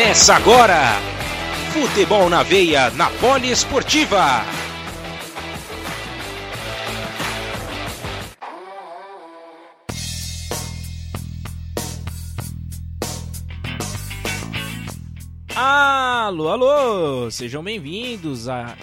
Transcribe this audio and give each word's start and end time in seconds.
Começa 0.00 0.34
agora! 0.34 0.98
Futebol 1.74 2.30
na 2.30 2.42
veia, 2.42 2.88
na 2.92 3.10
Poliesportiva. 3.10 4.46
Alô, 15.54 16.48
alô! 16.48 17.30
Sejam 17.30 17.62
bem-vindos 17.62 18.48
à, 18.48 18.74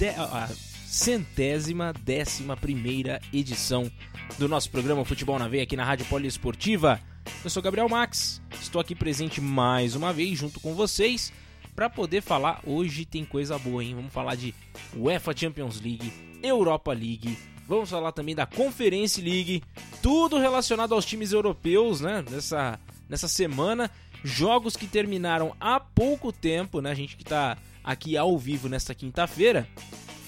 de... 0.00 0.08
à 0.08 0.48
centésima 0.84 1.94
décima 2.02 2.56
primeira 2.56 3.20
edição 3.32 3.88
do 4.36 4.48
nosso 4.48 4.68
programa 4.68 5.04
Futebol 5.04 5.38
na 5.38 5.46
Veia 5.46 5.62
aqui 5.62 5.76
na 5.76 5.84
Rádio 5.84 6.06
Poliesportiva. 6.06 7.00
Eu 7.44 7.50
sou 7.50 7.62
Gabriel 7.62 7.88
Max, 7.88 8.42
estou 8.70 8.80
aqui 8.80 8.94
presente 8.94 9.40
mais 9.40 9.96
uma 9.96 10.12
vez 10.12 10.38
junto 10.38 10.60
com 10.60 10.74
vocês 10.74 11.32
para 11.74 11.90
poder 11.90 12.22
falar. 12.22 12.60
Hoje 12.64 13.04
tem 13.04 13.24
coisa 13.24 13.58
boa, 13.58 13.82
hein? 13.82 13.96
Vamos 13.96 14.12
falar 14.12 14.36
de 14.36 14.54
UEFA 14.94 15.36
Champions 15.36 15.80
League, 15.80 16.12
Europa 16.40 16.92
League, 16.92 17.36
vamos 17.66 17.90
falar 17.90 18.12
também 18.12 18.32
da 18.32 18.46
Conference 18.46 19.20
League, 19.20 19.64
tudo 20.00 20.38
relacionado 20.38 20.94
aos 20.94 21.04
times 21.04 21.32
europeus, 21.32 22.00
né? 22.00 22.24
Nessa, 22.30 22.78
nessa 23.08 23.26
semana, 23.26 23.90
jogos 24.22 24.76
que 24.76 24.86
terminaram 24.86 25.52
há 25.58 25.80
pouco 25.80 26.32
tempo, 26.32 26.80
né? 26.80 26.92
A 26.92 26.94
gente 26.94 27.16
que 27.16 27.24
está 27.24 27.58
aqui 27.82 28.16
ao 28.16 28.38
vivo 28.38 28.68
nesta 28.68 28.94
quinta-feira 28.94 29.66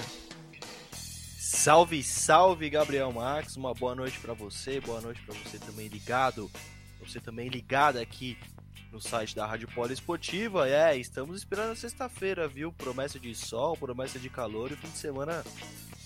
Salve, 1.51 2.03
salve, 2.03 2.69
Gabriel 2.69 3.11
Max. 3.11 3.57
Uma 3.57 3.73
boa 3.73 3.95
noite 3.95 4.19
para 4.19 4.35
você, 4.35 4.79
boa 4.79 5.01
noite 5.01 5.19
para 5.23 5.33
você 5.33 5.57
também 5.57 5.87
ligado, 5.87 6.49
você 6.99 7.19
também 7.19 7.49
ligado 7.49 7.97
aqui 7.97 8.37
no 8.91 9.01
site 9.01 9.35
da 9.35 9.47
Rádio 9.47 9.67
Poliesportiva. 9.73 10.69
É, 10.69 10.95
estamos 10.95 11.35
esperando 11.35 11.71
a 11.71 11.75
sexta-feira, 11.75 12.47
viu? 12.47 12.71
Promessa 12.71 13.19
de 13.19 13.33
sol, 13.33 13.75
promessa 13.75 14.19
de 14.19 14.29
calor 14.29 14.71
e 14.71 14.75
fim 14.75 14.89
de 14.89 14.97
semana 14.99 15.43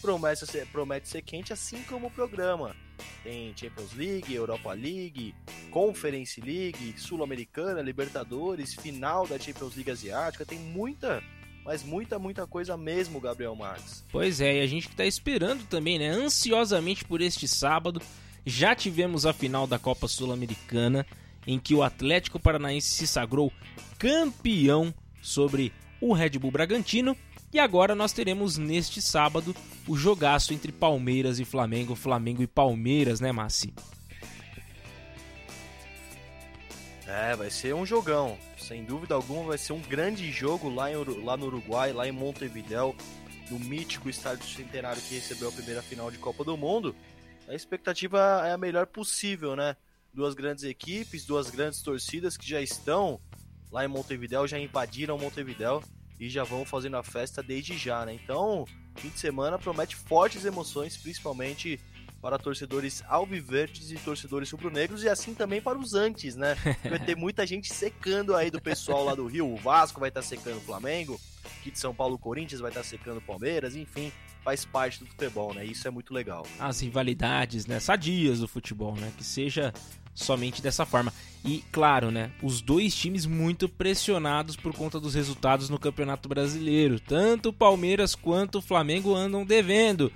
promete 0.02 0.48
ser, 0.48 0.66
promete 0.68 1.10
ser 1.10 1.22
quente, 1.22 1.52
assim 1.52 1.84
como 1.84 2.08
o 2.08 2.12
programa. 2.12 2.74
Tem 3.22 3.54
Champions 3.56 3.94
League, 3.94 4.34
Europa 4.34 4.72
League, 4.72 5.36
Conference 5.70 6.40
League, 6.40 6.98
Sul-Americana, 6.98 7.82
Libertadores, 7.82 8.74
final 8.74 9.28
da 9.28 9.38
Champions 9.38 9.76
League 9.76 9.92
Asiática, 9.92 10.46
tem 10.46 10.58
muita 10.58 11.22
mas 11.66 11.84
muita, 11.84 12.20
muita 12.20 12.46
coisa 12.46 12.76
mesmo, 12.76 13.20
Gabriel 13.20 13.56
Marques. 13.56 14.04
Pois 14.12 14.42
é, 14.42 14.58
e 14.58 14.62
a 14.62 14.68
gente 14.68 14.88
que 14.88 14.94
está 14.94 15.06
esperando 15.06 15.66
também, 15.66 15.98
né, 15.98 16.10
ansiosamente 16.10 17.06
por 17.06 17.22
este 17.22 17.48
sábado. 17.48 18.02
Já 18.46 18.76
tivemos 18.76 19.26
a 19.26 19.32
final 19.32 19.66
da 19.66 19.80
Copa 19.80 20.08
Sul-Americana, 20.08 21.06
em 21.48 21.58
que 21.58 21.74
o 21.74 21.82
Atlético 21.82 22.40
Paranaense 22.40 22.90
se 22.90 23.08
sagrou 23.08 23.52
campeão 23.98 24.94
sobre 25.22 25.72
o 26.02 26.14
Red 26.14 26.32
Bull 26.32 26.52
Bragantino. 26.52 27.16
E 27.54 27.60
agora 27.60 27.96
nós 27.96 28.12
teremos 28.12 28.58
neste 28.58 29.02
sábado 29.02 29.56
o 29.88 29.96
jogaço 29.96 30.54
entre 30.54 30.72
Palmeiras 30.72 31.40
e 31.40 31.46
Flamengo, 31.46 31.96
Flamengo 31.96 32.42
e 32.44 32.48
Palmeiras, 32.48 33.22
né, 33.22 33.32
Massi? 33.32 33.74
É, 37.08 37.36
vai 37.36 37.50
ser 37.50 37.76
um 37.76 37.86
jogão. 37.86 38.38
Sem 38.58 38.84
dúvida 38.84 39.14
alguma, 39.14 39.44
vai 39.44 39.58
ser 39.58 39.74
um 39.74 39.82
grande 39.82 40.32
jogo 40.32 40.70
lá, 40.70 40.92
em, 40.92 40.96
lá 41.24 41.36
no 41.36 41.48
Uruguai, 41.48 41.92
lá 41.92 42.08
em 42.08 42.12
Montevideo, 42.12 42.96
no 43.52 43.60
mítico 43.60 44.10
estádio 44.10 44.48
centenário 44.48 45.02
que 45.02 45.16
recebeu 45.16 45.50
a 45.50 45.52
primeira 45.52 45.82
final 45.82 46.10
de 46.10 46.18
Copa 46.18 46.44
do 46.44 46.56
Mundo. 46.56 46.96
A 47.48 47.54
expectativa 47.54 48.44
é 48.46 48.54
a 48.54 48.58
melhor 48.58 48.88
possível, 48.88 49.56
né? 49.56 49.76
Duas 50.14 50.34
grandes 50.34 50.64
equipes, 50.64 51.26
duas 51.26 51.50
grandes 51.50 51.82
torcidas 51.82 52.38
que 52.38 52.48
já 52.48 52.62
estão 52.62 53.20
lá 53.70 53.84
em 53.84 53.88
Montevideo, 53.88 54.48
já 54.48 54.58
invadiram 54.58 55.18
Montevideo 55.18 55.84
e 56.20 56.30
já 56.30 56.44
vão 56.44 56.64
fazendo 56.64 56.96
a 56.96 57.04
festa 57.04 57.44
desde 57.44 57.78
já, 57.78 58.06
né? 58.06 58.14
Então, 58.14 58.66
fim 58.96 59.10
de 59.10 59.20
semana 59.20 59.60
promete 59.60 59.96
fortes 59.96 60.46
emoções, 60.46 60.96
principalmente 60.96 61.80
para 62.24 62.40
torcedores 62.40 63.04
alviverdes 63.10 63.92
e 63.92 63.98
torcedores 63.98 64.50
rubro-negros 64.50 65.04
e 65.04 65.10
assim 65.10 65.34
também 65.34 65.62
para 65.62 65.78
os 65.78 65.94
antes, 65.94 66.38
né? 66.38 66.56
Vai 66.90 66.98
ter 66.98 67.18
muita 67.18 67.46
gente 67.46 67.74
secando 67.74 68.34
aí 68.34 68.50
do 68.50 68.62
pessoal 68.62 69.04
lá 69.04 69.14
do 69.14 69.28
Rio. 69.28 69.54
O 69.54 69.58
Vasco 69.58 70.00
vai 70.00 70.08
estar 70.08 70.22
secando 70.22 70.56
o 70.56 70.62
Flamengo, 70.62 71.20
aqui 71.44 71.70
de 71.70 71.78
São 71.78 71.94
Paulo 71.94 72.16
o 72.16 72.18
Corinthians 72.18 72.62
vai 72.62 72.72
estar 72.72 72.84
secando 72.84 73.18
o 73.18 73.22
Palmeiras, 73.22 73.76
enfim, 73.76 74.10
faz 74.42 74.64
parte 74.64 75.00
do 75.00 75.06
futebol, 75.06 75.54
né? 75.54 75.66
Isso 75.66 75.86
é 75.86 75.92
muito 75.92 76.14
legal. 76.14 76.48
As 76.58 76.80
rivalidades, 76.80 77.66
né? 77.66 77.78
Sadias 77.82 78.40
do 78.40 78.48
futebol, 78.48 78.96
né? 78.96 79.12
Que 79.18 79.24
seja 79.24 79.74
somente 80.14 80.62
dessa 80.62 80.86
forma. 80.86 81.14
E 81.46 81.64
claro, 81.72 82.10
né, 82.10 82.32
os 82.42 82.62
dois 82.62 82.96
times 82.96 83.26
muito 83.26 83.68
pressionados 83.68 84.56
por 84.56 84.74
conta 84.74 85.00
dos 85.00 85.14
resultados 85.14 85.70
no 85.70 85.78
Campeonato 85.78 86.30
Brasileiro. 86.30 87.00
Tanto 87.00 87.50
o 87.50 87.54
Palmeiras 87.54 88.16
quanto 88.16 88.60
o 88.60 88.62
Flamengo 88.62 89.14
andam 89.14 89.46
devendo. 89.46 90.12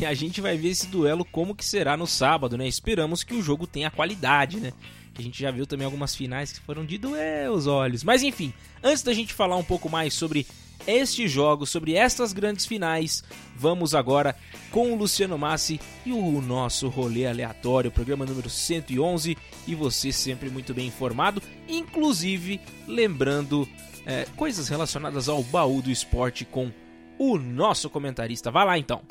E 0.00 0.06
a 0.06 0.14
gente 0.14 0.40
vai 0.40 0.56
ver 0.56 0.68
esse 0.68 0.86
duelo 0.86 1.24
como 1.24 1.54
que 1.54 1.64
será 1.64 1.96
no 1.96 2.06
sábado, 2.06 2.56
né? 2.56 2.68
Esperamos 2.68 3.24
que 3.24 3.34
o 3.34 3.42
jogo 3.42 3.66
tenha 3.66 3.90
qualidade, 3.90 4.60
né? 4.60 4.72
A 5.18 5.22
gente 5.22 5.40
já 5.40 5.50
viu 5.50 5.66
também 5.66 5.84
algumas 5.84 6.14
finais 6.14 6.52
que 6.52 6.60
foram 6.60 6.86
de 6.86 6.96
doer 6.96 7.50
os 7.50 7.66
olhos. 7.66 8.04
Mas 8.04 8.22
enfim, 8.22 8.52
antes 8.80 9.02
da 9.02 9.12
gente 9.12 9.34
falar 9.34 9.56
um 9.56 9.64
pouco 9.64 9.90
mais 9.90 10.14
sobre 10.14 10.46
estes 10.86 11.30
jogos, 11.30 11.70
sobre 11.70 11.94
estas 11.94 12.32
grandes 12.32 12.66
finais. 12.66 13.22
Vamos 13.56 13.94
agora 13.94 14.36
com 14.70 14.92
o 14.92 14.96
Luciano 14.96 15.38
Massi 15.38 15.80
e 16.04 16.12
o 16.12 16.40
nosso 16.40 16.88
rolê 16.88 17.26
aleatório, 17.26 17.90
programa 17.90 18.24
número 18.24 18.48
111. 18.48 19.36
E 19.66 19.74
você 19.74 20.12
sempre 20.12 20.48
muito 20.50 20.72
bem 20.72 20.86
informado, 20.86 21.42
inclusive 21.68 22.60
lembrando 22.86 23.68
é, 24.06 24.26
coisas 24.36 24.68
relacionadas 24.68 25.28
ao 25.28 25.42
baú 25.42 25.82
do 25.82 25.90
esporte 25.90 26.44
com 26.44 26.72
o 27.18 27.36
nosso 27.36 27.90
comentarista. 27.90 28.50
Vai 28.50 28.64
lá 28.64 28.78
então. 28.78 29.02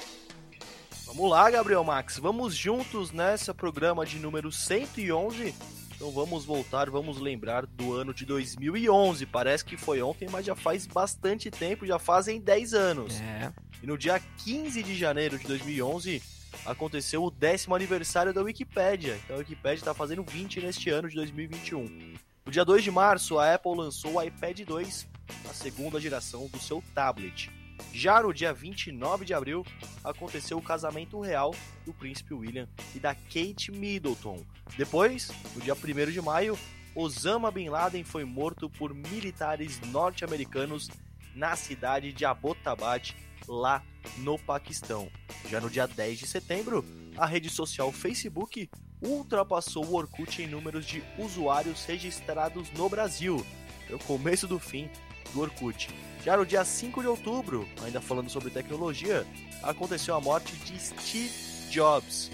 Vamos 1.06 1.30
lá, 1.30 1.50
Gabriel 1.50 1.84
Max. 1.84 2.20
Vamos 2.20 2.56
juntos 2.56 3.12
nessa 3.12 3.54
programa 3.54 4.06
de 4.06 4.20
número 4.20 4.52
111 4.52 5.54
então 5.98 6.12
vamos 6.12 6.46
voltar, 6.46 6.92
vamos 6.92 7.18
lembrar 7.18 7.66
do 7.66 7.92
ano 7.92 8.14
de 8.14 8.24
2011. 8.24 9.26
Parece 9.26 9.66
que 9.66 9.76
foi 9.76 10.00
ontem, 10.00 10.30
mas 10.30 10.46
já 10.46 10.56
faz 10.56 10.86
bastante 10.86 11.50
tempo, 11.50 11.88
já 11.88 11.98
fazem 11.98 12.40
10 12.40 12.76
anos. 12.76 13.20
É. 13.20 13.52
E 13.82 13.88
no 13.88 13.98
dia 13.98 14.22
15 14.46 14.84
de 14.84 14.96
janeiro 14.96 15.40
de 15.40 15.48
2011 15.48 16.22
aconteceu 16.68 17.24
o 17.24 17.32
décimo 17.32 17.74
aniversário 17.74 18.32
da 18.32 18.44
Wikipédia. 18.44 19.20
Então 19.24 19.38
a 19.38 19.40
Wikipédia 19.40 19.80
está 19.80 19.94
fazendo 19.94 20.24
20 20.24 20.62
neste 20.62 20.92
ano 20.92 21.10
de 21.10 21.16
2021. 21.16 22.14
No 22.46 22.52
dia 22.52 22.64
2 22.64 22.84
de 22.84 22.92
março, 22.92 23.40
a 23.40 23.56
Apple 23.56 23.76
lançou 23.76 24.14
o 24.14 24.22
iPad 24.22 24.60
2, 24.60 25.08
a 25.50 25.54
segunda 25.54 26.00
geração 26.00 26.46
do 26.46 26.60
seu 26.60 26.82
tablet. 26.94 27.50
Já 27.94 28.22
no 28.22 28.34
dia 28.34 28.54
29 28.54 29.26
de 29.26 29.34
abril, 29.34 29.66
aconteceu 30.04 30.58
o 30.58 30.62
casamento 30.62 31.20
real 31.20 31.54
do 31.86 31.94
príncipe 31.94 32.34
William 32.34 32.68
e 32.96 33.00
da 33.00 33.16
Kate 33.16 33.72
Middleton. 33.72 34.46
Depois, 34.78 35.32
no 35.56 35.62
dia 35.62 35.74
1 35.74 36.12
de 36.12 36.22
maio, 36.22 36.58
Osama 36.96 37.52
Bin 37.52 37.70
Laden 37.70 38.04
foi 38.04 38.24
morto 38.24 38.70
por 38.70 38.94
militares 38.94 39.80
norte-americanos 39.82 40.90
na 41.36 41.56
cidade 41.56 42.12
de 42.12 42.26
Abbottabad, 42.26 43.16
lá 43.48 43.84
no 44.18 44.38
Paquistão. 44.40 45.10
Já 45.50 45.62
no 45.62 45.70
dia 45.70 45.88
10 45.88 46.20
de 46.20 46.28
setembro, 46.28 46.84
a 47.16 47.26
rede 47.26 47.50
social 47.50 47.92
Facebook 47.92 48.70
ultrapassou 49.02 49.86
o 49.86 49.96
Orkut 49.96 50.42
em 50.42 50.48
números 50.48 50.86
de 50.86 51.04
usuários 51.18 51.86
registrados 51.86 52.72
no 52.72 52.90
Brasil. 52.90 53.46
É 53.90 53.94
o 53.94 54.00
começo 54.00 54.48
do 54.48 54.60
fim 54.60 54.90
do 55.34 55.42
Orkut. 55.42 55.90
Já 56.24 56.36
no 56.36 56.46
dia 56.46 56.64
5 56.66 57.02
de 57.02 57.08
outubro, 57.08 57.68
ainda 57.84 58.02
falando 58.02 58.30
sobre 58.30 58.50
tecnologia, 58.50 59.26
aconteceu 59.64 60.16
a 60.16 60.22
morte 60.22 60.56
de 60.58 60.80
Steve 60.80 61.32
Jobs. 61.70 62.32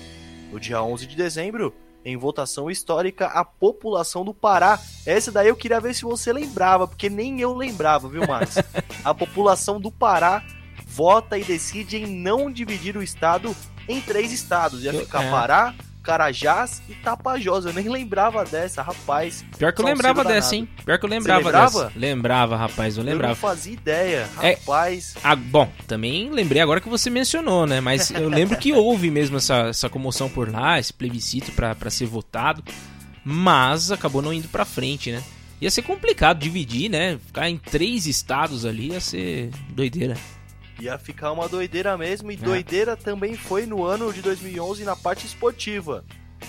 No 0.52 0.60
dia 0.60 0.82
11 0.82 1.06
de 1.06 1.16
dezembro, 1.16 1.74
em 2.06 2.18
votação 2.18 2.70
histórica, 2.70 3.28
a 3.28 3.46
população 3.46 4.26
do 4.26 4.34
Pará. 4.34 4.80
Essa 5.06 5.32
daí 5.32 5.48
eu 5.48 5.56
queria 5.56 5.80
ver 5.80 5.94
se 5.94 6.04
você 6.04 6.34
lembrava, 6.34 6.88
porque 6.88 7.10
nem 7.10 7.40
eu 7.40 7.54
lembrava, 7.56 8.10
viu, 8.10 8.28
Max? 8.28 8.58
a 9.04 9.14
população 9.14 9.80
do 9.80 9.92
Pará 9.92 10.44
vota 10.86 11.38
e 11.38 11.44
decide 11.44 11.98
em 11.98 12.06
não 12.06 12.52
dividir 12.52 12.98
o 12.98 13.04
estado 13.04 13.56
em 13.88 14.02
três 14.02 14.32
estados. 14.32 14.84
Ia 14.84 14.94
ficar 14.94 15.24
é. 15.24 15.32
Pará, 15.32 15.74
Carajás 16.04 16.82
e 16.90 16.94
Tapajós. 16.94 17.66
Eu 17.66 17.74
nem 17.74 17.88
lembrava 17.90 18.44
dessa, 18.46 18.82
rapaz. 18.84 19.44
Pior 19.58 19.72
que 19.74 19.82
eu 19.82 19.86
lembrava 19.86 20.24
danado. 20.24 20.36
dessa, 20.36 20.56
hein? 20.56 20.68
Pior 20.86 21.00
que 21.00 21.06
eu 21.06 21.10
lembrava 21.10 21.46
lembrava? 21.46 21.84
dessa. 21.86 22.00
Lembrava, 22.00 22.58
rapaz, 22.58 22.98
eu 22.98 23.04
Eu 23.04 23.06
lembrava. 23.10 23.34
não 23.34 23.40
fazia 23.40 23.74
ideia, 23.74 24.30
É. 24.42 24.52
rapaz. 24.54 25.16
Ah, 25.24 25.36
bom, 25.36 25.72
também 25.88 26.30
lembrei 26.30 26.62
agora 26.62 26.82
que 26.82 26.90
você 26.90 27.10
mencionou, 27.10 27.66
né? 27.66 27.80
Mas 27.82 28.12
eu 28.12 28.28
lembro 28.30 28.58
que 28.58 28.74
houve 28.74 29.10
mesmo 29.10 29.38
essa, 29.38 29.68
essa 29.70 29.90
comoção 29.90 30.30
por 30.30 30.52
lá, 30.52 30.78
esse 30.80 30.94
plebiscito 30.94 31.52
pra 31.54 31.90
ser 31.90 32.06
votado, 32.06 32.64
mas 33.24 33.92
acabou 33.92 34.22
não 34.22 34.34
indo 34.34 34.48
pra 34.50 34.66
frente, 34.66 35.12
né? 35.12 35.24
Ia 35.62 35.72
ser 35.72 35.82
complicado 35.84 36.40
dividir, 36.40 36.90
né? 36.90 37.18
Ficar 37.26 37.50
em 37.50 37.58
três 37.58 38.06
estados 38.06 38.66
ali 38.66 38.90
ia 38.92 39.00
ser 39.00 39.50
doideira. 39.70 40.18
Ia 40.80 40.98
ficar 40.98 41.32
uma 41.32 41.48
doideira 41.48 41.98
mesmo. 41.98 42.32
E 42.32 42.36
É. 42.36 42.38
doideira 42.38 42.96
também 42.98 43.36
foi 43.36 43.66
no 43.66 43.84
ano 43.84 44.12
de 44.12 44.22
2011 44.22 44.84
na 44.84 44.96
parte 44.96 45.26
esportiva. 45.26 46.04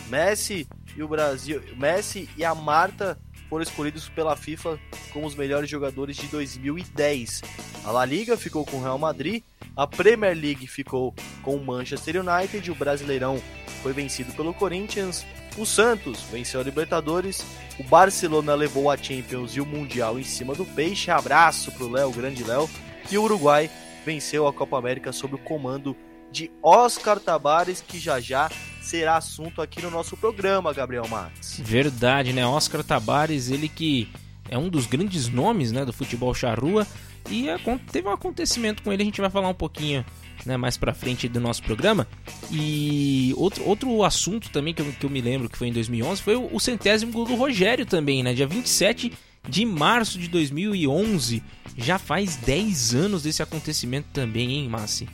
Messi 0.09 0.67
e 0.97 1.03
o 1.03 1.09
Brasil, 1.09 1.63
Messi 1.77 2.29
e 2.37 2.45
a 2.45 2.55
Marta 2.55 3.19
foram 3.49 3.63
escolhidos 3.63 4.09
pela 4.09 4.37
FIFA 4.37 4.79
como 5.13 5.27
os 5.27 5.35
melhores 5.35 5.69
jogadores 5.71 6.17
de 6.17 6.27
2010. 6.27 7.43
A 7.85 7.91
La 7.91 8.05
Liga 8.05 8.37
ficou 8.37 8.65
com 8.65 8.79
o 8.79 8.83
Real 8.83 8.99
Madrid, 8.99 9.43
a 9.77 9.87
Premier 9.87 10.37
League 10.37 10.67
ficou 10.67 11.15
com 11.43 11.57
o 11.57 11.65
Manchester 11.65 12.17
United, 12.21 12.71
o 12.71 12.75
Brasileirão 12.75 13.41
foi 13.83 13.93
vencido 13.93 14.33
pelo 14.33 14.55
Corinthians, 14.55 15.25
o 15.59 15.67
Santos 15.67 16.21
venceu 16.33 16.61
a 16.61 16.65
Libertadores, 16.65 17.45
o 17.79 17.85
Barcelona 17.85 18.55
levou 18.55 18.91
a 18.91 18.97
Champions 18.97 19.55
e 19.55 19.61
o 19.61 19.67
Mundial 19.67 20.19
em 20.19 20.25
cima 20.25 20.55
do 20.55 20.65
Peixe. 20.65 21.11
Abraço 21.11 21.71
pro 21.73 21.91
Léo, 21.91 22.11
grande 22.13 22.43
Léo. 22.43 22.69
E 23.11 23.19
o 23.19 23.23
Uruguai 23.23 23.71
venceu 24.05 24.47
a 24.47 24.53
Copa 24.53 24.79
América 24.79 25.13
sob 25.13 25.35
o 25.35 25.39
comando 25.39 25.97
de 26.31 26.51
Oscar 26.63 27.21
Tabares, 27.21 27.81
que 27.87 27.99
já 27.99 28.21
já 28.21 28.51
será 28.81 29.17
assunto 29.17 29.63
aqui 29.63 29.81
no 29.81 29.91
nosso 29.91 30.17
programa, 30.17 30.73
Gabriel 30.73 31.07
Max. 31.09 31.61
Verdade, 31.63 32.33
né? 32.33 32.45
Oscar 32.47 32.83
Tabares, 32.83 33.51
ele 33.51 33.69
que 33.69 34.09
é 34.49 34.59
um 34.59 34.69
dos 34.69 34.87
grandes 34.87 35.29
nomes 35.29 35.71
né, 35.73 35.85
do 35.85 35.93
futebol 35.93 36.35
charrua. 36.35 36.87
E 37.31 37.49
acon- 37.49 37.79
teve 37.79 38.07
um 38.07 38.13
acontecimento 38.13 38.83
com 38.83 38.93
ele, 38.93 39.03
a 39.03 39.07
gente 39.07 39.21
vai 39.21 39.31
falar 39.31 39.49
um 39.49 39.55
pouquinho 39.55 40.05
né, 40.45 40.57
mais 40.59 40.77
pra 40.77 40.93
frente 40.93 41.27
do 41.29 41.41
nosso 41.41 41.63
programa. 41.63 42.07
E 42.51 43.33
outro, 43.37 43.65
outro 43.67 44.03
assunto 44.03 44.51
também 44.51 44.75
que 44.75 44.83
eu, 44.83 44.93
que 44.93 45.07
eu 45.07 45.11
me 45.11 45.21
lembro 45.23 45.49
que 45.49 45.57
foi 45.57 45.69
em 45.69 45.73
2011 45.73 46.21
foi 46.21 46.37
o, 46.37 46.49
o 46.55 46.61
centésimo 46.61 47.13
gol 47.13 47.25
do 47.25 47.35
Rogério 47.35 47.87
também, 47.87 48.23
né? 48.23 48.35
Dia 48.35 48.47
27 48.47 49.13
de 49.49 49.65
março 49.65 50.19
de 50.19 50.29
2011. 50.29 51.43
Já 51.77 51.99
faz 51.99 52.37
10 52.37 52.95
anos 52.95 53.23
desse 53.23 53.43
acontecimento 53.43 54.09
também, 54.13 54.53
hein, 54.53 54.69
Massi? 54.69 55.09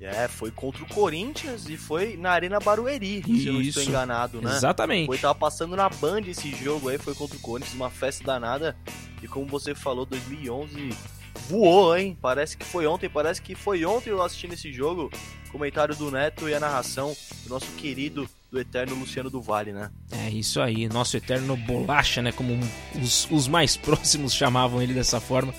É, 0.00 0.28
foi 0.28 0.50
contra 0.50 0.82
o 0.82 0.86
Corinthians 0.86 1.66
e 1.68 1.78
foi 1.78 2.16
na 2.18 2.30
Arena 2.30 2.60
Barueri, 2.60 3.22
se 3.24 3.46
eu 3.46 3.54
não 3.54 3.62
estou 3.62 3.82
Isso. 3.82 3.90
enganado, 3.90 4.42
né? 4.42 4.54
Exatamente. 4.54 5.06
Foi, 5.06 5.16
tava 5.16 5.34
passando 5.34 5.74
na 5.74 5.88
Band 5.88 6.22
esse 6.28 6.50
jogo 6.54 6.90
aí, 6.90 6.98
foi 6.98 7.14
contra 7.14 7.36
o 7.36 7.40
Corinthians, 7.40 7.74
uma 7.74 7.88
festa 7.88 8.22
danada. 8.22 8.76
E 9.22 9.26
como 9.26 9.46
você 9.46 9.74
falou, 9.74 10.04
2011 10.04 10.90
voou, 11.48 11.96
hein? 11.96 12.16
Parece 12.20 12.56
que 12.56 12.66
foi 12.66 12.86
ontem, 12.86 13.08
parece 13.08 13.40
que 13.40 13.54
foi 13.54 13.84
ontem 13.86 14.10
eu 14.10 14.22
assistindo 14.22 14.52
esse 14.52 14.70
jogo. 14.70 15.10
Comentário 15.50 15.94
do 15.94 16.10
Neto 16.10 16.48
e 16.48 16.54
a 16.54 16.60
narração 16.60 17.16
do 17.44 17.50
nosso 17.50 17.70
querido, 17.72 18.28
do 18.50 18.58
eterno 18.60 18.96
Luciano 18.96 19.30
do 19.30 19.40
Vale, 19.40 19.72
né? 19.72 19.90
É 20.10 20.28
isso 20.28 20.60
aí, 20.60 20.88
nosso 20.88 21.16
eterno 21.16 21.56
bolacha, 21.56 22.20
né? 22.20 22.32
Como 22.32 22.58
os, 23.00 23.28
os 23.30 23.48
mais 23.48 23.76
próximos 23.78 24.34
chamavam 24.34 24.82
ele 24.82 24.92
dessa 24.92 25.20
forma. 25.20 25.54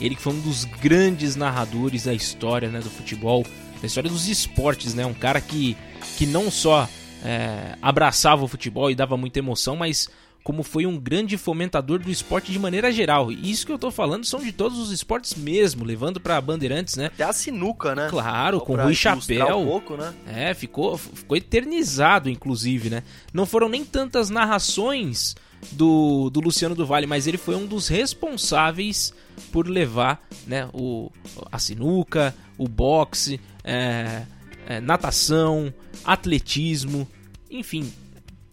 Ele 0.00 0.14
que 0.14 0.22
foi 0.22 0.32
um 0.32 0.40
dos 0.40 0.64
grandes 0.64 1.36
narradores 1.36 2.04
da 2.04 2.14
história 2.14 2.68
né, 2.68 2.80
do 2.80 2.90
futebol, 2.90 3.44
da 3.80 3.86
história 3.86 4.08
dos 4.10 4.28
esportes, 4.28 4.94
né? 4.94 5.04
Um 5.04 5.14
cara 5.14 5.40
que, 5.40 5.76
que 6.16 6.26
não 6.26 6.50
só 6.50 6.88
é, 7.24 7.76
abraçava 7.82 8.44
o 8.44 8.48
futebol 8.48 8.90
e 8.90 8.94
dava 8.94 9.16
muita 9.16 9.38
emoção, 9.38 9.76
mas 9.76 10.08
como 10.42 10.62
foi 10.62 10.86
um 10.86 10.98
grande 10.98 11.36
fomentador 11.36 11.98
do 11.98 12.10
esporte 12.10 12.50
de 12.50 12.58
maneira 12.58 12.90
geral. 12.90 13.30
E 13.30 13.50
isso 13.50 13.66
que 13.66 13.72
eu 13.72 13.78
tô 13.78 13.90
falando 13.90 14.24
são 14.24 14.40
de 14.40 14.52
todos 14.52 14.78
os 14.78 14.90
esportes 14.90 15.34
mesmo, 15.34 15.84
levando 15.84 16.18
pra 16.18 16.40
Bandeirantes, 16.40 16.96
né? 16.96 17.06
Até 17.06 17.24
a 17.24 17.32
sinuca, 17.32 17.94
né? 17.94 18.08
Claro, 18.08 18.58
Só 18.58 18.64
com 18.64 18.76
Rui 18.76 18.94
Chapéu. 18.94 19.58
Um 19.58 19.66
pouco, 19.66 19.96
né? 19.96 20.14
É, 20.26 20.54
ficou, 20.54 20.96
ficou 20.96 21.36
eternizado, 21.36 22.28
inclusive, 22.30 22.88
né? 22.88 23.02
Não 23.32 23.44
foram 23.44 23.68
nem 23.68 23.84
tantas 23.84 24.30
narrações 24.30 25.36
do, 25.72 26.30
do 26.30 26.40
Luciano 26.40 26.74
do 26.74 26.86
Vale, 26.86 27.06
mas 27.06 27.26
ele 27.26 27.38
foi 27.38 27.54
um 27.54 27.66
dos 27.66 27.88
responsáveis 27.88 29.12
por 29.52 29.68
levar 29.68 30.26
né, 30.46 30.68
o, 30.72 31.10
a 31.50 31.58
sinuca, 31.58 32.34
o 32.56 32.66
boxe, 32.66 33.40
é, 33.64 34.22
é, 34.66 34.80
natação, 34.80 35.72
atletismo, 36.04 37.08
enfim. 37.50 37.92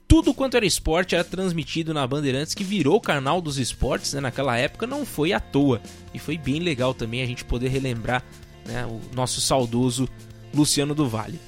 Tudo 0.07 0.33
quanto 0.33 0.55
era 0.55 0.65
esporte 0.65 1.15
era 1.15 1.23
transmitido 1.23 1.93
na 1.93 2.07
Bandeirantes, 2.07 2.53
que 2.53 2.63
virou 2.63 3.01
canal 3.01 3.41
dos 3.41 3.57
esportes 3.57 4.13
né, 4.13 4.21
naquela 4.21 4.57
época, 4.57 4.87
não 4.87 5.05
foi 5.05 5.33
à 5.33 5.39
toa. 5.39 5.81
E 6.13 6.19
foi 6.19 6.37
bem 6.37 6.59
legal 6.59 6.93
também 6.93 7.21
a 7.21 7.25
gente 7.25 7.43
poder 7.43 7.67
relembrar 7.67 8.23
né, 8.65 8.85
o 8.85 9.01
nosso 9.13 9.41
saudoso 9.41 10.07
Luciano 10.53 10.95
do 10.95 11.07
Vale. 11.09 11.39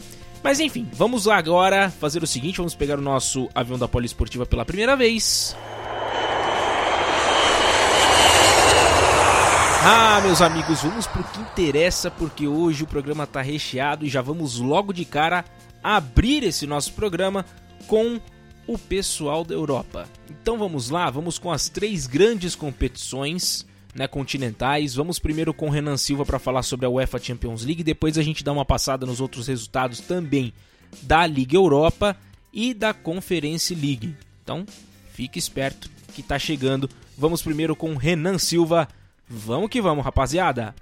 Mas 0.43 0.59
enfim, 0.59 0.87
vamos 0.93 1.25
lá 1.25 1.37
agora 1.37 1.89
fazer 1.89 2.23
o 2.23 2.27
seguinte: 2.27 2.57
vamos 2.57 2.75
pegar 2.75 2.97
o 2.97 3.01
nosso 3.01 3.49
avião 3.53 3.77
da 3.77 3.87
Poliesportiva 3.87 4.45
pela 4.45 4.65
primeira 4.65 4.95
vez. 4.95 5.55
Ah, 9.81 10.19
meus 10.21 10.41
amigos, 10.41 10.81
vamos 10.81 11.07
pro 11.07 11.23
que 11.23 11.39
interessa, 11.39 12.11
porque 12.11 12.45
hoje 12.45 12.83
o 12.83 12.87
programa 12.87 13.25
tá 13.25 13.41
recheado 13.41 14.05
e 14.05 14.09
já 14.09 14.21
vamos 14.21 14.59
logo 14.59 14.91
de 14.91 15.05
cara 15.05 15.45
abrir 15.81 16.43
esse 16.43 16.67
nosso 16.67 16.91
programa 16.93 17.45
com 17.87 18.19
o 18.67 18.77
pessoal 18.77 19.45
da 19.45 19.55
Europa. 19.55 20.07
Então 20.29 20.57
vamos 20.57 20.89
lá, 20.89 21.09
vamos 21.09 21.39
com 21.39 21.49
as 21.49 21.69
três 21.69 22.05
grandes 22.05 22.55
competições 22.55 23.65
né, 23.93 24.07
continentais. 24.07 24.95
Vamos 24.95 25.19
primeiro 25.19 25.53
com 25.53 25.67
o 25.67 25.71
Renan 25.71 25.97
Silva 25.97 26.25
para 26.25 26.39
falar 26.39 26.63
sobre 26.63 26.85
a 26.85 26.89
UEFA 26.89 27.19
Champions 27.19 27.63
League, 27.63 27.83
depois 27.83 28.17
a 28.17 28.23
gente 28.23 28.43
dá 28.43 28.51
uma 28.51 28.65
passada 28.65 29.05
nos 29.05 29.21
outros 29.21 29.47
resultados 29.47 29.99
também 29.99 30.53
da 31.01 31.25
Liga 31.25 31.55
Europa 31.55 32.15
e 32.53 32.73
da 32.73 32.93
Conference 32.93 33.73
League. 33.73 34.15
Então, 34.43 34.65
fique 35.13 35.37
esperto 35.37 35.89
que 36.13 36.23
tá 36.23 36.39
chegando. 36.39 36.89
Vamos 37.17 37.41
primeiro 37.41 37.75
com 37.75 37.93
o 37.93 37.97
Renan 37.97 38.37
Silva. 38.37 38.87
Vamos 39.27 39.69
que 39.69 39.81
vamos, 39.81 40.03
rapaziada. 40.03 40.73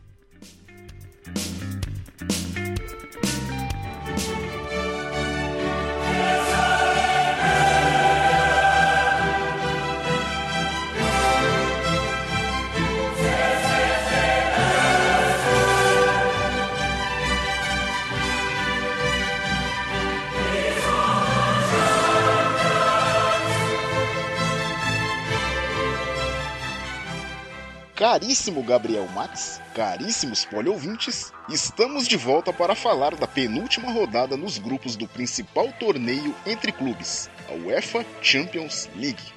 Caríssimo 27.98 28.62
Gabriel 28.62 29.08
Max, 29.08 29.60
caríssimos 29.74 30.46
poliouvintes, 30.46 31.34
estamos 31.50 32.08
de 32.08 32.16
volta 32.16 32.54
para 32.54 32.76
falar 32.76 33.16
da 33.16 33.26
penúltima 33.26 33.92
rodada 33.92 34.38
nos 34.38 34.60
grupos 34.60 34.96
do 34.96 35.08
principal 35.08 35.74
torneio 35.80 36.36
entre 36.46 36.72
clubes, 36.72 37.28
a 37.50 37.54
UEFA 37.54 38.06
Champions 38.22 38.88
League. 38.96 39.34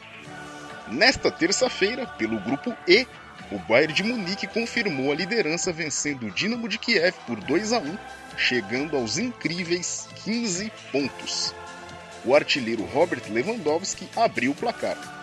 Nesta 0.88 1.30
terça-feira, 1.30 2.06
pelo 2.06 2.38
grupo 2.38 2.76
E, 2.86 3.06
o 3.50 3.58
Bayern 3.60 3.94
de 3.94 4.02
Munique 4.02 4.46
confirmou 4.46 5.10
a 5.10 5.14
liderança 5.14 5.72
vencendo 5.72 6.26
o 6.26 6.30
Dinamo 6.30 6.68
de 6.68 6.76
Kiev 6.76 7.16
por 7.26 7.40
2 7.40 7.72
a 7.72 7.78
1, 7.78 7.98
chegando 8.36 8.94
aos 8.94 9.16
incríveis 9.16 10.06
15 10.22 10.70
pontos. 10.92 11.54
O 12.26 12.34
artilheiro 12.34 12.84
Robert 12.84 13.22
Lewandowski 13.30 14.06
abriu 14.14 14.52
o 14.52 14.54
placar. 14.54 15.19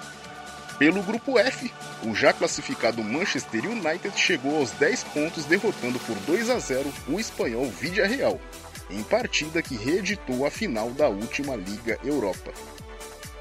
Pelo 0.77 1.01
grupo 1.01 1.39
F, 1.39 1.73
o 2.03 2.13
já 2.13 2.31
classificado 2.31 3.03
Manchester 3.03 3.65
United 3.65 4.11
chegou 4.15 4.57
aos 4.57 4.69
10 4.71 5.03
pontos 5.05 5.45
derrotando 5.45 5.97
por 5.99 6.15
2 6.17 6.51
a 6.51 6.59
0 6.59 6.93
o 7.09 7.19
espanhol 7.19 7.65
Villarreal, 7.65 8.39
em 8.87 9.01
partida 9.01 9.61
que 9.61 9.75
reeditou 9.75 10.45
a 10.45 10.51
final 10.51 10.91
da 10.91 11.07
última 11.09 11.55
Liga 11.55 11.97
Europa. 12.03 12.51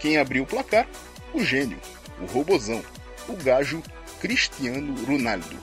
Quem 0.00 0.16
abriu 0.16 0.44
o 0.44 0.46
placar? 0.46 0.88
O 1.34 1.44
gênio, 1.44 1.78
o 2.22 2.24
robozão, 2.24 2.82
o 3.28 3.34
gajo 3.36 3.82
Cristiano 4.18 4.94
Ronaldo. 5.04 5.58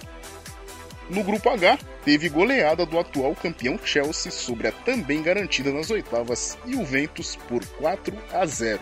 No 1.09 1.23
grupo 1.23 1.49
H, 1.49 1.79
teve 2.05 2.29
goleada 2.29 2.85
do 2.85 2.99
atual 2.99 3.35
campeão 3.35 3.79
Chelsea 3.83 4.31
sobre 4.31 4.67
a 4.67 4.71
também 4.71 5.23
garantida 5.23 5.71
nas 5.71 5.89
oitavas 5.89 6.55
Juventus 6.67 7.35
por 7.47 7.65
4 7.65 8.15
a 8.31 8.45
0. 8.45 8.79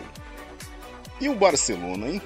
E 1.20 1.28
o 1.28 1.34
Barcelona, 1.34 2.08
hein? 2.08 2.22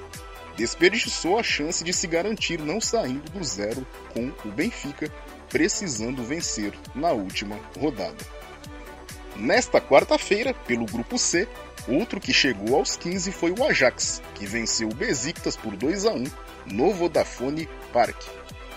Desperdiçou 0.57 1.39
a 1.39 1.43
chance 1.43 1.85
de 1.85 1.93
se 1.93 2.07
garantir 2.07 2.61
não 2.61 2.81
saindo 2.81 3.31
do 3.31 3.45
zero 3.45 3.87
com 4.13 4.33
o 4.45 4.53
Benfica, 4.53 5.13
precisando 5.49 6.23
vencer 6.23 6.73
na 6.95 7.13
última 7.13 7.59
rodada. 7.79 8.25
Nesta 9.37 9.81
quarta-feira, 9.81 10.55
pelo 10.55 10.87
grupo 10.87 11.19
C, 11.19 11.47
outro 11.87 12.19
que 12.19 12.33
chegou 12.33 12.77
aos 12.77 12.97
15 12.97 13.31
foi 13.33 13.53
o 13.53 13.65
Ajax, 13.65 14.23
que 14.35 14.47
venceu 14.47 14.89
o 14.89 14.95
Besiktas 14.95 15.57
por 15.57 15.77
2 15.77 16.07
a 16.07 16.13
1 16.13 16.25
no 16.73 16.93
Vodafone 16.93 17.69
Park. 17.93 18.17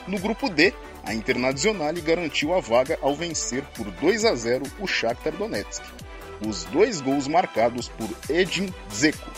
No 0.06 0.20
grupo 0.20 0.50
D, 0.50 0.74
a 1.04 1.14
Internacional 1.14 1.94
garantiu 2.04 2.54
a 2.54 2.60
vaga 2.60 3.00
ao 3.02 3.16
vencer 3.16 3.64
por 3.76 3.90
2 3.90 4.26
a 4.26 4.36
0 4.36 4.66
o 4.80 4.88
Shakhtar 4.88 5.34
Donetsk. 5.34 5.84
Os 6.46 6.66
dois 6.66 7.02
gols 7.02 7.28
marcados 7.28 7.90
por 7.90 8.10
Edin 8.30 8.74
Dzeko. 8.90 9.32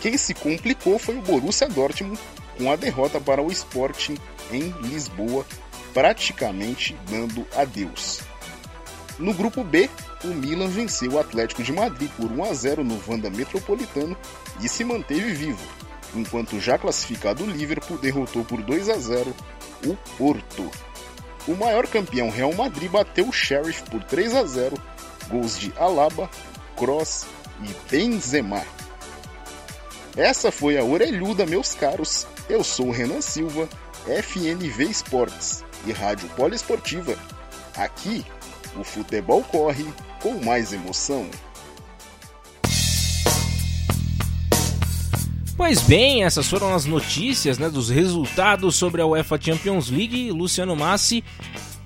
Quem 0.00 0.16
se 0.16 0.32
complicou 0.34 0.98
foi 0.98 1.18
o 1.18 1.22
Borussia 1.22 1.68
Dortmund 1.68 2.18
com 2.56 2.70
a 2.70 2.76
derrota 2.76 3.20
para 3.20 3.42
o 3.42 3.50
Sporting 3.50 4.16
em 4.50 4.70
Lisboa, 4.82 5.46
praticamente 5.92 6.96
dando 7.08 7.46
adeus. 7.56 8.20
No 9.18 9.34
grupo 9.34 9.62
B, 9.62 9.90
o 10.24 10.28
Milan 10.28 10.68
venceu 10.68 11.12
o 11.12 11.18
Atlético 11.18 11.62
de 11.62 11.72
Madrid 11.72 12.10
por 12.16 12.32
1 12.32 12.44
a 12.44 12.54
0 12.54 12.84
no 12.84 12.96
Vanda 12.96 13.28
Metropolitano 13.28 14.16
e 14.62 14.68
se 14.68 14.82
manteve 14.82 15.34
vivo, 15.34 15.62
enquanto 16.14 16.56
o 16.56 16.60
já 16.60 16.78
classificado 16.78 17.44
Liverpool 17.44 17.98
derrotou 17.98 18.44
por 18.44 18.62
2 18.62 18.88
a 18.88 18.98
0 18.98 19.34
o 19.86 19.94
Porto. 20.16 20.70
O 21.46 21.54
maior 21.54 21.86
campeão 21.86 22.30
Real 22.30 22.52
Madrid 22.54 22.90
bateu 22.90 23.28
o 23.28 23.32
Sheriff 23.32 23.82
por 23.90 24.02
3 24.04 24.34
a 24.34 24.44
0, 24.44 24.76
gols 25.28 25.58
de 25.58 25.72
Alaba, 25.76 26.30
Cross 26.76 27.26
e 27.62 27.90
Benzema. 27.90 28.62
Essa 30.16 30.50
foi 30.50 30.76
a 30.76 30.84
orelhuda, 30.84 31.46
meus 31.46 31.74
caros. 31.74 32.26
Eu 32.48 32.64
sou 32.64 32.88
o 32.88 32.92
Renan 32.92 33.20
Silva, 33.20 33.68
FNV 34.06 34.84
Esportes 34.84 35.64
e 35.86 35.92
Rádio 35.92 36.28
Poliesportiva. 36.30 37.16
Aqui, 37.76 38.24
o 38.76 38.82
futebol 38.82 39.42
corre 39.44 39.86
com 40.20 40.44
mais 40.44 40.72
emoção. 40.72 41.28
Pois 45.56 45.82
bem, 45.82 46.24
essas 46.24 46.48
foram 46.48 46.74
as 46.74 46.86
notícias 46.86 47.58
né, 47.58 47.68
dos 47.68 47.90
resultados 47.90 48.74
sobre 48.76 49.02
a 49.02 49.06
UEFA 49.06 49.38
Champions 49.40 49.90
League. 49.90 50.32
Luciano 50.32 50.74
Massi, 50.74 51.22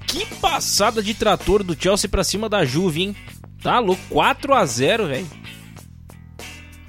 que 0.07 0.25
passada 0.37 1.03
de 1.03 1.13
trator 1.13 1.63
do 1.63 1.77
Chelsea 1.79 2.09
pra 2.09 2.25
cima 2.25 2.49
da 2.49 2.65
Juve, 2.65 3.03
hein? 3.03 3.17
Tá 3.61 3.81
louco, 3.81 4.01
4 4.09 4.55
a 4.55 4.65
0 4.65 5.09
velho. 5.09 5.27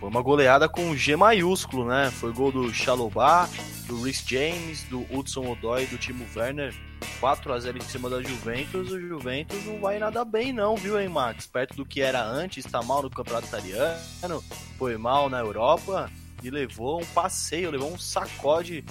Foi 0.06 0.12
uma 0.12 0.22
goleada 0.22 0.70
com 0.70 0.96
G 0.96 1.16
maiúsculo, 1.16 1.88
né? 1.88 2.12
Foi 2.12 2.32
gol 2.32 2.52
do 2.52 2.72
Chalobah, 2.72 3.50
do 3.88 4.04
Rhys 4.04 4.24
James, 4.24 4.84
do 4.84 5.00
Hudson 5.12 5.50
Odoi, 5.52 5.88
do 5.88 5.98
Timo 5.98 6.24
Werner. 6.36 6.76
4 7.20 7.52
a 7.52 7.60
0 7.60 7.80
em 7.80 7.82
cima 7.82 8.08
da 8.08 8.22
Juventus. 8.22 8.92
O 8.92 9.00
Juventus 9.00 9.66
não 9.66 9.80
vai 9.80 9.98
nada 9.98 10.24
bem 10.24 10.54
não, 10.54 10.76
viu, 10.76 11.02
hein, 11.02 11.10
Max? 11.10 11.48
Perto 11.48 11.76
do 11.76 11.84
que 11.84 12.02
era 12.02 12.24
antes, 12.24 12.64
tá 12.66 12.84
mal 12.84 13.02
no 13.02 13.10
campeonato 13.10 13.48
italiano, 13.48 14.44
foi 14.78 14.96
mal 14.96 15.28
na 15.28 15.40
Europa 15.40 16.08
e 16.44 16.52
levou 16.52 17.02
um 17.02 17.06
passeio, 17.08 17.72
levou 17.72 17.92
um 17.92 17.98
sacode 17.98 18.86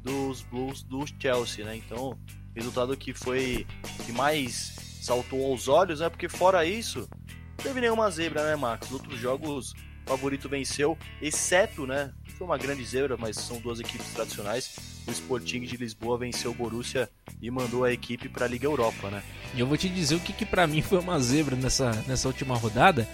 dos 0.00 0.42
Blues 0.42 0.84
do 0.84 1.04
Chelsea, 1.18 1.64
né? 1.64 1.74
Então, 1.74 2.16
resultado 2.54 2.96
que 2.96 3.12
foi 3.12 3.66
que 4.06 4.12
mais 4.12 4.76
saltou 5.02 5.44
aos 5.44 5.66
olhos, 5.66 5.98
né? 5.98 6.08
Porque 6.08 6.28
fora 6.28 6.64
isso, 6.64 7.00
não 7.00 7.64
teve 7.64 7.80
nenhuma 7.80 8.08
zebra, 8.12 8.44
né, 8.44 8.54
Max? 8.54 8.86
Os 8.86 8.92
outros 8.92 9.18
jogos, 9.18 9.74
favorito 10.06 10.48
venceu, 10.48 10.96
exceto, 11.20 11.86
né? 11.86 12.12
Foi 12.38 12.46
uma 12.46 12.58
grande 12.58 12.84
zebra, 12.84 13.16
mas 13.16 13.36
são 13.36 13.58
duas 13.58 13.80
equipes 13.80 14.08
tradicionais. 14.12 14.76
O 15.06 15.10
Sporting 15.10 15.62
de 15.62 15.76
Lisboa 15.76 16.18
venceu 16.18 16.50
o 16.50 16.54
Borussia 16.54 17.08
e 17.40 17.50
mandou 17.50 17.84
a 17.84 17.92
equipe 17.92 18.28
para 18.28 18.46
a 18.46 18.48
Liga 18.48 18.66
Europa, 18.66 19.10
né? 19.10 19.22
E 19.54 19.60
eu 19.60 19.66
vou 19.66 19.76
te 19.76 19.88
dizer 19.88 20.14
o 20.14 20.20
que, 20.20 20.32
que 20.32 20.46
para 20.46 20.66
mim 20.66 20.82
foi 20.82 20.98
uma 20.98 21.18
zebra 21.18 21.56
nessa, 21.56 21.92
nessa 22.06 22.28
última 22.28 22.56
rodada 22.56 23.08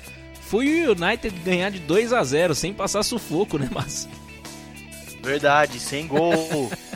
foi 0.49 0.87
o 0.87 0.92
United 0.92 1.38
ganhar 1.40 1.71
de 1.71 1.78
2 1.78 2.11
a 2.14 2.25
0 2.25 2.54
sem 2.54 2.73
passar 2.73 3.02
sufoco, 3.02 3.59
né, 3.59 3.68
mas 3.71 4.09
Verdade, 5.23 5.78
sem 5.78 6.07
gol. 6.07 6.71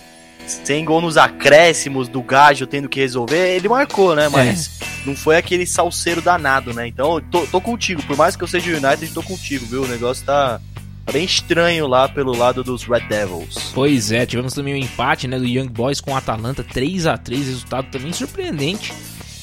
sem 0.47 0.85
gol 0.85 1.01
nos 1.01 1.17
acréscimos 1.17 2.09
do 2.09 2.23
Gajo 2.23 2.67
tendo 2.67 2.89
que 2.89 3.01
resolver, 3.01 3.57
ele 3.57 3.69
marcou, 3.69 4.15
né? 4.15 4.29
Mas 4.29 4.81
é. 4.81 4.85
não 5.07 5.17
foi 5.17 5.37
aquele 5.37 5.67
salseiro 5.67 6.21
danado, 6.21 6.73
né? 6.73 6.87
Então, 6.87 7.21
tô, 7.31 7.47
tô 7.47 7.61
contigo. 7.61 8.03
Por 8.03 8.17
mais 8.17 8.37
que 8.37 8.45
eu 8.45 8.49
seja 8.49 8.71
o 8.71 8.77
United, 8.77 9.13
tô 9.13 9.23
contigo, 9.23 9.67
viu? 9.67 9.83
O 9.83 9.89
negócio 9.89 10.25
tá 10.25 10.61
bem 11.11 11.25
estranho 11.25 11.87
lá 11.87 12.09
pelo 12.09 12.37
lado 12.37 12.63
dos 12.63 12.85
Red 12.85 13.09
Devils. 13.09 13.73
Pois 13.75 14.13
é, 14.13 14.25
tivemos 14.25 14.55
também 14.55 14.75
o 14.75 14.77
um 14.77 14.81
empate, 14.81 15.27
né, 15.27 15.39
do 15.39 15.47
Young 15.47 15.69
Boys 15.69 16.01
com 16.01 16.13
o 16.13 16.17
Atalanta, 16.17 16.63
3 16.63 17.07
a 17.07 17.19
3 17.19 17.47
resultado 17.47 17.89
também 17.91 18.13
surpreendente, 18.13 18.93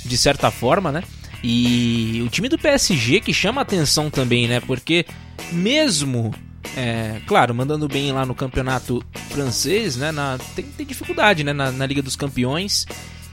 de 0.06 0.18
certa 0.18 0.50
forma, 0.52 0.92
né? 0.92 1.04
E 1.44 2.22
o 2.26 2.30
time 2.30 2.50
do 2.50 2.58
PSG 2.58 3.22
que 3.22 3.34
chama 3.34 3.62
atenção 3.62 4.10
também, 4.10 4.48
né? 4.48 4.60
Porque 4.60 5.06
mesmo, 5.52 6.34
é, 6.80 7.20
claro, 7.28 7.54
mandando 7.54 7.90
bem 7.90 8.14
lá 8.14 8.26
no 8.26 8.34
campeonato 8.34 9.04
francês, 9.30 9.98
né? 9.98 10.14
Na, 10.14 10.38
tem, 10.56 10.64
tem 10.64 10.86
dificuldade, 10.86 11.44
né? 11.44 11.52
Na, 11.52 11.74
na, 11.74 11.86
Liga 11.86 12.02
dos 12.02 12.16
Campeões. 12.16 12.86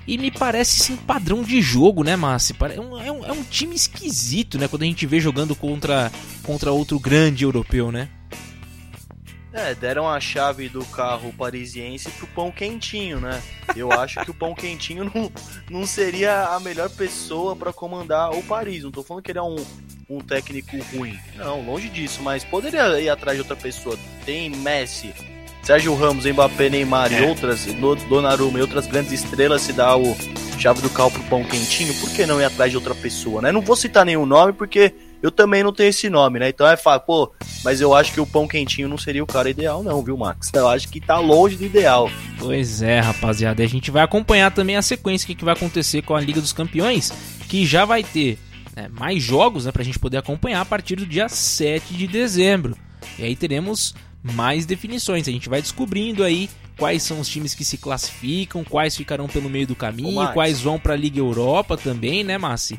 E 0.04 0.18
me 0.18 0.32
parece 0.32 0.80
sim 0.80 0.96
padrão 0.96 1.44
de 1.44 1.62
jogo, 1.62 2.02
né, 2.02 2.16
Massi? 2.16 2.56
É 2.74 2.80
um, 2.80 3.00
é, 3.00 3.12
um, 3.12 3.24
é 3.24 3.32
um 3.32 3.44
time 3.44 3.76
esquisito, 3.76 4.58
né? 4.58 4.66
Quando 4.66 4.82
a 4.82 4.86
gente 4.86 5.06
vê 5.06 5.20
jogando 5.20 5.54
contra, 5.54 6.10
contra 6.42 6.72
outro 6.72 6.98
grande 6.98 7.44
europeu, 7.44 7.92
né? 7.92 8.08
É, 9.56 9.74
deram 9.74 10.06
a 10.06 10.20
chave 10.20 10.68
do 10.68 10.84
carro 10.84 11.32
parisiense 11.32 12.10
pro 12.10 12.26
pão 12.26 12.52
quentinho, 12.52 13.18
né? 13.18 13.42
Eu 13.74 13.90
acho 13.90 14.22
que 14.22 14.30
o 14.30 14.34
pão 14.34 14.54
quentinho 14.54 15.10
não, 15.14 15.32
não 15.70 15.86
seria 15.86 16.48
a 16.48 16.60
melhor 16.60 16.90
pessoa 16.90 17.56
para 17.56 17.72
comandar 17.72 18.32
o 18.32 18.42
Paris. 18.42 18.84
Não 18.84 18.90
tô 18.90 19.02
falando 19.02 19.22
que 19.22 19.32
ele 19.32 19.38
é 19.38 19.42
um, 19.42 19.56
um 20.10 20.20
técnico 20.20 20.76
ruim. 20.94 21.18
Não, 21.36 21.64
longe 21.64 21.88
disso, 21.88 22.22
mas 22.22 22.44
poderia 22.44 23.00
ir 23.00 23.08
atrás 23.08 23.34
de 23.34 23.40
outra 23.40 23.56
pessoa. 23.56 23.98
Tem 24.26 24.50
Messi, 24.50 25.14
Sérgio 25.62 25.94
Ramos, 25.94 26.26
Mbappé, 26.26 26.68
Neymar 26.68 27.10
é. 27.10 27.22
e 27.22 27.26
outras, 27.26 27.66
Donnarumma 28.10 28.58
e 28.58 28.62
outras 28.62 28.86
grandes 28.86 29.10
estrelas 29.12 29.62
se 29.62 29.72
dá 29.72 29.96
o 29.96 30.14
chave 30.58 30.82
do 30.82 30.90
carro 30.90 31.10
pro 31.10 31.22
pão 31.24 31.44
quentinho, 31.44 31.94
por 31.94 32.10
que 32.10 32.26
não 32.26 32.40
ir 32.40 32.44
atrás 32.44 32.70
de 32.70 32.76
outra 32.76 32.94
pessoa, 32.94 33.40
né? 33.40 33.50
Não 33.50 33.62
vou 33.62 33.74
citar 33.74 34.04
nenhum 34.04 34.26
nome 34.26 34.52
porque 34.52 34.94
eu 35.22 35.30
também 35.30 35.62
não 35.62 35.72
tenho 35.72 35.88
esse 35.88 36.08
nome, 36.08 36.38
né? 36.38 36.48
Então 36.48 36.66
é 36.66 36.76
fácil, 36.76 37.06
pô, 37.06 37.32
mas 37.64 37.80
eu 37.80 37.94
acho 37.94 38.12
que 38.12 38.20
o 38.20 38.26
pão 38.26 38.46
quentinho 38.46 38.88
não 38.88 38.98
seria 38.98 39.22
o 39.22 39.26
cara 39.26 39.50
ideal, 39.50 39.82
não, 39.82 40.02
viu, 40.02 40.16
Max? 40.16 40.50
Eu 40.54 40.68
acho 40.68 40.88
que 40.88 41.00
tá 41.00 41.18
longe 41.18 41.56
do 41.56 41.64
ideal. 41.64 42.10
Pois 42.38 42.82
é, 42.82 43.00
rapaziada. 43.00 43.62
E 43.62 43.64
a 43.64 43.68
gente 43.68 43.90
vai 43.90 44.02
acompanhar 44.02 44.50
também 44.52 44.76
a 44.76 44.82
sequência, 44.82 45.32
o 45.32 45.36
que 45.36 45.44
vai 45.44 45.54
acontecer 45.54 46.02
com 46.02 46.14
a 46.14 46.20
Liga 46.20 46.40
dos 46.40 46.52
Campeões, 46.52 47.12
que 47.48 47.64
já 47.64 47.84
vai 47.84 48.02
ter 48.02 48.38
né, 48.76 48.88
mais 48.88 49.22
jogos 49.22 49.64
né, 49.64 49.72
pra 49.72 49.82
gente 49.82 49.98
poder 49.98 50.18
acompanhar 50.18 50.60
a 50.60 50.64
partir 50.64 50.96
do 50.96 51.06
dia 51.06 51.28
7 51.28 51.94
de 51.94 52.06
dezembro. 52.06 52.76
E 53.18 53.24
aí 53.24 53.34
teremos 53.34 53.94
mais 54.22 54.66
definições. 54.66 55.26
A 55.26 55.32
gente 55.32 55.48
vai 55.48 55.62
descobrindo 55.62 56.22
aí 56.22 56.50
quais 56.76 57.02
são 57.02 57.20
os 57.20 57.28
times 57.28 57.54
que 57.54 57.64
se 57.64 57.78
classificam, 57.78 58.62
quais 58.62 58.96
ficarão 58.96 59.26
pelo 59.26 59.48
meio 59.48 59.66
do 59.66 59.74
caminho, 59.74 60.32
quais 60.32 60.60
vão 60.60 60.78
para 60.78 60.92
a 60.92 60.96
Liga 60.96 61.18
Europa 61.18 61.76
também, 61.76 62.22
né, 62.22 62.36
Massi? 62.36 62.78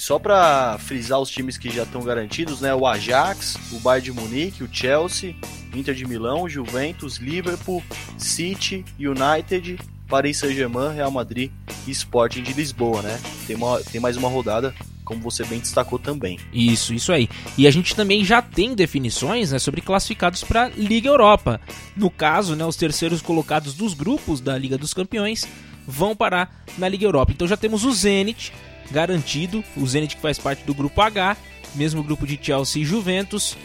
Só 0.00 0.18
para 0.18 0.78
frisar 0.78 1.20
os 1.20 1.28
times 1.28 1.58
que 1.58 1.68
já 1.68 1.82
estão 1.82 2.02
garantidos, 2.02 2.62
né? 2.62 2.74
O 2.74 2.86
Ajax, 2.86 3.58
o 3.70 3.78
Bayern 3.80 4.06
de 4.06 4.12
Munique, 4.12 4.64
o 4.64 4.68
Chelsea, 4.72 5.36
Inter 5.74 5.94
de 5.94 6.06
Milão, 6.06 6.48
Juventus, 6.48 7.18
Liverpool, 7.18 7.82
City, 8.16 8.82
United, 8.98 9.78
Paris 10.08 10.38
Saint-Germain, 10.38 10.94
Real 10.94 11.10
Madrid 11.10 11.50
e 11.86 11.90
Sporting 11.90 12.42
de 12.42 12.54
Lisboa, 12.54 13.02
né? 13.02 13.20
Tem, 13.46 13.54
uma, 13.54 13.78
tem 13.80 14.00
mais 14.00 14.16
uma 14.16 14.26
rodada, 14.26 14.74
como 15.04 15.20
você 15.20 15.44
bem 15.44 15.60
destacou 15.60 15.98
também. 15.98 16.40
Isso, 16.50 16.94
isso 16.94 17.12
aí. 17.12 17.28
E 17.58 17.66
a 17.66 17.70
gente 17.70 17.94
também 17.94 18.24
já 18.24 18.40
tem 18.40 18.74
definições 18.74 19.52
né, 19.52 19.58
sobre 19.58 19.82
classificados 19.82 20.42
para 20.42 20.70
Liga 20.70 21.10
Europa. 21.10 21.60
No 21.94 22.08
caso, 22.08 22.56
né, 22.56 22.64
os 22.64 22.74
terceiros 22.74 23.20
colocados 23.20 23.74
dos 23.74 23.92
grupos 23.92 24.40
da 24.40 24.56
Liga 24.56 24.78
dos 24.78 24.94
Campeões 24.94 25.46
vão 25.86 26.16
parar 26.16 26.64
na 26.78 26.88
Liga 26.88 27.04
Europa. 27.04 27.32
Então 27.32 27.46
já 27.46 27.56
temos 27.56 27.84
o 27.84 27.92
Zenit, 27.92 28.50
garantido, 28.90 29.64
o 29.76 29.86
Zenit 29.86 30.16
que 30.16 30.22
faz 30.22 30.38
parte 30.38 30.64
do 30.64 30.74
grupo 30.74 31.00
H, 31.00 31.36
mesmo 31.74 32.02
grupo 32.02 32.26
de 32.26 32.38
Chelsea 32.40 32.82
e 32.82 32.84
Juventus, 32.84 33.56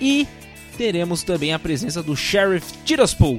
e 0.00 0.26
teremos 0.76 1.22
também 1.22 1.52
a 1.52 1.58
presença 1.58 2.02
do 2.02 2.16
Sheriff 2.16 2.72
Tiraspol, 2.84 3.38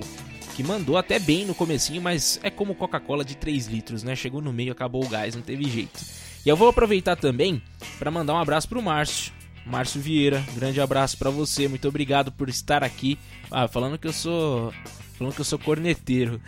que 0.55 0.63
mandou 0.63 0.97
até 0.97 1.19
bem 1.19 1.45
no 1.45 1.53
comecinho, 1.53 2.01
mas 2.01 2.39
é 2.41 2.49
como 2.49 2.75
Coca-Cola 2.75 3.25
de 3.25 3.35
3 3.35 3.67
litros, 3.67 4.03
né? 4.03 4.15
Chegou 4.15 4.41
no 4.41 4.53
meio, 4.53 4.71
acabou 4.71 5.03
o 5.03 5.09
gás, 5.09 5.35
não 5.35 5.41
teve 5.41 5.69
jeito. 5.69 5.99
E 6.45 6.49
eu 6.49 6.55
vou 6.55 6.69
aproveitar 6.69 7.15
também 7.15 7.61
para 7.99 8.11
mandar 8.11 8.33
um 8.33 8.39
abraço 8.39 8.69
pro 8.69 8.81
Márcio. 8.81 9.33
Márcio 9.65 9.99
Vieira, 9.99 10.43
grande 10.53 10.79
abraço 10.79 11.17
para 11.17 11.31
você, 11.31 11.67
muito 11.67 11.87
obrigado 11.87 12.31
por 12.31 12.47
estar 12.47 12.83
aqui. 12.83 13.17
Ah, 13.49 13.67
falando 13.67 13.97
que 13.97 14.07
eu 14.07 14.13
sou, 14.13 14.71
falando 15.17 15.33
que 15.33 15.41
eu 15.41 15.45
sou 15.45 15.57
corneteiro. 15.57 16.39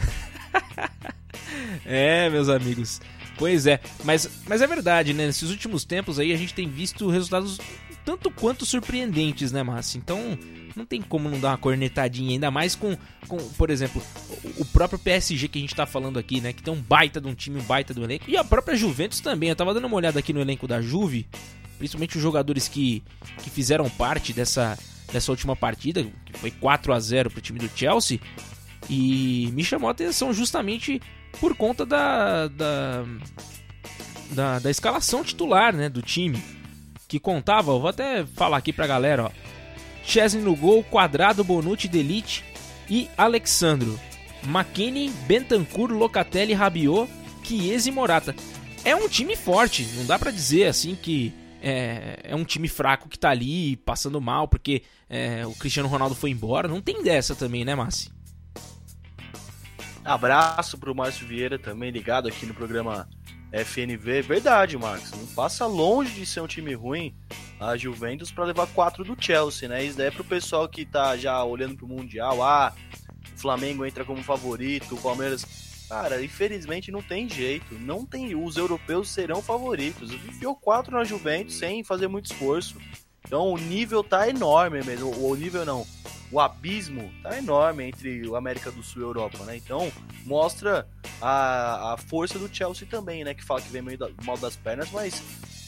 é, 1.84 2.30
meus 2.30 2.48
amigos. 2.48 3.02
Pois 3.38 3.68
é, 3.68 3.80
mas, 4.04 4.30
mas 4.48 4.62
é 4.62 4.68
verdade, 4.68 5.14
né? 5.14 5.28
Nesses 5.28 5.50
últimos 5.50 5.86
tempos 5.86 6.20
aí 6.20 6.34
a 6.34 6.38
gente 6.38 6.54
tem 6.54 6.68
visto 6.68 7.08
resultados 7.10 7.60
tanto 8.04 8.32
quanto 8.32 8.66
surpreendentes, 8.66 9.52
né, 9.52 9.62
Márcio? 9.62 9.98
Então 9.98 10.38
não 10.76 10.86
tem 10.86 11.02
como 11.02 11.28
não 11.28 11.40
dar 11.40 11.50
uma 11.50 11.58
cornetadinha, 11.58 12.32
ainda 12.32 12.50
mais 12.50 12.76
com, 12.76 12.96
com 13.28 13.38
por 13.38 13.70
exemplo, 13.70 14.02
o 14.58 14.66
próprio 14.66 15.00
PSG 15.00 15.48
que 15.48 15.58
a 15.58 15.62
gente 15.62 15.76
tá 15.76 15.86
falando 15.86 16.18
aqui, 16.18 16.40
né? 16.40 16.54
Que 16.54 16.64
tem 16.64 16.74
um 16.74 16.82
baita 16.82 17.20
de 17.20 17.28
um 17.28 17.34
time, 17.34 17.60
um 17.60 17.64
baita 17.64 17.94
do 17.94 18.04
elenco. 18.04 18.26
E 18.28 18.38
a 18.38 18.44
própria 18.44 18.78
Juventus 18.78 19.20
também. 19.20 19.50
Eu 19.50 19.56
tava 19.56 19.74
dando 19.74 19.88
uma 19.88 19.98
olhada 19.98 20.20
aqui 20.20 20.32
no 20.32 20.40
elenco 20.40 20.68
da 20.68 20.82
Juve. 20.82 21.28
principalmente 21.78 22.16
os 22.16 22.24
jogadores 22.24 22.68
que, 22.68 23.04
que 23.44 23.50
fizeram 23.50 23.90
parte 23.90 24.34
dessa, 24.34 24.78
dessa 25.12 25.32
última 25.32 25.56
partida, 25.56 26.06
que 26.26 26.40
foi 26.40 26.52
4 26.52 26.94
a 26.94 27.00
0 27.00 27.32
para 27.32 27.40
o 27.40 27.42
time 27.42 27.60
do 27.60 27.70
Chelsea, 27.76 28.20
e 28.90 29.50
me 29.54 29.64
chamou 29.64 29.88
a 29.90 29.92
atenção 29.92 30.34
justamente 30.34 31.02
por 31.40 31.56
conta 31.56 31.86
da, 31.86 32.48
da, 32.48 33.06
da, 34.32 34.60
da 34.60 34.72
escalação 34.72 35.24
titular 35.24 35.76
né, 35.76 35.90
do 35.90 36.02
time, 36.02 36.42
que 37.08 37.20
contava, 37.20 37.78
vou 37.78 37.88
até 37.88 38.26
falar 38.26 38.58
aqui 38.58 38.74
para 38.74 38.86
a 38.86 38.88
galera, 38.88 39.26
ó, 39.26 39.32
Chesney 40.04 40.42
no 40.42 40.56
gol, 40.56 40.84
Quadrado, 40.84 41.44
Bonucci, 41.44 41.88
Delite 41.88 42.44
e 42.90 43.10
Alexandro. 43.18 44.00
McKinney, 44.44 45.10
Bentancur, 45.28 45.92
Locatelli, 45.92 46.54
Rabiot, 46.54 47.12
Chiesa 47.44 47.90
e 47.90 47.92
Morata. 47.92 48.36
É 48.86 48.96
um 48.96 49.10
time 49.10 49.36
forte, 49.36 49.84
não 49.96 50.06
dá 50.06 50.18
para 50.18 50.32
dizer 50.32 50.66
assim 50.68 50.96
que 50.96 51.34
é, 51.62 52.20
é, 52.24 52.36
um 52.36 52.46
time 52.46 52.68
fraco 52.70 53.10
que 53.10 53.20
tá 53.20 53.30
ali 53.30 53.76
passando 53.78 54.22
mal 54.22 54.48
porque 54.48 54.84
é, 55.10 55.46
o 55.46 55.52
Cristiano 55.54 55.90
Ronaldo 55.90 56.16
foi 56.16 56.30
embora. 56.30 56.68
Não 56.68 56.82
tem 56.82 57.04
dessa 57.04 57.36
também, 57.36 57.66
né, 57.66 57.76
Massi? 57.76 58.10
Abraço 60.08 60.78
pro 60.78 60.96
Márcio 60.96 61.28
Vieira 61.28 61.60
também 61.60 61.92
ligado 61.92 62.30
aqui 62.30 62.46
no 62.46 62.54
programa 62.54 63.10
FNV. 63.52 64.22
Verdade, 64.22 64.78
Marcos. 64.78 65.12
Não 65.12 65.28
passa 65.28 65.66
longe 65.66 66.14
de 66.14 66.26
ser 66.26 66.40
um 66.40 66.48
time 66.48 66.74
ruim 66.74 67.14
a 67.60 67.76
Juventus 67.76 68.32
para 68.32 68.46
levar 68.46 68.68
quatro 68.68 69.04
do 69.04 69.22
Chelsea, 69.22 69.68
né? 69.68 69.84
Isso 69.84 69.98
daí 69.98 70.08
é 70.08 70.12
pro 70.12 70.24
pessoal 70.24 70.66
que 70.70 70.86
tá 70.86 71.18
já 71.18 71.44
olhando 71.44 71.76
pro 71.76 71.90
Mundial. 71.90 72.42
Ah, 72.42 72.74
o 73.36 73.38
Flamengo 73.38 73.86
entra 73.86 74.06
como 74.06 74.24
favorito, 74.24 74.96
o 74.96 75.02
Palmeiras. 75.02 75.46
Cara, 75.90 76.24
infelizmente 76.24 76.90
não 76.90 77.02
tem 77.02 77.28
jeito. 77.28 77.76
Não 77.76 78.06
tem. 78.06 78.34
Os 78.34 78.56
europeus 78.56 79.10
serão 79.10 79.42
favoritos. 79.42 80.14
Enfiou 80.14 80.56
quatro 80.56 80.96
na 80.96 81.04
Juventus 81.04 81.58
sem 81.58 81.84
fazer 81.84 82.08
muito 82.08 82.32
esforço. 82.32 82.78
Então 83.28 83.52
o 83.52 83.58
nível 83.58 84.04
tá 84.04 84.28
enorme 84.28 84.82
mesmo. 84.84 85.12
O 85.24 85.36
nível 85.36 85.66
não. 85.66 85.86
O 86.32 86.40
abismo 86.40 87.10
tá 87.24 87.38
enorme 87.38 87.86
entre 87.86 88.22
América 88.36 88.72
do 88.72 88.84
Sul 88.84 89.02
e 89.02 89.06
Europa, 89.06 89.46
né? 89.46 89.56
Então 89.56 89.92
mostra 90.26 90.88
a, 91.22 91.94
a 91.94 91.98
força 91.98 92.40
do 92.40 92.54
Chelsea 92.54 92.88
também, 92.90 93.24
né? 93.24 93.34
Que 93.34 93.44
fala 93.44 93.62
que 93.62 93.70
vem 93.70 93.82
meio 93.82 93.98
da, 93.98 94.10
mal 94.26 94.38
das 94.38 94.56
pernas, 94.56 94.92
mas 94.92 95.22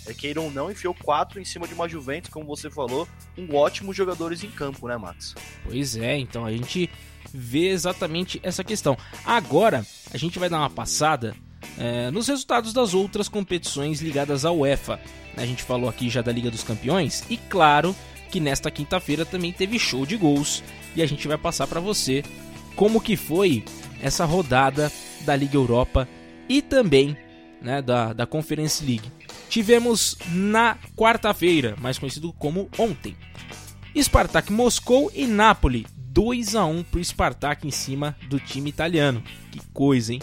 é, 0.05 0.13
queiram 0.13 0.45
ou 0.45 0.51
não, 0.51 0.71
enfiou 0.71 0.93
quatro 0.93 1.39
em 1.39 1.45
cima 1.45 1.67
de 1.67 1.73
uma 1.73 1.87
Juventus, 1.87 2.29
como 2.29 2.45
você 2.45 2.69
falou, 2.69 3.07
com 3.35 3.55
ótimos 3.55 3.95
jogadores 3.95 4.43
em 4.43 4.49
campo, 4.49 4.87
né, 4.87 4.97
Max? 4.97 5.35
Pois 5.63 5.95
é, 5.95 6.17
então 6.17 6.45
a 6.45 6.51
gente 6.51 6.89
vê 7.33 7.67
exatamente 7.67 8.39
essa 8.43 8.63
questão. 8.63 8.97
Agora, 9.23 9.85
a 10.11 10.17
gente 10.17 10.39
vai 10.39 10.49
dar 10.49 10.59
uma 10.59 10.69
passada 10.69 11.35
é, 11.77 12.11
nos 12.11 12.27
resultados 12.27 12.73
das 12.73 12.93
outras 12.93 13.27
competições 13.27 14.01
ligadas 14.01 14.45
à 14.45 14.51
UEFA. 14.51 14.99
A 15.37 15.45
gente 15.45 15.63
falou 15.63 15.89
aqui 15.89 16.09
já 16.09 16.21
da 16.21 16.31
Liga 16.31 16.51
dos 16.51 16.63
Campeões 16.63 17.23
e, 17.29 17.37
claro, 17.37 17.95
que 18.29 18.39
nesta 18.39 18.69
quinta-feira 18.69 19.25
também 19.25 19.51
teve 19.51 19.79
show 19.79 20.05
de 20.05 20.17
gols 20.17 20.63
e 20.95 21.01
a 21.01 21.05
gente 21.05 21.27
vai 21.27 21.37
passar 21.37 21.67
para 21.67 21.79
você 21.79 22.23
como 22.75 23.01
que 23.01 23.15
foi 23.15 23.63
essa 24.01 24.25
rodada 24.25 24.91
da 25.21 25.35
Liga 25.35 25.55
Europa 25.55 26.07
e 26.47 26.61
também 26.61 27.17
né, 27.61 27.81
da, 27.81 28.13
da 28.13 28.25
Conference 28.25 28.83
League 28.83 29.11
tivemos 29.49 30.15
na 30.31 30.77
quarta-feira, 30.95 31.75
mais 31.81 31.97
conhecido 31.97 32.31
como 32.31 32.69
ontem. 32.77 33.17
Spartak 33.99 34.53
Moscou 34.53 35.11
e 35.13 35.25
Napoli, 35.25 35.85
2 35.97 36.55
a 36.55 36.65
1 36.65 36.83
para 36.83 36.99
o 36.99 37.03
Spartak 37.03 37.67
em 37.67 37.71
cima 37.71 38.15
do 38.29 38.39
time 38.39 38.69
italiano. 38.69 39.21
Que 39.51 39.59
coisa, 39.73 40.13
hein? 40.13 40.21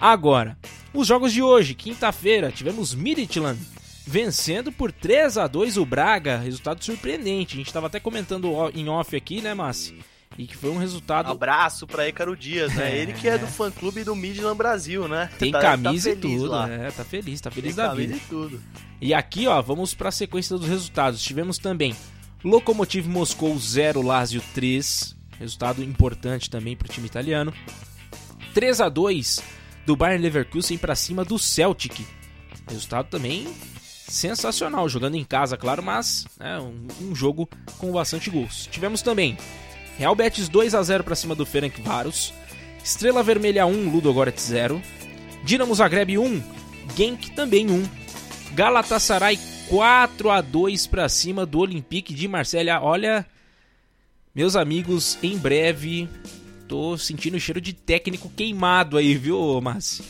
Agora, 0.00 0.58
os 0.92 1.06
jogos 1.06 1.32
de 1.32 1.42
hoje, 1.42 1.74
quinta-feira, 1.74 2.52
tivemos 2.52 2.94
Midtjylland 2.94 3.58
vencendo 4.06 4.70
por 4.70 4.92
3 4.92 5.36
a 5.36 5.46
2 5.46 5.76
o 5.76 5.84
Braga, 5.84 6.38
resultado 6.38 6.84
surpreendente. 6.84 7.54
A 7.54 7.56
gente 7.58 7.66
estava 7.66 7.88
até 7.88 7.98
comentando 7.98 8.52
em 8.74 8.88
off 8.88 9.16
aqui, 9.16 9.40
né, 9.40 9.52
Massi? 9.52 9.98
E 10.38 10.46
que 10.46 10.56
foi 10.56 10.70
um 10.70 10.76
resultado. 10.76 11.30
Abraço 11.30 11.86
pra 11.86 12.08
Ícaro 12.08 12.36
Dias, 12.36 12.74
né? 12.74 12.92
É... 12.92 12.98
Ele 12.98 13.14
que 13.14 13.26
é 13.26 13.38
do 13.38 13.46
fã 13.46 13.70
clube 13.70 14.04
do 14.04 14.14
Midland 14.14 14.56
Brasil, 14.56 15.08
né? 15.08 15.30
Tem 15.38 15.50
tá, 15.50 15.60
camisa 15.60 16.10
tá 16.10 16.16
e 16.16 16.20
tudo, 16.20 16.46
lá. 16.46 16.70
é, 16.70 16.90
tá 16.90 17.04
feliz, 17.04 17.40
tá 17.40 17.50
feliz 17.50 17.74
Tem 17.74 17.84
da 17.84 17.94
vida. 17.94 18.14
E 18.14 18.20
tudo. 18.20 18.62
E 19.00 19.14
aqui, 19.14 19.46
ó, 19.46 19.60
vamos 19.62 19.94
pra 19.94 20.10
sequência 20.10 20.56
dos 20.56 20.68
resultados. 20.68 21.22
Tivemos 21.22 21.58
também 21.58 21.96
Lokomotiv 22.44 23.08
Moscou 23.08 23.58
0, 23.58 24.02
Lazio 24.02 24.42
3. 24.54 25.16
Resultado 25.38 25.82
importante 25.82 26.50
também 26.50 26.76
pro 26.76 26.88
time 26.88 27.06
italiano. 27.06 27.52
3 28.54 28.80
a 28.80 28.88
2 28.88 29.55
do 29.86 29.96
Bayern 29.96 30.22
Leverkusen 30.22 30.76
para 30.76 30.94
cima 30.94 31.24
do 31.24 31.38
Celtic. 31.38 32.04
Resultado 32.68 33.08
também 33.08 33.46
sensacional, 34.08 34.88
jogando 34.88 35.16
em 35.16 35.24
casa, 35.24 35.56
claro, 35.56 35.82
mas 35.82 36.26
né, 36.38 36.58
um, 36.60 36.86
um 37.00 37.14
jogo 37.14 37.48
com 37.78 37.92
bastante 37.92 38.28
gols. 38.28 38.68
Tivemos 38.70 39.02
também 39.02 39.36
Real 39.98 40.14
Betis 40.14 40.48
2 40.48 40.74
a 40.74 40.82
0 40.82 41.04
para 41.04 41.14
cima 41.14 41.34
do 41.34 41.46
Ferenc 41.46 41.80
Varos. 41.80 42.32
Estrela 42.84 43.22
Vermelha 43.22 43.66
1, 43.66 43.90
Ludogorets 43.90 44.44
0. 44.44 44.80
Dinamo 45.42 45.74
Zagreb 45.74 46.18
1, 46.18 46.42
Genk 46.96 47.30
também 47.30 47.70
1. 47.70 47.88
Galatasaray 48.54 49.38
4 49.68 50.30
a 50.30 50.40
2 50.40 50.86
para 50.86 51.08
cima 51.08 51.44
do 51.44 51.58
Olympique 51.58 52.14
de 52.14 52.28
Marselha. 52.28 52.80
Olha, 52.80 53.26
meus 54.34 54.54
amigos, 54.54 55.18
em 55.22 55.36
breve 55.36 56.08
tô 56.68 56.96
sentindo 56.98 57.36
o 57.36 57.40
cheiro 57.40 57.60
de 57.60 57.72
técnico 57.72 58.28
queimado 58.30 58.96
aí, 58.96 59.14
viu, 59.14 59.60
Márcio? 59.60 60.04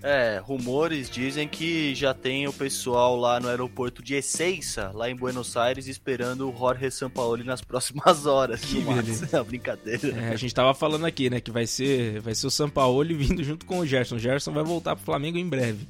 É, 0.00 0.40
rumores 0.42 1.10
dizem 1.10 1.48
que 1.48 1.92
já 1.94 2.14
tem 2.14 2.46
o 2.46 2.52
pessoal 2.52 3.16
lá 3.16 3.40
no 3.40 3.48
aeroporto 3.48 4.00
de 4.00 4.14
Ezeiza, 4.14 4.92
lá 4.94 5.10
em 5.10 5.16
Buenos 5.16 5.56
Aires, 5.56 5.88
esperando 5.88 6.48
o 6.48 6.56
Jorge 6.56 6.88
Sampaoli 6.90 7.42
nas 7.42 7.60
próximas 7.62 8.24
horas. 8.24 8.60
Que 8.60 8.80
beleza. 8.80 9.28
É 9.36 9.42
brincadeira. 9.42 10.08
É, 10.08 10.28
a 10.30 10.36
gente 10.36 10.54
tava 10.54 10.72
falando 10.72 11.04
aqui, 11.04 11.28
né, 11.28 11.40
que 11.40 11.50
vai 11.50 11.66
ser, 11.66 12.20
vai 12.20 12.34
ser 12.34 12.46
o 12.46 12.50
Sampaoli 12.50 13.12
vindo 13.14 13.42
junto 13.42 13.66
com 13.66 13.80
o 13.80 13.86
Gerson. 13.86 14.16
O 14.16 14.18
Gerson 14.18 14.52
vai 14.52 14.62
voltar 14.62 14.94
pro 14.94 15.04
Flamengo 15.04 15.36
em 15.36 15.48
breve. 15.48 15.86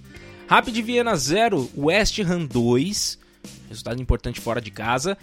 Rapid 0.49 0.77
Viena 0.83 1.15
0, 1.15 1.71
West 1.77 2.19
Ham 2.21 2.47
2. 2.47 3.19
Resultado 3.69 4.01
importante 4.01 4.41
fora 4.41 4.61
de 4.61 4.71
casa. 4.71 5.19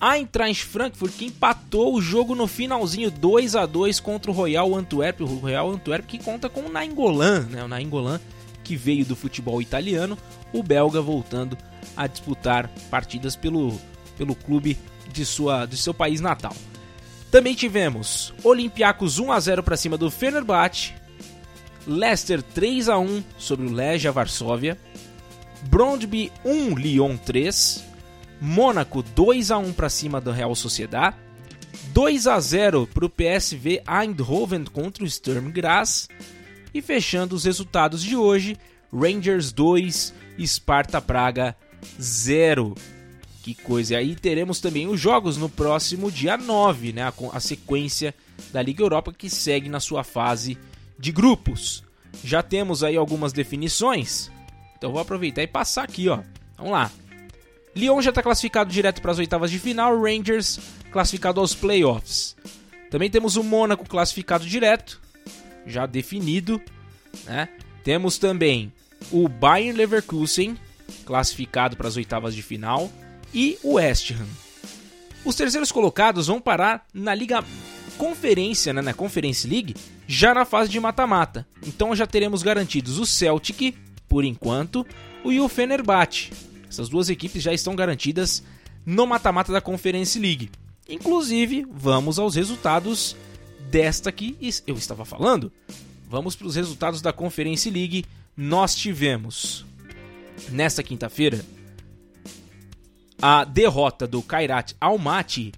Eintracht 0.00 0.64
Frankfurt 0.64 1.12
que 1.12 1.26
empatou 1.26 1.94
o 1.94 2.00
jogo 2.00 2.34
no 2.34 2.46
finalzinho 2.46 3.10
2 3.10 3.54
a 3.54 3.66
2 3.66 4.00
contra 4.00 4.30
o 4.30 4.34
Royal 4.34 4.74
Antwerp, 4.74 5.20
o 5.20 5.26
Royal 5.26 5.70
Antwerp 5.70 6.06
que 6.06 6.18
conta 6.18 6.48
com 6.48 6.60
o 6.60 6.68
Nainggolan, 6.70 7.40
né? 7.50 7.62
O 7.62 7.68
Nainggolan 7.68 8.18
que 8.64 8.76
veio 8.76 9.04
do 9.04 9.16
futebol 9.16 9.60
italiano, 9.60 10.16
o 10.52 10.62
belga 10.62 11.02
voltando 11.02 11.58
a 11.96 12.06
disputar 12.06 12.70
partidas 12.90 13.36
pelo, 13.36 13.78
pelo 14.16 14.34
clube 14.34 14.78
de, 15.12 15.26
sua, 15.26 15.66
de 15.66 15.76
seu 15.76 15.92
país 15.92 16.20
natal. 16.20 16.54
Também 17.30 17.54
tivemos 17.54 18.32
Olympiacos 18.42 19.18
1 19.18 19.32
a 19.32 19.40
0 19.40 19.62
para 19.62 19.76
cima 19.76 19.96
do 19.96 20.10
Fenerbahçe, 20.10 20.92
Leicester 21.86 22.42
3 22.42 22.88
a 22.88 22.98
1 22.98 23.24
sobre 23.36 23.66
o 23.66 23.72
Legia 23.72 24.12
Varsóvia, 24.12 24.78
Brondby 25.64 26.32
1 26.44 26.74
Lyon 26.74 27.16
3, 27.16 27.84
Mônaco 28.40 29.02
2 29.02 29.50
a 29.50 29.58
1 29.58 29.72
para 29.72 29.90
cima 29.90 30.20
do 30.20 30.30
Real 30.30 30.54
Sociedad, 30.54 31.14
2 31.92 32.26
a 32.26 32.40
0 32.40 32.88
para 32.92 33.04
o 33.04 33.10
PSV 33.10 33.82
Eindhoven 33.86 34.64
contra 34.64 35.04
o 35.04 35.10
Sturm 35.10 35.50
Graz 35.50 36.08
e 36.72 36.80
fechando 36.80 37.34
os 37.34 37.44
resultados 37.44 38.02
de 38.02 38.16
hoje, 38.16 38.56
Rangers 38.92 39.52
2, 39.52 40.14
Sparta 40.46 41.00
Praga 41.00 41.56
0. 42.00 42.74
Que 43.42 43.54
coisa! 43.54 43.94
E 43.94 43.96
aí 43.96 44.14
teremos 44.14 44.60
também 44.60 44.86
os 44.86 45.00
jogos 45.00 45.36
no 45.36 45.48
próximo 45.48 46.10
dia 46.10 46.36
9, 46.36 46.92
né? 46.92 47.12
A, 47.32 47.40
sequência 47.40 48.14
da 48.52 48.60
Liga 48.62 48.82
Europa 48.82 49.12
que 49.12 49.30
segue 49.30 49.68
na 49.68 49.80
sua 49.80 50.04
fase 50.04 50.58
de 50.98 51.10
grupos. 51.10 51.82
Já 52.22 52.42
temos 52.42 52.84
aí 52.84 52.96
algumas 52.96 53.32
definições. 53.32 54.30
Então 54.76 54.92
vou 54.92 55.00
aproveitar 55.00 55.42
e 55.42 55.46
passar 55.46 55.84
aqui, 55.84 56.08
ó. 56.08 56.20
Vamos 56.56 56.72
lá. 56.72 56.90
Lyon 57.74 58.02
já 58.02 58.10
está 58.10 58.22
classificado 58.22 58.70
direto 58.70 59.00
para 59.00 59.12
as 59.12 59.18
oitavas 59.18 59.50
de 59.50 59.58
final, 59.58 60.00
Rangers 60.00 60.58
classificado 60.90 61.40
aos 61.40 61.54
playoffs. 61.54 62.36
Também 62.90 63.08
temos 63.08 63.36
o 63.36 63.44
Mônaco 63.44 63.88
classificado 63.88 64.44
direto, 64.44 65.00
já 65.66 65.86
definido, 65.86 66.60
né? 67.24 67.48
Temos 67.84 68.18
também 68.18 68.72
o 69.10 69.28
Bayern 69.28 69.78
Leverkusen 69.78 70.58
classificado 71.04 71.76
para 71.76 71.88
as 71.88 71.96
oitavas 71.96 72.34
de 72.34 72.42
final 72.42 72.90
e 73.32 73.56
o 73.62 73.74
West 73.74 74.10
Ham. 74.10 74.26
Os 75.24 75.36
terceiros 75.36 75.70
colocados 75.70 76.26
vão 76.26 76.40
parar 76.40 76.86
na 76.92 77.14
Liga 77.14 77.44
Conferência, 77.96 78.72
né, 78.72 78.80
na 78.80 78.94
Conference 78.94 79.46
League, 79.46 79.76
já 80.08 80.32
na 80.32 80.44
fase 80.44 80.70
de 80.70 80.80
mata-mata. 80.80 81.46
Então 81.66 81.94
já 81.94 82.06
teremos 82.06 82.42
garantidos 82.42 82.98
o 82.98 83.06
Celtic, 83.06 83.76
por 84.08 84.24
enquanto, 84.24 84.86
e 85.24 85.38
o 85.38 85.48
Fenerbahçe, 85.48 86.30
essas 86.70 86.88
duas 86.88 87.10
equipes 87.10 87.42
já 87.42 87.52
estão 87.52 87.74
garantidas 87.74 88.44
no 88.86 89.04
mata-mata 89.04 89.52
da 89.52 89.60
Conference 89.60 90.16
League. 90.18 90.50
Inclusive, 90.88 91.66
vamos 91.68 92.16
aos 92.18 92.36
resultados 92.36 93.16
desta 93.68 94.12
que 94.12 94.36
eu 94.66 94.76
estava 94.76 95.04
falando. 95.04 95.52
Vamos 96.08 96.36
para 96.36 96.46
os 96.46 96.54
resultados 96.54 97.02
da 97.02 97.12
Conference 97.12 97.68
League. 97.68 98.04
Nós 98.36 98.76
tivemos 98.76 99.66
nesta 100.48 100.82
quinta-feira 100.82 101.44
a 103.20 103.44
derrota 103.44 104.06
do 104.06 104.22
Kairat 104.22 104.74
Almaty 104.80 105.52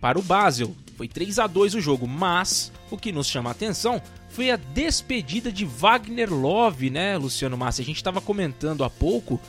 para 0.00 0.18
o 0.18 0.22
Basel. 0.22 0.74
Foi 0.96 1.06
3 1.06 1.38
a 1.38 1.46
2 1.46 1.74
o 1.74 1.80
jogo, 1.80 2.08
mas 2.08 2.72
o 2.90 2.96
que 2.96 3.12
nos 3.12 3.26
chama 3.26 3.50
a 3.50 3.52
atenção 3.52 4.02
foi 4.30 4.50
a 4.50 4.56
despedida 4.56 5.52
de 5.52 5.64
Wagner 5.64 6.32
Love, 6.32 6.88
né, 6.88 7.16
Luciano 7.18 7.56
Massi? 7.56 7.82
A 7.82 7.84
gente 7.84 7.96
estava 7.96 8.20
comentando 8.20 8.84
há 8.84 8.90
pouco 8.90 9.40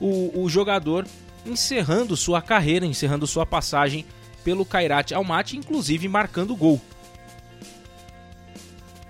o, 0.00 0.42
o, 0.42 0.48
jogador 0.48 1.06
encerrando 1.44 2.16
sua 2.16 2.40
carreira, 2.40 2.86
encerrando 2.86 3.26
sua 3.26 3.44
passagem 3.44 4.06
pelo 4.42 4.64
Kairat 4.64 5.12
Almaty, 5.12 5.56
inclusive 5.56 6.08
marcando 6.08 6.56
gol. 6.56 6.80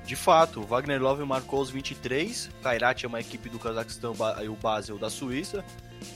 De 0.04 0.16
fato, 0.16 0.62
Wagner 0.62 1.00
Love 1.00 1.24
marcou 1.24 1.60
os 1.60 1.70
23, 1.70 2.50
o 2.58 2.62
Kairat 2.62 3.04
é 3.04 3.08
uma 3.08 3.20
equipe 3.20 3.48
do 3.48 3.60
Cazaquistão 3.60 4.14
e 4.42 4.48
o 4.48 4.56
Basel 4.56 4.98
da 4.98 5.08
Suíça, 5.08 5.64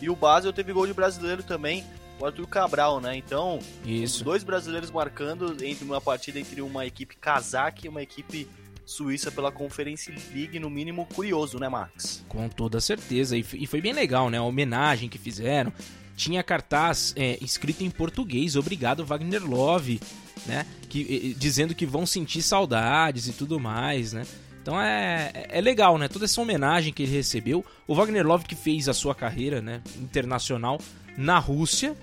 e 0.03 0.11
o 0.11 0.17
Basel 0.17 0.53
teve 0.53 0.73
gol 0.73 0.87
de 0.87 0.93
brasileiro 0.93 1.45
também, 1.45 1.85
o 2.19 2.27
Arthur 2.27 2.47
Cabral, 2.49 3.01
né? 3.01 3.17
Então, 3.17 3.61
Isso. 3.85 4.25
dois 4.25 4.43
brasileiros 4.43 4.91
marcando 4.91 5.57
entre 5.65 5.85
uma 5.85 6.01
partida 6.01 6.41
entre 6.41 6.61
uma 6.61 6.85
equipe 6.85 7.17
cazaque 7.17 7.87
e 7.87 7.89
uma 7.89 8.03
equipe 8.03 8.49
suíça 8.85 9.31
pela 9.31 9.51
Conference 9.51 10.13
League, 10.33 10.59
no 10.59 10.71
mínimo 10.71 11.07
curioso, 11.07 11.59
né, 11.59 11.69
Max? 11.69 12.25
Com 12.29 12.49
toda 12.49 12.81
certeza, 12.81 13.37
e 13.37 13.67
foi 13.67 13.81
bem 13.81 13.93
legal, 13.93 14.31
né? 14.31 14.39
A 14.39 14.43
homenagem 14.43 15.09
que 15.09 15.19
fizeram. 15.19 15.73
Tinha 16.17 16.45
cartaz 16.45 17.13
é, 17.17 17.39
escrito 17.41 17.83
em 17.83 17.91
português, 17.91 18.55
obrigado 18.55 19.05
Wagner 19.05 19.45
Love, 19.45 20.01
né? 20.47 20.65
Que, 20.89 21.35
dizendo 21.37 21.75
que 21.75 21.85
vão 21.85 22.07
sentir 22.07 22.41
saudades 22.43 23.27
e 23.27 23.33
tudo 23.33 23.59
mais, 23.59 24.13
né? 24.13 24.25
Então 24.65 24.81
é, 24.81 25.31
é 25.51 25.61
legal, 25.61 25.99
né? 25.99 26.09
Toda 26.09 26.25
essa 26.25 26.41
homenagem 26.41 26.91
que 26.91 27.03
ele 27.03 27.13
recebeu. 27.13 27.63
O 27.87 27.95
Wagner 27.95 28.27
Love 28.27 28.47
que 28.47 28.55
fez 28.55 28.89
a 28.89 28.95
sua 28.95 29.15
carreira 29.15 29.61
né, 29.61 29.83
internacional 30.01 30.81
na 31.19 31.39
Rússia. 31.39 31.95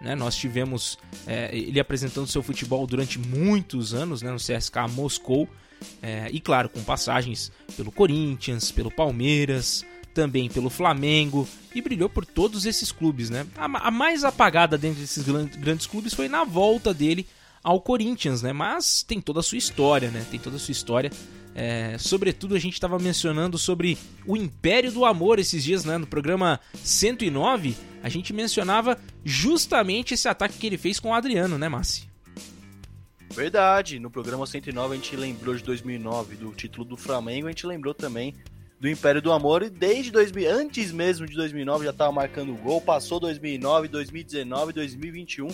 Né? 0.00 0.14
Nós 0.14 0.34
tivemos 0.34 0.98
é, 1.26 1.50
ele 1.54 1.78
apresentando 1.78 2.26
seu 2.26 2.42
futebol 2.42 2.86
durante 2.86 3.18
muitos 3.18 3.92
anos 3.92 4.22
né, 4.22 4.30
no 4.30 4.38
CSK 4.38 4.76
Moscou. 4.94 5.46
É, 6.02 6.28
e 6.30 6.40
claro, 6.40 6.68
com 6.68 6.82
passagens 6.82 7.50
pelo 7.76 7.90
Corinthians, 7.90 8.70
pelo 8.70 8.90
Palmeiras, 8.90 9.84
também 10.16 10.48
pelo 10.48 10.70
Flamengo 10.70 11.46
e 11.74 11.82
brilhou 11.82 12.08
por 12.08 12.24
todos 12.24 12.64
esses 12.64 12.90
clubes, 12.90 13.28
né? 13.28 13.46
A, 13.56 13.88
a 13.88 13.90
mais 13.90 14.24
apagada 14.24 14.78
dentro 14.78 15.00
desses 15.00 15.24
grandes 15.58 15.86
clubes 15.86 16.14
foi 16.14 16.26
na 16.26 16.42
volta 16.42 16.94
dele 16.94 17.26
ao 17.62 17.80
Corinthians, 17.80 18.40
né? 18.42 18.52
Mas 18.52 19.02
tem 19.02 19.20
toda 19.20 19.40
a 19.40 19.42
sua 19.42 19.58
história, 19.58 20.10
né? 20.10 20.24
Tem 20.30 20.40
toda 20.40 20.56
a 20.56 20.58
sua 20.58 20.72
história. 20.72 21.10
É, 21.54 21.96
sobretudo 21.98 22.54
a 22.54 22.58
gente 22.58 22.74
estava 22.74 22.98
mencionando 22.98 23.58
sobre 23.58 23.98
o 24.26 24.36
Império 24.36 24.92
do 24.92 25.04
Amor 25.04 25.38
esses 25.38 25.64
dias, 25.64 25.84
né? 25.84 25.98
No 25.98 26.06
programa 26.06 26.60
109, 26.82 27.76
a 28.02 28.08
gente 28.08 28.32
mencionava 28.32 28.98
justamente 29.24 30.14
esse 30.14 30.28
ataque 30.28 30.58
que 30.58 30.66
ele 30.66 30.78
fez 30.78 31.00
com 31.00 31.10
o 31.10 31.14
Adriano, 31.14 31.58
né, 31.58 31.68
Massi? 31.68 32.08
Verdade, 33.30 33.98
no 33.98 34.10
programa 34.10 34.46
109 34.46 34.94
a 34.94 34.96
gente 34.96 35.16
lembrou 35.16 35.54
de 35.54 35.62
2009, 35.62 36.36
do 36.36 36.52
título 36.52 36.84
do 36.84 36.96
Flamengo, 36.96 37.46
a 37.46 37.50
gente 37.50 37.66
lembrou 37.66 37.92
também 37.92 38.34
do 38.80 38.88
Império 38.88 39.22
do 39.22 39.32
Amor 39.32 39.62
e 39.62 39.70
desde 39.70 40.10
2000, 40.10 40.50
antes 40.50 40.92
mesmo 40.92 41.26
de 41.26 41.34
2009 41.34 41.84
já 41.84 41.90
estava 41.90 42.12
marcando 42.12 42.54
gol, 42.54 42.80
passou 42.80 43.18
2009, 43.18 43.88
2019, 43.88 44.72
2021 44.72 45.48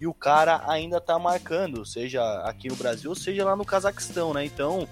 e 0.00 0.06
o 0.06 0.14
cara 0.14 0.62
ainda 0.66 1.00
tá 1.00 1.18
marcando, 1.18 1.84
seja 1.84 2.22
aqui 2.42 2.68
no 2.68 2.76
Brasil, 2.76 3.14
seja 3.14 3.44
lá 3.44 3.56
no 3.56 3.64
Cazaquistão, 3.64 4.32
né? 4.32 4.44
Então, 4.44 4.88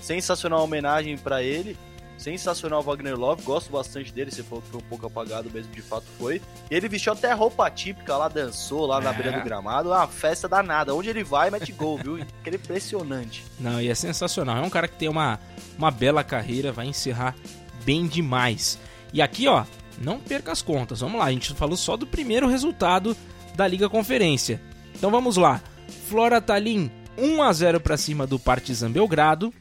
sensacional 0.00 0.64
homenagem 0.64 1.16
para 1.16 1.42
ele. 1.42 1.76
Sensacional 2.18 2.82
Wagner 2.82 3.16
Love, 3.16 3.42
gosto 3.42 3.70
bastante 3.70 4.12
dele, 4.12 4.30
você 4.32 4.42
falou 4.42 4.60
que 4.60 4.70
foi 4.70 4.80
um 4.80 4.84
pouco 4.84 5.06
apagado 5.06 5.48
mesmo, 5.50 5.72
de 5.72 5.80
fato 5.80 6.04
foi. 6.18 6.42
E 6.68 6.74
ele 6.74 6.88
vestiu 6.88 7.12
até 7.12 7.32
roupa 7.32 7.70
típica 7.70 8.16
lá, 8.16 8.28
dançou 8.28 8.86
lá 8.86 9.00
na 9.00 9.10
é. 9.10 9.12
beira 9.12 9.38
do 9.38 9.44
gramado, 9.44 9.90
uma 9.90 10.06
festa 10.08 10.48
danada. 10.48 10.94
Onde 10.94 11.08
ele 11.08 11.22
vai, 11.22 11.48
mete 11.48 11.72
gol, 11.72 11.96
viu? 11.96 12.16
Aquele 12.40 12.56
impressionante. 12.56 13.44
Não, 13.58 13.80
e 13.80 13.88
é 13.88 13.94
sensacional. 13.94 14.58
É 14.58 14.66
um 14.66 14.70
cara 14.70 14.88
que 14.88 14.96
tem 14.96 15.08
uma, 15.08 15.38
uma 15.78 15.92
bela 15.92 16.24
carreira, 16.24 16.72
vai 16.72 16.86
encerrar 16.86 17.36
bem 17.84 18.06
demais. 18.06 18.78
E 19.12 19.22
aqui, 19.22 19.46
ó, 19.46 19.64
não 20.02 20.18
perca 20.18 20.50
as 20.50 20.60
contas. 20.60 21.00
Vamos 21.00 21.20
lá, 21.20 21.26
a 21.26 21.32
gente 21.32 21.54
falou 21.54 21.76
só 21.76 21.96
do 21.96 22.06
primeiro 22.06 22.48
resultado 22.48 23.16
da 23.54 23.66
Liga 23.66 23.88
Conferência. 23.88 24.60
Então 24.94 25.10
vamos 25.10 25.36
lá. 25.36 25.62
Flora 26.08 26.40
Tallinn 26.40 26.90
1 27.16 27.42
a 27.42 27.52
0 27.52 27.80
para 27.80 27.96
cima 27.96 28.26
do 28.26 28.38
Partizan 28.38 28.90
Belgrado. 28.90 29.52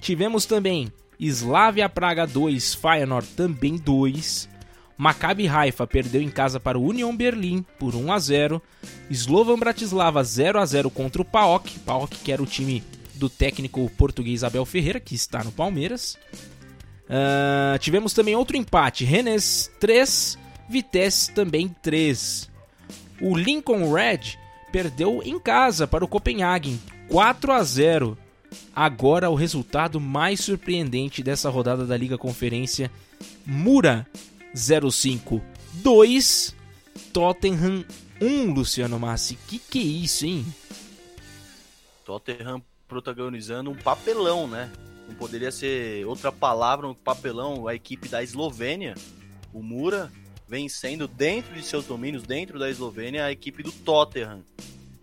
Tivemos 0.00 0.46
também 0.46 0.92
Slavia 1.28 1.88
Praga 1.88 2.26
2, 2.26 2.74
Feyenoord 2.74 3.28
também 3.36 3.76
2. 3.76 4.48
Maccabi 4.96 5.46
Haifa 5.48 5.86
perdeu 5.86 6.22
em 6.22 6.30
casa 6.30 6.58
para 6.58 6.78
o 6.78 6.82
Union 6.82 7.14
Berlim 7.14 7.64
por 7.78 7.94
1 7.94 8.12
a 8.12 8.18
0. 8.18 8.62
Slovan 9.10 9.58
Bratislava 9.58 10.24
0 10.24 10.58
a 10.58 10.64
0 10.64 10.90
contra 10.90 11.20
o 11.20 11.24
PAOK, 11.24 11.78
PAOK 11.80 12.16
que 12.18 12.32
era 12.32 12.42
o 12.42 12.46
time 12.46 12.82
do 13.14 13.28
técnico 13.28 13.90
português 13.96 14.42
Abel 14.42 14.64
Ferreira, 14.64 14.98
que 14.98 15.14
está 15.14 15.44
no 15.44 15.52
Palmeiras. 15.52 16.18
Uh, 17.04 17.78
tivemos 17.78 18.14
também 18.14 18.34
outro 18.34 18.56
empate, 18.56 19.04
Rennes 19.04 19.70
3, 19.78 20.38
Vitesse 20.68 21.32
também 21.32 21.74
3. 21.82 22.48
O 23.20 23.36
Lincoln 23.36 23.92
Red 23.92 24.38
perdeu 24.72 25.22
em 25.24 25.38
casa 25.38 25.86
para 25.86 26.04
o 26.04 26.08
Copenhagen, 26.08 26.80
4 27.08 27.52
a 27.52 27.62
0. 27.62 28.18
Agora 28.74 29.30
o 29.30 29.34
resultado 29.34 30.00
mais 30.00 30.40
surpreendente 30.40 31.22
dessa 31.22 31.48
rodada 31.50 31.86
da 31.86 31.96
Liga 31.96 32.18
Conferência: 32.18 32.90
Mura 33.46 34.06
05 34.54 35.40
2, 35.74 36.54
Tottenham 37.12 37.84
1, 38.20 38.52
Luciano 38.52 38.98
Massi. 38.98 39.36
Que 39.48 39.58
que 39.58 39.78
é 39.78 39.82
isso, 39.82 40.26
hein? 40.26 40.44
Tottenham 42.04 42.62
protagonizando 42.88 43.70
um 43.70 43.74
papelão, 43.74 44.48
né? 44.48 44.70
Não 45.08 45.14
poderia 45.14 45.50
ser 45.50 46.04
outra 46.06 46.30
palavra, 46.30 46.86
um 46.86 46.94
papelão, 46.94 47.66
a 47.66 47.74
equipe 47.74 48.08
da 48.08 48.22
Eslovênia. 48.22 48.94
O 49.52 49.62
Mura 49.62 50.10
vencendo 50.46 51.06
dentro 51.06 51.54
de 51.54 51.62
seus 51.62 51.84
domínios, 51.84 52.24
dentro 52.24 52.58
da 52.58 52.68
Eslovênia, 52.68 53.24
a 53.24 53.32
equipe 53.32 53.62
do 53.62 53.70
Tottenham. 53.70 54.44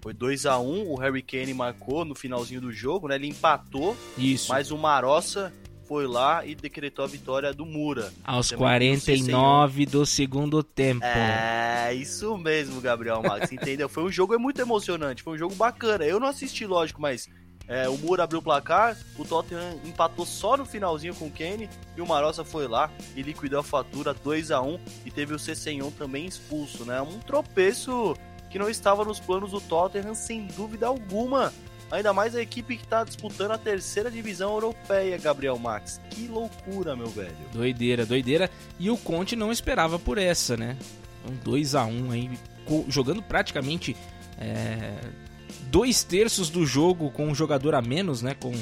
Foi 0.08 0.14
2 0.14 0.46
a 0.46 0.58
1 0.58 0.90
o 0.90 0.96
Harry 0.96 1.22
Kane 1.22 1.54
marcou 1.54 2.06
no 2.06 2.16
finalzinho 2.16 2.62
do 2.62 2.72
jogo, 2.72 3.10
né? 3.10 3.16
Ele 3.16 3.28
empatou, 3.28 3.94
Isso. 4.18 4.48
mas 4.48 4.72
o 4.72 4.78
Marossa 4.78 5.52
foi 5.86 6.08
lá 6.08 6.46
e 6.46 6.56
decretou 6.56 7.04
a 7.04 7.08
vitória 7.10 7.54
do 7.54 7.66
Mura. 7.66 8.14
Aos 8.24 8.54
49 8.54 9.86
do 9.86 10.06
segundo 10.06 10.64
tempo. 10.64 11.04
É, 11.04 11.94
isso 11.94 12.38
mesmo, 12.38 12.80
Gabriel 12.80 13.22
Max, 13.22 13.52
entendeu? 13.52 13.90
Foi 13.90 14.02
um 14.02 14.10
jogo 14.10 14.40
muito 14.40 14.62
emocionante, 14.62 15.22
foi 15.22 15.34
um 15.34 15.38
jogo 15.38 15.56
bacana. 15.56 16.06
Eu 16.06 16.22
não 16.22 16.30
assisti, 16.30 16.66
lógico, 16.66 17.02
mas 17.02 17.28
é, 17.68 17.90
o 17.90 17.98
Mura 17.98 18.24
abriu 18.24 18.40
o 18.40 18.42
placar, 18.42 18.96
o 19.18 19.26
Tottenham 19.26 19.78
empatou 19.84 20.26
só 20.26 20.56
no 20.56 20.66
finalzinho 20.66 21.16
com 21.16 21.28
o 21.28 21.32
Kane 21.32 21.70
e 21.98 22.02
o 22.02 22.08
Marossa 22.08 22.46
foi 22.46 22.66
lá 22.66 22.90
e 23.14 23.22
liquidou 23.22 23.60
a 23.60 23.64
fatura 23.64 24.14
2 24.14 24.52
a 24.52 24.62
1 24.62 24.80
e 25.06 25.12
teve 25.12 25.34
o 25.34 25.40
Cessenhon 25.40 25.92
também 25.92 26.26
expulso, 26.26 26.86
né? 26.86 27.02
Um 27.02 27.20
tropeço 27.20 28.16
que 28.50 28.60
não 28.60 28.70
estava 28.70 29.04
nos 29.04 29.20
planos 29.20 29.52
do 29.52 29.62
Tottenham 29.62 30.16
sem 30.16 30.48
dúvida 30.48 30.88
alguma. 30.88 31.54
Ainda 31.90 32.12
mais 32.12 32.36
a 32.36 32.42
equipe 32.42 32.76
que 32.76 32.84
está 32.84 33.04
disputando 33.04 33.52
a 33.52 33.58
terceira 33.58 34.12
divisão 34.12 34.52
europeia, 34.52 35.18
Gabriel 35.18 35.58
Max. 35.58 36.02
Que 36.10 36.28
loucura, 36.28 36.96
meu 36.96 37.08
velho. 37.08 37.36
Doideira, 37.54 38.06
doideira. 38.06 38.50
E 38.78 38.90
o 38.90 38.98
Conte 38.98 39.36
não 39.36 39.52
esperava 39.52 39.98
por 39.98 40.18
essa, 40.18 40.58
né? 40.58 40.78
Um 41.26 41.36
2 41.44 41.76
a 41.76 41.86
1 41.86 42.12
aí, 42.12 42.30
jogando 42.90 43.22
praticamente 43.22 43.96
é, 44.38 45.00
dois 45.72 46.04
terços 46.04 46.50
do 46.50 46.66
jogo 46.66 47.10
com 47.12 47.28
um 47.28 47.36
jogador 47.36 47.74
a 47.74 47.82
menos, 47.82 48.22
né? 48.22 48.36
Com 48.36 48.54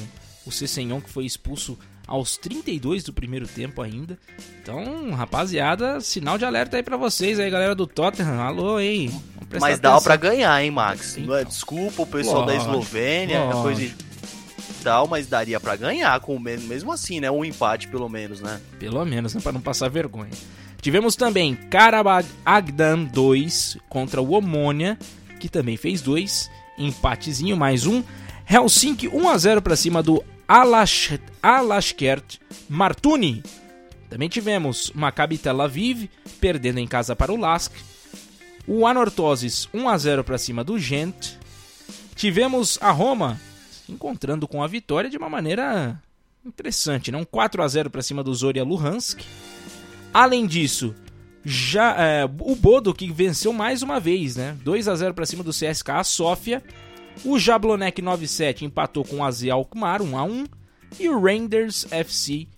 o 0.44 0.52
Cessenhon 0.52 1.00
que 1.00 1.10
foi 1.10 1.24
expulso 1.24 1.76
aos 2.06 2.36
32 2.36 3.02
do 3.02 3.12
primeiro 3.12 3.48
tempo 3.48 3.82
ainda. 3.82 4.16
Então, 4.62 5.10
rapaziada, 5.10 6.00
sinal 6.00 6.38
de 6.38 6.44
alerta 6.44 6.76
aí 6.76 6.82
para 6.82 6.96
vocês 6.96 7.40
aí, 7.40 7.50
galera 7.50 7.74
do 7.74 7.86
Tottenham. 7.86 8.40
Alô, 8.40 8.78
hein? 8.78 9.10
Mas 9.60 9.78
dá 9.78 10.00
para 10.00 10.16
ganhar, 10.16 10.62
hein, 10.62 10.70
Max? 10.70 11.16
Então, 11.16 11.44
Desculpa 11.44 12.02
o 12.02 12.06
pessoal 12.06 12.44
lógico, 12.44 12.64
da 12.64 12.70
Eslovênia, 12.70 13.40
lógico. 13.44 13.62
coisa 13.62 13.94
tal, 14.86 15.08
mas 15.08 15.26
daria 15.26 15.58
para 15.58 15.74
ganhar 15.74 16.20
com 16.20 16.38
mesmo, 16.38 16.68
mesmo 16.68 16.92
assim, 16.92 17.18
né? 17.18 17.28
Um 17.28 17.44
empate 17.44 17.88
pelo 17.88 18.08
menos, 18.08 18.40
né? 18.40 18.60
Pelo 18.78 19.04
menos, 19.04 19.34
né, 19.34 19.40
para 19.40 19.50
não 19.50 19.60
passar 19.60 19.88
vergonha. 19.88 20.30
Tivemos 20.80 21.16
também 21.16 21.56
Karabag 21.56 22.24
Agdan 22.44 23.02
2 23.02 23.78
contra 23.88 24.22
o 24.22 24.32
Omônia, 24.34 24.96
que 25.40 25.48
também 25.48 25.76
fez 25.76 26.00
dois 26.00 26.48
empatezinho 26.78 27.56
mais 27.56 27.84
um. 27.84 28.00
Helsinki 28.48 29.08
1 29.08 29.28
a 29.28 29.36
0 29.36 29.60
para 29.60 29.74
cima 29.74 30.04
do 30.04 30.22
Alash, 30.46 31.18
Alashkert 31.42 32.38
Martuni. 32.68 33.42
Também 34.08 34.28
tivemos 34.28 34.92
Maccabi 34.94 35.36
Tel 35.36 35.60
Aviv 35.60 36.08
perdendo 36.40 36.78
em 36.78 36.86
casa 36.86 37.16
para 37.16 37.32
o 37.32 37.36
Lask. 37.36 37.72
O 38.66 38.86
Anortoses 38.86 39.68
1 39.72 39.88
a 39.88 39.96
0 39.96 40.24
para 40.24 40.38
cima 40.38 40.64
do 40.64 40.78
Gent. 40.78 41.34
Tivemos 42.14 42.78
a 42.80 42.90
Roma 42.90 43.40
encontrando 43.88 44.48
com 44.48 44.62
a 44.62 44.66
vitória 44.66 45.08
de 45.08 45.16
uma 45.16 45.28
maneira 45.28 46.00
interessante, 46.44 47.12
né? 47.12 47.18
um 47.18 47.24
4 47.24 47.62
a 47.62 47.68
0 47.68 47.90
para 47.90 48.02
cima 48.02 48.22
do 48.22 48.34
Zoria 48.34 48.64
Luhansk. 48.64 49.20
Além 50.12 50.46
disso, 50.46 50.94
Já 51.44 51.94
é, 51.96 52.24
o 52.24 52.56
Bodo 52.56 52.92
que 52.92 53.12
venceu 53.12 53.52
mais 53.52 53.80
uma 53.80 54.00
vez, 54.00 54.34
né? 54.34 54.56
2 54.64 54.88
a 54.88 54.96
0 54.96 55.14
para 55.14 55.24
cima 55.24 55.44
do 55.44 55.52
CSKA 55.52 56.02
Sofia. 56.02 56.60
O 57.24 57.38
Jablonek 57.38 58.02
97 58.02 58.64
empatou 58.64 59.04
com 59.04 59.18
o 59.18 59.24
AZ 59.24 59.44
Alkmaar 59.44 60.02
1 60.02 60.18
a 60.18 60.24
1 60.24 60.44
e 60.98 61.08
o 61.08 61.20
Rangers 61.20 61.86
FC 61.90 62.48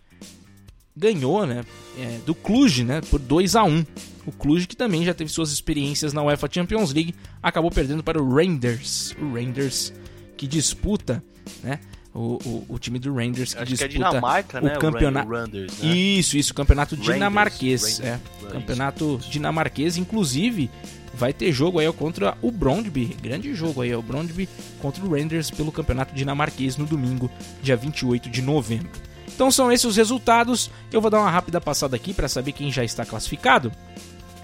ganhou, 0.99 1.47
né, 1.47 1.65
é, 1.99 2.19
do 2.27 2.35
Cluj, 2.35 2.85
né, 2.85 3.01
por 3.09 3.21
2 3.21 3.57
a 3.57 3.65
1. 3.65 3.87
O 4.27 4.33
Cluj 4.33 4.67
que 4.67 4.77
também 4.77 5.05
já 5.05 5.15
teve 5.15 5.31
suas 5.31 5.53
experiências 5.53 6.13
na 6.13 6.23
UEFA 6.23 6.49
Champions 6.51 6.93
League, 6.93 7.15
acabou 7.43 7.71
perdendo 7.71 8.03
para 8.03 8.21
o 8.21 8.29
Rangers, 8.29 9.15
o 9.21 9.35
Rangers 9.35 9.93
que 10.37 10.47
disputa, 10.47 11.23
né, 11.63 11.79
o, 12.15 12.39
o, 12.45 12.67
o, 12.71 12.79
time 12.79 12.99
do 12.99 13.15
Rangers 13.15 13.55
que 13.55 13.63
Acho 13.63 13.71
disputa 13.71 13.89
que 13.89 13.95
é 13.95 13.99
Dinamarca, 13.99 14.61
o 14.61 14.65
né? 14.65 14.77
campeonato. 14.77 15.31
Rangers, 15.31 15.79
né? 15.79 15.95
Isso, 15.95 16.37
isso, 16.37 16.53
campeonato 16.53 16.97
Rangers, 16.97 17.15
dinamarquês, 17.15 17.83
Rangers, 17.83 18.01
é, 18.01 18.11
Rangers. 18.11 18.53
campeonato 18.53 19.21
dinamarquês, 19.31 19.97
inclusive 19.97 20.71
vai 21.15 21.33
ter 21.33 21.53
jogo 21.53 21.79
aí 21.79 21.93
contra 21.93 22.37
o 22.43 22.51
Brondby, 22.51 23.17
grande 23.21 23.53
jogo 23.55 23.83
aí, 23.83 23.95
o 23.95 24.03
Brondby 24.03 24.49
contra 24.81 25.05
o 25.05 25.11
Rangers 25.11 25.51
pelo 25.51 25.73
campeonato 25.73 26.15
dinamarquês 26.15 26.77
no 26.77 26.87
domingo, 26.87 27.31
dia 27.63 27.77
28 27.77 28.29
de 28.31 28.43
novembro. 28.43 29.08
Então 29.39 29.53
são 29.53 29.71
esses 29.71 29.85
os 29.85 29.97
resultados. 29.97 30.69
Eu 30.91 31.01
vou 31.01 31.09
dar 31.09 31.21
uma 31.21 31.31
rápida 31.31 31.61
passada 31.61 31.95
aqui 31.95 32.13
para 32.13 32.27
saber 32.27 32.51
quem 32.51 32.73
já 32.73 32.83
está 32.83 33.07
classificado. 33.07 33.71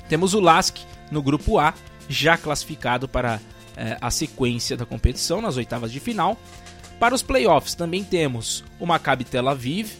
Temos 0.08 0.34
o 0.34 0.40
Lask 0.40 0.76
no 1.10 1.20
grupo 1.20 1.58
A, 1.58 1.74
já 2.08 2.38
classificado 2.38 3.08
para 3.08 3.40
eh, 3.76 3.98
a 4.00 4.08
sequência 4.08 4.76
da 4.76 4.86
competição 4.86 5.40
nas 5.40 5.56
oitavas 5.56 5.90
de 5.90 5.98
final. 5.98 6.38
Para 7.00 7.12
os 7.12 7.22
playoffs 7.22 7.74
também 7.74 8.04
temos 8.04 8.62
o 8.78 8.86
Maccabi 8.86 9.24
Tel 9.24 9.48
Aviv. 9.48 9.94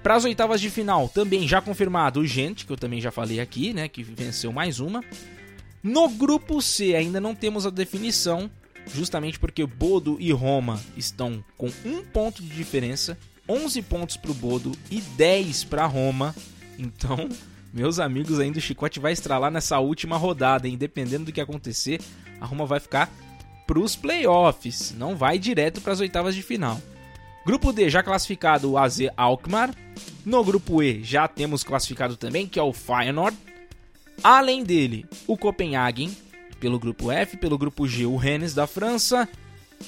Para 0.00 0.14
as 0.14 0.24
oitavas 0.24 0.60
de 0.60 0.70
final 0.70 1.08
também 1.08 1.48
já 1.48 1.60
confirmado 1.60 2.20
o 2.20 2.24
Gente, 2.24 2.66
que 2.66 2.72
eu 2.72 2.76
também 2.76 3.00
já 3.00 3.10
falei 3.10 3.40
aqui, 3.40 3.72
né, 3.72 3.88
que 3.88 4.04
venceu 4.04 4.52
mais 4.52 4.78
uma. 4.78 5.02
No 5.82 6.08
grupo 6.08 6.62
C 6.62 6.94
ainda 6.94 7.20
não 7.20 7.34
temos 7.34 7.66
a 7.66 7.70
definição, 7.70 8.48
justamente 8.94 9.40
porque 9.40 9.66
Bodo 9.66 10.16
e 10.20 10.30
Roma 10.30 10.80
estão 10.96 11.44
com 11.58 11.68
um 11.84 12.04
ponto 12.04 12.40
de 12.44 12.50
diferença, 12.50 13.18
11 13.48 13.82
pontos 13.82 14.16
para 14.16 14.30
o 14.30 14.34
Bodo 14.34 14.72
e 14.90 15.00
10 15.00 15.64
para 15.64 15.86
Roma. 15.86 16.34
Então, 16.78 17.28
meus 17.72 17.98
amigos, 17.98 18.40
ainda 18.40 18.58
o 18.58 18.62
chicote 18.62 19.00
vai 19.00 19.12
estralar 19.12 19.50
nessa 19.50 19.78
última 19.78 20.16
rodada, 20.16 20.68
hein? 20.68 20.76
Dependendo 20.76 21.26
do 21.26 21.32
que 21.32 21.40
acontecer, 21.40 22.00
a 22.40 22.46
Roma 22.46 22.66
vai 22.66 22.80
ficar 22.80 23.10
para 23.66 23.78
os 23.78 23.96
playoffs, 23.96 24.94
não 24.96 25.16
vai 25.16 25.38
direto 25.38 25.80
para 25.80 25.92
as 25.92 26.00
oitavas 26.00 26.34
de 26.34 26.42
final. 26.42 26.80
Grupo 27.44 27.72
D 27.72 27.88
já 27.88 28.02
classificado 28.02 28.72
o 28.72 28.78
AZ 28.78 28.98
Alkmaar. 29.16 29.74
No 30.24 30.42
grupo 30.42 30.82
E 30.82 31.04
já 31.04 31.28
temos 31.28 31.62
classificado 31.62 32.16
também, 32.16 32.46
que 32.46 32.58
é 32.58 32.62
o 32.62 32.72
Feyenoord. 32.72 33.36
Além 34.22 34.64
dele, 34.64 35.06
o 35.26 35.36
Copenhagen 35.36 36.10
pelo 36.58 36.78
grupo 36.78 37.12
F, 37.12 37.36
pelo 37.36 37.58
grupo 37.58 37.86
G 37.86 38.06
o 38.06 38.16
Rennes 38.16 38.54
da 38.54 38.66
França. 38.66 39.28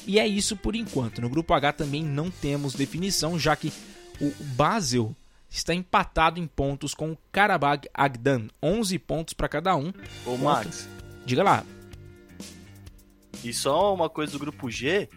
E 0.06 0.18
é 0.18 0.26
isso 0.26 0.56
por 0.56 0.74
enquanto. 0.76 1.20
No 1.20 1.28
grupo 1.28 1.52
H 1.54 1.72
também 1.74 2.02
não 2.02 2.30
temos 2.30 2.74
definição, 2.74 3.38
já 3.38 3.54
que 3.56 3.72
o 4.20 4.32
Basel 4.54 5.14
está 5.50 5.74
empatado 5.74 6.38
em 6.38 6.46
pontos 6.46 6.94
com 6.94 7.12
o 7.12 7.18
Karabag 7.32 7.88
Agdan, 7.94 8.48
11 8.62 8.98
pontos 8.98 9.34
para 9.34 9.48
cada 9.48 9.74
um. 9.76 9.92
Ô, 10.26 10.36
Max, 10.36 10.88
Diga 11.24 11.42
lá. 11.42 11.64
e 13.44 13.52
só 13.52 13.94
uma 13.94 14.08
coisa 14.10 14.32
do 14.32 14.38
grupo 14.38 14.70
G, 14.70 15.08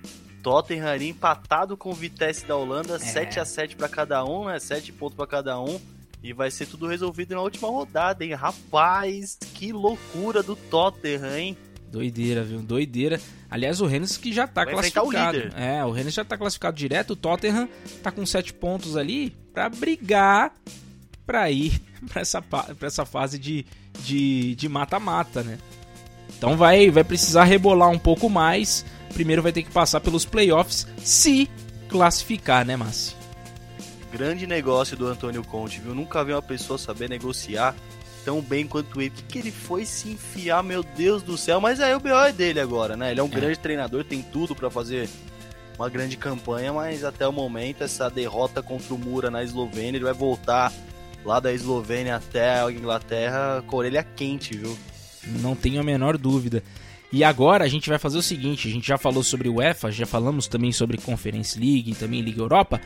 Tottenham 0.43 0.87
ali 0.87 1.09
empatado 1.09 1.75
com 1.77 1.89
o 1.89 1.93
Vitesse 1.93 2.45
da 2.45 2.55
Holanda, 2.55 2.95
É. 2.95 2.99
7 2.99 3.39
a 3.39 3.45
7 3.45 3.75
pra 3.75 3.89
cada 3.89 4.23
um, 4.25 4.45
né? 4.45 4.59
7 4.59 4.91
pontos 4.93 5.15
pra 5.15 5.27
cada 5.27 5.59
um. 5.59 5.79
E 6.23 6.33
vai 6.33 6.51
ser 6.51 6.67
tudo 6.67 6.85
resolvido 6.87 7.33
na 7.33 7.41
última 7.41 7.67
rodada, 7.67 8.23
hein? 8.23 8.33
Rapaz, 8.33 9.37
que 9.55 9.71
loucura 9.73 10.43
do 10.43 10.55
Tottenham, 10.55 11.35
hein? 11.35 11.57
Doideira, 11.91 12.43
viu? 12.43 12.59
Doideira. 12.61 13.19
Aliás, 13.49 13.81
o 13.81 13.85
Rennes 13.85 14.17
que 14.17 14.31
já 14.31 14.47
tá 14.47 14.63
Vai 14.63 14.73
o 14.73 14.77
classificado. 14.77 15.37
líder. 15.37 15.53
É, 15.57 15.83
o 15.85 15.91
Rennes 15.91 16.13
já 16.13 16.23
tá 16.23 16.37
classificado 16.37 16.77
direto. 16.77 17.11
O 17.11 17.15
Tottenham 17.15 17.67
tá 18.01 18.11
com 18.11 18.25
7 18.25 18.53
pontos 18.53 18.95
ali 18.95 19.31
pra 19.53 19.67
brigar 19.69 20.53
pra 21.25 21.51
ir 21.51 21.81
pra 22.09 22.21
essa, 22.21 22.41
pra 22.41 22.65
essa 22.81 23.05
fase 23.05 23.37
de 23.37 23.65
de 24.55 24.69
mata-mata, 24.69 25.43
né? 25.43 25.57
Então 26.37 26.55
vai, 26.57 26.89
vai 26.89 27.03
precisar 27.03 27.43
rebolar 27.43 27.89
um 27.89 27.99
pouco 27.99 28.29
mais. 28.29 28.85
Primeiro 29.13 29.41
vai 29.43 29.51
ter 29.51 29.63
que 29.63 29.69
passar 29.69 29.99
pelos 29.99 30.23
playoffs 30.25 30.87
se 31.03 31.49
classificar, 31.89 32.65
né, 32.65 32.75
Márcio? 32.77 33.17
Grande 34.11 34.47
negócio 34.47 34.95
do 34.97 35.05
Antônio 35.07 35.43
Conte, 35.43 35.79
viu? 35.81 35.93
Nunca 35.93 36.23
vi 36.23 36.31
uma 36.31 36.41
pessoa 36.41 36.79
saber 36.79 37.09
negociar 37.09 37.75
tão 38.23 38.41
bem 38.41 38.65
quanto 38.67 38.99
ele. 39.01 39.09
O 39.09 39.11
que, 39.13 39.23
que 39.23 39.39
ele 39.39 39.51
foi 39.51 39.85
se 39.85 40.09
enfiar, 40.09 40.63
meu 40.63 40.83
Deus 40.83 41.21
do 41.23 41.37
céu? 41.37 41.59
Mas 41.61 41.79
aí 41.79 41.93
o 41.93 41.99
BO 41.99 42.09
é 42.09 42.31
dele 42.31 42.59
agora, 42.59 42.95
né? 42.95 43.11
Ele 43.11 43.19
é 43.19 43.23
um 43.23 43.27
É. 43.27 43.29
grande 43.29 43.59
treinador, 43.59 44.03
tem 44.03 44.21
tudo 44.21 44.55
pra 44.55 44.69
fazer 44.69 45.09
uma 45.77 45.89
grande 45.89 46.15
campanha, 46.17 46.71
mas 46.73 47.03
até 47.03 47.27
o 47.27 47.31
momento, 47.31 47.83
essa 47.83 48.09
derrota 48.09 48.61
contra 48.61 48.93
o 48.93 48.97
Mura 48.97 49.31
na 49.31 49.43
Eslovênia, 49.43 49.97
ele 49.97 50.03
vai 50.05 50.13
voltar 50.13 50.71
lá 51.25 51.39
da 51.39 51.51
Eslovênia 51.53 52.15
até 52.15 52.61
a 52.61 52.71
Inglaterra 52.71 53.63
com 53.65 53.75
a 53.75 53.79
orelha 53.79 54.03
quente, 54.03 54.55
viu? 54.55 54.77
Não 55.39 55.55
tenho 55.55 55.79
a 55.79 55.83
menor 55.83 56.17
dúvida. 56.17 56.63
E 57.11 57.23
agora 57.23 57.65
a 57.65 57.67
gente 57.67 57.89
vai 57.89 57.99
fazer 57.99 58.17
o 58.17 58.21
seguinte: 58.21 58.67
a 58.67 58.71
gente 58.71 58.87
já 58.87 58.97
falou 58.97 59.21
sobre 59.23 59.49
o 59.49 59.55
UEFA, 59.55 59.91
já 59.91 60.05
falamos 60.05 60.47
também 60.47 60.71
sobre 60.71 60.97
Conference 60.97 61.59
League 61.59 61.91
e 61.91 61.95
também 61.95 62.21
Liga 62.21 62.41
Europa. 62.41 62.79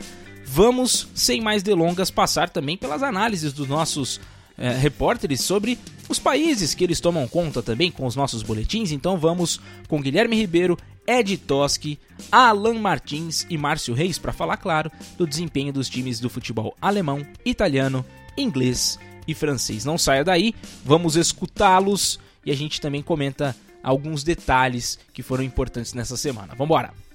Vamos, 0.44 1.08
sem 1.14 1.40
mais 1.40 1.62
delongas, 1.62 2.10
passar 2.10 2.48
também 2.50 2.76
pelas 2.76 3.02
análises 3.02 3.52
dos 3.52 3.68
nossos 3.68 4.20
eh, 4.58 4.72
repórteres 4.72 5.40
sobre 5.40 5.78
os 6.08 6.18
países 6.18 6.74
que 6.74 6.84
eles 6.84 7.00
tomam 7.00 7.26
conta 7.26 7.62
também 7.62 7.90
com 7.90 8.06
os 8.06 8.16
nossos 8.16 8.42
boletins. 8.42 8.90
Então 8.90 9.18
vamos 9.18 9.60
com 9.88 10.00
Guilherme 10.00 10.36
Ribeiro, 10.36 10.78
Ed 11.06 11.36
Toski, 11.38 11.98
Alan 12.30 12.74
Martins 12.74 13.46
e 13.48 13.56
Márcio 13.56 13.94
Reis 13.94 14.18
para 14.18 14.32
falar, 14.32 14.56
claro, 14.56 14.90
do 15.16 15.26
desempenho 15.26 15.72
dos 15.72 15.88
times 15.88 16.20
do 16.20 16.28
futebol 16.28 16.76
alemão, 16.80 17.24
italiano, 17.44 18.04
inglês 18.36 18.98
e 19.26 19.34
francês. 19.34 19.84
Não 19.84 19.98
saia 19.98 20.24
daí, 20.24 20.54
vamos 20.84 21.16
escutá-los 21.16 22.18
e 22.44 22.50
a 22.50 22.56
gente 22.56 22.80
também 22.80 23.02
comenta 23.02 23.56
alguns 23.82 24.24
detalhes 24.24 24.98
que 25.12 25.22
foram 25.22 25.44
importantes 25.44 25.92
nessa 25.94 26.16
semana. 26.16 26.54
Vambora! 26.54 26.92
E 26.92 27.05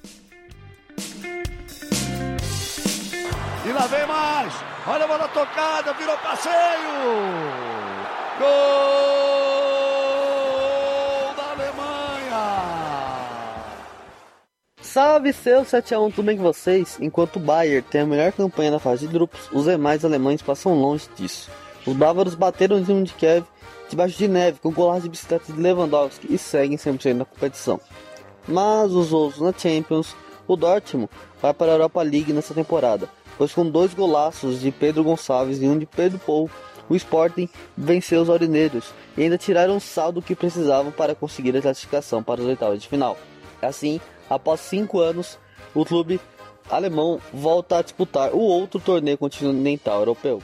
lá 3.82 3.88
vem 3.88 4.06
mais. 4.06 4.54
Olha 4.86 5.06
a 5.06 5.08
bola 5.08 5.28
tocada, 5.30 5.94
virou 5.94 6.16
passeio. 6.18 6.54
Gol 8.38 8.48
da 11.36 11.52
Alemanha. 11.52 12.44
Salve 14.82 15.34
seus 15.34 15.68
7x1, 15.70 16.14
tudo 16.14 16.26
bem 16.26 16.38
com 16.38 16.44
vocês? 16.44 17.00
Enquanto 17.02 17.38
o 17.38 17.40
Bayern 17.40 17.82
tem 17.82 18.02
a 18.02 18.06
melhor 18.06 18.32
campanha 18.32 18.70
na 18.72 18.80
fase 18.80 19.08
de 19.08 19.14
grupos, 19.14 19.50
os 19.52 19.66
demais 19.66 20.06
alemães 20.06 20.42
passam 20.44 20.76
longe 20.76 21.10
disso. 21.16 21.50
Os 21.86 21.96
bávaros 21.96 22.36
bateram 22.36 22.78
o 22.78 22.84
time 22.84 23.04
de 23.04 23.14
Kiev 23.14 23.46
debaixo 23.90 24.16
de 24.18 24.28
neve 24.28 24.60
com 24.60 24.72
golaço 24.72 25.02
de 25.04 25.10
bicicleta 25.10 25.52
de 25.52 25.60
Lewandowski 25.60 26.32
e 26.32 26.38
seguem 26.38 26.78
100% 26.78 27.14
na 27.14 27.26
competição. 27.26 27.80
Mas 28.48 28.92
os 28.92 29.12
outros 29.12 29.42
na 29.42 29.52
Champions, 29.52 30.16
o 30.48 30.56
Dortmund 30.56 31.10
vai 31.42 31.54
para 31.54 31.72
a 31.72 31.76
Europa 31.76 32.02
League 32.04 32.32
nessa 32.32 32.54
temporada, 32.54 33.10
pois 33.42 33.56
com 33.56 33.68
dois 33.68 33.92
golaços 33.92 34.62
de 34.62 34.70
Pedro 34.70 35.04
Gonçalves 35.04 35.60
e 35.60 35.66
um 35.66 35.76
de 35.76 35.88
Pedro 35.88 36.20
Paul, 36.20 36.48
o 36.88 36.96
Sporting 36.96 37.50
venceu 37.76 38.22
os 38.22 38.30
aurinegros 38.30 38.94
e 39.18 39.24
ainda 39.24 39.36
tiraram 39.36 39.78
o 39.78 39.82
saldo 39.82 40.22
que 40.22 40.36
precisavam 40.36 40.92
para 40.92 41.16
conseguir 41.16 41.58
a 41.58 41.62
classificação 41.64 42.22
para 42.22 42.40
as 42.40 42.48
oitavas 42.48 42.80
de 42.80 42.88
final. 42.88 43.18
Assim, 43.60 44.00
após 44.30 44.60
cinco 44.60 45.00
anos, 45.00 45.40
o 45.74 45.84
clube 45.84 46.22
alemão 46.70 47.20
volta 47.34 47.80
a 47.80 47.82
disputar 47.82 48.32
o 48.32 48.38
outro 48.38 48.80
torneio 48.80 49.18
continental 49.18 50.02
europeu. 50.02 50.40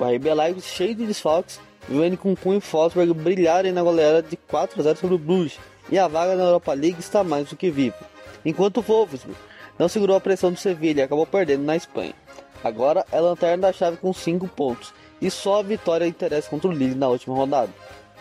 O 0.00 0.04
RB 0.06 0.32
Leipzig, 0.32 0.74
cheio 0.74 0.94
de 0.94 1.04
desfalques, 1.04 1.60
viu 1.86 2.00
com 2.16 2.34
Kuhn 2.34 2.56
e 2.56 2.60
Fosberg 2.62 3.12
brilharem 3.12 3.72
na 3.72 3.82
goleada 3.82 4.22
de 4.22 4.38
4 4.38 4.80
a 4.80 4.84
0 4.84 4.98
sobre 4.98 5.16
o 5.16 5.18
Bruges, 5.18 5.58
e 5.90 5.98
a 5.98 6.08
vaga 6.08 6.34
na 6.34 6.44
Europa 6.44 6.72
League 6.72 6.98
está 6.98 7.22
mais 7.22 7.50
do 7.50 7.56
que 7.56 7.70
viva. 7.70 7.98
Enquanto 8.42 8.78
o 8.78 8.82
Wolfsburg 8.82 9.36
não 9.78 9.88
segurou 9.88 10.16
a 10.16 10.20
pressão 10.20 10.52
do 10.52 10.58
Sevilha 10.58 11.00
e 11.00 11.04
acabou 11.04 11.26
perdendo 11.26 11.64
na 11.64 11.76
Espanha. 11.76 12.14
Agora 12.62 13.04
é 13.12 13.20
lanterna 13.20 13.68
da 13.68 13.72
chave 13.72 13.96
com 13.96 14.12
5 14.12 14.48
pontos, 14.48 14.92
e 15.20 15.30
só 15.30 15.60
a 15.60 15.62
vitória 15.62 16.06
interessa 16.06 16.48
contra 16.48 16.68
o 16.68 16.72
Lille 16.72 16.94
na 16.94 17.08
última 17.08 17.34
rodada. 17.34 17.72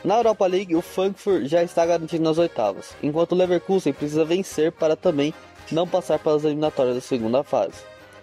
Na 0.04 0.18
Europa 0.18 0.46
League, 0.46 0.76
o 0.76 0.82
Frankfurt 0.82 1.48
já 1.48 1.64
está 1.64 1.86
garantido 1.86 2.24
nas 2.24 2.38
oitavas, 2.38 2.96
enquanto 3.02 3.32
o 3.32 3.36
Leverkusen 3.36 3.94
precisa 3.94 4.24
vencer 4.24 4.72
para 4.72 4.96
também 4.96 5.34
não 5.72 5.88
passar 5.88 6.20
pelas 6.20 6.44
eliminatórias 6.44 6.96
da 6.96 7.02
segunda 7.02 7.44
fase. 7.44 7.74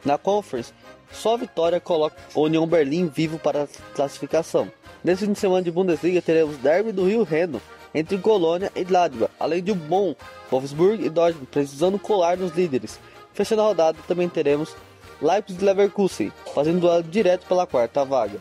Na 0.04 0.16
Conference, 0.16 0.72
só 1.10 1.34
a 1.34 1.38
vitória 1.38 1.80
coloca 1.80 2.16
o 2.34 2.42
Union 2.42 2.66
Berlim 2.66 3.08
vivo 3.08 3.38
para 3.38 3.64
a 3.64 3.68
classificação. 3.94 4.70
Nesse 5.02 5.26
fim 5.26 5.32
de 5.32 5.38
semana 5.38 5.62
de 5.62 5.70
Bundesliga 5.70 6.22
teremos 6.22 6.56
derby 6.58 6.92
do 6.92 7.04
Rio 7.04 7.24
Reno 7.24 7.60
entre 7.94 8.16
Colônia 8.18 8.70
e 8.74 8.84
Gladbach, 8.84 9.32
além 9.38 9.62
de 9.62 9.72
um 9.72 9.76
bom 9.76 10.14
Wolfsburg 10.50 11.04
e 11.04 11.10
Dortmund 11.10 11.46
precisando 11.50 11.98
colar 11.98 12.36
nos 12.36 12.52
líderes. 12.52 12.98
Fechando 13.32 13.62
a 13.62 13.66
rodada 13.66 13.98
também 14.06 14.28
teremos 14.28 14.74
Leipzig 15.20 15.62
e 15.62 15.64
Leverkusen 15.64 16.32
fazendo 16.54 16.80
duelo 16.80 17.02
direto 17.02 17.46
pela 17.46 17.66
quarta 17.66 18.04
vaga. 18.04 18.38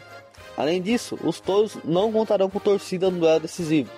Além 0.57 0.81
disso, 0.81 1.17
os 1.23 1.39
touros 1.39 1.77
não 1.83 2.11
contarão 2.11 2.49
com 2.49 2.59
torcida 2.59 3.09
no 3.09 3.19
duelo 3.19 3.39
decisivo, 3.39 3.89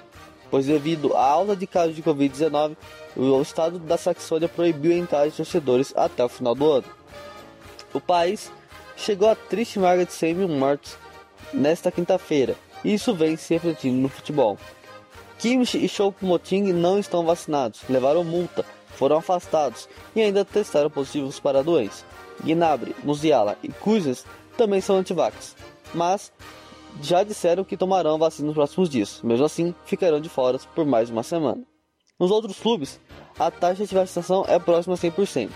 pois 0.52 0.68
devido 0.68 1.16
à 1.16 1.26
alta 1.26 1.56
de 1.56 1.66
casos 1.66 1.96
de 1.96 2.04
Covid-19, 2.04 2.76
o 3.16 3.42
estado 3.42 3.80
da 3.80 3.98
Saxônia 3.98 4.48
proibiu 4.48 4.92
a 4.92 4.96
entrada 4.96 5.30
de 5.30 5.36
torcedores 5.38 5.94
até 5.96 6.24
o 6.24 6.30
final 6.30 6.54
do 6.54 6.72
ano. 6.72 6.86
O 7.94 8.00
país 8.00 8.52
chegou 8.96 9.30
a 9.30 9.36
triste 9.36 9.80
marca 9.80 10.06
de 10.06 10.14
100 10.14 10.34
mil 10.36 10.48
mortos 10.48 10.98
nesta 11.54 11.92
quinta-feira, 11.92 12.56
e 12.84 12.94
isso 12.94 13.14
vem 13.14 13.36
se 13.36 13.54
refletindo 13.54 13.98
no 13.98 14.10
futebol. 14.10 14.58
Kimmich 15.40 15.78
e 15.78 15.90
Choupo-Moting 15.90 16.72
não 16.72 17.00
estão 17.00 17.26
vacinados, 17.26 17.82
levaram 17.90 18.24
multa, 18.24 18.66
foram 18.96 19.18
afastados 19.18 19.88
e 20.16 20.22
ainda 20.22 20.46
testaram 20.46 20.90
positivos 20.90 21.40
para 21.40 21.60
a 21.60 21.64
doença. 21.64 22.06
Gnabry, 22.44 22.96
Musiala 23.04 23.58
e 23.64 23.70
Kuzes 23.70 24.26
também 24.58 24.82
são 24.82 24.98
antivax, 24.98 25.56
mas 25.94 26.32
já 27.02 27.24
disseram 27.24 27.64
que 27.64 27.78
tomarão 27.78 28.16
a 28.16 28.18
vacina 28.18 28.48
nos 28.48 28.56
próximos 28.56 28.90
dias. 28.90 29.22
Mesmo 29.24 29.46
assim, 29.46 29.74
ficarão 29.86 30.20
de 30.20 30.30
fora 30.30 30.60
por 30.76 30.86
mais 30.86 31.10
uma 31.10 31.24
semana. 31.24 31.64
Nos 32.20 32.32
outros 32.32 32.60
clubes, 32.60 33.00
a 33.38 33.50
taxa 33.50 33.86
de 33.86 33.96
vacinação 33.96 34.46
é 34.48 34.60
próxima 34.60 34.96
a 34.96 34.98
100%. 34.98 35.50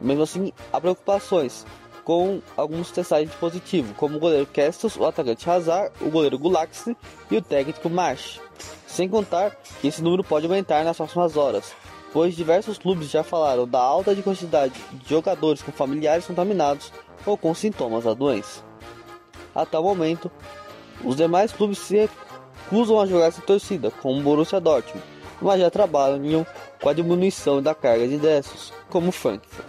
Mesmo 0.00 0.22
assim, 0.22 0.52
há 0.72 0.80
preocupações 0.80 1.66
com 2.04 2.40
alguns 2.56 2.90
testagens 2.90 3.30
de 3.30 3.36
positivo, 3.38 3.94
como 3.94 4.16
o 4.16 4.20
goleiro 4.20 4.46
Kestos, 4.46 4.96
o 4.96 5.04
atacante 5.06 5.48
Hazard, 5.48 5.92
o 6.00 6.10
goleiro 6.10 6.38
Gulaxi 6.38 6.96
e 7.30 7.36
o 7.36 7.42
técnico 7.42 7.88
March. 7.88 8.38
Sem 8.86 9.08
contar 9.08 9.56
que 9.80 9.88
esse 9.88 10.02
número 10.02 10.22
pode 10.22 10.46
aumentar 10.46 10.84
nas 10.84 10.96
próximas 10.96 11.36
horas, 11.36 11.72
pois 12.14 12.36
diversos 12.36 12.78
clubes 12.78 13.10
já 13.10 13.24
falaram 13.24 13.66
da 13.66 13.80
alta 13.80 14.14
de 14.14 14.22
quantidade 14.22 14.72
de 14.92 15.10
jogadores 15.10 15.60
com 15.60 15.72
familiares 15.72 16.24
contaminados 16.24 16.92
ou 17.26 17.36
com 17.36 17.52
sintomas 17.52 18.04
da 18.04 18.14
doença. 18.14 18.62
Até 19.52 19.76
o 19.76 19.82
momento, 19.82 20.30
os 21.04 21.16
demais 21.16 21.52
clubes 21.52 21.78
se 21.78 22.08
recusam 22.68 23.00
a 23.00 23.06
jogar 23.06 23.32
sem 23.32 23.44
torcida, 23.44 23.90
como 23.90 24.20
o 24.20 24.22
Borussia 24.22 24.60
Dortmund, 24.60 25.04
mas 25.42 25.60
já 25.60 25.68
trabalham 25.68 26.46
com 26.80 26.88
a 26.88 26.92
diminuição 26.92 27.60
da 27.60 27.74
carga 27.74 28.06
de 28.06 28.14
ingressos, 28.14 28.72
como 28.88 29.08
o 29.08 29.12
Frankfurt. 29.12 29.66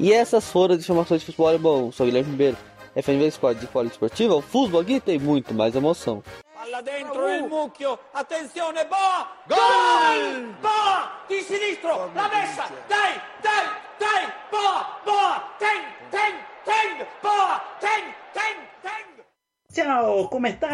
E 0.00 0.14
essas 0.14 0.50
foram 0.50 0.74
as 0.74 0.80
informações 0.80 1.20
de 1.20 1.26
futebol 1.26 1.58
bom. 1.58 1.92
Sou 1.92 2.06
Guilherme 2.06 2.30
Ribeiro, 2.30 2.56
FNV 2.96 3.26
Sport 3.26 3.58
de 3.58 3.66
Esportiva. 3.66 4.34
O 4.34 4.40
futebol 4.40 4.80
aqui 4.80 4.98
tem 4.98 5.18
muito 5.18 5.52
mais 5.52 5.76
emoção. 5.76 6.22
Palla 6.62 6.80
dentro 6.80 7.28
il 7.28 7.48
mucchio, 7.48 7.98
attenzione, 8.12 8.86
Boa! 8.86 9.26
Gol! 9.48 10.54
Boa! 10.60 11.10
Di 11.26 11.40
sinistro, 11.40 12.08
la 12.14 12.28
messa, 12.28 12.68
dai, 12.86 13.20
dai, 13.42 13.66
dai, 13.98 14.32
Boa, 14.48 15.00
Boa, 15.04 15.42
tem, 15.58 15.82
tem, 16.08 16.34
tem, 16.64 17.04
Boa, 17.20 17.60
tem, 17.80 18.04
tem, 18.32 18.54
tem! 18.80 19.24
Tchau, 19.72 20.28
como 20.28 20.46
é 20.46 20.52
tá? 20.52 20.68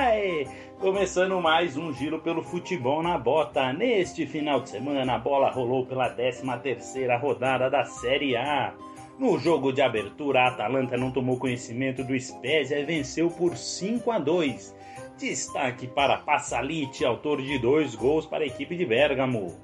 Começando 0.79 1.41
mais 1.41 1.75
um 1.79 1.91
giro 1.95 2.21
pelo 2.21 2.43
futebol 2.43 3.03
na 3.03 3.17
bota. 3.17 3.73
Neste 3.73 4.27
final 4.27 4.61
de 4.61 4.69
semana, 4.69 5.15
a 5.15 5.19
bola 5.19 5.51
rolou 5.51 5.87
pela 5.87 6.11
13 6.11 6.43
terceira 6.63 7.17
rodada 7.17 7.71
da 7.71 7.87
Série 7.87 8.37
A. 8.37 8.75
No 9.19 9.39
jogo 9.39 9.73
de 9.73 9.81
abertura, 9.81 10.43
a 10.43 10.49
Atalanta 10.49 10.99
não 10.99 11.11
tomou 11.11 11.39
conhecimento 11.39 12.05
do 12.05 12.15
Spezia 12.21 12.79
e 12.79 12.85
venceu 12.85 13.31
por 13.31 13.57
5 13.57 14.11
a 14.11 14.19
2. 14.19 14.77
Destaque 15.19 15.89
para 15.89 16.19
Passalite, 16.19 17.05
autor 17.05 17.43
de 17.43 17.59
dois 17.59 17.97
gols 17.97 18.25
para 18.25 18.45
a 18.45 18.47
equipe 18.47 18.77
de 18.77 18.87
Bergamo. 18.87 19.59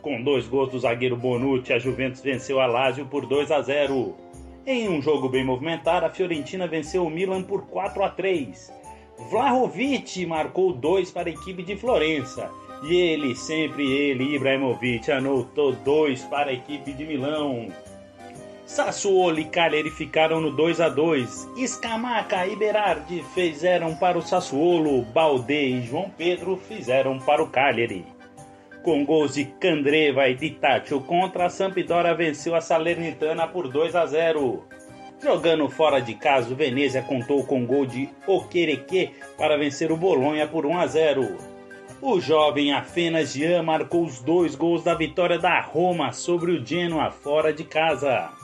Com 0.00 0.22
dois 0.22 0.48
gols 0.48 0.70
do 0.70 0.78
zagueiro 0.78 1.14
Bonucci, 1.14 1.74
a 1.74 1.78
Juventus 1.78 2.22
venceu 2.22 2.58
a 2.58 2.64
Lazio 2.64 3.04
por 3.04 3.26
2 3.26 3.50
a 3.52 3.60
0. 3.60 4.16
Em 4.64 4.88
um 4.88 5.02
jogo 5.02 5.28
bem 5.28 5.44
movimentado, 5.44 6.06
a 6.06 6.10
Fiorentina 6.10 6.66
venceu 6.66 7.04
o 7.04 7.10
Milan 7.10 7.42
por 7.42 7.66
4 7.66 8.02
a 8.02 8.08
3. 8.08 8.72
Vlahovic 9.30 10.24
marcou 10.24 10.72
dois 10.72 11.10
para 11.10 11.28
a 11.28 11.32
equipe 11.32 11.62
de 11.62 11.76
Florença. 11.76 12.50
E 12.82 12.96
ele, 12.96 13.36
sempre 13.36 13.84
ele, 13.92 14.34
Ibrahimovic, 14.34 15.12
anotou 15.12 15.72
dois 15.72 16.22
para 16.24 16.48
a 16.48 16.54
equipe 16.54 16.94
de 16.94 17.04
Milão. 17.04 17.68
Sassuolo 18.66 19.38
e 19.38 19.44
Cagliari 19.44 19.90
ficaram 19.90 20.40
no 20.40 20.50
2 20.50 20.80
a 20.80 20.88
2. 20.88 21.50
Escamaca 21.56 22.46
e 22.46 22.56
Berardi 22.56 23.22
fizeram 23.34 23.94
para 23.94 24.16
o 24.16 24.22
Sassuolo, 24.22 25.02
Balde 25.02 25.52
e 25.52 25.82
João 25.82 26.08
Pedro 26.08 26.56
fizeram 26.56 27.18
para 27.18 27.42
o 27.42 27.48
Cagliari. 27.48 28.06
Com 28.82 29.04
gols 29.04 29.34
de 29.34 29.44
Candreva 29.44 30.28
e 30.28 30.34
de 30.34 30.50
Tátio 30.50 31.00
contra 31.02 31.46
a 31.46 31.50
Sampdoria 31.50 32.14
venceu 32.14 32.54
a 32.54 32.60
Salernitana 32.62 33.46
por 33.46 33.68
2 33.68 33.94
a 33.94 34.06
0. 34.06 34.64
Jogando 35.22 35.68
fora 35.68 36.00
de 36.00 36.14
casa, 36.14 36.52
o 36.52 36.56
Venezia 36.56 37.02
contou 37.02 37.44
com 37.44 37.66
gol 37.66 37.84
de 37.84 38.08
Okereke 38.26 39.10
para 39.36 39.58
vencer 39.58 39.92
o 39.92 39.96
Bolonha 39.96 40.46
por 40.46 40.64
1 40.64 40.78
a 40.78 40.86
0. 40.86 41.36
O 42.00 42.18
jovem 42.18 42.72
Afenas 42.72 43.32
Jean 43.32 43.62
marcou 43.62 44.04
os 44.04 44.20
dois 44.20 44.54
gols 44.54 44.82
da 44.82 44.94
vitória 44.94 45.38
da 45.38 45.60
Roma 45.60 46.12
sobre 46.12 46.52
o 46.52 46.64
Genoa 46.64 47.10
fora 47.10 47.52
de 47.52 47.64
casa. 47.64 48.43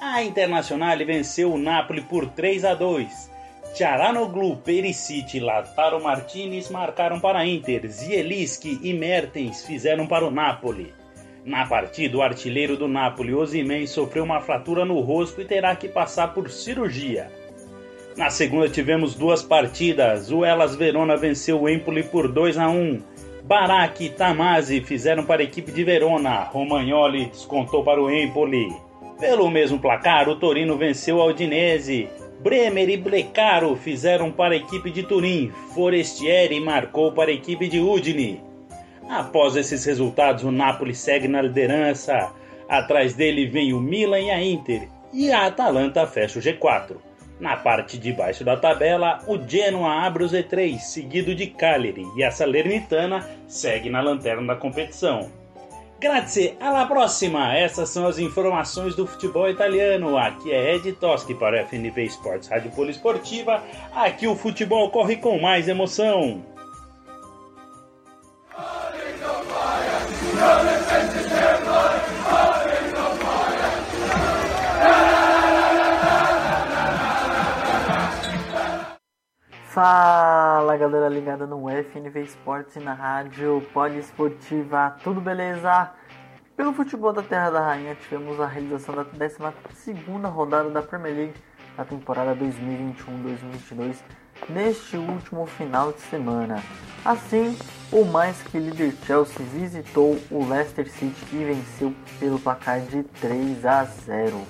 A 0.00 0.22
Internacional 0.22 0.96
venceu 0.98 1.52
o 1.52 1.58
Napoli 1.58 2.02
por 2.02 2.30
3 2.30 2.64
a 2.64 2.74
2. 2.74 3.30
Charanoglu, 3.74 4.56
Perisic 4.58 5.36
e 5.36 5.40
Lautaro 5.40 6.00
Martinez 6.00 6.70
marcaram 6.70 7.18
para 7.18 7.40
a 7.40 7.46
Inter. 7.46 7.88
Zielinski 7.88 8.78
e 8.80 8.94
Mertens 8.94 9.64
fizeram 9.64 10.06
para 10.06 10.24
o 10.24 10.30
Napoli. 10.30 10.94
Na 11.44 11.66
partida, 11.66 12.16
o 12.16 12.22
artilheiro 12.22 12.76
do 12.76 12.86
Napoli, 12.86 13.34
Osimhen, 13.34 13.88
sofreu 13.88 14.22
uma 14.22 14.40
fratura 14.40 14.84
no 14.84 15.00
rosto 15.00 15.40
e 15.40 15.44
terá 15.44 15.74
que 15.74 15.88
passar 15.88 16.32
por 16.32 16.48
cirurgia. 16.48 17.28
Na 18.16 18.30
segunda 18.30 18.68
tivemos 18.68 19.16
duas 19.16 19.42
partidas. 19.42 20.30
O 20.30 20.44
Elas 20.44 20.76
Verona 20.76 21.16
venceu 21.16 21.60
o 21.60 21.68
Empoli 21.68 22.04
por 22.04 22.28
2 22.28 22.56
a 22.56 22.68
1. 22.68 23.02
Barak 23.42 24.04
e 24.04 24.10
Tamasi 24.10 24.80
fizeram 24.80 25.24
para 25.24 25.42
a 25.42 25.44
equipe 25.44 25.72
de 25.72 25.82
Verona. 25.82 26.44
Romagnoli 26.44 27.26
descontou 27.26 27.82
para 27.82 28.00
o 28.00 28.08
Empoli. 28.08 28.87
Pelo 29.18 29.50
mesmo 29.50 29.80
placar, 29.80 30.28
o 30.28 30.36
Torino 30.36 30.76
venceu 30.76 31.20
a 31.20 31.26
Udinese. 31.26 32.08
Bremer 32.40 32.88
e 32.88 32.96
Blecaro 32.96 33.74
fizeram 33.74 34.30
para 34.30 34.54
a 34.54 34.56
equipe 34.56 34.92
de 34.92 35.02
Turim. 35.02 35.50
Forestieri 35.74 36.60
marcou 36.60 37.10
para 37.10 37.30
a 37.30 37.34
equipe 37.34 37.66
de 37.66 37.80
Udine. 37.80 38.40
Após 39.08 39.56
esses 39.56 39.84
resultados, 39.84 40.44
o 40.44 40.52
Napoli 40.52 40.94
segue 40.94 41.26
na 41.26 41.42
liderança. 41.42 42.30
Atrás 42.68 43.14
dele 43.14 43.46
vem 43.46 43.72
o 43.72 43.80
Milan 43.80 44.20
e 44.20 44.30
a 44.30 44.40
Inter. 44.40 44.88
E 45.12 45.32
a 45.32 45.46
Atalanta 45.46 46.06
fecha 46.06 46.38
o 46.38 46.42
G4. 46.42 46.96
Na 47.40 47.56
parte 47.56 47.98
de 47.98 48.12
baixo 48.12 48.44
da 48.44 48.56
tabela, 48.56 49.20
o 49.26 49.38
Genoa 49.38 50.04
abre 50.04 50.24
o 50.24 50.28
Z3, 50.28 50.78
seguido 50.78 51.34
de 51.34 51.46
Cagliari, 51.46 52.04
e 52.16 52.24
a 52.24 52.30
Salernitana 52.30 53.24
segue 53.46 53.88
na 53.88 54.00
lanterna 54.00 54.54
da 54.54 54.56
competição. 54.56 55.30
Grazie, 56.00 56.56
alla 56.60 56.86
prossima! 56.86 57.56
Essas 57.56 57.88
são 57.88 58.06
as 58.06 58.20
informações 58.20 58.94
do 58.94 59.04
futebol 59.04 59.50
italiano. 59.50 60.16
Aqui 60.16 60.52
é 60.52 60.76
Ed 60.76 60.92
Toschi 60.92 61.34
para 61.34 61.60
o 61.60 61.66
FNV 61.66 62.04
Esportes 62.04 62.48
Rádio 62.48 62.70
Poliesportiva. 62.70 63.64
Aqui 63.92 64.28
o 64.28 64.36
futebol 64.36 64.88
corre 64.92 65.16
com 65.16 65.40
mais 65.40 65.66
emoção. 65.66 66.40
Fala 79.78 80.76
galera 80.76 81.08
ligada 81.08 81.46
no 81.46 81.68
FNV 81.68 82.22
Esportes 82.22 82.74
e 82.76 82.80
na 82.80 82.94
rádio 82.94 83.64
Poliesportiva, 83.72 84.96
tudo 85.04 85.20
beleza? 85.20 85.92
Pelo 86.58 86.72
futebol 86.72 87.12
da 87.12 87.22
Terra 87.22 87.50
da 87.50 87.60
Rainha 87.60 87.94
tivemos 87.94 88.40
a 88.40 88.46
realização 88.48 88.92
da 88.92 89.04
12ª 89.04 90.28
rodada 90.28 90.68
da 90.68 90.82
Premier 90.82 91.14
League 91.14 91.34
da 91.76 91.84
temporada 91.84 92.34
2021-2022 92.34 93.98
neste 94.48 94.96
último 94.96 95.46
final 95.46 95.92
de 95.92 96.00
semana. 96.00 96.60
Assim, 97.04 97.56
o 97.92 98.04
mais 98.04 98.42
que 98.42 98.58
líder 98.58 98.92
Chelsea 99.06 99.46
visitou 99.46 100.18
o 100.32 100.44
Leicester 100.48 100.90
City 100.90 101.24
e 101.30 101.44
venceu 101.44 101.94
pelo 102.18 102.40
placar 102.40 102.80
de 102.80 103.04
3 103.04 103.64
a 103.64 103.84
0. 103.84 104.42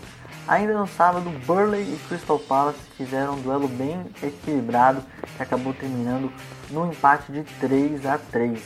Ainda 0.49 0.79
no 0.79 0.87
sábado, 0.87 1.29
Burley 1.45 1.83
e 1.83 2.09
Crystal 2.09 2.39
Palace 2.39 2.81
fizeram 2.97 3.35
um 3.35 3.43
duelo 3.43 3.69
bem 3.69 4.07
equilibrado 4.23 5.03
que 5.37 5.43
acabou 5.43 5.75
terminando 5.75 6.33
no 6.71 6.87
empate 6.87 7.31
de 7.31 7.43
3 7.61 8.07
a 8.07 8.17
3. 8.17 8.63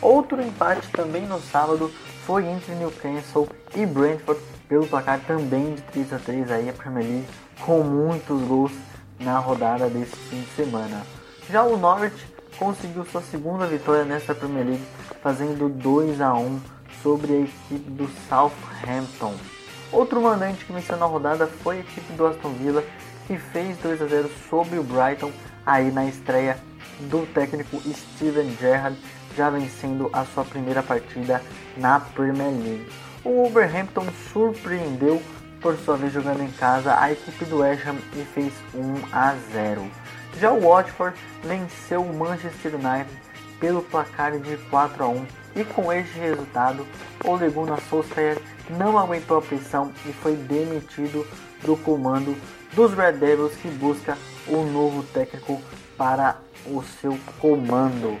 Outro 0.00 0.42
empate 0.42 0.90
também 0.90 1.24
no 1.28 1.40
sábado 1.40 1.88
foi 2.26 2.46
entre 2.46 2.74
Newcastle 2.74 3.48
e 3.74 3.84
Brentford 3.84 4.40
pelo 4.68 4.86
placar 4.86 5.20
também 5.26 5.74
de 5.74 5.82
3 5.82 6.12
a 6.12 6.18
3 6.18 6.50
aí 6.50 6.68
a 6.68 6.72
Premier 6.72 7.04
League 7.04 7.26
com 7.60 7.82
muitos 7.82 8.40
gols 8.42 8.72
na 9.20 9.38
rodada 9.38 9.88
desse 9.88 10.16
fim 10.16 10.40
de 10.40 10.50
semana. 10.50 11.02
Já 11.50 11.62
o 11.62 11.76
Norwich 11.76 12.26
conseguiu 12.58 13.04
sua 13.04 13.22
segunda 13.22 13.66
vitória 13.66 14.04
nesta 14.04 14.34
Premier 14.34 14.66
League 14.66 14.84
fazendo 15.22 15.68
2 15.68 16.20
a 16.20 16.32
1 16.34 16.60
sobre 17.02 17.32
a 17.32 17.40
equipe 17.40 17.90
do 17.90 18.08
Southampton. 18.28 19.34
Outro 19.90 20.22
mandante 20.22 20.64
que 20.64 20.72
venceu 20.72 20.96
na 20.96 21.06
rodada 21.06 21.46
foi 21.46 21.78
a 21.78 21.80
equipe 21.80 22.12
do 22.14 22.26
Aston 22.26 22.52
Villa, 22.54 22.84
que 23.26 23.36
fez 23.36 23.76
2 23.78 24.00
a 24.00 24.06
0 24.06 24.30
sobre 24.48 24.78
o 24.78 24.82
Brighton 24.82 25.30
aí 25.66 25.90
na 25.90 26.06
estreia 26.06 26.56
do 27.00 27.26
técnico 27.34 27.80
Steven 27.80 28.56
Gerrard, 28.60 28.96
já 29.36 29.50
vencendo 29.50 30.10
a 30.12 30.24
sua 30.24 30.44
primeira 30.44 30.82
partida 30.82 31.42
na 31.76 32.00
Premier 32.00 32.50
League. 32.50 32.88
O 33.24 33.30
Wolverhampton 33.30 34.06
surpreendeu 34.32 35.22
por 35.60 35.76
sua 35.76 35.96
vez 35.96 36.12
jogando 36.12 36.42
em 36.42 36.50
casa 36.50 36.98
a 36.98 37.12
equipe 37.12 37.44
do 37.44 37.58
West 37.58 37.86
Ham 37.86 37.96
e 38.16 38.24
fez 38.24 38.52
1 38.74 38.94
a 39.12 39.34
0. 39.52 39.88
Já 40.40 40.50
o 40.50 40.68
Watford 40.68 41.16
venceu 41.44 42.02
o 42.02 42.14
Manchester 42.16 42.74
United 42.74 43.10
pelo 43.60 43.82
placar 43.82 44.38
de 44.38 44.56
4 44.68 45.04
a 45.04 45.08
1 45.08 45.26
e 45.54 45.64
com 45.64 45.92
este 45.92 46.18
resultado 46.18 46.86
o 47.24 47.36
Leguna 47.36 47.76
Solskjaer 47.88 48.38
não 48.70 48.98
aguentou 48.98 49.38
a 49.38 49.42
pressão 49.42 49.92
e 50.04 50.12
foi 50.12 50.34
demitido 50.34 51.26
do 51.62 51.76
comando 51.76 52.36
dos 52.74 52.92
Red 52.94 53.12
Devils 53.12 53.54
que 53.56 53.68
busca 53.68 54.16
um 54.48 54.64
novo 54.64 55.02
técnico 55.04 55.60
para 55.96 56.38
o 56.66 56.82
seu 56.82 57.16
comando. 57.38 58.18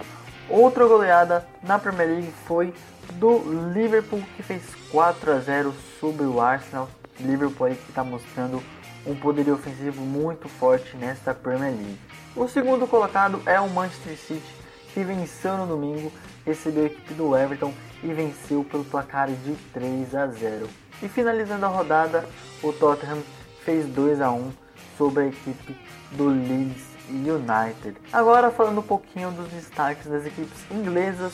Outra 0.52 0.86
goleada 0.86 1.46
na 1.62 1.78
Premier 1.78 2.08
League 2.08 2.34
foi 2.46 2.74
do 3.14 3.72
Liverpool 3.72 4.22
que 4.36 4.42
fez 4.42 4.62
4 4.90 5.32
a 5.32 5.38
0 5.38 5.74
sobre 5.98 6.26
o 6.26 6.42
Arsenal. 6.42 6.90
Liverpool 7.18 7.68
aí 7.68 7.74
que 7.74 7.88
está 7.88 8.04
mostrando 8.04 8.62
um 9.06 9.14
poderio 9.14 9.54
ofensivo 9.54 10.02
muito 10.02 10.50
forte 10.50 10.94
nesta 10.94 11.32
Premier 11.32 11.72
League. 11.72 11.98
O 12.36 12.46
segundo 12.48 12.86
colocado 12.86 13.40
é 13.46 13.58
o 13.58 13.70
Manchester 13.70 14.14
City 14.14 14.54
que 14.92 15.02
venceu 15.02 15.56
no 15.56 15.66
domingo, 15.66 16.12
recebeu 16.44 16.82
a 16.82 16.86
equipe 16.86 17.14
do 17.14 17.34
Everton 17.34 17.72
e 18.02 18.12
venceu 18.12 18.62
pelo 18.62 18.84
placar 18.84 19.28
de 19.28 19.54
3 19.72 20.14
a 20.14 20.26
0. 20.26 20.68
E 21.02 21.08
finalizando 21.08 21.64
a 21.64 21.70
rodada, 21.70 22.28
o 22.62 22.70
Tottenham 22.74 23.22
fez 23.64 23.86
2 23.86 24.20
a 24.20 24.30
1 24.30 24.52
sobre 24.98 25.22
a 25.22 25.26
equipe 25.28 25.74
do 26.10 26.28
Leeds 26.28 26.91
United. 27.08 27.96
Agora 28.12 28.50
falando 28.50 28.78
um 28.78 28.82
pouquinho 28.82 29.30
dos 29.30 29.48
destaques 29.48 30.06
das 30.06 30.26
equipes 30.26 30.58
inglesas 30.70 31.32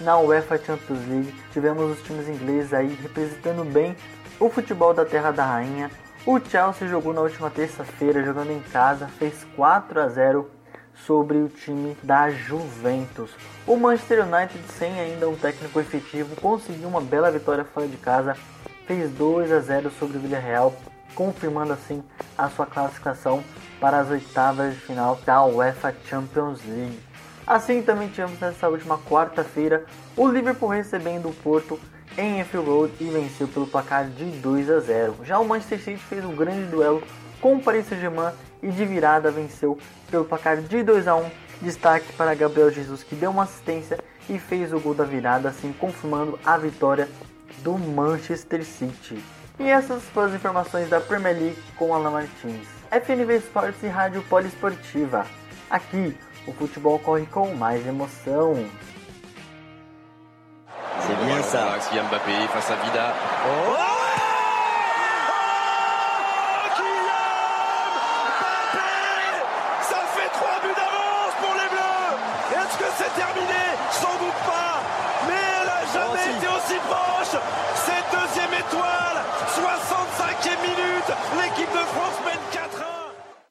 na 0.00 0.18
UEFA 0.18 0.58
Champions 0.58 1.06
League, 1.08 1.34
tivemos 1.52 1.90
os 1.90 2.02
times 2.02 2.28
ingleses 2.28 2.72
aí 2.72 2.94
representando 3.02 3.64
bem 3.64 3.94
o 4.38 4.48
futebol 4.48 4.94
da 4.94 5.04
Terra 5.04 5.30
da 5.30 5.44
Rainha. 5.44 5.90
O 6.26 6.38
Chelsea 6.40 6.88
jogou 6.88 7.12
na 7.12 7.20
última 7.20 7.50
terça-feira, 7.50 8.24
jogando 8.24 8.50
em 8.50 8.60
casa, 8.60 9.06
fez 9.06 9.46
4 9.56 10.00
a 10.00 10.08
0 10.08 10.50
sobre 11.06 11.38
o 11.38 11.48
time 11.48 11.96
da 12.02 12.30
Juventus. 12.30 13.30
O 13.66 13.76
Manchester 13.76 14.26
United, 14.26 14.62
sem 14.78 15.00
ainda 15.00 15.28
um 15.28 15.36
técnico 15.36 15.80
efetivo, 15.80 16.36
conseguiu 16.36 16.88
uma 16.88 17.00
bela 17.00 17.30
vitória 17.30 17.64
fora 17.64 17.86
de 17.86 17.96
casa, 17.96 18.36
fez 18.86 19.10
2 19.10 19.52
a 19.52 19.60
0 19.60 19.90
sobre 19.90 20.18
o 20.18 20.20
Villarreal, 20.20 20.74
confirmando 21.14 21.72
assim 21.72 22.02
a 22.36 22.48
sua 22.48 22.66
classificação 22.66 23.42
para 23.80 23.98
as 23.98 24.10
oitavas 24.10 24.74
de 24.74 24.80
final 24.80 25.18
da 25.24 25.44
UEFA 25.44 25.94
Champions 26.04 26.60
League. 26.66 26.98
Assim 27.46 27.82
também 27.82 28.08
tivemos 28.08 28.38
nessa 28.38 28.68
última 28.68 28.98
quarta-feira 28.98 29.84
o 30.16 30.28
Liverpool 30.28 30.68
recebendo 30.68 31.28
o 31.28 31.34
Porto 31.34 31.80
em 32.16 32.40
Anfield 32.40 32.68
Road 32.68 32.92
e 33.00 33.04
venceu 33.04 33.48
pelo 33.48 33.66
placar 33.66 34.08
de 34.08 34.24
2 34.24 34.70
a 34.70 34.80
0. 34.80 35.16
Já 35.24 35.38
o 35.38 35.48
Manchester 35.48 35.80
City 35.80 35.98
fez 35.98 36.24
um 36.24 36.34
grande 36.34 36.70
duelo 36.70 37.02
com 37.40 37.56
o 37.56 37.62
Paris 37.62 37.86
Saint-Germain 37.86 38.32
e 38.62 38.68
de 38.68 38.84
virada 38.84 39.30
venceu 39.30 39.78
pelo 40.10 40.24
placar 40.24 40.58
de 40.58 40.82
2 40.82 41.08
a 41.08 41.16
1. 41.16 41.30
Destaque 41.62 42.12
para 42.12 42.34
Gabriel 42.34 42.70
Jesus 42.70 43.02
que 43.02 43.14
deu 43.14 43.30
uma 43.30 43.44
assistência 43.44 43.98
e 44.28 44.38
fez 44.38 44.72
o 44.72 44.80
gol 44.80 44.94
da 44.94 45.04
virada, 45.04 45.48
assim 45.48 45.72
confirmando 45.72 46.38
a 46.44 46.56
vitória 46.56 47.08
do 47.58 47.76
Manchester 47.76 48.64
City. 48.64 49.22
E 49.60 49.68
essas 49.68 50.02
foram 50.04 50.28
as 50.28 50.34
informações 50.34 50.88
da 50.88 51.02
Premier 51.02 51.36
League 51.36 51.62
com 51.76 51.94
Alan 51.94 52.10
Martins. 52.10 52.66
FNV 52.90 53.36
Esportes 53.36 53.82
e 53.82 53.88
Rádio 53.88 54.22
Poliesportiva. 54.22 55.26
Aqui, 55.68 56.16
o 56.46 56.52
futebol 56.54 56.98
corre 56.98 57.26
com 57.26 57.54
mais 57.54 57.86
emoção. 57.86 58.54
C'est 61.06 61.26
bien 61.26 61.42
ça. 61.42 61.78
Kylian 61.78 62.04
Mbappé 62.04 62.48
face 62.48 62.70
à 62.70 62.76
Vida. 62.76 63.14
Oh! 63.46 63.90
C'est 72.96 73.14
terminé? 73.14 73.64
Sans 73.92 74.18
doute 74.18 74.40
pas. 74.44 74.80
Mais 75.26 75.34
elle 75.60 75.66
n'a 75.66 75.84
jamais 75.92 76.26
oh, 76.26 76.36
été 76.36 76.48
aussi 76.48 76.78
proche. 76.86 77.40
Cette 77.74 78.10
deuxième 78.10 78.52
étoile. 78.52 78.90
65e 78.90 78.98
minute 78.98 79.09
L'équipe 81.36 81.70
de 81.70 81.84
France 81.86 82.18
mène 82.24 82.38
4-1 82.52 82.90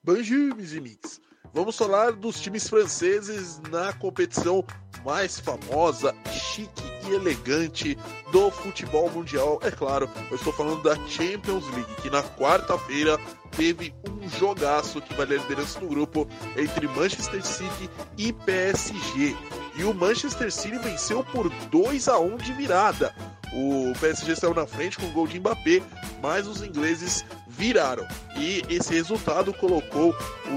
Bonjour, 0.03 0.55
mes 0.55 0.77
amigos. 0.77 1.21
Vamos 1.53 1.77
falar 1.77 2.11
dos 2.11 2.39
times 2.39 2.67
franceses 2.67 3.61
na 3.69 3.93
competição 3.93 4.63
mais 5.05 5.39
famosa, 5.39 6.13
chique 6.31 6.83
e 7.07 7.13
elegante 7.13 7.97
do 8.31 8.49
futebol 8.51 9.09
mundial. 9.11 9.59
É 9.63 9.71
claro, 9.71 10.09
eu 10.29 10.35
estou 10.35 10.51
falando 10.53 10.81
da 10.83 10.95
Champions 11.07 11.67
League, 11.75 11.95
que 12.01 12.09
na 12.09 12.23
quarta-feira 12.23 13.17
teve 13.55 13.93
um 14.07 14.27
jogaço 14.29 15.01
que 15.01 15.13
vale 15.13 15.35
a 15.35 15.37
liderança 15.37 15.79
no 15.79 15.87
grupo 15.87 16.27
entre 16.57 16.87
Manchester 16.87 17.45
City 17.45 17.89
e 18.17 18.33
PSG. 18.33 19.35
E 19.79 19.83
o 19.85 19.93
Manchester 19.93 20.51
City 20.51 20.77
venceu 20.77 21.23
por 21.23 21.49
2 21.49 22.09
a 22.09 22.19
1 22.19 22.35
de 22.35 22.51
virada. 22.51 23.15
O 23.53 23.93
PSG 23.97 24.35
saiu 24.35 24.53
na 24.53 24.67
frente 24.67 24.97
com 24.97 25.05
o 25.05 25.11
gol 25.11 25.25
de 25.25 25.39
Mbappé, 25.39 25.81
mas 26.21 26.45
os 26.47 26.61
ingleses 26.61 27.23
viraram. 27.47 28.05
E 28.35 28.61
esse 28.69 28.93
resultado 28.93 29.53
colocou 29.53 30.13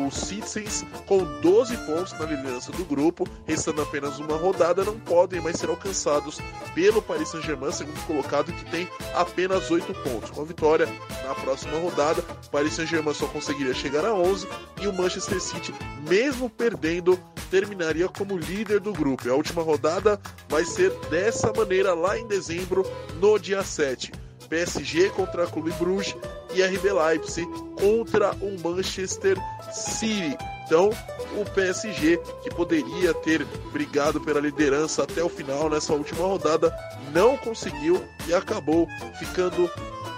os 0.06 0.14
Citizens 0.14 0.84
com 1.06 1.24
12 1.40 1.76
pontos 1.78 2.12
na 2.14 2.26
liderança 2.26 2.72
do 2.72 2.84
grupo, 2.84 3.24
restando 3.46 3.80
apenas 3.80 4.18
uma 4.18 4.36
rodada, 4.36 4.84
não 4.84 4.98
podem 4.98 5.40
mais 5.40 5.56
ser 5.56 5.70
alcançados 5.70 6.40
pelo 6.74 7.00
Paris 7.00 7.28
Saint-Germain, 7.28 7.70
segundo 7.70 8.04
colocado, 8.06 8.52
que 8.52 8.64
tem 8.72 8.88
apenas 9.14 9.70
8 9.70 9.94
pontos. 10.02 10.30
Com 10.30 10.42
a 10.42 10.44
vitória 10.44 10.88
na 11.26 11.34
próxima 11.36 11.78
rodada, 11.78 12.24
o 12.46 12.50
Paris 12.50 12.74
Saint-Germain 12.74 13.14
só 13.14 13.26
conseguiria 13.28 13.72
chegar 13.72 14.04
a 14.04 14.12
11 14.12 14.48
e 14.80 14.88
o 14.88 14.92
Manchester 14.92 15.40
City, 15.40 15.72
mesmo 16.08 16.50
perdendo, 16.50 17.16
terminaria 17.52 18.08
como 18.08 18.38
líder 18.38 18.80
do 18.80 18.94
grupo. 18.94 19.28
E 19.28 19.30
a 19.30 19.34
última 19.34 19.62
rodada 19.62 20.18
vai 20.48 20.64
ser 20.64 20.90
dessa 21.10 21.52
maneira 21.52 21.92
lá 21.92 22.18
em 22.18 22.26
dezembro, 22.26 22.82
no 23.20 23.38
dia 23.38 23.62
7. 23.62 24.10
PSG 24.48 25.10
contra 25.10 25.46
Clube 25.46 25.70
Bruges 25.72 26.16
e 26.54 26.62
RB 26.62 26.90
Leipzig 26.90 27.46
contra 27.78 28.32
o 28.36 28.58
Manchester 28.58 29.36
City. 29.70 30.34
Então, 30.64 30.88
o 31.36 31.44
PSG, 31.50 32.18
que 32.42 32.48
poderia 32.48 33.12
ter 33.12 33.44
brigado 33.70 34.18
pela 34.22 34.40
liderança 34.40 35.02
até 35.02 35.22
o 35.22 35.28
final 35.28 35.68
nessa 35.68 35.92
última 35.92 36.26
rodada, 36.26 36.74
não 37.12 37.36
conseguiu 37.36 38.02
e 38.26 38.32
acabou 38.32 38.88
ficando 39.18 39.70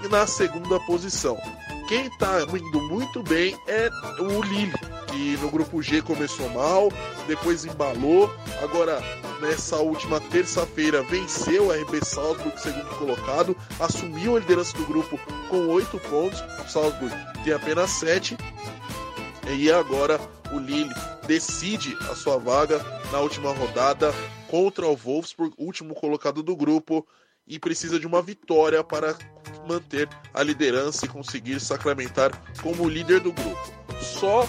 na 0.09 0.25
segunda 0.25 0.79
posição. 0.81 1.37
Quem 1.89 2.07
está 2.07 2.41
indo 2.43 2.81
muito 2.81 3.23
bem 3.23 3.59
é 3.67 3.91
o 4.19 4.43
Lille, 4.43 4.73
que 5.09 5.37
no 5.37 5.51
grupo 5.51 5.83
G 5.83 6.01
começou 6.01 6.49
mal, 6.51 6.89
depois 7.27 7.65
embalou, 7.65 8.35
agora 8.63 9.03
nessa 9.41 9.77
última 9.77 10.19
terça-feira 10.19 11.03
venceu 11.03 11.67
o 11.67 11.73
RB 11.73 12.03
Salzburg, 12.03 12.59
segundo 12.59 12.89
colocado, 12.97 13.55
assumiu 13.79 14.37
a 14.37 14.41
liderança 14.41 14.77
do 14.79 14.87
grupo 14.87 15.19
com 15.51 15.69
oito 15.69 15.99
pontos. 16.09 16.41
O 16.65 16.69
Salzburg 16.71 17.15
tem 17.45 17.53
apenas 17.53 17.91
sete. 17.91 18.37
E 19.47 19.71
agora 19.71 20.19
o 20.53 20.59
Lille 20.59 20.95
decide 21.27 21.95
a 22.11 22.15
sua 22.15 22.39
vaga 22.39 22.81
na 23.13 23.21
última 23.21 23.53
rodada 23.53 24.11
contra 24.49 24.87
o 24.87 24.97
Wolfsburg, 24.97 25.55
último 25.59 25.95
colocado 25.95 26.43
do 26.43 26.57
grupo, 26.57 27.07
e 27.47 27.59
precisa 27.59 27.99
de 27.99 28.07
uma 28.07 28.23
vitória 28.23 28.83
para 28.83 29.17
manter 29.69 30.09
a 30.33 30.43
liderança 30.43 31.05
e 31.05 31.09
conseguir 31.09 31.61
sacramentar 31.61 32.31
como 32.63 32.89
líder 32.89 33.21
do 33.21 33.33
grupo. 33.33 33.75
Só 34.01 34.47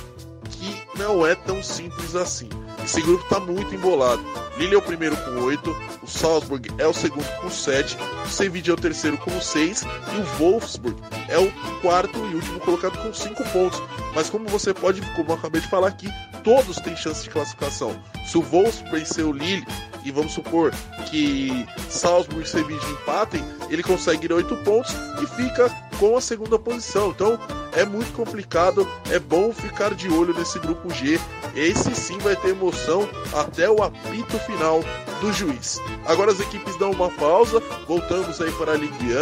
que 0.49 0.97
não 0.97 1.25
é 1.25 1.35
tão 1.35 1.61
simples 1.61 2.15
assim. 2.15 2.49
Esse 2.84 3.01
grupo 3.01 3.23
está 3.23 3.39
muito 3.39 3.73
embolado. 3.73 4.23
Lille 4.57 4.76
é 4.76 4.78
o 4.78 4.82
primeiro 4.82 5.17
com 5.17 5.32
8, 5.41 5.76
o 6.01 6.07
Salzburg 6.07 6.69
é 6.78 6.88
o 6.88 6.93
segundo 6.93 7.28
com 7.41 7.49
7, 7.49 7.97
o 8.26 8.30
Sevilla 8.30 8.69
é 8.69 8.71
o 8.71 8.78
terceiro 8.78 9.17
com 9.17 9.41
6 9.41 9.82
e 9.82 10.17
o 10.17 10.23
Wolfsburg 10.38 10.95
é 11.28 11.38
o 11.38 11.51
quarto 11.82 12.17
e 12.32 12.36
último 12.36 12.59
colocado 12.61 12.97
com 13.01 13.13
5 13.13 13.43
pontos. 13.49 13.82
Mas 14.13 14.30
como 14.30 14.47
você 14.47 14.73
pode, 14.73 15.01
como 15.13 15.32
eu 15.32 15.36
acabei 15.36 15.59
de 15.59 15.67
falar 15.67 15.89
aqui, 15.89 16.07
todos 16.43 16.78
têm 16.78 16.95
chance 16.95 17.23
de 17.23 17.30
classificação. 17.30 17.99
Se 18.26 18.38
o 18.38 18.41
Wolfsburg 18.41 18.99
vencer 18.99 19.26
o 19.26 19.34
Lille 19.34 19.65
e 20.05 20.11
vamos 20.11 20.32
supor 20.32 20.71
que 21.09 21.67
Salzburg 21.89 22.43
e 22.43 22.49
Sevilla 22.49 22.89
empatem, 22.91 23.43
ele 23.69 23.84
consegue 23.84 24.26
ir 24.26 24.32
a 24.32 24.36
8 24.36 24.55
pontos 24.57 24.93
e 25.21 25.28
fica 25.36 25.69
com 25.99 26.15
a 26.15 26.21
segunda 26.21 26.57
posição. 26.57 27.09
Então 27.09 27.39
é 27.73 27.84
muito 27.84 28.13
complicado. 28.13 28.88
É 29.09 29.19
bom 29.19 29.51
ficar 29.51 29.93
de 29.93 30.09
olho 30.09 30.34
nesse 30.34 30.59
grupo 30.59 30.89
G. 30.93 31.19
Esse 31.55 31.93
sim 31.95 32.17
vai 32.19 32.36
ter 32.36 32.55
emoção 32.66 33.07
até 33.34 33.70
o 33.70 33.84
apito 33.84 34.39
final 34.39 34.82
do 35.22 35.32
juiz. 35.32 35.80
Agora 36.05 36.32
as 36.32 36.39
equipes 36.39 36.76
dão 36.78 36.91
uma 36.91 37.09
pausa, 37.11 37.61
voltamos 37.88 38.41
aí 38.41 38.51
para 38.53 38.74
a 38.74 38.76
Ligue 38.76 39.13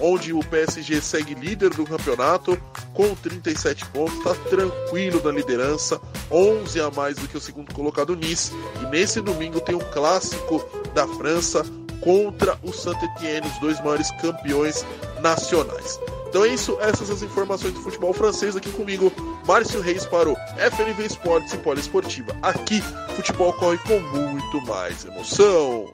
1, 0.00 0.06
onde 0.06 0.32
o 0.32 0.40
PSG 0.40 1.00
segue 1.00 1.34
líder 1.34 1.70
do 1.70 1.84
campeonato 1.84 2.56
com 2.94 3.14
37 3.14 3.84
pontos, 3.86 4.16
está 4.18 4.34
tranquilo 4.48 5.20
na 5.22 5.30
liderança, 5.30 6.00
11 6.30 6.80
a 6.80 6.90
mais 6.90 7.16
do 7.16 7.28
que 7.28 7.36
o 7.36 7.40
segundo 7.40 7.74
colocado 7.74 8.16
Nice. 8.16 8.52
E 8.82 8.86
nesse 8.86 9.20
domingo 9.20 9.60
tem 9.60 9.74
um 9.74 9.92
clássico 9.92 10.64
da 10.94 11.06
França 11.06 11.64
contra 12.00 12.58
o 12.62 12.72
Saint-Étienne, 12.72 13.46
os 13.46 13.58
dois 13.60 13.78
maiores 13.80 14.10
campeões 14.20 14.84
nacionais. 15.20 16.00
Então 16.32 16.46
é 16.46 16.54
isso, 16.54 16.78
essas 16.80 17.10
as 17.10 17.22
informações 17.22 17.74
do 17.74 17.80
futebol 17.82 18.10
francês 18.14 18.56
aqui 18.56 18.70
comigo, 18.70 19.12
Márcio 19.46 19.82
Reis 19.82 20.06
para 20.06 20.30
o 20.30 20.34
FNV 20.56 21.04
Esportes 21.04 21.52
e 21.52 21.58
Poliesportiva. 21.58 22.34
Aqui, 22.40 22.80
futebol 23.14 23.52
corre 23.52 23.76
com 23.76 24.00
muito 24.00 24.66
mais 24.66 25.04
emoção. 25.04 25.92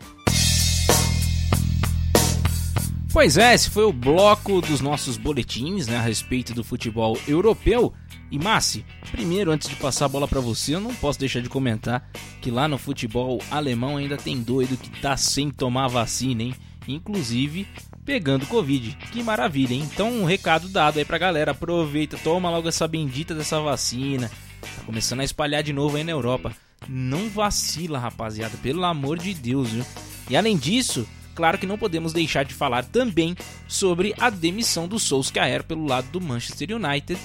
Pois 3.12 3.36
é, 3.36 3.52
esse 3.52 3.68
foi 3.68 3.82
o 3.82 3.92
bloco 3.92 4.60
dos 4.60 4.80
nossos 4.80 5.16
boletins 5.16 5.88
né, 5.88 5.96
a 5.96 6.02
respeito 6.02 6.54
do 6.54 6.62
futebol 6.62 7.18
europeu. 7.26 7.92
E 8.30 8.38
Massi, 8.38 8.86
primeiro, 9.10 9.50
antes 9.50 9.68
de 9.68 9.74
passar 9.74 10.04
a 10.04 10.08
bola 10.08 10.28
para 10.28 10.38
você, 10.38 10.76
eu 10.76 10.80
não 10.80 10.94
posso 10.94 11.18
deixar 11.18 11.42
de 11.42 11.48
comentar 11.48 12.08
que 12.40 12.48
lá 12.48 12.68
no 12.68 12.78
futebol 12.78 13.42
alemão 13.50 13.96
ainda 13.96 14.16
tem 14.16 14.40
doido 14.40 14.76
que 14.76 15.00
tá 15.00 15.16
sem 15.16 15.50
tomar 15.50 15.88
vacina, 15.88 16.44
hein? 16.44 16.54
Inclusive 16.86 17.66
pegando 18.08 18.46
Covid. 18.46 18.96
Que 19.12 19.22
maravilha, 19.22 19.74
hein? 19.74 19.86
Então, 19.92 20.10
um 20.10 20.24
recado 20.24 20.66
dado 20.66 20.98
aí 20.98 21.04
pra 21.04 21.18
galera. 21.18 21.50
Aproveita, 21.50 22.16
toma 22.16 22.48
logo 22.48 22.66
essa 22.66 22.88
bendita 22.88 23.34
dessa 23.34 23.60
vacina. 23.60 24.30
Tá 24.62 24.82
começando 24.86 25.20
a 25.20 25.24
espalhar 25.24 25.62
de 25.62 25.74
novo 25.74 25.98
aí 25.98 26.02
na 26.02 26.12
Europa. 26.12 26.56
Não 26.88 27.28
vacila, 27.28 27.98
rapaziada, 27.98 28.56
pelo 28.62 28.82
amor 28.86 29.18
de 29.18 29.34
Deus, 29.34 29.72
viu? 29.72 29.84
E 30.30 30.38
além 30.38 30.56
disso, 30.56 31.06
claro 31.34 31.58
que 31.58 31.66
não 31.66 31.76
podemos 31.76 32.14
deixar 32.14 32.46
de 32.46 32.54
falar 32.54 32.82
também 32.82 33.36
sobre 33.66 34.14
a 34.18 34.30
demissão 34.30 34.88
do 34.88 34.98
Solskjaer 34.98 35.62
pelo 35.62 35.86
lado 35.86 36.08
do 36.10 36.18
Manchester 36.18 36.74
United. 36.74 37.20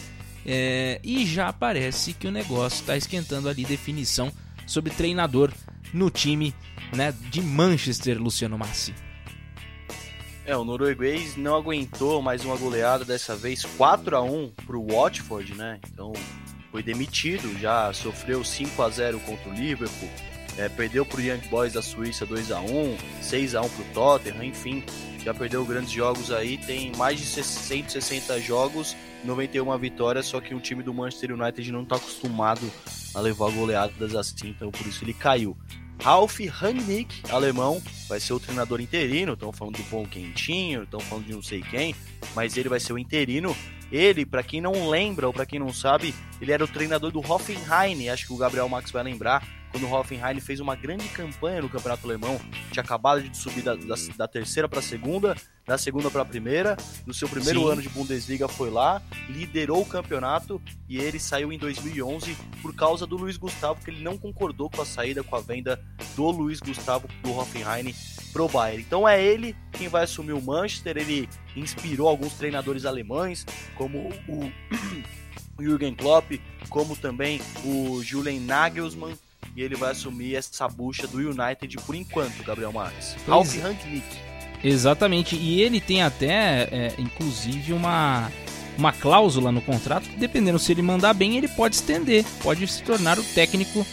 É, 0.45 0.99
e 1.01 1.25
já 1.25 1.53
parece 1.53 2.11
que 2.11 2.27
o 2.27 2.31
negócio 2.31 2.81
está 2.81 2.97
esquentando 2.97 3.47
ali 3.47 3.63
definição 3.63 4.29
sobre 4.67 4.91
treinador 4.91 5.49
no 5.93 6.09
time 6.09 6.53
né, 6.93 7.13
de 7.31 7.41
Manchester, 7.41 8.21
Luciano 8.21 8.57
Massi. 8.57 8.93
É, 10.45 10.57
o 10.57 10.65
norueguês 10.65 11.37
não 11.37 11.55
aguentou 11.55 12.21
mais 12.21 12.43
uma 12.43 12.57
goleada, 12.57 13.05
dessa 13.05 13.33
vez 13.33 13.63
4 13.63 14.17
a 14.17 14.21
1 14.21 14.51
para 14.65 14.77
o 14.77 14.87
Watford, 14.87 15.55
né? 15.55 15.79
Então 15.89 16.11
foi 16.69 16.83
demitido, 16.83 17.57
já 17.57 17.93
sofreu 17.93 18.43
5 18.43 18.81
a 18.81 18.89
0 18.89 19.21
contra 19.21 19.49
o 19.49 19.53
Liverpool, 19.53 20.09
é, 20.57 20.67
perdeu 20.67 21.05
para 21.05 21.19
o 21.19 21.21
Young 21.21 21.47
Boys 21.49 21.73
da 21.73 21.81
Suíça 21.81 22.25
2 22.25 22.51
a 22.51 22.59
1 22.59 22.97
6 23.21 23.55
a 23.55 23.61
1 23.61 23.69
para 23.69 23.81
o 23.81 23.85
Tottenham, 23.93 24.43
enfim, 24.43 24.83
já 25.23 25.33
perdeu 25.33 25.63
grandes 25.63 25.91
jogos 25.91 26.29
aí, 26.29 26.57
tem 26.57 26.91
mais 26.97 27.19
de 27.19 27.25
160 27.25 28.41
jogos, 28.41 28.97
91 29.23 29.77
vitórias, 29.77 30.25
só 30.25 30.41
que 30.41 30.53
o 30.53 30.59
time 30.59 30.83
do 30.83 30.93
Manchester 30.93 31.31
United 31.31 31.71
não 31.71 31.83
está 31.83 31.95
acostumado 31.95 32.69
a 33.15 33.21
levar 33.21 33.49
goleadas 33.51 34.13
assim, 34.13 34.49
então 34.49 34.69
por 34.69 34.85
isso 34.85 35.05
ele 35.05 35.13
caiu. 35.13 35.55
Ralf 36.03 36.37
Rangnick, 36.49 37.21
alemão, 37.31 37.81
vai 38.09 38.19
ser 38.19 38.33
o 38.33 38.39
treinador 38.39 38.81
interino. 38.81 39.33
Estão 39.33 39.53
falando 39.53 39.77
do 39.77 39.83
Pão 39.83 40.03
Quentinho, 40.03 40.83
estão 40.83 40.99
falando 40.99 41.27
de 41.27 41.31
não 41.31 41.41
sei 41.41 41.61
quem, 41.61 41.95
mas 42.35 42.57
ele 42.57 42.67
vai 42.67 42.77
ser 42.77 42.91
o 42.91 42.99
interino. 42.99 43.55
Ele, 43.89 44.25
para 44.25 44.43
quem 44.43 44.59
não 44.59 44.89
lembra 44.89 45.27
ou 45.27 45.33
para 45.33 45.45
quem 45.45 45.59
não 45.59 45.71
sabe, 45.71 46.13
ele 46.41 46.51
era 46.51 46.61
o 46.61 46.67
treinador 46.67 47.09
do 47.09 47.19
Hoffenheim. 47.19 48.09
Acho 48.09 48.27
que 48.27 48.33
o 48.33 48.37
Gabriel 48.37 48.67
Max 48.67 48.91
vai 48.91 49.01
lembrar 49.01 49.47
quando 49.73 49.87
o 49.87 49.91
Hoffenheim 49.91 50.39
fez 50.39 50.59
uma 50.59 50.75
grande 50.75 51.09
campanha 51.09 51.63
no 51.63 51.67
Campeonato 51.67 52.05
Alemão, 52.05 52.39
tinha 52.71 52.83
acabado 52.83 53.23
de 53.23 53.35
subir 53.35 53.63
da, 53.63 53.73
da, 53.73 53.95
da 54.15 54.27
terceira 54.27 54.69
para 54.69 54.77
a 54.77 54.83
segunda, 54.83 55.35
da 55.65 55.79
segunda 55.79 56.11
para 56.11 56.21
a 56.21 56.25
primeira, 56.25 56.77
no 57.07 57.13
seu 57.13 57.27
primeiro 57.27 57.61
Sim. 57.61 57.71
ano 57.71 57.81
de 57.81 57.89
Bundesliga 57.89 58.47
foi 58.47 58.69
lá, 58.69 59.01
liderou 59.27 59.81
o 59.81 59.85
campeonato 59.85 60.61
e 60.87 60.99
ele 60.99 61.19
saiu 61.19 61.51
em 61.51 61.57
2011 61.57 62.37
por 62.61 62.75
causa 62.75 63.07
do 63.07 63.17
Luiz 63.17 63.35
Gustavo, 63.35 63.83
que 63.83 63.89
ele 63.89 64.03
não 64.03 64.15
concordou 64.15 64.69
com 64.69 64.79
a 64.79 64.85
saída, 64.85 65.23
com 65.23 65.35
a 65.35 65.41
venda 65.41 65.83
do 66.15 66.29
Luiz 66.29 66.59
Gustavo 66.59 67.07
do 67.23 67.35
Hoffenheim 67.35 67.95
pro 68.31 68.47
Bayern. 68.47 68.83
Então 68.83 69.07
é 69.07 69.23
ele 69.23 69.55
quem 69.71 69.87
vai 69.87 70.03
assumir 70.03 70.33
o 70.33 70.41
Manchester, 70.41 70.97
ele 70.97 71.27
inspirou 71.55 72.07
alguns 72.07 72.33
treinadores 72.33 72.85
alemães, 72.85 73.43
como 73.73 74.09
o 74.27 74.51
Jürgen 75.59 75.95
Klopp, 75.95 76.31
como 76.69 76.95
também 76.95 77.41
o 77.65 78.03
Julian 78.03 78.39
Nagelsmann, 78.41 79.17
e 79.55 79.61
ele 79.61 79.75
vai 79.75 79.91
assumir 79.91 80.35
essa 80.35 80.67
bucha 80.67 81.07
do 81.07 81.17
United 81.17 81.77
por 81.85 81.95
enquanto, 81.95 82.43
Gabriel 82.43 82.71
Marques. 82.71 83.15
Ralf 83.27 83.55
Rangnick. 83.57 84.05
Exatamente, 84.63 85.35
e 85.35 85.61
ele 85.61 85.81
tem 85.81 86.01
até, 86.01 86.69
é, 86.71 86.93
inclusive, 86.97 87.73
uma, 87.73 88.31
uma 88.77 88.93
cláusula 88.93 89.51
no 89.51 89.61
contrato 89.61 90.09
que, 90.09 90.15
dependendo 90.15 90.57
se 90.57 90.71
ele 90.71 90.81
mandar 90.81 91.13
bem, 91.13 91.37
ele 91.37 91.49
pode 91.49 91.75
estender, 91.75 92.25
pode 92.41 92.65
se 92.67 92.81
tornar 92.81 93.19
o 93.19 93.23
técnico 93.23 93.85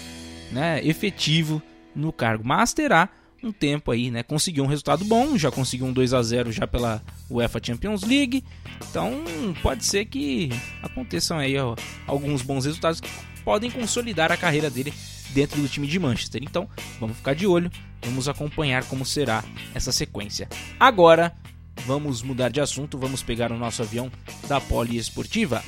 né, 0.53 0.81
efetivo 0.85 1.61
no 1.95 2.13
cargo, 2.13 2.45
mas 2.47 2.73
terá 2.73 3.09
um 3.43 3.51
tempo 3.51 3.91
aí, 3.91 4.11
né? 4.11 4.23
Conseguiu 4.23 4.65
um 4.65 4.67
resultado 4.67 5.05
bom, 5.05 5.37
já 5.37 5.51
conseguiu 5.51 5.87
um 5.87 5.93
2 5.93 6.13
a 6.13 6.23
0 6.23 6.53
já 6.53 6.67
pela 6.67 7.03
UEFA 7.31 7.59
Champions 7.63 8.03
League. 8.03 8.45
Então, 8.89 9.25
pode 9.63 9.85
ser 9.85 10.05
que 10.05 10.51
aconteçam 10.83 11.39
aí 11.39 11.57
ó, 11.57 11.75
alguns 12.07 12.43
bons 12.43 12.67
resultados 12.67 13.01
que 13.01 13.09
podem 13.43 13.71
consolidar 13.71 14.31
a 14.31 14.37
carreira 14.37 14.69
dele 14.69 14.93
dentro 15.33 15.61
do 15.61 15.69
time 15.69 15.87
de 15.87 15.99
Manchester. 15.99 16.43
Então, 16.43 16.69
vamos 16.99 17.17
ficar 17.17 17.35
de 17.35 17.47
olho, 17.47 17.71
vamos 18.03 18.29
acompanhar 18.29 18.85
como 18.85 19.05
será 19.05 19.45
essa 19.75 19.93
sequência. 19.93 20.49
Agora, 20.79 21.35
vamos 21.87 22.23
mudar 22.23 22.51
de 22.51 22.61
assunto, 22.61 22.99
vamos 22.99 23.23
pegar 23.23 23.53
o 23.53 23.59
nosso 23.59 23.83
avião 23.83 24.11
da 24.49 24.61
Poliesportiva. 24.61 25.63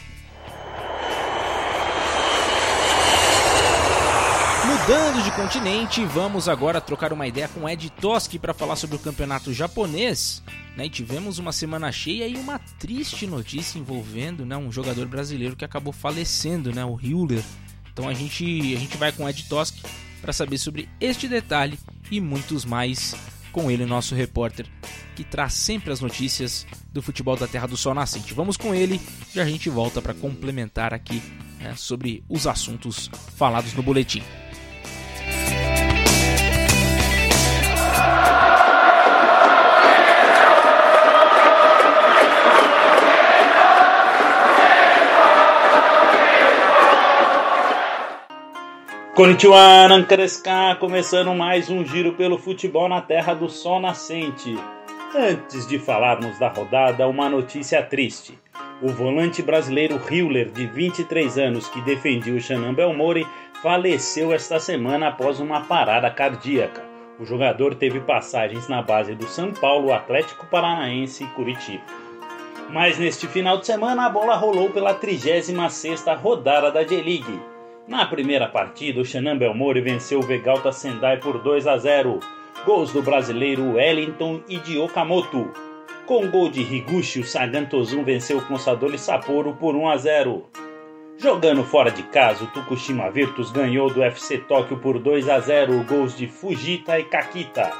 Mudando 4.82 5.22
de 5.22 5.30
continente, 5.32 6.04
vamos 6.04 6.48
agora 6.48 6.80
trocar 6.80 7.12
uma 7.12 7.26
ideia 7.26 7.46
com 7.46 7.68
Ed 7.68 7.88
Toski 7.90 8.36
para 8.36 8.52
falar 8.52 8.74
sobre 8.74 8.96
o 8.96 8.98
campeonato 8.98 9.52
japonês. 9.52 10.42
Né? 10.76 10.86
E 10.86 10.90
tivemos 10.90 11.38
uma 11.38 11.52
semana 11.52 11.92
cheia 11.92 12.26
e 12.26 12.34
uma 12.34 12.58
triste 12.80 13.24
notícia 13.26 13.78
envolvendo 13.78 14.44
né, 14.44 14.56
um 14.56 14.72
jogador 14.72 15.06
brasileiro 15.06 15.54
que 15.54 15.64
acabou 15.64 15.92
falecendo, 15.92 16.74
né, 16.74 16.84
o 16.84 16.98
Hewler, 17.00 17.44
então 17.92 18.08
a 18.08 18.14
gente, 18.14 18.44
a 18.74 18.78
gente 18.78 18.96
vai 18.96 19.12
com 19.12 19.24
o 19.24 19.28
Ed 19.28 19.44
Tosk 19.44 19.76
para 20.20 20.32
saber 20.32 20.58
sobre 20.58 20.88
este 21.00 21.28
detalhe 21.28 21.78
e 22.10 22.20
muitos 22.20 22.64
mais 22.64 23.14
com 23.52 23.70
ele, 23.70 23.84
nosso 23.84 24.14
repórter, 24.14 24.66
que 25.14 25.22
traz 25.22 25.52
sempre 25.52 25.92
as 25.92 26.00
notícias 26.00 26.66
do 26.90 27.02
futebol 27.02 27.36
da 27.36 27.46
Terra 27.46 27.66
do 27.66 27.76
Sol 27.76 27.94
Nascente. 27.94 28.32
Vamos 28.32 28.56
com 28.56 28.74
ele 28.74 29.00
e 29.34 29.40
a 29.40 29.44
gente 29.44 29.68
volta 29.68 30.00
para 30.00 30.14
complementar 30.14 30.94
aqui 30.94 31.22
né, 31.60 31.74
sobre 31.76 32.24
os 32.28 32.46
assuntos 32.46 33.10
falados 33.36 33.74
no 33.74 33.82
boletim. 33.82 34.22
Konnichiwa, 49.14 49.88
Nankareska, 49.88 50.74
começando 50.80 51.34
mais 51.34 51.68
um 51.68 51.84
giro 51.84 52.14
pelo 52.14 52.38
futebol 52.38 52.88
na 52.88 53.02
terra 53.02 53.34
do 53.34 53.46
sol 53.46 53.78
nascente. 53.78 54.56
Antes 55.14 55.66
de 55.66 55.78
falarmos 55.78 56.38
da 56.38 56.48
rodada, 56.48 57.06
uma 57.06 57.28
notícia 57.28 57.82
triste. 57.82 58.38
O 58.80 58.88
volante 58.88 59.42
brasileiro 59.42 60.00
Hewler, 60.10 60.50
de 60.50 60.66
23 60.66 61.36
anos, 61.36 61.68
que 61.68 61.82
defendia 61.82 62.32
o 62.32 62.40
Xanan 62.40 62.72
Belmore, 62.72 63.26
faleceu 63.62 64.32
esta 64.32 64.58
semana 64.58 65.08
após 65.08 65.40
uma 65.40 65.60
parada 65.60 66.10
cardíaca. 66.10 66.82
O 67.20 67.26
jogador 67.26 67.74
teve 67.74 68.00
passagens 68.00 68.66
na 68.66 68.80
base 68.80 69.14
do 69.14 69.26
São 69.26 69.52
Paulo, 69.52 69.92
Atlético 69.92 70.46
Paranaense 70.46 71.24
e 71.24 71.26
Curitiba. 71.26 71.84
Mas 72.70 72.98
neste 72.98 73.26
final 73.26 73.58
de 73.58 73.66
semana 73.66 74.06
a 74.06 74.08
bola 74.08 74.34
rolou 74.36 74.70
pela 74.70 74.94
36ª 74.94 76.16
rodada 76.16 76.70
da 76.70 76.82
J-League 76.82 77.51
na 77.86 78.06
primeira 78.06 78.48
partida, 78.48 79.00
o 79.00 79.04
Xanan 79.04 79.36
Belmore 79.36 79.80
venceu 79.80 80.20
o 80.20 80.22
Vegalta 80.22 80.70
Sendai 80.72 81.18
por 81.18 81.42
2 81.42 81.66
a 81.66 81.76
0. 81.76 82.20
Gols 82.64 82.92
do 82.92 83.02
brasileiro 83.02 83.74
Wellington 83.74 84.40
e 84.48 84.58
de 84.58 84.78
Okamoto. 84.78 85.50
Com 86.06 86.28
gol 86.30 86.48
de 86.48 86.60
Higuchi, 86.60 87.20
o 87.20 87.24
Sagan 87.24 87.64
Tozun 87.64 88.04
venceu 88.04 88.38
o 88.38 88.44
Consadole 88.46 88.98
Sapporo 88.98 89.54
por 89.54 89.74
1 89.74 89.88
a 89.88 89.96
0. 89.96 90.44
Jogando 91.18 91.64
fora 91.64 91.90
de 91.90 92.02
casa, 92.04 92.44
o 92.44 92.46
Tokushima 92.48 93.10
Virtus 93.10 93.50
ganhou 93.50 93.92
do 93.92 94.02
FC 94.02 94.38
Tóquio 94.38 94.78
por 94.78 94.98
2 94.98 95.28
a 95.28 95.40
0, 95.40 95.84
gols 95.84 96.16
de 96.16 96.26
Fujita 96.26 96.98
e 96.98 97.04
Kakita. 97.04 97.70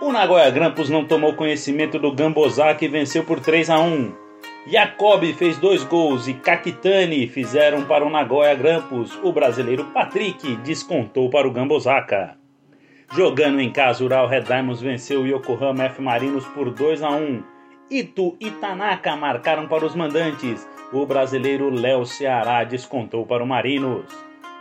O 0.00 0.12
Nagoya 0.12 0.50
Grampus 0.50 0.90
não 0.90 1.04
tomou 1.04 1.34
conhecimento 1.34 1.98
do 1.98 2.12
Gambozaki 2.12 2.84
e 2.84 2.88
venceu 2.88 3.24
por 3.24 3.40
3 3.40 3.70
a 3.70 3.78
1. 3.78 4.23
Jacob 4.66 5.22
fez 5.34 5.58
dois 5.58 5.84
gols 5.84 6.26
e 6.26 6.32
Kakitani 6.32 7.26
fizeram 7.28 7.84
para 7.84 8.02
o 8.02 8.08
Nagoya 8.08 8.54
Grampus. 8.54 9.18
O 9.22 9.30
brasileiro 9.30 9.84
Patrick 9.92 10.56
descontou 10.56 11.28
para 11.28 11.46
o 11.46 11.50
Gambosaka. 11.50 12.38
Jogando 13.12 13.60
em 13.60 13.70
casa, 13.70 14.02
Ural 14.02 14.26
Red 14.26 14.44
Diamonds 14.44 14.80
venceu 14.80 15.20
o 15.20 15.26
Yokohama 15.26 15.84
F 15.84 16.00
Marinos 16.00 16.46
por 16.46 16.70
2 16.70 17.02
a 17.02 17.10
1. 17.10 17.42
Ito 17.90 18.36
e 18.40 18.50
Tanaka 18.52 19.14
marcaram 19.14 19.68
para 19.68 19.84
os 19.84 19.94
mandantes. 19.94 20.66
O 20.90 21.04
brasileiro 21.04 21.68
Léo 21.68 22.06
Ceará 22.06 22.64
descontou 22.64 23.26
para 23.26 23.44
o 23.44 23.46
Marinos. 23.46 24.06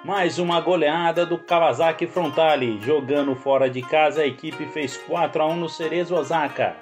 Mais 0.04 0.38
uma 0.38 0.60
goleada 0.60 1.26
do 1.26 1.38
Kawasaki 1.38 2.08
Frontale. 2.08 2.78
Jogando 2.82 3.34
fora 3.36 3.70
de 3.70 3.82
casa, 3.82 4.22
a 4.22 4.28
equipe 4.28 4.66
fez 4.66 4.98
4 4.98 5.42
a 5.42 5.48
1 5.48 5.56
no 5.56 5.70
Cerezo 5.70 6.14
Osaka. 6.14 6.76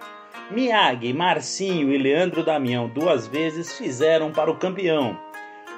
Miyagi, 0.51 1.13
Marcinho 1.13 1.93
e 1.93 1.97
Leandro 1.97 2.43
Damião 2.43 2.89
duas 2.89 3.25
vezes 3.25 3.77
fizeram 3.77 4.33
para 4.33 4.51
o 4.51 4.57
campeão. 4.57 5.17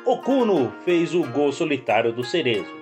Okuno 0.03 0.73
fez 0.83 1.13
o 1.13 1.21
gol 1.21 1.51
solitário 1.51 2.11
do 2.11 2.23
Cerezo. 2.23 2.73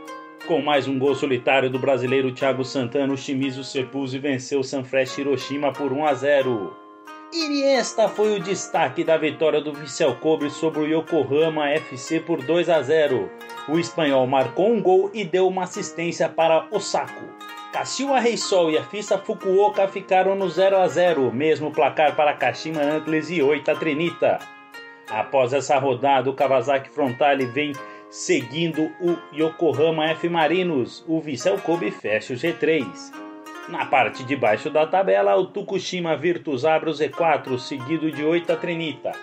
Com 0.47 0.61
mais 0.61 0.87
um 0.87 0.97
gol 0.97 1.13
solitário 1.13 1.69
do 1.69 1.77
brasileiro 1.77 2.31
Thiago 2.31 2.63
Santana, 2.63 3.11
o 3.11 3.17
Shimizu 3.17 3.65
Sepulse 3.65 4.17
venceu 4.17 4.61
o 4.61 4.63
Sanfrecce 4.63 5.19
Hiroshima 5.19 5.73
por 5.73 5.91
1 5.91 6.05
a 6.05 6.13
0. 6.13 6.77
Iniesta 7.33 8.07
foi 8.07 8.37
o 8.37 8.39
destaque 8.39 9.03
da 9.03 9.17
vitória 9.17 9.59
do 9.59 9.73
Vissel 9.73 10.15
Kobe 10.15 10.49
sobre 10.49 10.79
o 10.79 10.87
Yokohama 10.87 11.69
FC 11.71 12.21
por 12.21 12.41
2 12.41 12.69
a 12.69 12.81
0. 12.81 13.29
O 13.67 13.77
espanhol 13.77 14.25
marcou 14.25 14.71
um 14.71 14.81
gol 14.81 15.11
e 15.13 15.25
deu 15.25 15.45
uma 15.45 15.63
assistência 15.63 16.29
para 16.29 16.67
Osako. 16.71 17.25
Kashiwa 17.71 18.19
Reisol 18.19 18.71
e 18.71 18.77
a 18.77 18.83
Fissa 18.83 19.17
Fukuoka 19.17 19.87
ficaram 19.87 20.35
no 20.35 20.49
0 20.49 20.77
a 20.77 20.87
0, 20.89 21.31
mesmo 21.31 21.71
placar 21.71 22.15
para 22.17 22.33
Kashima 22.33 22.81
Antlers 22.81 23.29
e 23.29 23.41
Oita 23.41 23.73
Trinita. 23.73 24.39
Após 25.09 25.53
essa 25.53 25.79
rodada, 25.79 26.29
o 26.29 26.33
Kawasaki 26.33 26.89
Frontale 26.89 27.45
vem 27.45 27.71
seguindo 28.09 28.91
o 28.99 29.17
Yokohama 29.33 30.05
F 30.07 30.27
Marinos. 30.27 31.01
O 31.07 31.21
Vissel 31.21 31.57
Kobe 31.59 31.91
fecha 31.91 32.33
o 32.33 32.35
G3. 32.35 32.85
Na 33.69 33.85
parte 33.85 34.25
de 34.25 34.35
baixo 34.35 34.69
da 34.69 34.85
tabela, 34.85 35.37
o 35.37 35.45
Tukushima 35.45 36.17
Virtus 36.17 36.65
abre 36.65 36.89
o 36.89 36.93
Z4, 36.93 37.57
seguido 37.57 38.11
de 38.11 38.21
Oita 38.21 38.57
Trinita. 38.57 39.13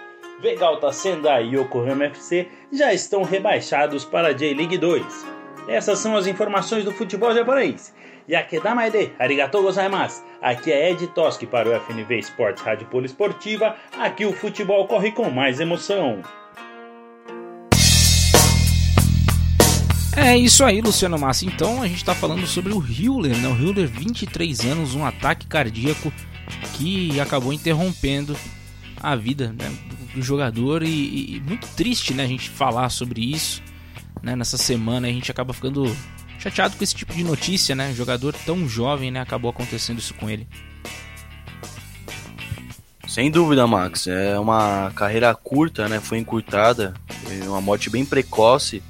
Vegalta 0.41 0.91
Sendai 0.91 1.45
e 1.45 1.57
Yokohama 1.57 2.07
FC 2.07 2.49
já 2.73 2.95
estão 2.95 3.25
rebaixados 3.25 4.07
para 4.07 4.29
a 4.29 4.33
J-League 4.33 4.79
2. 4.79 5.27
Essas 5.69 5.99
são 5.99 6.17
as 6.17 6.27
informações 6.27 6.83
do 6.83 6.93
futebol 6.93 7.35
japonês. 7.35 7.95
Yakedamaide, 8.29 9.13
arigatou 9.19 9.63
gozaimasu. 9.63 10.23
Aqui 10.43 10.71
é 10.71 10.91
Ed 10.91 11.07
Toski 11.09 11.47
para 11.47 11.69
o 11.69 11.81
FNV 11.81 12.19
Esportes 12.19 12.63
Rádio 12.63 12.87
Poliesportiva. 12.89 13.75
Aqui 13.99 14.27
o 14.27 14.33
futebol 14.33 14.87
corre 14.87 15.11
com 15.13 15.31
mais 15.31 15.61
emoção. 15.61 16.23
É 20.15 20.37
isso 20.37 20.65
aí, 20.65 20.81
Luciano 20.81 21.19
Massa. 21.19 21.47
Então 21.47 21.81
a 21.81 21.87
gente 21.87 21.99
está 21.99 22.15
falando 22.15 22.47
sobre 22.47 22.73
o 22.73 22.85
Hewler, 22.85 23.37
né? 23.39 23.49
O 23.49 23.57
Hewler, 23.57 23.87
23 23.87 24.61
anos, 24.67 24.95
um 24.95 25.07
ataque 25.07 25.47
cardíaco 25.47 26.13
que 26.75 27.19
acabou 27.21 27.53
interrompendo 27.53 28.37
a 29.01 29.15
vida 29.15 29.55
né, 29.59 29.73
do 30.13 30.21
jogador 30.21 30.83
e, 30.83 31.37
e, 31.37 31.41
muito 31.41 31.67
triste, 31.69 32.13
né? 32.13 32.25
A 32.25 32.27
gente 32.27 32.51
falar 32.51 32.91
sobre 32.91 33.23
isso, 33.23 33.63
né? 34.23 34.37
Nessa 34.37 34.59
semana 34.59 35.07
a 35.07 35.11
gente 35.11 35.31
acaba 35.31 35.55
ficando 35.55 35.85
chateado 36.39 36.77
com 36.77 36.85
esse 36.85 36.95
tipo 36.95 37.13
de 37.13 37.25
notícia, 37.25 37.75
né? 37.75 37.89
Um 37.89 37.95
jogador 37.95 38.35
tão 38.47 38.69
jovem, 38.69 39.11
né? 39.11 39.21
Acabou 39.21 39.51
acontecendo 39.51 39.99
isso 39.99 40.15
com 40.15 40.31
ele. 40.31 40.47
Sem 43.07 43.31
dúvida, 43.31 43.67
Max. 43.67 44.07
É 44.07 44.39
uma 44.39 44.93
carreira 44.95 45.35
curta, 45.35 45.89
né? 45.89 46.01
Foi 46.01 46.19
encurtada, 46.19 46.95
uma 47.47 47.61
morte 47.61 47.91
bem 47.91 48.05
precoce 48.05 48.83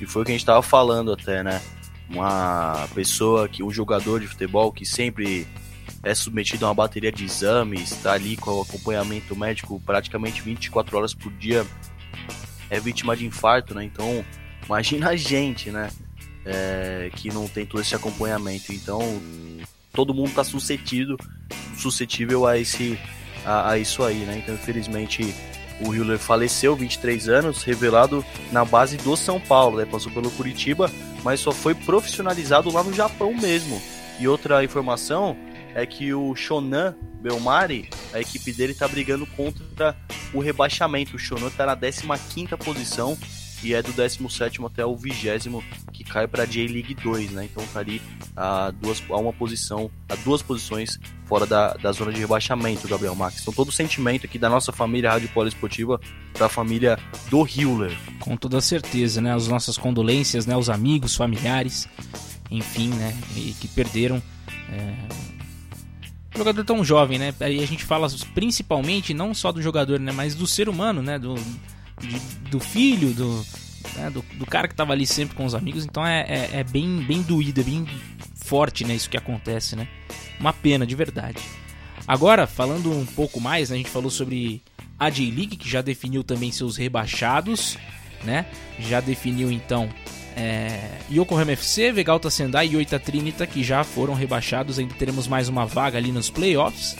e 0.00 0.06
foi 0.06 0.22
o 0.22 0.24
que 0.24 0.30
a 0.30 0.34
gente 0.34 0.42
estava 0.42 0.62
falando 0.62 1.12
até, 1.12 1.42
né? 1.42 1.60
Uma 2.08 2.88
pessoa 2.94 3.48
que, 3.48 3.62
um 3.62 3.70
jogador 3.70 4.20
de 4.20 4.26
futebol 4.26 4.72
que 4.72 4.86
sempre 4.86 5.46
é 6.02 6.14
submetido 6.14 6.64
a 6.64 6.68
uma 6.68 6.74
bateria 6.74 7.10
de 7.10 7.24
exames, 7.24 7.92
está 7.92 8.12
ali 8.12 8.36
com 8.36 8.60
acompanhamento 8.60 9.34
médico 9.34 9.80
praticamente 9.84 10.42
24 10.42 10.96
horas 10.96 11.14
por 11.14 11.32
dia, 11.32 11.66
é 12.70 12.78
vítima 12.78 13.16
de 13.16 13.26
infarto, 13.26 13.74
né? 13.74 13.84
Então, 13.84 14.24
imagina 14.64 15.10
a 15.10 15.16
gente, 15.16 15.70
né? 15.70 15.90
É, 16.44 17.10
que 17.16 17.32
não 17.32 17.48
tem 17.48 17.64
todo 17.64 17.80
esse 17.80 17.94
acompanhamento. 17.94 18.72
Então, 18.72 19.00
todo 19.92 20.12
mundo 20.12 20.28
está 20.28 20.44
suscetível, 20.44 21.16
suscetível 21.76 22.46
a, 22.46 22.58
esse, 22.58 22.98
a, 23.44 23.70
a 23.70 23.78
isso 23.78 24.02
aí, 24.02 24.18
né? 24.18 24.38
Então, 24.42 24.54
infelizmente, 24.54 25.34
o 25.80 25.94
Hiller 25.94 26.18
faleceu, 26.18 26.76
23 26.76 27.28
anos, 27.28 27.62
revelado 27.62 28.24
na 28.52 28.64
base 28.64 28.96
do 28.98 29.16
São 29.16 29.40
Paulo, 29.40 29.78
né? 29.78 29.86
passou 29.86 30.12
pelo 30.12 30.30
Curitiba, 30.30 30.90
mas 31.22 31.40
só 31.40 31.50
foi 31.50 31.74
profissionalizado 31.74 32.70
lá 32.70 32.82
no 32.82 32.92
Japão 32.92 33.34
mesmo. 33.34 33.80
E 34.20 34.28
outra 34.28 34.62
informação 34.62 35.36
é 35.74 35.84
que 35.84 36.14
o 36.14 36.34
Shonan 36.36 36.94
Belmari, 37.20 37.88
a 38.12 38.20
equipe 38.20 38.52
dele 38.52 38.72
está 38.72 38.86
brigando 38.86 39.26
contra 39.26 39.96
o 40.32 40.40
rebaixamento. 40.40 41.16
O 41.16 41.18
Shonan 41.18 41.48
está 41.48 41.66
na 41.66 41.76
15ª 41.76 42.56
posição 42.56 43.18
e 43.64 43.72
é 43.72 43.82
do 43.82 43.92
17 43.92 44.64
até 44.64 44.84
o 44.84 44.94
20 44.94 45.26
que 45.92 46.04
cai 46.04 46.28
para 46.28 46.42
a 46.42 46.46
J-League 46.46 46.94
2, 46.94 47.30
né? 47.30 47.48
Então 47.50 47.64
tá 47.72 47.80
ali 47.80 48.00
a, 48.36 48.70
duas, 48.70 49.02
a 49.08 49.16
uma 49.16 49.32
posição, 49.32 49.90
a 50.08 50.14
duas 50.16 50.42
posições 50.42 51.00
fora 51.24 51.46
da, 51.46 51.72
da 51.74 51.90
zona 51.90 52.12
de 52.12 52.20
rebaixamento, 52.20 52.86
Gabriel 52.86 53.14
Max. 53.14 53.40
Então 53.40 53.54
todo 53.54 53.68
o 53.68 53.72
sentimento 53.72 54.26
aqui 54.26 54.38
da 54.38 54.50
nossa 54.50 54.70
família 54.70 55.10
Rádio 55.10 55.30
Poliesportiva 55.30 55.98
para 56.34 56.46
a 56.46 56.48
família 56.48 56.98
do 57.30 57.46
Hewler. 57.46 57.96
Com 58.20 58.36
toda 58.36 58.60
certeza, 58.60 59.22
né? 59.22 59.34
As 59.34 59.48
nossas 59.48 59.78
condolências, 59.78 60.44
né? 60.44 60.54
Os 60.54 60.68
amigos, 60.68 61.16
familiares, 61.16 61.88
enfim, 62.50 62.88
né? 62.90 63.16
E 63.34 63.54
que 63.58 63.66
perderam 63.68 64.22
é... 64.70 64.94
jogador 66.36 66.64
tão 66.64 66.84
jovem, 66.84 67.18
né? 67.18 67.34
Aí 67.40 67.62
a 67.62 67.66
gente 67.66 67.84
fala 67.84 68.08
principalmente 68.34 69.14
não 69.14 69.32
só 69.32 69.50
do 69.50 69.62
jogador, 69.62 69.98
né? 69.98 70.12
Mas 70.12 70.34
do 70.34 70.46
ser 70.46 70.68
humano, 70.68 71.00
né? 71.00 71.18
Do 71.18 71.34
de, 72.00 72.18
do 72.50 72.60
filho, 72.60 73.12
do, 73.12 73.46
né, 73.96 74.10
do, 74.10 74.24
do, 74.34 74.46
cara 74.46 74.68
que 74.68 74.74
tava 74.74 74.92
ali 74.92 75.06
sempre 75.06 75.36
com 75.36 75.44
os 75.44 75.54
amigos. 75.54 75.84
Então 75.84 76.06
é, 76.06 76.20
é, 76.28 76.50
é, 76.60 76.64
bem, 76.64 76.98
bem 77.06 77.22
doído, 77.22 77.60
é 77.60 77.64
bem 77.64 77.86
forte 78.36 78.84
né, 78.84 78.94
isso 78.94 79.08
que 79.08 79.16
acontece, 79.16 79.76
né? 79.76 79.88
Uma 80.38 80.52
pena, 80.52 80.86
de 80.86 80.94
verdade. 80.94 81.38
Agora, 82.06 82.46
falando 82.46 82.92
um 82.92 83.06
pouco 83.06 83.40
mais, 83.40 83.70
né, 83.70 83.76
a 83.76 83.78
gente 83.78 83.90
falou 83.90 84.10
sobre 84.10 84.62
a 84.98 85.08
J-League, 85.08 85.56
que 85.56 85.68
já 85.68 85.80
definiu 85.80 86.22
também 86.22 86.52
seus 86.52 86.76
rebaixados, 86.76 87.78
né? 88.22 88.46
Já 88.78 89.00
definiu 89.00 89.50
então 89.50 89.88
é, 90.36 90.98
Yokohama 91.10 91.52
FC, 91.52 91.92
Vegalta 91.92 92.28
Sendai 92.28 92.68
e 92.68 92.76
Oita 92.76 92.98
Trinita, 92.98 93.46
que 93.46 93.62
já 93.62 93.84
foram 93.84 94.14
rebaixados. 94.14 94.78
Ainda 94.78 94.94
teremos 94.94 95.26
mais 95.26 95.48
uma 95.48 95.64
vaga 95.64 95.96
ali 95.96 96.12
nos 96.12 96.30
playoffs. 96.30 96.96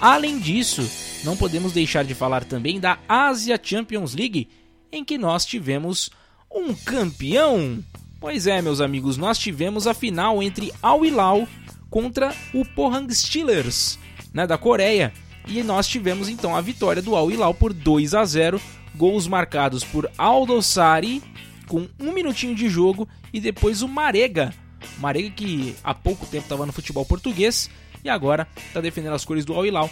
Além 0.00 0.38
disso, 0.38 0.88
não 1.24 1.36
podemos 1.36 1.72
deixar 1.72 2.04
de 2.04 2.14
falar 2.14 2.44
também 2.44 2.78
da 2.78 2.98
Asia 3.08 3.58
Champions 3.62 4.14
League, 4.14 4.48
em 4.92 5.04
que 5.04 5.16
nós 5.16 5.44
tivemos 5.44 6.10
um 6.50 6.74
campeão. 6.74 7.82
Pois 8.20 8.46
é, 8.46 8.60
meus 8.62 8.80
amigos, 8.80 9.16
nós 9.16 9.38
tivemos 9.38 9.86
a 9.86 9.94
final 9.94 10.42
entre 10.42 10.72
Al 10.82 11.04
Hilal 11.04 11.48
contra 11.90 12.34
o 12.52 12.64
Pohang 12.64 13.12
Steelers, 13.14 13.98
né, 14.32 14.46
da 14.46 14.58
Coreia. 14.58 15.12
E 15.46 15.62
nós 15.62 15.86
tivemos 15.86 16.28
então 16.28 16.56
a 16.56 16.60
vitória 16.60 17.02
do 17.02 17.14
Al 17.14 17.30
Hilal 17.30 17.54
por 17.54 17.72
2 17.72 18.14
a 18.14 18.24
0, 18.24 18.60
gols 18.94 19.26
marcados 19.26 19.84
por 19.84 20.10
Aldo 20.16 20.62
Sari 20.62 21.22
com 21.66 21.88
um 21.98 22.12
minutinho 22.12 22.54
de 22.54 22.68
jogo 22.68 23.08
e 23.32 23.40
depois 23.40 23.82
o 23.82 23.88
Marega, 23.88 24.52
Marega 24.98 25.30
que 25.30 25.74
há 25.82 25.94
pouco 25.94 26.26
tempo 26.26 26.44
estava 26.44 26.66
no 26.66 26.72
futebol 26.72 27.04
português 27.04 27.70
e 28.04 28.10
agora 28.10 28.46
está 28.56 28.80
defendendo 28.80 29.14
as 29.14 29.24
cores 29.24 29.44
do 29.44 29.54
Al 29.54 29.64
Hilal 29.64 29.90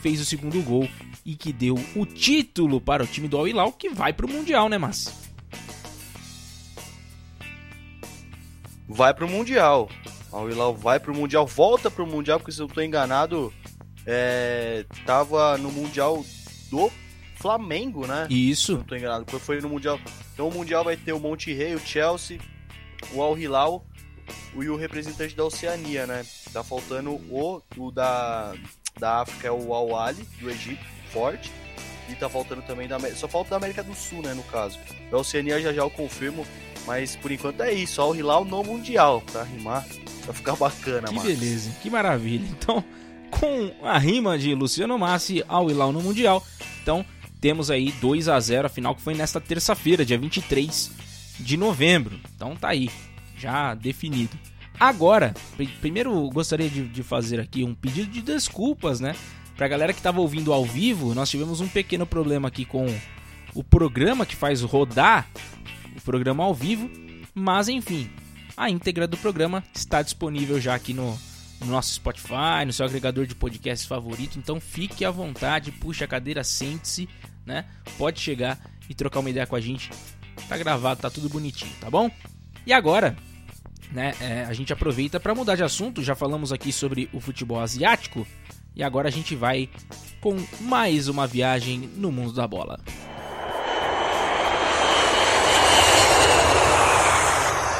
fez 0.00 0.20
o 0.20 0.24
segundo 0.24 0.62
gol 0.62 0.88
e 1.24 1.34
que 1.34 1.52
deu 1.52 1.74
o 1.94 2.06
título 2.06 2.80
para 2.80 3.02
o 3.02 3.06
time 3.06 3.28
do 3.28 3.36
Al 3.36 3.46
Hilal 3.46 3.72
que 3.72 3.90
vai 3.90 4.12
para 4.12 4.24
o 4.24 4.30
Mundial, 4.30 4.68
né, 4.68 4.78
Mas? 4.78 5.12
Vai 8.88 9.14
para 9.14 9.24
o 9.24 9.30
Mundial. 9.30 9.88
Al 10.32 10.50
Hilal 10.50 10.74
vai 10.74 10.98
para 10.98 11.12
o 11.12 11.16
Mundial, 11.16 11.46
volta 11.46 11.90
para 11.90 12.02
o 12.02 12.06
Mundial, 12.06 12.38
porque 12.38 12.52
se 12.52 12.60
eu 12.60 12.66
estou 12.66 12.82
enganado, 12.82 13.52
é, 14.06 14.84
tava 15.04 15.56
no 15.58 15.70
Mundial 15.70 16.24
do 16.70 16.90
Flamengo, 17.36 18.06
né? 18.06 18.26
Isso. 18.28 18.74
Não 18.74 18.80
estou 18.80 18.98
enganado, 18.98 19.38
foi 19.38 19.60
no 19.60 19.68
Mundial. 19.68 19.98
Então 20.34 20.48
o 20.48 20.52
Mundial 20.52 20.84
vai 20.84 20.96
ter 20.96 21.12
o 21.12 21.20
Monte 21.20 21.52
Rei, 21.52 21.74
o 21.74 21.80
Chelsea, 21.80 22.38
o 23.12 23.22
Al 23.22 23.38
Hilal 23.38 23.84
e 24.54 24.68
o 24.68 24.76
representante 24.76 25.34
da 25.34 25.44
Oceania, 25.44 26.06
né? 26.06 26.24
Tá 26.52 26.62
faltando 26.62 27.12
o, 27.12 27.62
o 27.76 27.90
da 27.90 28.54
da 28.98 29.22
África 29.22 29.48
é 29.48 29.50
o 29.50 29.72
Al 29.72 29.96
Ali, 29.96 30.26
do 30.40 30.50
Egito, 30.50 30.84
forte. 31.12 31.50
E 32.08 32.14
tá 32.14 32.28
faltando 32.28 32.62
também 32.62 32.88
da 32.88 32.96
América. 32.96 33.18
Só 33.18 33.28
falta 33.28 33.50
da 33.50 33.56
América 33.56 33.82
do 33.82 33.94
Sul, 33.94 34.20
né, 34.20 34.34
no 34.34 34.42
caso. 34.44 34.78
Da 35.10 35.16
Oceania 35.16 35.60
já 35.60 35.72
já 35.72 35.82
eu 35.82 35.90
confirmo. 35.90 36.44
Mas 36.86 37.14
por 37.14 37.30
enquanto 37.30 37.62
é 37.62 37.72
isso. 37.72 38.00
Al 38.02 38.16
Hilal 38.16 38.44
no 38.44 38.64
Mundial, 38.64 39.22
pra 39.30 39.44
rimar. 39.44 39.86
Pra 40.24 40.34
ficar 40.34 40.56
bacana, 40.56 41.08
que 41.08 41.14
mano. 41.14 41.28
Que 41.28 41.34
beleza, 41.34 41.70
que 41.80 41.88
maravilha. 41.88 42.46
Então, 42.50 42.82
com 43.30 43.86
a 43.86 43.96
rima 43.96 44.36
de 44.38 44.54
Luciano 44.54 44.98
Massi, 44.98 45.44
Al 45.48 45.70
Hilal 45.70 45.92
no 45.92 46.02
Mundial. 46.02 46.44
Então, 46.82 47.04
temos 47.40 47.70
aí 47.70 47.92
2 47.92 48.28
a 48.28 48.38
0 48.38 48.66
a 48.66 48.68
final 48.68 48.94
que 48.94 49.02
foi 49.02 49.14
nesta 49.14 49.40
terça-feira, 49.40 50.04
dia 50.04 50.18
23 50.18 50.90
de 51.38 51.56
novembro. 51.56 52.18
Então 52.34 52.54
tá 52.54 52.68
aí, 52.68 52.90
já 53.40 53.74
definido. 53.74 54.36
Agora, 54.78 55.34
primeiro 55.80 56.28
gostaria 56.30 56.68
de, 56.68 56.88
de 56.88 57.02
fazer 57.02 57.40
aqui 57.40 57.64
um 57.64 57.74
pedido 57.74 58.10
de 58.10 58.22
desculpas, 58.22 59.00
né? 59.00 59.14
Pra 59.56 59.68
galera 59.68 59.92
que 59.92 60.00
tava 60.00 60.20
ouvindo 60.20 60.52
ao 60.52 60.64
vivo, 60.64 61.14
nós 61.14 61.28
tivemos 61.28 61.60
um 61.60 61.68
pequeno 61.68 62.06
problema 62.06 62.48
aqui 62.48 62.64
com 62.64 62.86
o 63.54 63.62
programa 63.62 64.24
que 64.24 64.34
faz 64.34 64.62
rodar 64.62 65.28
o 65.96 66.00
programa 66.00 66.44
ao 66.44 66.54
vivo, 66.54 66.90
mas 67.34 67.68
enfim, 67.68 68.08
a 68.56 68.70
íntegra 68.70 69.06
do 69.06 69.16
programa 69.18 69.62
está 69.74 70.00
disponível 70.00 70.58
já 70.60 70.74
aqui 70.74 70.94
no, 70.94 71.18
no 71.60 71.66
nosso 71.66 71.92
Spotify, 71.92 72.64
no 72.64 72.72
seu 72.72 72.86
agregador 72.86 73.26
de 73.26 73.34
podcast 73.34 73.86
favorito, 73.86 74.38
então 74.38 74.58
fique 74.60 75.04
à 75.04 75.10
vontade, 75.10 75.72
puxe 75.72 76.02
a 76.02 76.08
cadeira, 76.08 76.42
sente-se, 76.42 77.08
né? 77.44 77.66
Pode 77.98 78.18
chegar 78.20 78.58
e 78.88 78.94
trocar 78.94 79.20
uma 79.20 79.30
ideia 79.30 79.46
com 79.46 79.56
a 79.56 79.60
gente. 79.60 79.90
Tá 80.48 80.56
gravado, 80.56 81.02
tá 81.02 81.10
tudo 81.10 81.28
bonitinho, 81.28 81.72
tá 81.80 81.90
bom? 81.90 82.10
E 82.66 82.72
agora, 82.72 83.16
né, 83.92 84.14
é, 84.20 84.44
a 84.44 84.52
gente 84.52 84.72
aproveita 84.72 85.18
para 85.18 85.34
mudar 85.34 85.56
de 85.56 85.62
assunto, 85.62 86.02
já 86.02 86.14
falamos 86.14 86.52
aqui 86.52 86.72
sobre 86.72 87.08
o 87.12 87.20
futebol 87.20 87.60
asiático, 87.60 88.26
e 88.74 88.82
agora 88.82 89.08
a 89.08 89.10
gente 89.10 89.34
vai 89.34 89.68
com 90.20 90.36
mais 90.60 91.08
uma 91.08 91.26
viagem 91.26 91.90
no 91.96 92.12
mundo 92.12 92.32
da 92.32 92.46
bola. 92.46 92.78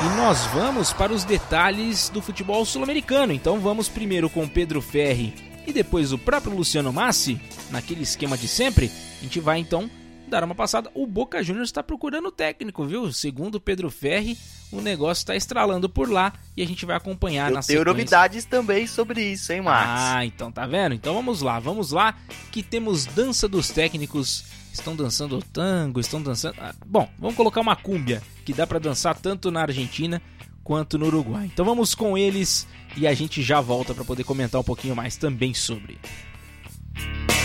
E 0.03 0.17
nós 0.17 0.47
vamos 0.47 0.95
para 0.95 1.13
os 1.13 1.25
detalhes 1.25 2.09
do 2.09 2.23
futebol 2.23 2.65
sul-americano. 2.65 3.35
Então 3.35 3.61
vamos 3.61 3.87
primeiro 3.87 4.31
com 4.31 4.49
Pedro 4.49 4.81
Ferri 4.81 5.35
e 5.67 5.73
depois 5.75 6.11
o 6.11 6.19
próprio 6.19 6.57
Luciano 6.57 6.91
Massi, 6.91 7.39
naquele 7.71 8.03
esquema 8.03 8.39
de 8.39 8.49
sempre. 8.49 8.91
A 9.19 9.23
gente 9.23 9.39
vai 9.41 9.59
então 9.59 9.91
dar 10.31 10.45
uma 10.45 10.55
passada. 10.55 10.91
O 10.95 11.07
Boca 11.07 11.43
Juniors 11.43 11.69
está 11.69 11.83
procurando 11.83 12.31
técnico, 12.31 12.85
viu? 12.87 13.13
Segundo 13.13 13.61
Pedro 13.61 13.91
Ferri, 13.91 14.39
o 14.73 14.81
negócio 14.81 15.21
está 15.23 15.37
estralando 15.37 15.89
por 15.89 16.09
lá 16.11 16.33
e 16.57 16.63
a 16.63 16.67
gente 16.67 16.87
vai 16.87 16.97
acompanhar 16.97 17.51
Eu 17.51 17.55
na 17.57 17.61
tenho 17.61 17.81
sequência. 17.81 17.85
novidades 17.85 18.45
também 18.45 18.87
sobre 18.87 19.23
isso, 19.33 19.53
hein, 19.53 19.61
Max? 19.61 19.89
Ah, 19.91 20.25
então 20.25 20.51
tá 20.51 20.67
vendo? 20.67 20.95
Então 20.95 21.13
vamos 21.13 21.43
lá, 21.43 21.59
vamos 21.59 21.91
lá, 21.91 22.17
que 22.51 22.63
temos 22.63 23.05
dança 23.07 23.47
dos 23.49 23.69
técnicos. 23.69 24.45
Estão 24.73 24.95
dançando 24.95 25.43
tango, 25.53 25.99
estão 25.99 26.23
dançando. 26.23 26.55
Ah, 26.61 26.73
bom, 26.87 27.09
vamos 27.19 27.35
colocar 27.37 27.61
uma 27.61 27.75
cúmbia 27.75 28.23
que 28.45 28.53
dá 28.53 28.67
para 28.67 28.79
dançar 28.79 29.19
tanto 29.19 29.51
na 29.51 29.63
Argentina 29.63 30.23
quanto 30.63 30.97
no 30.97 31.07
Uruguai. 31.07 31.51
Então 31.53 31.65
vamos 31.65 31.93
com 31.93 32.17
eles 32.17 32.69
e 32.97 33.05
a 33.05 33.13
gente 33.13 33.43
já 33.43 33.61
volta 33.61 33.93
para 33.93 34.05
poder 34.05 34.23
comentar 34.23 34.61
um 34.61 34.65
pouquinho 34.65 34.95
mais 34.95 35.17
também 35.17 35.53
sobre. 35.53 35.99
Para 36.95 37.40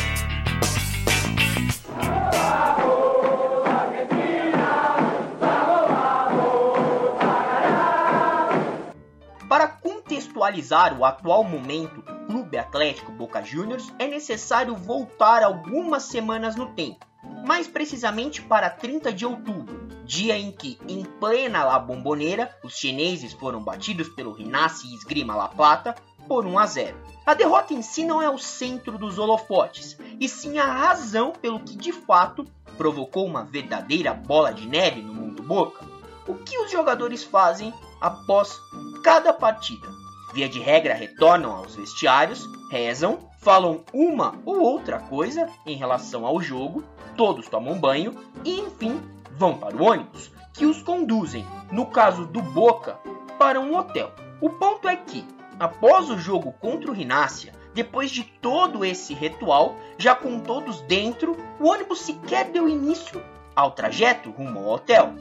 contextualizar 10.36 10.99
o 10.99 11.05
atual 11.05 11.43
momento 11.45 12.01
do 12.01 12.27
Clube 12.27 12.57
Atlético 12.57 13.11
Boca 13.13 13.41
Juniors, 13.41 13.91
é 13.97 14.05
necessário 14.05 14.75
voltar 14.75 15.41
algumas 15.41 16.03
semanas 16.03 16.57
no 16.57 16.67
tempo, 16.73 17.05
mais 17.47 17.67
precisamente 17.67 18.41
para 18.41 18.69
30 18.69 19.13
de 19.13 19.25
outubro, 19.25 19.88
dia 20.03 20.38
em 20.38 20.51
que, 20.51 20.77
em 20.89 21.03
plena 21.05 21.63
La 21.63 21.79
Bombonera, 21.79 22.53
os 22.63 22.77
chineses 22.77 23.31
foram 23.31 23.63
batidos 23.63 24.09
pelo 24.09 24.33
Rinassi 24.33 24.93
Esgrima 24.93 25.36
La 25.36 25.47
Plata 25.47 25.95
por 26.27 26.45
1 26.45 26.59
a 26.59 26.65
0. 26.65 26.97
A 27.25 27.33
derrota 27.33 27.73
em 27.73 27.81
si 27.81 28.03
não 28.03 28.21
é 28.21 28.29
o 28.29 28.38
centro 28.38 28.97
dos 28.97 29.17
holofotes, 29.17 29.97
e 30.19 30.27
sim 30.27 30.57
a 30.57 30.65
razão 30.65 31.31
pelo 31.31 31.61
que 31.61 31.77
de 31.77 31.93
fato 31.93 32.45
provocou 32.77 33.25
uma 33.25 33.45
verdadeira 33.45 34.13
bola 34.13 34.53
de 34.53 34.67
neve 34.67 35.01
no 35.01 35.13
mundo 35.13 35.41
Boca. 35.41 35.86
O 36.27 36.33
que 36.36 36.57
os 36.57 36.71
jogadores 36.71 37.23
fazem 37.23 37.73
após 38.01 38.59
cada 39.03 39.31
partida? 39.31 39.95
Via 40.36 40.49
de 40.49 40.59
regra, 40.59 40.93
retornam 40.93 41.49
aos 41.49 41.77
vestiários, 41.77 42.45
rezam, 42.69 43.19
falam 43.39 43.86
uma 43.93 44.36
ou 44.45 44.59
outra 44.59 44.99
coisa 44.99 45.47
em 45.65 45.77
relação 45.77 46.25
ao 46.25 46.41
jogo, 46.41 46.83
todos 47.15 47.47
tomam 47.47 47.79
banho 47.79 48.13
e, 48.43 48.59
enfim, 48.59 49.01
vão 49.31 49.57
para 49.57 49.77
o 49.77 49.81
ônibus, 49.81 50.29
que 50.53 50.65
os 50.65 50.83
conduzem, 50.83 51.47
no 51.71 51.86
caso 51.86 52.25
do 52.25 52.41
Boca, 52.41 52.99
para 53.39 53.61
um 53.61 53.77
hotel. 53.77 54.11
O 54.41 54.49
ponto 54.49 54.89
é 54.89 54.97
que, 54.97 55.25
após 55.57 56.09
o 56.09 56.19
jogo 56.19 56.51
contra 56.59 56.91
o 56.91 56.93
Rinácia, 56.93 57.53
depois 57.73 58.11
de 58.11 58.25
todo 58.25 58.83
esse 58.83 59.13
ritual, 59.13 59.77
já 59.97 60.13
com 60.13 60.41
todos 60.41 60.81
dentro, 60.81 61.38
o 61.61 61.69
ônibus 61.69 62.01
sequer 62.01 62.51
deu 62.51 62.67
início 62.67 63.23
ao 63.55 63.71
trajeto 63.71 64.31
rumo 64.31 64.59
ao 64.59 64.73
hotel, 64.73 65.15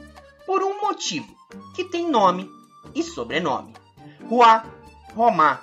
por 0.45 0.61
um 0.61 0.81
motivo 0.81 1.33
que 1.73 1.85
tem 1.85 2.05
nome 2.05 2.51
e 2.93 3.01
sobrenome: 3.01 3.73
Juan 4.29 4.74
Román 5.15 5.59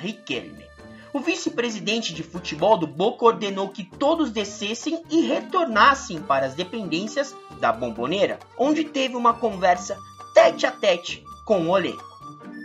Riquelme. 0.00 0.66
O 1.12 1.20
vice-presidente 1.20 2.12
de 2.12 2.24
futebol 2.24 2.76
do 2.76 2.88
Boca 2.88 3.24
ordenou 3.24 3.68
que 3.68 3.84
todos 3.84 4.30
descessem 4.30 5.00
e 5.08 5.20
retornassem 5.20 6.20
para 6.20 6.44
as 6.44 6.54
dependências 6.54 7.34
da 7.60 7.72
Bomboneira, 7.72 8.40
onde 8.58 8.82
teve 8.84 9.14
uma 9.14 9.32
conversa 9.32 9.96
tete 10.34 10.66
a 10.66 10.72
tete 10.72 11.24
com 11.44 11.62
o 11.62 11.68
Olé. 11.68 11.94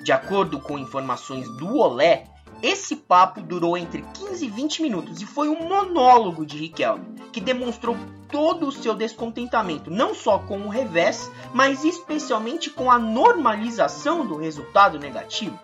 De 0.04 0.12
acordo 0.12 0.60
com 0.60 0.80
informações 0.80 1.48
do 1.58 1.78
Olé, 1.78 2.26
esse 2.62 2.96
papo 2.96 3.42
durou 3.42 3.78
entre 3.78 4.02
15 4.02 4.44
e 4.44 4.50
20 4.50 4.82
minutos 4.82 5.22
e 5.22 5.26
foi 5.28 5.48
um 5.48 5.68
monólogo 5.68 6.46
de 6.46 6.58
Riquelme, 6.58 7.06
que 7.32 7.40
demonstrou 7.40 7.96
todo 8.30 8.68
o 8.68 8.72
seu 8.72 8.96
descontentamento, 8.96 9.92
não 9.92 10.16
só 10.16 10.40
com 10.40 10.58
o 10.62 10.70
revés, 10.70 11.32
mas 11.54 11.84
especialmente 11.84 12.70
com 12.70 12.90
a 12.90 12.98
normalização 12.98 14.26
do 14.26 14.36
resultado 14.38 14.98
negativo. 14.98 15.60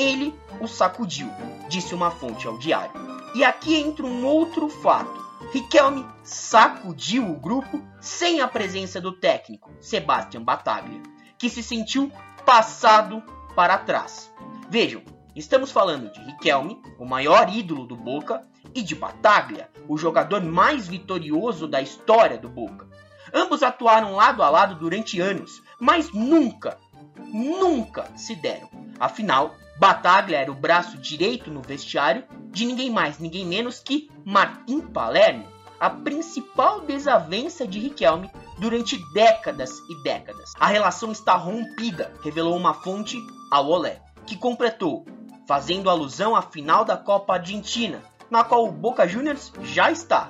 Ele 0.00 0.34
o 0.58 0.66
sacudiu, 0.66 1.30
disse 1.68 1.94
uma 1.94 2.10
fonte 2.10 2.46
ao 2.46 2.56
diário. 2.56 2.92
E 3.34 3.44
aqui 3.44 3.76
entra 3.76 4.06
um 4.06 4.24
outro 4.24 4.66
fato. 4.70 5.20
Riquelme 5.52 6.06
sacudiu 6.22 7.30
o 7.30 7.38
grupo 7.38 7.82
sem 8.00 8.40
a 8.40 8.48
presença 8.48 8.98
do 8.98 9.12
técnico, 9.12 9.70
Sebastian 9.78 10.42
Bataglia, 10.42 11.02
que 11.36 11.50
se 11.50 11.62
sentiu 11.62 12.10
passado 12.46 13.22
para 13.54 13.76
trás. 13.76 14.32
Vejam, 14.70 15.02
estamos 15.36 15.70
falando 15.70 16.10
de 16.10 16.20
Riquelme, 16.20 16.80
o 16.98 17.04
maior 17.04 17.54
ídolo 17.54 17.86
do 17.86 17.94
Boca, 17.94 18.40
e 18.74 18.80
de 18.80 18.94
Bataglia, 18.94 19.68
o 19.86 19.98
jogador 19.98 20.42
mais 20.42 20.88
vitorioso 20.88 21.68
da 21.68 21.82
história 21.82 22.38
do 22.38 22.48
Boca. 22.48 22.88
Ambos 23.34 23.62
atuaram 23.62 24.14
lado 24.14 24.42
a 24.42 24.48
lado 24.48 24.76
durante 24.76 25.20
anos, 25.20 25.62
mas 25.78 26.10
nunca, 26.10 26.78
nunca 27.18 28.10
se 28.16 28.34
deram. 28.34 28.70
Afinal, 28.98 29.54
Bataglia 29.80 30.40
era 30.40 30.52
o 30.52 30.54
braço 30.54 30.98
direito 30.98 31.50
no 31.50 31.62
vestiário 31.62 32.22
de 32.50 32.66
ninguém 32.66 32.90
mais, 32.90 33.18
ninguém 33.18 33.46
menos 33.46 33.80
que 33.80 34.10
Martim 34.26 34.82
Palermo, 34.82 35.48
a 35.80 35.88
principal 35.88 36.82
desavença 36.82 37.66
de 37.66 37.80
Riquelme 37.80 38.30
durante 38.58 38.98
décadas 39.14 39.70
e 39.88 40.02
décadas. 40.02 40.52
A 40.60 40.66
relação 40.66 41.10
está 41.10 41.34
rompida, 41.34 42.12
revelou 42.22 42.54
uma 42.54 42.74
fonte 42.74 43.16
ao 43.50 43.70
Olé, 43.70 44.02
que 44.26 44.36
completou, 44.36 45.06
fazendo 45.48 45.88
alusão 45.88 46.36
à 46.36 46.42
final 46.42 46.84
da 46.84 46.98
Copa 46.98 47.32
Argentina, 47.32 48.02
na 48.30 48.44
qual 48.44 48.66
o 48.66 48.72
Boca 48.72 49.08
Juniors 49.08 49.50
já 49.62 49.90
está. 49.90 50.28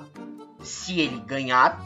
Se 0.61 0.97
ele 0.97 1.19
ganhar, 1.19 1.77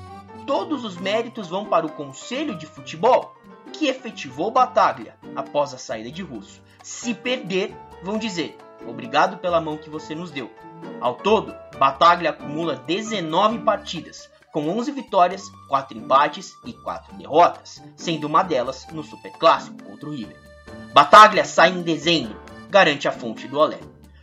todos 0.45 0.86
os 0.86 0.97
méritos 0.97 1.47
vão 1.47 1.66
para 1.66 1.88
o 1.88 1.91
Conselho 1.91 2.55
de 2.55 2.68
Futebol, 2.68 3.36
que 3.74 3.88
efetivou 3.88 4.51
Bataglia 4.51 5.16
após 5.36 5.74
a 5.74 5.80
saída 5.80 6.11
de 6.11 6.22
Russo. 6.22 6.63
Se 6.86 7.15
perder, 7.15 7.75
vão 8.03 8.19
dizer: 8.19 8.55
obrigado 8.88 9.38
pela 9.38 9.59
mão 9.59 9.75
que 9.75 9.89
você 9.89 10.13
nos 10.13 10.29
deu. 10.29 10.51
Ao 11.01 11.15
todo, 11.15 11.51
Bataglia 11.79 12.29
acumula 12.29 12.75
19 12.75 13.57
partidas, 13.63 14.29
com 14.53 14.69
11 14.69 14.91
vitórias, 14.91 15.49
4 15.67 15.97
empates 15.97 16.55
e 16.63 16.73
4 16.73 17.15
derrotas, 17.15 17.81
sendo 17.95 18.27
uma 18.27 18.43
delas 18.43 18.86
no 18.91 19.03
Superclássico 19.03 19.81
contra 19.83 20.07
o 20.07 20.11
River. 20.11 20.38
Bataglia 20.93 21.43
sai 21.43 21.71
em 21.71 21.81
dezembro, 21.81 22.39
garante 22.69 23.07
a 23.07 23.11
fonte 23.11 23.47
do 23.47 23.57
Olé. 23.57 23.79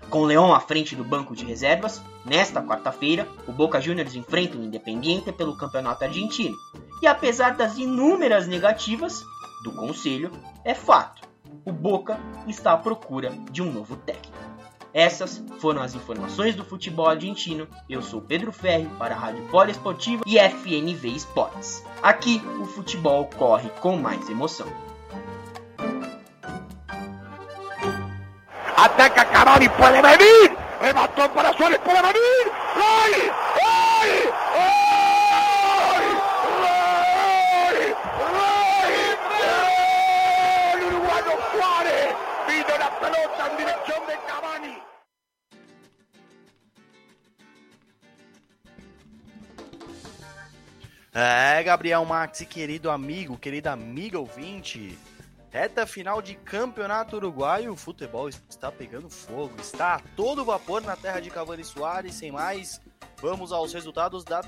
Com 0.08 0.22
Leão 0.22 0.54
à 0.54 0.60
frente 0.60 0.94
do 0.94 1.02
banco 1.02 1.34
de 1.34 1.44
reservas, 1.44 2.00
nesta 2.24 2.62
quarta-feira, 2.62 3.26
o 3.48 3.50
Boca 3.50 3.80
Juniors 3.80 4.14
enfrenta 4.14 4.56
o 4.56 4.62
Independiente 4.62 5.32
pelo 5.32 5.56
Campeonato 5.56 6.04
Argentino. 6.04 6.56
E 7.02 7.08
apesar 7.08 7.56
das 7.56 7.76
inúmeras 7.76 8.46
negativas 8.46 9.20
do 9.64 9.72
conselho, 9.72 10.30
é 10.64 10.74
fato, 10.74 11.31
o 11.64 11.72
Boca 11.72 12.18
está 12.46 12.72
à 12.72 12.76
procura 12.76 13.30
de 13.50 13.62
um 13.62 13.72
novo 13.72 13.96
técnico. 13.96 14.42
Essas 14.94 15.42
foram 15.58 15.80
as 15.80 15.94
informações 15.94 16.54
do 16.54 16.64
futebol 16.64 17.08
argentino. 17.08 17.66
Eu 17.88 18.02
sou 18.02 18.20
Pedro 18.20 18.52
Ferri 18.52 18.88
para 18.98 19.14
a 19.14 19.18
Rádio 19.18 19.42
Poliesportiva 19.48 20.22
e 20.26 20.38
FNV 20.38 21.08
Esportes. 21.08 21.82
Aqui 22.02 22.42
o 22.60 22.66
futebol 22.66 23.24
corre 23.38 23.70
com 23.80 23.96
mais 23.96 24.28
emoção. 24.28 24.66
Ataca 28.76 29.24
Cavani, 29.24 29.68
puede 29.70 30.02
venir. 30.02 30.56
Remató 30.80 31.28
para 31.28 31.52
Suárez, 31.54 31.78
puede 31.78 32.02
venir. 32.02 32.52
¡Gol! 32.74 33.32
¡Gol! 33.54 34.32
¡Gol! 34.54 34.81
É, 51.14 51.62
Gabriel 51.62 52.06
Max, 52.06 52.40
querido 52.48 52.90
amigo, 52.90 53.36
querida 53.36 53.70
amiga 53.70 54.18
ouvinte. 54.18 54.98
Reta 55.50 55.86
final 55.86 56.22
de 56.22 56.34
campeonato 56.36 57.16
uruguaio, 57.16 57.72
o 57.72 57.76
futebol 57.76 58.30
está 58.30 58.72
pegando 58.72 59.10
fogo, 59.10 59.52
está 59.60 59.96
a 59.96 60.00
todo 60.16 60.42
vapor 60.42 60.80
na 60.80 60.96
terra 60.96 61.20
de 61.20 61.28
Cavani 61.28 61.62
Soares. 61.62 62.14
Sem 62.14 62.32
mais, 62.32 62.80
vamos 63.20 63.52
aos 63.52 63.74
resultados 63.74 64.24
da, 64.24 64.40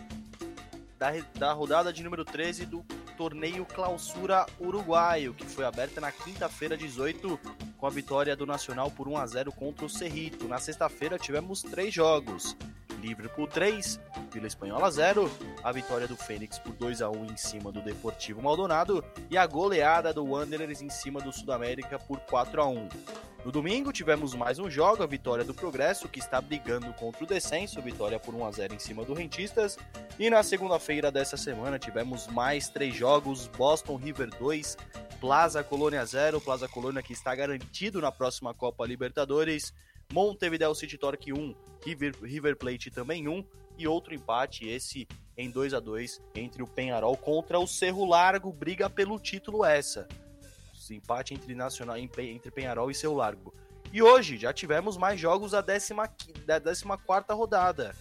da, 0.99 1.11
da 1.35 1.53
rodada 1.53 1.93
de 1.93 2.03
número 2.03 2.25
13 2.25 2.65
do 2.65 2.83
torneio 3.19 3.67
Clausura 3.67 4.47
Uruguaio, 4.59 5.35
que 5.35 5.45
foi 5.45 5.67
aberta 5.67 6.01
na 6.01 6.11
quinta-feira, 6.11 6.79
18, 6.79 7.39
com 7.77 7.87
a 7.87 7.91
vitória 7.91 8.35
do 8.35 8.47
Nacional 8.47 8.91
por 8.91 9.07
1 9.07 9.19
a 9.19 9.27
0 9.27 9.53
contra 9.53 9.85
o 9.85 9.91
Cerrito. 9.91 10.49
Na 10.49 10.57
sexta-feira 10.59 11.19
tivemos 11.19 11.61
três 11.61 11.93
jogos. 11.93 12.57
Liverpool 13.05 13.47
3, 13.47 14.01
Vila 14.33 14.47
Espanhola 14.47 14.91
0, 14.91 15.31
a 15.63 15.71
vitória 15.71 16.09
do 16.09 16.17
Fênix 16.17 16.59
por 16.59 16.73
2 16.73 17.03
a 17.03 17.11
1 17.11 17.27
em 17.27 17.37
cima 17.37 17.71
do 17.71 17.83
Deportivo 17.83 18.41
Maldonado 18.41 19.05
e 19.31 19.37
a 19.37 19.47
goleada 19.47 20.13
do 20.13 20.25
Wanderers 20.25 20.81
em 20.81 20.89
cima 20.89 21.21
do 21.21 21.31
Sudamérica 21.31 21.99
por 21.99 22.19
4 22.21 22.63
a 22.63 22.67
1. 22.67 22.89
No 23.45 23.53
domingo 23.53 23.93
tivemos 23.93 24.35
mais 24.35 24.59
um 24.59 24.71
jogo, 24.71 25.03
a 25.03 25.07
vitória 25.07 25.45
do 25.45 25.53
Progresso, 25.53 26.09
que 26.09 26.19
está 26.19 26.41
brigando 26.41 26.91
contra 26.95 27.23
o 27.23 27.27
descenso, 27.27 27.83
vitória 27.83 28.19
por 28.19 28.35
1 28.35 28.47
a 28.47 28.51
0 28.51 28.75
em 28.75 28.79
cima 28.79 29.05
do 29.05 29.13
Rentistas. 29.13 29.77
E 30.19 30.31
na 30.31 30.43
segunda-feira 30.43 31.13
dessa 31.13 31.37
semana 31.37 31.79
tivemos 31.79 32.27
mais 32.29 32.71
três 32.71 32.95
jogos, 32.95 33.47
Boston 33.49 33.97
River 33.97 34.31
2, 34.39 34.79
Plaza 35.21 35.63
Colônia 35.63 36.07
0, 36.07 36.41
Plaza 36.41 36.67
Colônia 36.69 37.03
que 37.03 37.13
está 37.13 37.35
garantido 37.35 38.01
na 38.01 38.11
próxima 38.11 38.55
Copa 38.55 38.87
Libertadores, 38.87 39.75
Montevideo 40.15 40.73
City 40.77 40.97
Torque 40.97 41.33
1, 41.33 41.57
River, 41.85 42.15
River 42.23 42.57
Plate 42.57 42.89
também 42.89 43.27
1 43.27 43.45
e 43.77 43.89
outro 43.89 44.15
empate, 44.15 44.65
esse 44.65 45.09
em 45.37 45.51
2 45.51 45.75
a 45.75 45.81
2 45.81 46.23
entre 46.37 46.63
o 46.63 46.69
Penharol 46.69 47.17
contra 47.17 47.59
o 47.59 47.67
Cerro 47.67 48.05
Largo, 48.05 48.53
briga 48.53 48.89
pelo 48.89 49.19
título 49.19 49.65
essa. 49.65 50.07
Empate 50.89 51.35
entre 51.35 51.53
Nacional 51.57 51.97
entre 51.99 52.51
Penharol 52.53 52.93
e 52.93 52.95
Cerro 52.95 53.15
Largo. 53.15 53.53
E 53.93 54.01
hoje 54.03 54.39
já 54.39 54.53
tivemos 54.53 54.97
mais 54.97 55.19
jogos 55.19 55.51
da 55.51 55.61
14 55.61 55.93
da 56.47 56.61
14 56.61 56.85
rodada. 57.33 57.97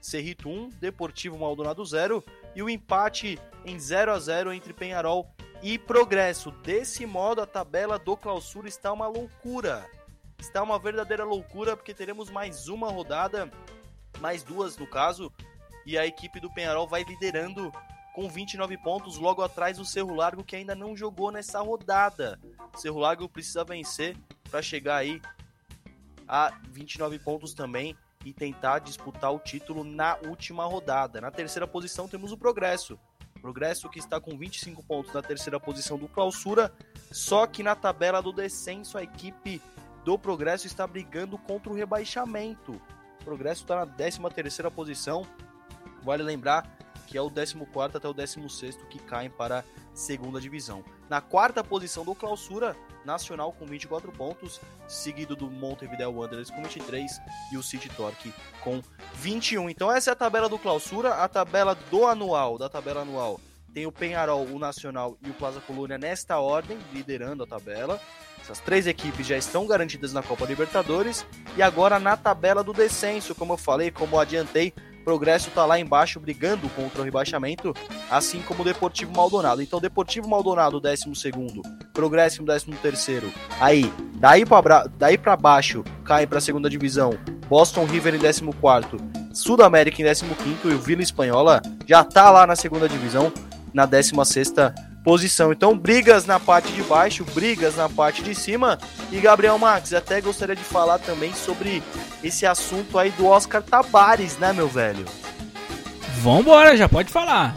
Cerrito 0.00 0.48
1, 0.48 0.70
Deportivo 0.70 1.36
Maldonado 1.36 1.84
0 1.84 2.24
e 2.56 2.62
o 2.62 2.70
empate 2.70 3.38
em 3.66 3.78
0 3.78 4.12
a 4.12 4.18
0 4.18 4.54
entre 4.54 4.72
Penharol 4.72 5.28
e 5.62 5.78
Progresso. 5.78 6.50
Desse 6.50 7.04
modo, 7.04 7.42
a 7.42 7.46
tabela 7.46 7.98
do 7.98 8.16
Clausura 8.16 8.68
está 8.68 8.90
uma 8.90 9.06
loucura 9.06 9.84
está 10.38 10.62
uma 10.62 10.78
verdadeira 10.78 11.24
loucura 11.24 11.76
porque 11.76 11.92
teremos 11.92 12.30
mais 12.30 12.68
uma 12.68 12.90
rodada, 12.90 13.50
mais 14.20 14.42
duas 14.42 14.76
no 14.76 14.86
caso, 14.86 15.32
e 15.84 15.98
a 15.98 16.06
equipe 16.06 16.40
do 16.40 16.50
Penharol 16.50 16.86
vai 16.86 17.02
liderando 17.02 17.72
com 18.14 18.28
29 18.28 18.76
pontos, 18.78 19.16
logo 19.16 19.42
atrás 19.42 19.78
do 19.78 19.84
Cerro 19.84 20.14
Largo 20.14 20.44
que 20.44 20.56
ainda 20.56 20.74
não 20.74 20.96
jogou 20.96 21.30
nessa 21.30 21.60
rodada. 21.60 22.38
O 22.74 22.78
Cerro 22.78 22.98
Largo 22.98 23.28
precisa 23.28 23.64
vencer 23.64 24.16
para 24.50 24.62
chegar 24.62 24.96
aí 24.96 25.20
a 26.26 26.52
29 26.70 27.18
pontos 27.18 27.54
também 27.54 27.96
e 28.24 28.32
tentar 28.32 28.80
disputar 28.80 29.32
o 29.32 29.38
título 29.38 29.84
na 29.84 30.16
última 30.26 30.64
rodada. 30.64 31.20
Na 31.20 31.30
terceira 31.30 31.66
posição 31.66 32.08
temos 32.08 32.32
o 32.32 32.36
Progresso. 32.36 32.98
Progresso 33.40 33.88
que 33.88 34.00
está 34.00 34.20
com 34.20 34.36
25 34.36 34.82
pontos 34.82 35.12
na 35.12 35.22
terceira 35.22 35.60
posição 35.60 35.96
do 35.96 36.08
Clausura, 36.08 36.72
só 37.12 37.46
que 37.46 37.62
na 37.62 37.76
tabela 37.76 38.20
do 38.20 38.32
descenso 38.32 38.98
a 38.98 39.02
equipe 39.02 39.62
do 40.04 40.18
Progresso 40.18 40.66
está 40.66 40.86
brigando 40.86 41.38
contra 41.38 41.70
o 41.70 41.74
rebaixamento. 41.74 42.80
O 43.20 43.24
Progresso 43.24 43.62
está 43.62 43.76
na 43.76 43.86
13 43.86 44.20
terceira 44.34 44.70
posição. 44.70 45.26
Vale 46.02 46.22
lembrar 46.22 46.78
que 47.06 47.16
é 47.16 47.22
o 47.22 47.30
14 47.30 47.56
até 47.94 48.06
o 48.06 48.12
16 48.12 48.76
que 48.90 48.98
caem 48.98 49.30
para 49.30 49.60
a 49.60 49.64
segunda 49.94 50.40
divisão. 50.40 50.84
Na 51.08 51.20
quarta 51.20 51.64
posição 51.64 52.04
do 52.04 52.14
Clausura, 52.14 52.76
Nacional 53.04 53.52
com 53.52 53.64
24 53.64 54.12
pontos, 54.12 54.60
seguido 54.86 55.34
do 55.34 55.50
Montevideo 55.50 56.12
Wanderers 56.12 56.50
com 56.50 56.62
23 56.62 57.10
e 57.52 57.56
o 57.56 57.62
City 57.62 57.88
Torque 57.88 58.34
com 58.62 58.82
21. 59.14 59.70
Então 59.70 59.90
essa 59.90 60.10
é 60.10 60.12
a 60.12 60.16
tabela 60.16 60.48
do 60.48 60.58
Clausura, 60.58 61.14
a 61.14 61.28
tabela 61.28 61.74
do 61.74 62.06
anual, 62.06 62.58
da 62.58 62.68
tabela 62.68 63.00
anual. 63.00 63.40
Tem 63.72 63.86
o 63.86 63.92
Penharol, 63.92 64.44
o 64.44 64.58
Nacional 64.58 65.16
e 65.24 65.30
o 65.30 65.34
Plaza 65.34 65.60
Colônia 65.60 65.96
nesta 65.96 66.38
ordem, 66.38 66.78
liderando 66.92 67.44
a 67.44 67.46
tabela. 67.46 68.00
Essas 68.48 68.60
três 68.60 68.86
equipes 68.86 69.26
já 69.26 69.36
estão 69.36 69.66
garantidas 69.66 70.14
na 70.14 70.22
Copa 70.22 70.46
Libertadores 70.46 71.26
e 71.54 71.60
agora 71.60 71.98
na 71.98 72.16
tabela 72.16 72.64
do 72.64 72.72
descenso, 72.72 73.34
como 73.34 73.52
eu 73.52 73.58
falei, 73.58 73.90
como 73.90 74.16
adiantei, 74.18 74.72
Progresso 75.04 75.50
está 75.50 75.66
lá 75.66 75.78
embaixo 75.78 76.18
brigando 76.18 76.66
contra 76.70 77.02
o 77.02 77.04
rebaixamento, 77.04 77.74
assim 78.10 78.40
como 78.40 78.62
o 78.62 78.64
Deportivo 78.64 79.14
Maldonado. 79.14 79.60
Então, 79.60 79.78
Deportivo 79.80 80.26
Maldonado, 80.26 80.80
12, 80.80 81.04
Progresso, 81.92 82.42
13. 82.42 83.22
Aí, 83.60 83.92
daí 84.14 84.46
para 84.46 84.86
daí 84.98 85.18
baixo, 85.38 85.84
cai 86.02 86.26
para 86.26 86.38
a 86.38 86.42
segunda 86.42 86.70
divisão. 86.70 87.18
Boston 87.50 87.84
River 87.84 88.14
em 88.14 88.18
14, 88.18 88.96
Sudamérica 89.34 90.00
em 90.00 90.06
15 90.06 90.24
e 90.64 90.68
o 90.68 90.78
Vila 90.78 91.02
Espanhola 91.02 91.60
já 91.86 92.00
está 92.00 92.30
lá 92.30 92.46
na 92.46 92.56
segunda 92.56 92.88
divisão, 92.88 93.30
na 93.74 93.84
16 93.84 94.12
posição. 95.08 95.50
Então, 95.50 95.74
brigas 95.74 96.26
na 96.26 96.38
parte 96.38 96.70
de 96.70 96.82
baixo, 96.82 97.24
brigas 97.24 97.76
na 97.76 97.88
parte 97.88 98.22
de 98.22 98.34
cima. 98.34 98.78
E 99.10 99.18
Gabriel 99.18 99.58
Max, 99.58 99.94
até 99.94 100.20
gostaria 100.20 100.54
de 100.54 100.62
falar 100.62 100.98
também 100.98 101.32
sobre 101.32 101.82
esse 102.22 102.44
assunto 102.44 102.98
aí 102.98 103.10
do 103.12 103.24
Oscar 103.24 103.62
Tabares, 103.62 104.36
né, 104.36 104.52
meu 104.52 104.68
velho? 104.68 105.06
Vambora, 106.20 106.76
já 106.76 106.86
pode 106.86 107.10
falar. 107.10 107.56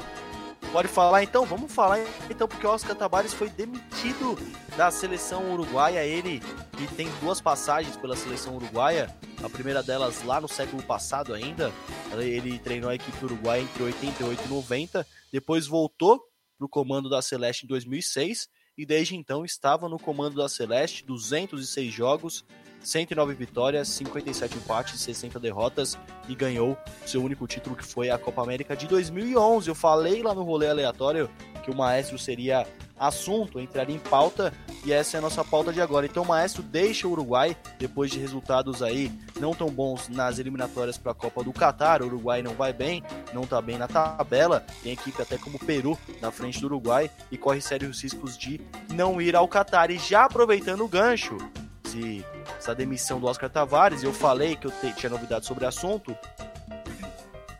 Pode 0.71 0.87
falar 0.87 1.23
então? 1.23 1.45
Vamos 1.45 1.73
falar 1.73 1.99
então, 2.29 2.47
porque 2.47 2.65
o 2.65 2.69
Oscar 2.69 2.95
Tabares 2.95 3.33
foi 3.33 3.49
demitido 3.49 4.39
da 4.77 4.89
seleção 4.89 5.51
uruguaia. 5.51 6.05
Ele 6.05 6.41
que 6.77 6.87
tem 6.95 7.09
duas 7.19 7.41
passagens 7.41 7.97
pela 7.97 8.15
seleção 8.15 8.55
uruguaia, 8.55 9.13
a 9.43 9.49
primeira 9.49 9.83
delas 9.83 10.23
lá 10.23 10.39
no 10.39 10.47
século 10.47 10.81
passado 10.83 11.33
ainda. 11.33 11.69
Ele 12.13 12.57
treinou 12.59 12.89
a 12.89 12.95
equipe 12.95 13.25
uruguaia 13.25 13.61
entre 13.61 13.83
88 13.83 14.41
e 14.45 14.47
90, 14.47 15.05
depois 15.33 15.67
voltou 15.67 16.30
para 16.61 16.65
o 16.65 16.69
comando 16.69 17.09
da 17.09 17.21
Celeste 17.23 17.65
em 17.65 17.67
2006 17.67 18.47
e 18.77 18.85
desde 18.85 19.15
então 19.15 19.43
estava 19.43 19.89
no 19.89 19.97
comando 19.97 20.35
da 20.35 20.47
Celeste 20.47 21.03
206 21.03 21.91
jogos, 21.91 22.45
109 22.83 23.33
vitórias, 23.33 23.87
57 23.89 24.57
empates, 24.57 24.99
60 25.01 25.39
derrotas 25.39 25.97
e 26.27 26.35
ganhou 26.35 26.77
seu 27.05 27.23
único 27.23 27.47
título 27.47 27.75
que 27.75 27.85
foi 27.85 28.09
a 28.09 28.17
Copa 28.17 28.41
América 28.41 28.75
de 28.75 28.87
2011. 28.87 29.67
Eu 29.69 29.75
falei 29.75 30.21
lá 30.21 30.33
no 30.33 30.43
rolê 30.43 30.69
aleatório 30.69 31.29
que 31.63 31.71
o 31.71 31.75
Maestro 31.75 32.17
seria 32.17 32.65
assunto, 33.01 33.59
entraria 33.59 33.95
em 33.95 33.99
pauta 33.99 34.53
e 34.85 34.93
essa 34.93 35.17
é 35.17 35.19
a 35.19 35.21
nossa 35.21 35.43
pauta 35.43 35.73
de 35.73 35.81
agora. 35.81 36.05
Então 36.05 36.21
o 36.21 36.27
Maestro 36.27 36.61
deixa 36.61 37.07
o 37.07 37.11
Uruguai 37.11 37.57
depois 37.79 38.11
de 38.11 38.19
resultados 38.19 38.83
aí 38.83 39.11
não 39.39 39.55
tão 39.55 39.69
bons 39.69 40.07
nas 40.07 40.37
eliminatórias 40.37 40.99
para 40.99 41.11
a 41.11 41.15
Copa 41.15 41.43
do 41.43 41.51
Catar. 41.51 42.03
O 42.03 42.05
Uruguai 42.05 42.43
não 42.43 42.53
vai 42.53 42.71
bem, 42.71 43.03
não 43.33 43.43
está 43.43 43.59
bem 43.59 43.77
na 43.77 43.87
tabela, 43.87 44.63
tem 44.83 44.93
equipe 44.93 45.19
até 45.19 45.37
como 45.37 45.57
Peru 45.57 45.97
na 46.21 46.31
frente 46.31 46.59
do 46.59 46.67
Uruguai 46.67 47.09
e 47.31 47.37
corre 47.37 47.59
sérios 47.59 48.01
riscos 48.03 48.37
de 48.37 48.61
não 48.93 49.19
ir 49.19 49.35
ao 49.35 49.47
Catar. 49.47 49.89
E 49.89 49.97
já 49.97 50.25
aproveitando 50.25 50.83
o 50.83 50.87
gancho, 50.87 51.37
se 51.83 52.23
essa 52.61 52.75
demissão 52.75 53.19
do 53.19 53.25
Oscar 53.25 53.49
Tavares, 53.49 54.03
eu 54.03 54.13
falei 54.13 54.55
que 54.55 54.67
eu 54.67 54.73
tinha 54.95 55.09
novidade 55.09 55.47
sobre 55.47 55.65
o 55.65 55.67
assunto. 55.67 56.15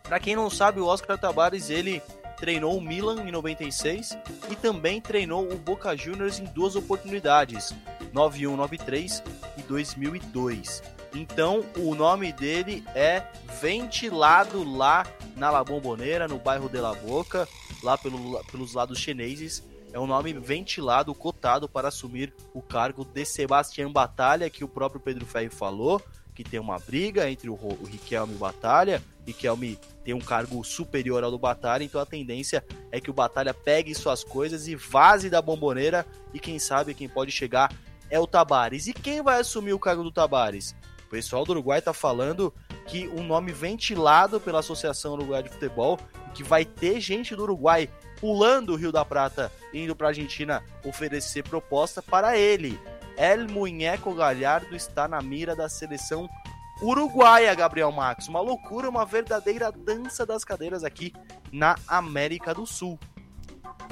Para 0.04 0.20
quem 0.20 0.36
não 0.36 0.47
sabe, 0.47 0.80
o 0.80 0.86
Oscar 0.86 1.18
Tavares 1.18 1.72
ele 1.72 2.04
treinou 2.38 2.78
o 2.78 2.82
Milan 2.82 3.24
em 3.24 3.32
96 3.32 4.16
e 4.52 4.56
também 4.56 5.02
treinou 5.02 5.52
o 5.52 5.58
Boca 5.58 5.97
Juniors 5.97 6.39
em 6.39 6.45
duas 6.45 6.76
oportunidades, 6.76 7.74
91, 8.14 8.56
93 8.56 9.24
e 9.58 9.64
2002. 9.64 10.84
Então, 11.16 11.66
o 11.78 11.95
nome 11.95 12.32
dele 12.32 12.84
é 12.93 13.24
ventilado 13.60 14.64
lá 14.64 15.04
na 15.36 15.49
La 15.49 15.64
Bombonera, 15.64 16.28
no 16.28 16.38
bairro 16.38 16.70
de 16.70 16.80
La 16.80 16.93
Boca, 16.93 17.47
lá 17.82 17.97
pelo, 17.97 18.39
pelos 18.52 18.76
lados 18.76 18.99
chineses. 18.99 19.64
É 19.94 20.00
um 20.00 20.08
nome 20.08 20.34
ventilado, 20.34 21.14
cotado 21.14 21.68
para 21.68 21.89
assumir 21.89 22.34
o 22.54 22.62
cargo 22.62 23.04
de 23.04 23.26
Sebastião 23.26 23.92
Batalha, 23.92 24.50
que 24.50 24.64
o 24.64 24.68
próprio 24.68 25.02
Pedro 25.02 25.26
Ferri 25.26 25.50
falou, 25.50 26.02
que 26.34 26.46
tem 26.46 26.60
uma 26.60 26.80
briga 26.80 27.30
entre 27.30 27.50
o, 27.50 27.56
o 27.56 27.86
Riquelme 27.86 28.34
e 28.34 28.36
o 28.38 28.39
Batalha. 28.39 29.04
Riquelme 29.28 29.78
tem 30.04 30.14
um 30.14 30.20
cargo 30.20 30.64
superior 30.64 31.24
ao 31.24 31.32
do 31.32 31.38
Batalha, 31.38 31.84
então 31.84 32.00
a 32.00 32.06
tendência 32.06 32.64
é 32.89 33.02
que 33.02 33.10
o 33.10 33.14
Batalha 33.14 33.54
pegue 33.54 33.94
suas 33.94 34.24
coisas 34.24 34.68
e 34.68 34.76
vaze 34.76 35.30
da 35.30 35.42
bomboneira. 35.42 36.06
E 36.34 36.39
quem 36.39 36.58
sabe 36.58 36.94
quem 36.94 37.10
pode 37.10 37.32
chegar 37.32 37.74
é 38.10 38.18
o 38.18 38.26
Tabares. 38.26 38.88
E 38.88 38.94
quem 38.94 39.22
vai 39.22 39.42
assumir 39.42 39.74
o 39.74 39.80
cargo 39.80 40.04
do 40.04 40.12
Tabares? 40.12 40.74
O 41.06 41.10
pessoal 41.10 41.44
do 41.44 41.52
Uruguai 41.52 41.80
está 41.80 41.94
falando 41.94 42.54
que 42.88 43.10
um 43.10 43.24
nome 43.24 43.52
ventilado 43.52 44.39
pela 44.39 44.60
Associação 44.60 45.14
Uruguai 45.14 45.44
de 45.44 45.50
Futebol, 45.50 46.00
que 46.34 46.44
vai 46.44 46.64
ter 46.64 47.02
gente 47.02 47.36
do 47.36 47.44
Uruguai 47.44 47.89
pulando 48.22 48.74
o 48.74 48.76
Rio 48.76 48.92
da 48.92 49.04
Prata, 49.04 49.52
indo 49.74 49.96
para 49.96 50.08
a 50.08 50.12
Argentina 50.12 50.64
oferecer 50.86 51.44
proposta 51.44 52.02
para 52.02 52.38
ele. 52.38 52.80
El 53.18 53.50
Muñeco 53.50 54.14
Galhardo 54.14 54.76
está 54.76 55.08
na 55.08 55.22
mira 55.22 55.56
da 55.56 55.68
seleção 55.68 56.30
uruguaia, 56.82 57.54
Gabriel 57.54 57.92
Max. 57.92 58.28
Uma 58.28 58.40
loucura, 58.40 58.90
uma 58.90 59.06
verdadeira 59.06 59.72
dança 59.72 60.26
das 60.26 60.44
cadeiras 60.44 60.84
aqui 60.84 61.12
na 61.52 61.76
América 61.88 62.54
do 62.54 62.66
Sul. 62.66 63.00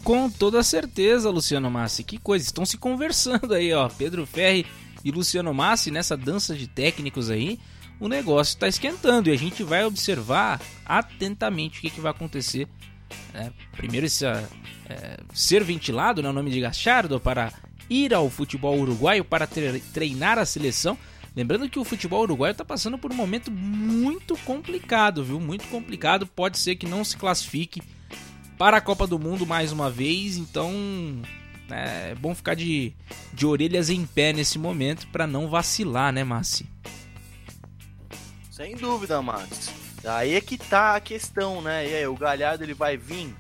Com 0.03 0.29
toda 0.29 0.63
certeza, 0.63 1.29
Luciano 1.29 1.69
Massi. 1.69 2.03
Que 2.03 2.17
coisa, 2.17 2.45
estão 2.45 2.65
se 2.65 2.77
conversando 2.77 3.53
aí, 3.53 3.73
ó. 3.73 3.89
Pedro 3.89 4.25
Ferri 4.25 4.65
e 5.03 5.11
Luciano 5.11 5.53
Massi 5.53 5.91
nessa 5.91 6.15
dança 6.15 6.55
de 6.55 6.67
técnicos 6.67 7.29
aí. 7.29 7.59
O 7.99 8.07
negócio 8.07 8.53
está 8.53 8.67
esquentando 8.67 9.29
e 9.29 9.33
a 9.33 9.37
gente 9.37 9.61
vai 9.61 9.83
observar 9.83 10.61
atentamente 10.85 11.79
o 11.79 11.81
que, 11.81 11.89
que 11.89 11.99
vai 11.99 12.11
acontecer. 12.11 12.67
É, 13.33 13.51
primeiro, 13.71 14.05
esse, 14.05 14.25
é, 14.25 15.17
ser 15.33 15.63
ventilado, 15.63 16.21
né, 16.21 16.31
nome 16.31 16.51
de 16.51 16.59
Gachardo, 16.59 17.19
para 17.19 17.53
ir 17.89 18.13
ao 18.13 18.29
futebol 18.29 18.77
uruguaio 18.77 19.23
para 19.23 19.47
treinar 19.47 20.37
a 20.37 20.45
seleção. 20.45 20.97
Lembrando 21.35 21.69
que 21.69 21.79
o 21.79 21.83
futebol 21.83 22.21
uruguaio 22.23 22.51
está 22.51 22.65
passando 22.65 22.97
por 22.97 23.11
um 23.11 23.15
momento 23.15 23.51
muito 23.51 24.35
complicado, 24.39 25.23
viu? 25.23 25.39
Muito 25.39 25.67
complicado. 25.67 26.27
Pode 26.27 26.57
ser 26.57 26.75
que 26.75 26.87
não 26.87 27.03
se 27.03 27.15
classifique 27.17 27.81
para 28.57 28.77
a 28.77 28.81
Copa 28.81 29.07
do 29.07 29.17
Mundo 29.17 29.45
mais 29.45 29.71
uma 29.71 29.89
vez, 29.89 30.37
então 30.37 30.73
é 31.69 32.15
bom 32.15 32.35
ficar 32.35 32.55
de, 32.55 32.93
de 33.33 33.45
orelhas 33.45 33.89
em 33.89 34.05
pé 34.05 34.33
nesse 34.33 34.59
momento 34.59 35.07
para 35.07 35.25
não 35.25 35.47
vacilar, 35.47 36.11
né, 36.11 36.23
Massi? 36.23 36.65
Sem 38.51 38.75
dúvida, 38.75 39.21
Max. 39.21 39.71
Aí 40.05 40.35
é 40.35 40.41
que 40.41 40.57
tá 40.57 40.95
a 40.95 41.01
questão, 41.01 41.61
né? 41.61 41.87
E 41.87 41.95
aí, 41.95 42.07
o 42.07 42.15
Galhardo 42.15 42.63
ele 42.63 42.73
vai 42.73 42.97
vir, 42.97 43.35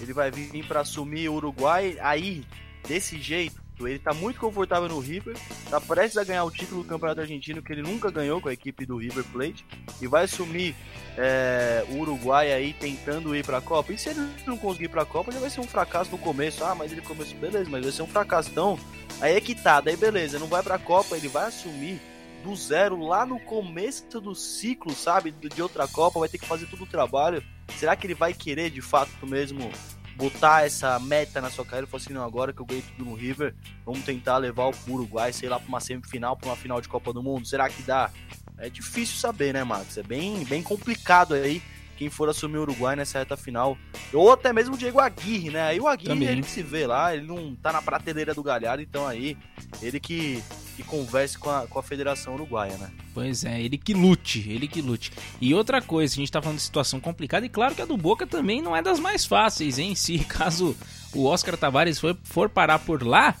ele 0.00 0.12
vai 0.12 0.30
vir 0.30 0.64
para 0.66 0.80
assumir 0.80 1.28
o 1.28 1.34
Uruguai 1.34 1.96
aí 2.00 2.44
desse 2.86 3.20
jeito 3.20 3.68
ele 3.86 3.98
tá 3.98 4.12
muito 4.12 4.40
confortável 4.40 4.88
no 4.88 4.98
River, 4.98 5.36
tá 5.70 5.80
prestes 5.80 6.16
a 6.16 6.24
ganhar 6.24 6.44
o 6.44 6.50
título 6.50 6.82
do 6.82 6.88
Campeonato 6.88 7.20
Argentino 7.20 7.62
que 7.62 7.72
ele 7.72 7.82
nunca 7.82 8.10
ganhou 8.10 8.40
com 8.40 8.48
a 8.48 8.52
equipe 8.52 8.84
do 8.84 8.96
River 8.96 9.24
Plate 9.24 9.64
e 10.00 10.06
vai 10.06 10.24
assumir 10.24 10.74
é, 11.16 11.84
o 11.90 11.98
Uruguai 11.98 12.52
aí 12.52 12.72
tentando 12.72 13.34
ir 13.36 13.44
para 13.44 13.58
a 13.58 13.60
Copa. 13.60 13.92
E 13.92 13.98
se 13.98 14.08
ele 14.08 14.20
não 14.46 14.56
conseguir 14.56 14.86
ir 14.86 14.88
para 14.88 15.02
a 15.02 15.06
Copa, 15.06 15.30
já 15.30 15.38
vai 15.38 15.50
ser 15.50 15.60
um 15.60 15.66
fracasso 15.66 16.10
no 16.10 16.18
começo. 16.18 16.64
Ah, 16.64 16.74
mas 16.74 16.90
ele 16.90 17.02
começou, 17.02 17.38
beleza, 17.38 17.68
mas 17.70 17.82
vai 17.82 17.92
ser 17.92 18.02
um 18.02 18.08
fracasso. 18.08 18.50
Então, 18.50 18.78
aí 19.20 19.36
é 19.36 19.40
que 19.40 19.54
tá, 19.54 19.80
daí 19.80 19.96
beleza, 19.96 20.38
não 20.38 20.48
vai 20.48 20.62
para 20.62 20.74
a 20.74 20.78
Copa, 20.78 21.16
ele 21.16 21.28
vai 21.28 21.46
assumir 21.46 22.00
do 22.42 22.54
zero 22.54 23.00
lá 23.00 23.26
no 23.26 23.38
começo 23.40 24.20
do 24.20 24.34
ciclo, 24.34 24.94
sabe, 24.94 25.30
de 25.30 25.62
outra 25.62 25.86
Copa, 25.88 26.20
vai 26.20 26.28
ter 26.28 26.38
que 26.38 26.46
fazer 26.46 26.66
todo 26.66 26.84
o 26.84 26.86
trabalho. 26.86 27.42
Será 27.76 27.94
que 27.94 28.06
ele 28.06 28.14
vai 28.14 28.32
querer 28.32 28.70
de 28.70 28.80
fato 28.80 29.26
mesmo 29.26 29.70
botar 30.16 30.66
essa 30.66 30.98
meta 30.98 31.40
na 31.40 31.50
sua 31.50 31.64
carreira 31.64 31.86
e 31.86 31.90
falar 31.90 32.02
assim, 32.02 32.12
não, 32.12 32.24
agora 32.24 32.52
que 32.52 32.60
eu 32.60 32.66
ganhei 32.66 32.82
tudo 32.82 33.08
no 33.08 33.14
River, 33.14 33.54
vamos 33.84 34.04
tentar 34.04 34.36
levar 34.38 34.68
o 34.68 34.74
Uruguai, 34.88 35.32
sei 35.32 35.48
lá, 35.48 35.60
para 35.60 35.68
uma 35.68 35.80
semifinal, 35.80 36.36
para 36.36 36.48
uma 36.48 36.56
final 36.56 36.80
de 36.80 36.88
Copa 36.88 37.12
do 37.12 37.22
Mundo. 37.22 37.46
Será 37.46 37.68
que 37.68 37.82
dá? 37.82 38.10
É 38.58 38.68
difícil 38.68 39.16
saber, 39.16 39.54
né, 39.54 39.62
Max? 39.62 39.96
É 39.96 40.02
bem, 40.02 40.44
bem 40.44 40.62
complicado 40.62 41.34
aí 41.34 41.62
quem 41.98 42.08
for 42.08 42.28
assumir 42.28 42.58
o 42.58 42.62
Uruguai 42.62 42.94
nessa 42.94 43.18
reta 43.18 43.36
final. 43.36 43.76
Ou 44.12 44.30
até 44.30 44.52
mesmo 44.52 44.76
o 44.76 44.78
Diego 44.78 45.00
Aguirre, 45.00 45.50
né? 45.50 45.62
Aí 45.62 45.80
o 45.80 45.88
Aguirre, 45.88 46.14
Também. 46.14 46.28
ele 46.28 46.42
que 46.42 46.50
se 46.50 46.62
vê 46.62 46.86
lá, 46.86 47.14
ele 47.14 47.26
não 47.26 47.56
tá 47.56 47.72
na 47.72 47.82
prateleira 47.82 48.32
do 48.32 48.42
Galhardo, 48.42 48.80
então 48.80 49.04
aí 49.04 49.36
ele 49.82 49.98
que, 49.98 50.40
que 50.76 50.84
converse 50.84 51.36
com 51.36 51.50
a, 51.50 51.66
com 51.66 51.76
a 51.76 51.82
Federação 51.82 52.34
Uruguaia, 52.34 52.76
né? 52.78 52.92
Pois 53.12 53.44
é, 53.44 53.60
ele 53.60 53.76
que 53.76 53.92
lute, 53.92 54.48
ele 54.48 54.68
que 54.68 54.80
lute. 54.80 55.10
E 55.40 55.52
outra 55.52 55.82
coisa, 55.82 56.14
a 56.14 56.16
gente 56.16 56.30
tá 56.30 56.40
falando 56.40 56.58
de 56.58 56.62
situação 56.62 57.00
complicada, 57.00 57.44
e 57.44 57.48
claro 57.48 57.74
que 57.74 57.82
a 57.82 57.84
do 57.84 57.96
Boca 57.96 58.24
também 58.28 58.62
não 58.62 58.76
é 58.76 58.80
das 58.80 59.00
mais 59.00 59.24
fáceis, 59.26 59.76
hein? 59.76 59.96
Se 59.96 60.20
caso 60.24 60.76
o 61.12 61.24
Oscar 61.24 61.56
Tavares 61.56 61.98
for, 61.98 62.16
for 62.22 62.48
parar 62.48 62.78
por 62.78 63.02
lá, 63.02 63.34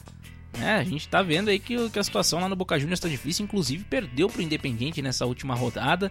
é, 0.60 0.72
a 0.72 0.82
gente 0.82 1.08
tá 1.08 1.22
vendo 1.22 1.48
aí 1.48 1.60
que, 1.60 1.88
que 1.90 1.98
a 1.98 2.02
situação 2.02 2.40
lá 2.40 2.48
no 2.48 2.56
Boca 2.56 2.76
Juniors 2.76 2.98
está 2.98 3.08
difícil, 3.08 3.44
inclusive 3.44 3.84
perdeu 3.84 4.28
pro 4.28 4.42
Independiente 4.42 5.00
nessa 5.00 5.24
última 5.26 5.54
rodada 5.54 6.10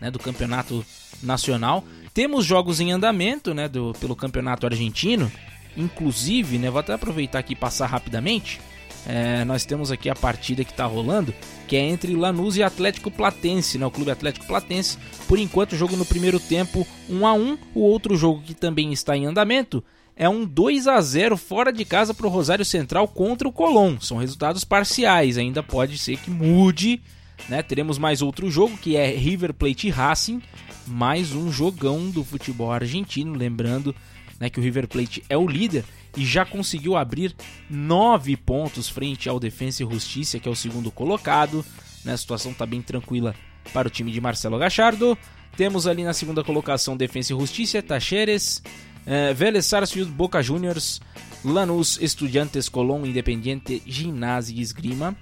né, 0.00 0.12
do 0.12 0.18
Campeonato 0.20 0.86
Nacional. 1.22 1.84
Temos 2.14 2.44
jogos 2.44 2.80
em 2.80 2.92
andamento 2.92 3.54
né, 3.54 3.68
do, 3.68 3.92
pelo 4.00 4.16
Campeonato 4.16 4.66
Argentino, 4.66 5.30
inclusive, 5.76 6.58
né, 6.58 6.70
vou 6.70 6.80
até 6.80 6.92
aproveitar 6.92 7.38
aqui 7.38 7.52
e 7.52 7.56
passar 7.56 7.86
rapidamente. 7.86 8.60
É, 9.06 9.44
nós 9.44 9.64
temos 9.64 9.90
aqui 9.90 10.10
a 10.10 10.14
partida 10.14 10.64
que 10.64 10.70
está 10.72 10.84
rolando, 10.84 11.32
que 11.66 11.76
é 11.76 11.80
entre 11.80 12.14
Lanús 12.14 12.56
e 12.56 12.62
Atlético 12.62 13.10
Platense, 13.10 13.78
né, 13.78 13.86
o 13.86 13.90
Clube 13.90 14.10
Atlético 14.10 14.46
Platense. 14.46 14.98
Por 15.26 15.38
enquanto, 15.38 15.72
o 15.72 15.76
jogo 15.76 15.96
no 15.96 16.04
primeiro 16.04 16.40
tempo 16.40 16.86
1 17.08 17.26
a 17.26 17.32
1 17.32 17.58
O 17.74 17.80
outro 17.80 18.16
jogo 18.16 18.42
que 18.42 18.54
também 18.54 18.92
está 18.92 19.16
em 19.16 19.26
andamento 19.26 19.82
é 20.18 20.28
um 20.28 20.44
2 20.44 20.88
a 20.88 21.00
0 21.00 21.36
fora 21.36 21.72
de 21.72 21.84
casa 21.84 22.12
para 22.12 22.26
o 22.26 22.30
Rosário 22.30 22.64
Central 22.64 23.06
contra 23.06 23.46
o 23.46 23.52
Colón. 23.52 23.98
São 24.00 24.16
resultados 24.16 24.64
parciais, 24.64 25.38
ainda 25.38 25.62
pode 25.62 25.96
ser 25.96 26.16
que 26.16 26.28
mude. 26.28 27.00
Né? 27.48 27.62
Teremos 27.62 27.98
mais 27.98 28.22
outro 28.22 28.50
jogo 28.50 28.76
que 28.78 28.96
é 28.96 29.10
River 29.10 29.52
Plate 29.54 29.90
Racing, 29.90 30.42
mais 30.86 31.32
um 31.32 31.50
jogão 31.50 32.10
do 32.10 32.24
futebol 32.24 32.72
argentino. 32.72 33.34
Lembrando 33.34 33.94
né, 34.38 34.48
que 34.48 34.60
o 34.60 34.62
River 34.62 34.88
Plate 34.88 35.22
é 35.28 35.36
o 35.36 35.46
líder 35.46 35.84
e 36.16 36.24
já 36.24 36.44
conseguiu 36.44 36.96
abrir 36.96 37.34
nove 37.68 38.36
pontos 38.36 38.88
frente 38.88 39.28
ao 39.28 39.38
Defensa 39.38 39.82
e 39.82 39.90
Justiça, 39.90 40.38
que 40.38 40.48
é 40.48 40.50
o 40.50 40.56
segundo 40.56 40.90
colocado. 40.90 41.64
Né? 42.04 42.12
A 42.12 42.16
situação 42.16 42.52
está 42.52 42.66
bem 42.66 42.82
tranquila 42.82 43.34
para 43.72 43.88
o 43.88 43.90
time 43.90 44.10
de 44.10 44.20
Marcelo 44.20 44.58
Gachardo. 44.58 45.16
Temos 45.56 45.86
ali 45.86 46.04
na 46.04 46.12
segunda 46.12 46.44
colocação 46.44 46.96
Defensa 46.96 47.32
e 47.32 47.38
Justiça, 47.38 47.82
Tacheres, 47.82 48.62
é, 49.04 49.34
Vélez 49.34 49.66
Sarsfield, 49.66 50.10
Boca 50.10 50.42
Juniors, 50.42 51.00
Lanús, 51.44 51.98
Estudiantes, 52.00 52.68
Colón, 52.68 53.04
Independiente, 53.04 53.82
Ginásio 53.86 54.56
e 54.56 54.60
Esgrima, 54.60 55.16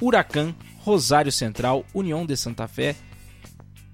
Huracan, 0.00 0.54
Rosário 0.84 1.32
Central, 1.32 1.82
União 1.94 2.26
de 2.26 2.36
Santa 2.36 2.68
Fé, 2.68 2.94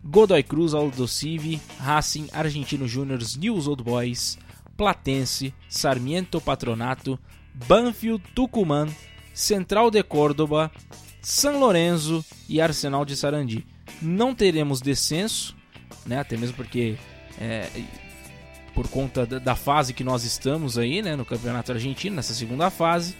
Godoy 0.05 0.43
Cruz, 0.43 0.74
Aldo 0.74 1.07
Civi, 1.07 1.61
Racing, 1.78 2.28
Argentino 2.32 2.88
Júniors, 2.88 3.36
News 3.36 3.68
Old 3.68 3.84
Boys, 3.84 4.36
Platense, 4.76 5.55
Sarmiento 5.68 6.41
Patronato, 6.41 7.16
Banfield, 7.55 8.24
Tucumã, 8.34 8.88
Central 9.32 9.88
de 9.88 10.03
Córdoba, 10.03 10.68
São 11.22 11.61
Lourenço 11.61 12.24
e 12.49 12.61
Arsenal 12.61 13.05
de 13.05 13.14
Sarandi. 13.14 13.64
Não 14.03 14.34
teremos 14.34 14.80
descenso, 14.80 15.55
né? 16.05 16.18
Até 16.18 16.36
mesmo 16.36 16.57
porque 16.57 16.99
é, 17.41 17.68
por 18.74 18.88
conta 18.88 19.24
da 19.24 19.55
fase 19.55 19.95
que 19.95 20.03
nós 20.03 20.24
estamos 20.24 20.76
aí, 20.76 21.03
né, 21.03 21.14
no 21.14 21.24
Campeonato 21.24 21.70
Argentino, 21.70 22.16
nessa 22.16 22.34
segunda 22.34 22.68
fase. 22.68 23.14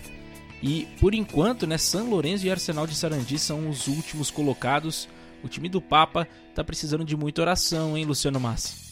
E 0.62 0.86
por 1.00 1.14
enquanto, 1.14 1.66
né, 1.66 1.78
São 1.78 2.11
Lourenço 2.11 2.46
e 2.46 2.50
Arsenal 2.50 2.86
de 2.86 2.94
Sarandi 2.94 3.38
são 3.38 3.68
os 3.68 3.86
últimos 3.86 4.30
colocados. 4.30 5.08
O 5.42 5.48
time 5.48 5.68
do 5.68 5.80
Papa 5.80 6.28
tá 6.54 6.62
precisando 6.62 7.04
de 7.04 7.16
muita 7.16 7.40
oração, 7.40 7.96
hein, 7.96 8.04
Luciano 8.04 8.38
Massi? 8.38 8.90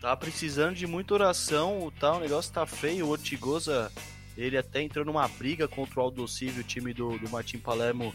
Tá 0.00 0.16
precisando 0.16 0.76
de 0.76 0.86
muita 0.86 1.14
oração, 1.14 1.84
o 1.84 1.90
tal 1.90 2.20
negócio 2.20 2.52
tá 2.52 2.64
feio. 2.64 3.06
O 3.06 3.10
Ortigosa, 3.10 3.92
ele 4.36 4.56
até 4.56 4.80
entrou 4.80 5.04
numa 5.04 5.26
briga 5.28 5.68
contra 5.68 6.00
o 6.00 6.02
Aldocive, 6.04 6.60
o 6.60 6.64
time 6.64 6.94
do, 6.94 7.18
do 7.18 7.28
Martim 7.28 7.58
Palermo, 7.58 8.14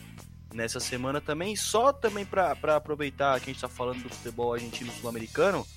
nessa 0.54 0.80
semana 0.80 1.20
também. 1.20 1.56
Só 1.56 1.92
também 1.92 2.26
para 2.26 2.76
aproveitar 2.76 3.40
que 3.40 3.50
a 3.50 3.54
gente 3.54 3.62
tá 3.62 3.68
falando 3.70 4.02
do 4.02 4.10
futebol 4.10 4.54
argentino 4.54 4.92
sul-americano, 4.94 5.68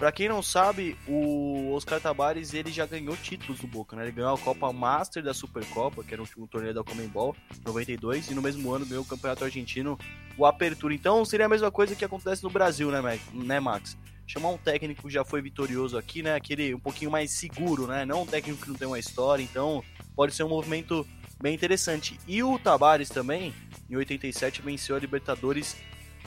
Pra 0.00 0.10
quem 0.10 0.30
não 0.30 0.42
sabe, 0.42 0.96
o 1.06 1.74
Oscar 1.74 2.00
Tabares 2.00 2.54
ele 2.54 2.72
já 2.72 2.86
ganhou 2.86 3.14
títulos 3.18 3.60
no 3.60 3.68
Boca, 3.68 3.94
né? 3.94 4.04
Ele 4.04 4.12
ganhou 4.12 4.34
a 4.34 4.38
Copa 4.38 4.72
Master 4.72 5.22
da 5.22 5.34
Supercopa, 5.34 6.02
que 6.02 6.14
era 6.14 6.22
o 6.22 6.24
último 6.24 6.48
torneio 6.48 6.72
da 6.72 6.82
Comembol, 6.82 7.36
92, 7.66 8.30
e 8.30 8.34
no 8.34 8.40
mesmo 8.40 8.72
ano 8.72 8.86
ganhou 8.86 9.04
o 9.04 9.06
Campeonato 9.06 9.44
Argentino, 9.44 9.98
o 10.38 10.46
Apertura. 10.46 10.94
Então 10.94 11.22
seria 11.26 11.44
a 11.44 11.50
mesma 11.50 11.70
coisa 11.70 11.94
que 11.94 12.02
acontece 12.02 12.42
no 12.42 12.48
Brasil, 12.48 12.90
né, 12.90 13.20
né 13.34 13.60
Max? 13.60 13.94
Chamar 14.26 14.48
um 14.48 14.56
técnico 14.56 15.06
que 15.06 15.12
já 15.12 15.22
foi 15.22 15.42
vitorioso 15.42 15.98
aqui, 15.98 16.22
né? 16.22 16.34
Aquele 16.34 16.74
um 16.74 16.80
pouquinho 16.80 17.10
mais 17.10 17.32
seguro, 17.32 17.86
né? 17.86 18.06
Não 18.06 18.22
um 18.22 18.26
técnico 18.26 18.62
que 18.62 18.70
não 18.70 18.76
tem 18.76 18.88
uma 18.88 18.98
história, 18.98 19.42
então 19.42 19.84
pode 20.16 20.34
ser 20.34 20.44
um 20.44 20.48
movimento 20.48 21.06
bem 21.42 21.54
interessante. 21.54 22.18
E 22.26 22.42
o 22.42 22.58
Tabares 22.58 23.10
também, 23.10 23.52
em 23.90 23.96
87, 23.96 24.62
venceu 24.62 24.96
a 24.96 24.98
Libertadores 24.98 25.76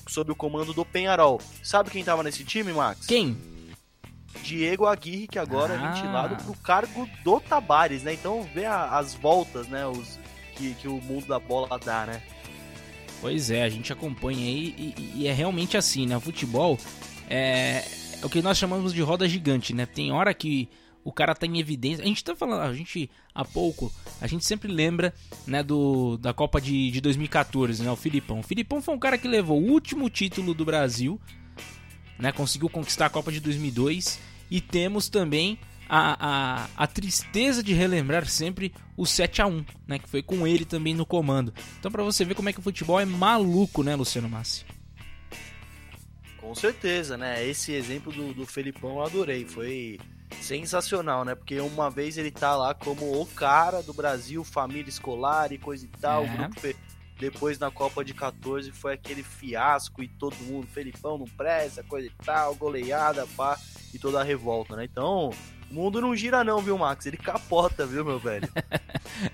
sob 0.08 0.32
o 0.32 0.36
comando 0.36 0.74
do 0.74 0.86
Penharol. 0.86 1.42
Sabe 1.64 1.90
quem 1.90 2.04
tava 2.04 2.22
nesse 2.22 2.44
time, 2.44 2.72
Max? 2.72 3.08
Quem? 3.08 3.36
Diego 4.42 4.86
Aguirre, 4.86 5.28
que 5.28 5.40
agora 5.40 5.74
é 5.74 5.78
ah. 5.78 5.82
é 5.82 5.94
ventilado 5.94 6.44
pro 6.44 6.54
cargo 6.58 7.08
do 7.24 7.40
Tabares, 7.40 8.04
né? 8.04 8.14
Então 8.14 8.48
vê 8.54 8.66
a, 8.66 8.98
as 8.98 9.14
voltas, 9.14 9.68
né? 9.68 9.86
Os, 9.86 10.20
que, 10.56 10.74
que 10.76 10.88
o 10.88 11.02
mundo 11.02 11.28
da 11.28 11.40
bola 11.40 11.80
dá, 11.80 12.06
né? 12.06 12.22
Pois 13.22 13.50
é, 13.50 13.64
a 13.64 13.70
gente 13.70 13.92
acompanha 13.94 14.46
aí 14.46 14.76
e, 14.78 15.22
e, 15.22 15.28
é 15.28 15.34
realmente 15.34 15.78
assim, 15.78 16.06
né? 16.06 16.18
O 16.18 16.20
futebol 16.20 16.78
é, 17.30 17.84
é 18.22 18.26
o 18.26 18.30
que 18.30 18.42
nós 18.42 18.58
chamamos 18.58 18.94
de 18.94 19.02
roda 19.02 19.28
gigante, 19.28 19.74
né? 19.74 19.86
Tem 19.86 20.12
hora 20.12 20.34
que 20.34 20.70
o 21.04 21.12
cara 21.12 21.36
tá 21.36 21.46
em 21.46 21.60
evidência. 21.60 22.04
A 22.04 22.08
gente 22.08 22.24
tá 22.24 22.36
falando, 22.36 22.62
a 22.62 22.74
gente 22.74 23.10
há 23.34 23.44
pouco, 23.44 23.92
a 24.22 24.28
gente 24.28 24.46
sempre 24.46 24.72
lembra, 24.72 25.14
né, 25.46 25.64
do 25.64 26.18
da 26.18 26.34
Copa 26.34 26.60
de, 26.62 26.92
de 26.92 27.02
2014, 27.02 27.84
né, 27.84 27.92
o 27.92 27.96
Filipão. 27.96 28.40
O 28.40 28.44
Filipão 28.44 28.82
foi 28.82 28.94
um 28.94 29.00
cara 29.00 29.18
que 29.18 29.28
levou 29.28 29.62
o 29.62 29.72
último 29.72 30.10
título 30.10 30.54
do 30.54 30.66
Brasil 30.66 31.20
né? 32.18 32.32
Conseguiu 32.32 32.70
conquistar 32.70 33.08
a 33.08 33.10
Copa 33.10 33.32
de 33.32 33.40
2002 33.40 34.20
e 34.50 34.62
temos 34.62 35.10
também 35.10 35.60
a, 35.88 36.18
a, 36.20 36.70
a, 36.78 36.88
tristeza 36.88 37.62
de 37.62 37.74
relembrar 37.74 38.26
sempre 38.28 38.74
o 38.96 39.06
7 39.06 39.42
a 39.42 39.48
1 39.48 39.66
né? 39.88 40.00
Que 40.00 40.10
foi 40.10 40.24
com 40.24 40.48
ele 40.48 40.66
também 40.66 40.94
no 40.94 41.06
comando. 41.06 41.54
Então, 41.80 41.92
para 41.92 42.04
você 42.04 42.24
ver 42.24 42.36
como 42.36 42.50
é 42.50 42.54
que 42.54 42.60
o 42.60 42.64
futebol 42.64 43.00
é 43.00 43.06
maluco, 43.06 43.84
né, 43.84 43.96
Luciano 43.96 44.30
Massi? 44.30 44.66
Com 46.38 46.54
certeza, 46.54 47.18
né? 47.18 47.46
Esse 47.48 47.72
exemplo 47.72 48.12
do, 48.12 48.34
do 48.34 48.46
Felipão 48.46 48.98
eu 48.98 49.06
adorei. 49.06 49.46
Foi 49.46 50.00
sensacional, 50.42 51.24
né? 51.24 51.36
Porque 51.36 51.60
uma 51.60 51.90
vez 51.90 52.18
ele 52.18 52.32
tá 52.32 52.56
lá 52.56 52.74
como 52.74 53.22
o 53.22 53.26
cara 53.26 53.82
do 53.82 53.94
Brasil, 53.94 54.44
família 54.44 54.90
escolar 54.90 55.52
e 55.52 55.58
coisa 55.58 55.86
e 55.86 55.88
tal. 55.88 56.26
É. 56.26 56.28
Grupo 56.28 56.60
depois 57.20 57.60
na 57.60 57.72
Copa 57.72 58.04
de 58.04 58.14
14 58.14 58.72
foi 58.72 58.94
aquele 58.94 59.24
fiasco 59.24 60.04
e 60.04 60.08
todo 60.08 60.36
mundo, 60.46 60.68
Felipão 60.68 61.18
não 61.18 61.26
presta, 61.26 61.84
coisa 61.84 62.08
e 62.08 62.26
tal, 62.26 62.56
goleada, 62.56 63.28
pá, 63.36 63.58
e 63.94 64.00
toda 64.00 64.20
a 64.20 64.24
revolta, 64.24 64.76
né? 64.76 64.86
Então, 64.86 65.32
o 65.70 65.74
mundo 65.74 66.02
não 66.02 66.16
gira 66.16 66.44
não, 66.44 66.60
viu, 66.60 66.78
Max? 66.78 67.06
Ele 67.06 67.18
capota, 67.18 67.86
viu, 67.86 68.04
meu 68.06 68.20
velho? 68.20 68.48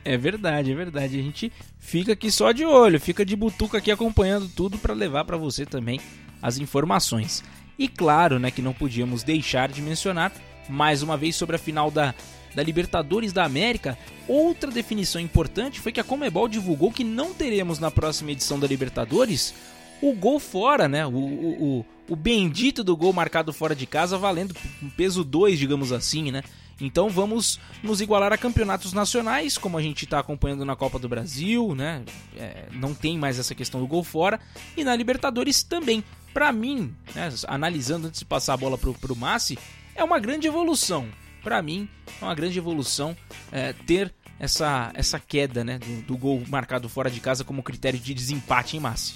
É 0.03 0.17
verdade, 0.17 0.71
é 0.71 0.75
verdade. 0.75 1.19
A 1.19 1.21
gente 1.21 1.53
fica 1.77 2.11
aqui 2.11 2.29
só 2.31 2.51
de 2.51 2.65
olho, 2.65 2.99
fica 2.99 3.23
de 3.23 3.35
butuca 3.35 3.77
aqui 3.77 3.89
acompanhando 3.91 4.49
tudo 4.49 4.77
para 4.77 4.93
levar 4.93 5.23
para 5.23 5.37
você 5.37 5.65
também 5.65 6.01
as 6.41 6.57
informações. 6.57 7.43
E 7.77 7.87
claro, 7.87 8.39
né, 8.39 8.51
que 8.51 8.61
não 8.61 8.73
podíamos 8.73 9.23
deixar 9.23 9.69
de 9.69 9.81
mencionar 9.81 10.33
mais 10.67 11.01
uma 11.01 11.15
vez 11.15 11.35
sobre 11.35 11.55
a 11.55 11.59
final 11.59 11.89
da, 11.89 12.13
da 12.59 12.63
Libertadores 12.63 13.31
da 13.31 13.45
América. 13.45 13.97
Outra 14.27 14.69
definição 14.69 15.21
importante 15.21 15.79
foi 15.79 15.93
que 15.93 15.99
a 15.99 16.03
Comebol 16.03 16.49
divulgou 16.49 16.91
que 16.91 17.05
não 17.05 17.33
teremos 17.33 17.79
na 17.79 17.89
próxima 17.89 18.31
edição 18.31 18.59
da 18.59 18.67
Libertadores 18.67 19.53
o 20.01 20.13
gol 20.13 20.39
fora, 20.41 20.87
né? 20.87 21.05
O, 21.05 21.11
o, 21.11 21.63
o, 21.79 21.85
o 22.09 22.15
bendito 22.17 22.83
do 22.83 22.97
gol 22.97 23.13
marcado 23.13 23.53
fora 23.53 23.73
de 23.73 23.85
casa, 23.85 24.17
valendo 24.17 24.53
peso 24.97 25.23
2, 25.23 25.57
digamos 25.57 25.93
assim, 25.93 26.31
né? 26.31 26.43
Então 26.81 27.09
vamos 27.09 27.59
nos 27.81 28.01
igualar 28.01 28.33
a 28.33 28.37
campeonatos 28.37 28.91
nacionais, 28.91 29.57
como 29.57 29.77
a 29.77 29.81
gente 29.81 30.03
está 30.03 30.19
acompanhando 30.19 30.65
na 30.65 30.75
Copa 30.75 30.99
do 30.99 31.07
Brasil, 31.07 31.73
né? 31.75 32.03
É, 32.35 32.67
não 32.73 32.93
tem 32.93 33.17
mais 33.17 33.39
essa 33.39 33.55
questão 33.55 33.79
do 33.79 33.87
gol 33.87 34.03
fora. 34.03 34.37
E 34.75 34.83
na 34.83 34.95
Libertadores 34.95 35.63
também. 35.63 36.03
Para 36.33 36.51
mim, 36.51 36.93
né, 37.15 37.33
analisando 37.47 38.07
antes 38.07 38.19
de 38.19 38.25
passar 38.25 38.53
a 38.53 38.57
bola 38.57 38.77
pro, 38.77 38.93
pro 38.93 39.15
Massi, 39.15 39.57
é 39.95 40.03
uma 40.03 40.19
grande 40.19 40.45
evolução. 40.45 41.07
Para 41.43 41.61
mim, 41.61 41.89
é 42.21 42.25
uma 42.25 42.35
grande 42.35 42.57
evolução 42.57 43.15
é, 43.51 43.73
ter 43.73 44.13
essa, 44.39 44.91
essa 44.93 45.19
queda 45.19 45.63
né, 45.63 45.77
do, 45.77 46.01
do 46.03 46.17
gol 46.17 46.43
marcado 46.47 46.87
fora 46.87 47.09
de 47.09 47.19
casa 47.19 47.43
como 47.43 47.63
critério 47.63 47.99
de 47.99 48.13
desempate 48.13 48.77
em 48.77 48.79
Massi. 48.79 49.15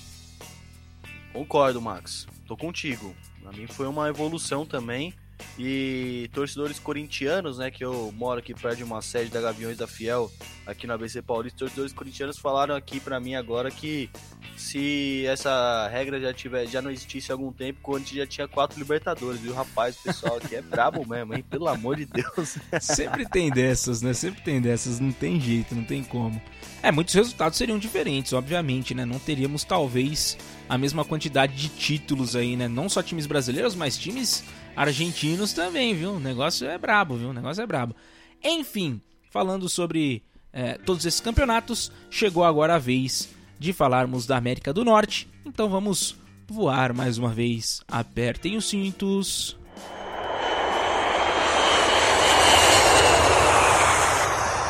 Concordo, 1.32 1.82
Max. 1.82 2.28
Tô 2.48 2.56
contigo. 2.56 3.16
Pra 3.42 3.52
mim 3.52 3.68
foi 3.68 3.88
uma 3.88 4.08
evolução 4.08 4.66
também. 4.66 5.14
E 5.58 6.30
torcedores 6.34 6.80
corintianos, 6.80 7.60
né, 7.60 7.70
que 7.70 7.86
eu 7.86 8.12
moro 8.18 8.40
aqui 8.40 8.56
perto 8.56 8.78
de 8.78 8.84
uma 8.84 9.02
sede 9.02 9.30
da 9.30 9.40
Gaviões 9.40 9.78
da 9.78 9.86
Fiel, 9.86 10.32
aqui 10.66 10.88
no 10.88 10.94
ABC 10.94 11.22
Paulista, 11.22 11.60
torcedores 11.60 11.94
corintianos 11.94 12.40
falaram 12.40 12.76
aqui 12.76 13.00
pra 13.00 13.20
mim 13.20 13.36
agora 13.36 13.70
que 13.70 14.10
se 14.58 15.26
essa 15.28 15.88
regra 15.90 16.20
já 16.20 16.34
tiver, 16.34 16.66
já 16.68 16.82
não 16.82 16.90
existisse 16.90 17.32
há 17.32 17.36
algum 17.36 17.52
tempo, 17.52 17.80
o 17.80 17.84
Corinthians 17.84 18.18
já 18.18 18.28
tinha 18.28 18.48
quatro 18.48 18.80
Libertadores, 18.80 19.40
viu? 19.40 19.54
Rapaz, 19.54 19.96
o 19.98 20.04
pessoal 20.04 20.38
aqui 20.38 20.56
é 20.56 20.62
brabo 20.62 21.08
mesmo, 21.08 21.36
hein? 21.36 21.44
Pelo 21.48 21.68
amor 21.68 21.98
de 21.98 22.06
Deus. 22.06 22.58
Sempre 22.82 23.28
tem 23.28 23.52
dessas, 23.52 24.02
né? 24.02 24.14
Sempre 24.14 24.42
tem 24.42 24.62
dessas, 24.62 25.00
não 25.00 25.12
tem 25.12 25.40
jeito, 25.40 25.76
não 25.76 25.84
tem 25.84 26.04
como. 26.04 26.42
É, 26.82 26.92
muitos 26.92 27.14
resultados 27.14 27.58
seriam 27.58 27.78
diferentes, 27.80 28.34
obviamente, 28.34 28.94
né? 28.94 29.06
Não 29.06 29.20
teríamos 29.20 29.64
talvez 29.64 30.38
a 30.68 30.78
mesma 30.78 31.06
quantidade 31.06 31.56
de 31.56 31.70
títulos 31.70 32.36
aí, 32.36 32.56
né? 32.56 32.68
Não 32.68 32.90
só 32.90 33.02
times 33.02 33.26
brasileiros, 33.26 33.76
mas 33.76 33.98
times 33.98 34.44
argentinos 34.76 35.54
também, 35.54 35.94
viu? 35.96 36.14
O 36.14 36.20
negócio 36.20 36.68
é 36.68 36.78
brabo, 36.78 37.16
viu? 37.16 37.30
O 37.30 37.34
negócio 37.34 37.62
é 37.62 37.66
brabo. 37.68 37.96
Enfim, 38.44 39.02
falando 39.32 39.70
sobre 39.70 40.24
é, 40.52 40.74
todos 40.74 41.06
esses 41.06 41.20
campeonatos, 41.20 41.92
chegou 42.10 42.44
agora 42.44 42.76
a 42.76 42.80
vez 42.80 43.30
de 43.60 43.72
falarmos 43.74 44.26
da 44.26 44.38
América 44.38 44.74
do 44.74 44.84
Norte. 44.84 45.28
Então 45.46 45.70
vamos 45.70 46.16
voar 46.48 46.94
mais 46.94 47.18
uma 47.18 47.34
vez. 47.34 47.82
Apertem 47.88 48.58
os 48.58 48.70
cintos. 48.70 49.58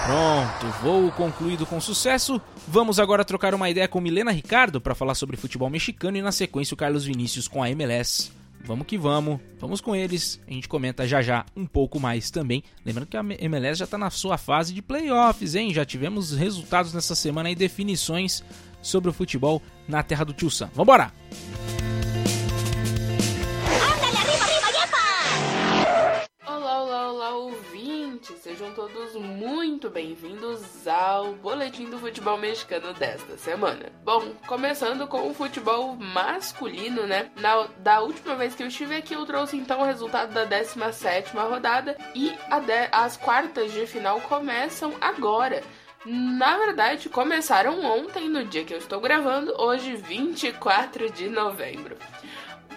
Pronto, 0.05 0.67
voo 0.81 1.11
concluído 1.13 1.65
com 1.65 1.79
sucesso. 1.79 2.41
Vamos 2.67 2.99
agora 2.99 3.23
trocar 3.23 3.55
uma 3.55 3.69
ideia 3.69 3.87
com 3.87 4.01
Milena 4.01 4.31
Ricardo 4.31 4.81
para 4.81 4.93
falar 4.93 5.15
sobre 5.15 5.37
futebol 5.37 5.69
mexicano 5.69 6.17
e 6.17 6.21
na 6.21 6.31
sequência 6.31 6.73
o 6.73 6.77
Carlos 6.77 7.05
Vinícius 7.05 7.47
com 7.47 7.63
a 7.63 7.69
MLS. 7.69 8.42
Vamos 8.65 8.87
que 8.87 8.97
vamos, 8.97 9.39
vamos 9.59 9.81
com 9.81 9.93
eles. 9.95 10.39
A 10.47 10.51
gente 10.51 10.69
comenta 10.69 11.05
já 11.05 11.21
já 11.21 11.45
um 11.55 11.65
pouco 11.65 11.99
mais 11.99 12.31
também. 12.31 12.63
Lembrando 12.85 13.07
que 13.07 13.17
a 13.17 13.19
MLS 13.39 13.79
já 13.79 13.85
está 13.85 13.97
na 13.97 14.09
sua 14.09 14.37
fase 14.37 14.73
de 14.73 14.81
playoffs, 14.81 15.53
hein? 15.55 15.73
Já 15.73 15.83
tivemos 15.83 16.31
resultados 16.31 16.93
nessa 16.93 17.13
semana 17.13 17.51
e 17.51 17.55
definições 17.55 18.41
sobre 18.81 19.09
o 19.09 19.13
futebol 19.13 19.61
na 19.87 20.01
terra 20.01 20.23
do 20.23 20.33
Tio 20.33 20.49
Sam. 20.49 20.69
Vambora! 20.73 21.11
Olá, 26.45 26.83
olá, 26.83 27.11
olá, 27.11 27.35
ouvintes! 28.13 28.37
Sejam 28.41 28.71
todos 28.73 29.15
muito 29.15 29.89
bem-vindos 29.89 30.87
ao 30.87 31.33
Boletim 31.33 31.89
do 31.89 31.97
Futebol 31.97 32.37
Mexicano 32.37 32.93
desta 32.93 33.37
semana. 33.37 33.91
Bom, 34.03 34.33
começando 34.45 35.07
com 35.07 35.29
o 35.29 35.33
futebol 35.33 35.95
masculino, 35.95 37.07
né? 37.07 37.31
Na, 37.37 37.67
da 37.79 38.01
última 38.01 38.35
vez 38.35 38.55
que 38.55 38.63
eu 38.63 38.67
estive 38.67 38.95
aqui, 38.95 39.13
eu 39.13 39.25
trouxe 39.25 39.57
então 39.57 39.81
o 39.81 39.85
resultado 39.85 40.33
da 40.33 40.45
17ª 40.47 41.49
rodada 41.49 41.97
e 42.13 42.29
de, 42.29 42.89
as 42.91 43.17
quartas 43.17 43.71
de 43.71 43.87
final 43.87 44.21
começam 44.21 44.93
agora. 45.01 45.63
Na 46.05 46.57
verdade, 46.57 47.09
começaram 47.09 47.83
ontem, 47.83 48.29
no 48.29 48.43
dia 48.43 48.65
que 48.65 48.73
eu 48.73 48.77
estou 48.77 48.99
gravando, 48.99 49.53
hoje 49.57 49.95
24 49.95 51.09
de 51.11 51.29
novembro. 51.29 51.97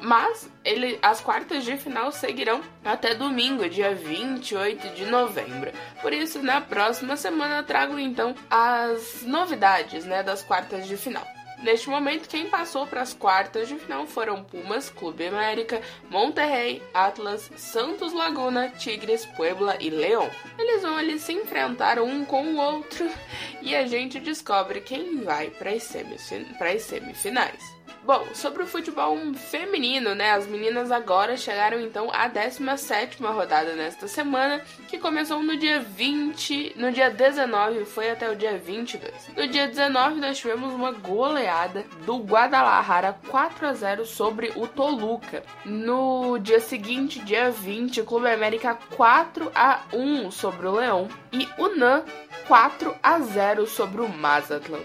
Mas 0.01 0.49
ele, 0.65 0.99
as 1.03 1.21
quartas 1.21 1.65
de 1.65 1.77
final 1.77 2.13
seguirão 2.13 2.61
até 2.85 3.15
domingo, 3.15 3.69
dia 3.69 3.95
28 3.95 4.95
de 4.95 5.07
novembro. 5.07 5.73
Por 6.03 6.13
isso, 6.13 6.43
na 6.43 6.61
próxima 6.61 7.17
semana 7.17 7.63
trago 7.63 7.99
então 7.99 8.35
as 8.51 9.23
novidades 9.23 10.05
né, 10.05 10.23
das 10.23 10.43
quartas 10.43 10.87
de 10.87 10.97
final. 10.97 11.27
Neste 11.63 11.89
momento, 11.89 12.29
quem 12.29 12.49
passou 12.51 12.87
para 12.87 13.01
as 13.01 13.15
quartas 13.15 13.67
de 13.67 13.79
final 13.79 14.07
foram 14.07 14.45
Pumas, 14.45 14.91
Clube 14.91 15.27
América, 15.27 15.81
Monterrey, 16.11 16.83
Atlas, 16.93 17.51
Santos 17.57 18.13
Laguna, 18.13 18.69
Tigres, 18.69 19.25
Puebla 19.25 19.77
e 19.81 19.89
León. 19.89 20.29
Eles 20.59 20.83
vão 20.83 20.97
ali 20.97 21.19
se 21.19 21.33
enfrentar 21.33 21.99
um 21.99 22.25
com 22.25 22.45
o 22.45 22.57
outro 22.57 23.11
e 23.63 23.75
a 23.75 23.87
gente 23.87 24.21
descobre 24.21 24.83
quem 24.83 25.23
vai 25.23 25.49
para 25.49 25.71
as 25.71 26.83
semifinais. 26.83 27.76
Bom, 28.07 28.25
sobre 28.35 28.63
o 28.63 28.69
futebol 28.69 29.19
feminino, 29.35 30.15
né? 30.15 30.31
As 30.31 30.47
meninas 30.47 30.93
agora 30.93 31.37
chegaram 31.37 31.81
então 31.81 32.09
à 32.13 32.29
17 32.29 33.21
rodada 33.21 33.73
nesta 33.73 34.07
semana, 34.07 34.63
que 34.87 34.97
começou 34.97 35.43
no 35.43 35.57
dia 35.57 35.81
20, 35.81 36.75
no 36.77 36.93
dia 36.93 37.11
19 37.11 37.81
e 37.81 37.85
foi 37.85 38.09
até 38.13 38.31
o 38.31 38.37
dia 38.37 38.57
22. 38.59 39.13
No 39.37 39.49
dia 39.49 39.67
19 39.67 40.21
nós 40.21 40.39
tivemos 40.39 40.73
uma 40.73 40.93
goleada 40.93 41.85
do 42.05 42.19
Guadalajara 42.19 43.19
4 43.27 43.67
a 43.67 43.73
0 43.73 44.07
sobre 44.07 44.53
o 44.55 44.69
Toluca. 44.69 45.43
No 45.65 46.39
dia 46.39 46.61
seguinte, 46.61 47.19
dia 47.25 47.51
20, 47.51 48.05
Clube 48.05 48.29
América 48.29 48.79
4 48.95 49.51
a 49.53 49.81
1 49.93 50.31
sobre 50.31 50.69
o 50.69 50.77
Leão 50.77 51.09
e 51.33 51.49
o 51.59 51.75
NAN 51.75 52.05
4 52.47 52.95
a 53.03 53.19
0 53.19 53.67
sobre 53.67 54.01
o 54.01 54.09
Mazatlan. 54.09 54.79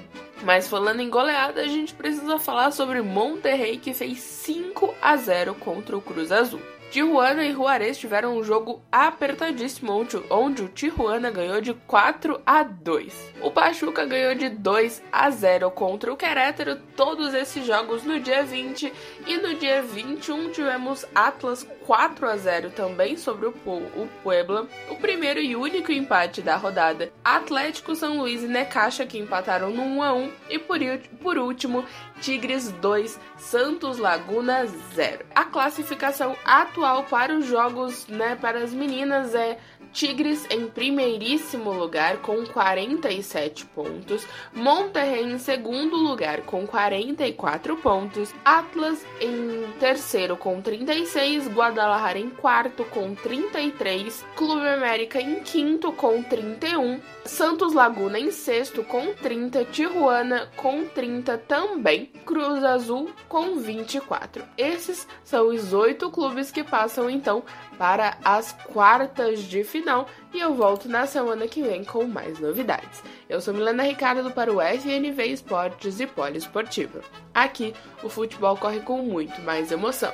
Mas 0.43 0.67
falando 0.67 1.01
em 1.01 1.09
goleada, 1.09 1.61
a 1.61 1.67
gente 1.67 1.93
precisa 1.93 2.39
falar 2.39 2.71
sobre 2.71 3.01
Monterrey 3.01 3.77
que 3.77 3.93
fez 3.93 4.19
5 4.19 4.95
a 5.01 5.15
0 5.15 5.55
contra 5.55 5.95
o 5.95 6.01
Cruz 6.01 6.31
Azul. 6.31 6.61
Tijuana 6.91 7.45
e 7.45 7.53
Juarez 7.53 7.97
tiveram 7.97 8.37
um 8.37 8.43
jogo 8.43 8.81
apertadíssimo 8.91 10.05
onde 10.29 10.61
o 10.61 10.67
Tijuana 10.67 11.31
ganhou 11.31 11.61
de 11.61 11.73
4 11.73 12.41
a 12.45 12.63
2. 12.63 13.31
O 13.41 13.49
Pachuca 13.49 14.05
ganhou 14.05 14.35
de 14.35 14.49
2 14.49 15.01
a 15.09 15.29
0 15.29 15.71
contra 15.71 16.11
o 16.11 16.17
Querétaro, 16.17 16.75
todos 16.97 17.33
esses 17.33 17.65
jogos 17.65 18.03
no 18.03 18.19
dia 18.19 18.43
20 18.43 18.91
e 19.25 19.37
no 19.37 19.55
dia 19.55 19.81
21 19.81 20.49
tivemos 20.49 21.05
Atlas 21.15 21.65
4 21.85 22.27
a 22.27 22.35
0 22.35 22.71
também 22.71 23.15
sobre 23.15 23.45
o, 23.45 23.51
o 23.51 24.09
Puebla, 24.21 24.67
o 24.89 24.97
primeiro 24.97 25.39
e 25.39 25.55
único 25.55 25.93
empate 25.93 26.41
da 26.41 26.57
rodada. 26.57 27.09
Atlético 27.23 27.95
São 27.95 28.17
Luís 28.17 28.43
e 28.43 28.47
Necaxa 28.47 29.05
que 29.05 29.17
empataram 29.17 29.69
no 29.69 29.81
1 29.81 30.03
a 30.03 30.13
1 30.13 30.31
e 30.49 30.59
por, 30.59 30.79
por 31.21 31.37
último 31.37 31.85
Tigres 32.21 32.71
2, 32.73 33.19
Santos 33.35 33.97
Laguna 33.97 34.67
0. 34.93 35.25
A 35.33 35.43
classificação 35.43 36.37
atual 36.45 37.03
para 37.05 37.35
os 37.35 37.47
jogos, 37.47 38.05
né, 38.07 38.37
para 38.39 38.59
as 38.59 38.71
meninas 38.71 39.33
é 39.33 39.57
Tigres 39.93 40.47
em 40.49 40.67
primeiríssimo 40.67 41.71
lugar 41.71 42.17
com 42.17 42.45
47 42.45 43.65
pontos, 43.67 44.25
Monterrey 44.53 45.23
em 45.23 45.37
segundo 45.37 45.95
lugar 45.97 46.41
com 46.41 46.65
44 46.65 47.75
pontos, 47.77 48.33
Atlas 48.43 49.05
em 49.19 49.71
terceiro 49.79 50.37
com 50.37 50.61
36, 50.61 51.47
Guadalajara 51.47 52.19
em 52.19 52.29
quarto 52.29 52.85
com 52.85 53.13
33, 53.13 54.25
Clube 54.35 54.67
América 54.67 55.19
em 55.19 55.41
quinto 55.41 55.91
com 55.91 56.23
31, 56.23 56.99
Santos 57.25 57.73
Laguna 57.73 58.19
em 58.19 58.31
sexto 58.31 58.83
com 58.83 59.13
30, 59.13 59.65
Tijuana 59.65 60.49
com 60.55 60.85
30 60.85 61.37
também. 61.39 62.11
Cruz 62.25 62.63
Azul 62.63 63.11
com 63.27 63.57
24. 63.57 64.43
Esses 64.57 65.07
são 65.23 65.49
os 65.49 65.73
oito 65.73 66.09
clubes 66.09 66.51
que 66.51 66.63
passam 66.63 67.09
então 67.09 67.43
para 67.81 68.15
as 68.23 68.51
quartas 68.51 69.39
de 69.39 69.63
final 69.63 70.07
e 70.31 70.39
eu 70.39 70.53
volto 70.53 70.87
na 70.87 71.07
semana 71.07 71.47
que 71.47 71.63
vem 71.63 71.83
com 71.83 72.05
mais 72.05 72.37
novidades. 72.37 73.01
Eu 73.27 73.41
sou 73.41 73.55
Milena 73.55 73.81
Ricardo 73.81 74.29
para 74.29 74.53
o 74.53 74.61
FNV 74.61 75.25
Esportes 75.25 75.99
e 75.99 76.05
Poliesportiva. 76.05 77.01
Aqui 77.33 77.73
o 78.03 78.07
futebol 78.07 78.55
corre 78.55 78.81
com 78.81 79.01
muito 79.01 79.41
mais 79.41 79.71
emoção. 79.71 80.13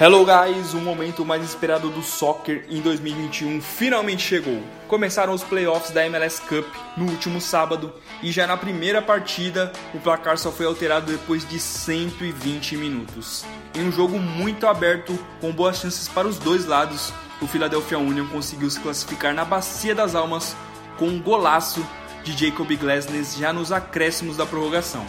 Hello 0.00 0.24
guys, 0.24 0.74
o 0.74 0.78
momento 0.78 1.24
mais 1.24 1.44
esperado 1.44 1.88
do 1.88 2.02
soccer 2.02 2.64
em 2.68 2.80
2021 2.80 3.60
finalmente 3.60 4.22
chegou. 4.22 4.60
Começaram 4.88 5.32
os 5.32 5.44
playoffs 5.44 5.92
da 5.92 6.04
MLS 6.06 6.40
Cup 6.40 6.66
no 6.96 7.04
último 7.08 7.40
sábado 7.40 7.92
e 8.22 8.30
já 8.30 8.46
na 8.46 8.56
primeira 8.56 9.02
partida 9.02 9.72
o 9.92 9.98
placar 9.98 10.38
só 10.38 10.52
foi 10.52 10.66
alterado 10.66 11.10
depois 11.10 11.46
de 11.46 11.58
120 11.58 12.76
minutos. 12.76 13.44
Em 13.74 13.88
um 13.88 13.92
jogo 13.92 14.18
muito 14.18 14.66
aberto, 14.66 15.18
com 15.40 15.52
boas 15.52 15.78
chances 15.78 16.08
para 16.08 16.28
os 16.28 16.38
dois 16.38 16.66
lados, 16.66 17.12
o 17.40 17.46
Philadelphia 17.46 17.98
Union 17.98 18.26
conseguiu 18.28 18.70
se 18.70 18.80
classificar 18.80 19.34
na 19.34 19.44
Bacia 19.44 19.94
das 19.94 20.14
Almas 20.14 20.56
com 20.96 21.08
um 21.08 21.20
golaço 21.20 21.84
de 22.22 22.32
Jacob 22.32 22.70
Glasnes 22.76 23.36
já 23.36 23.52
nos 23.52 23.72
acréscimos 23.72 24.36
da 24.36 24.46
prorrogação. 24.46 25.04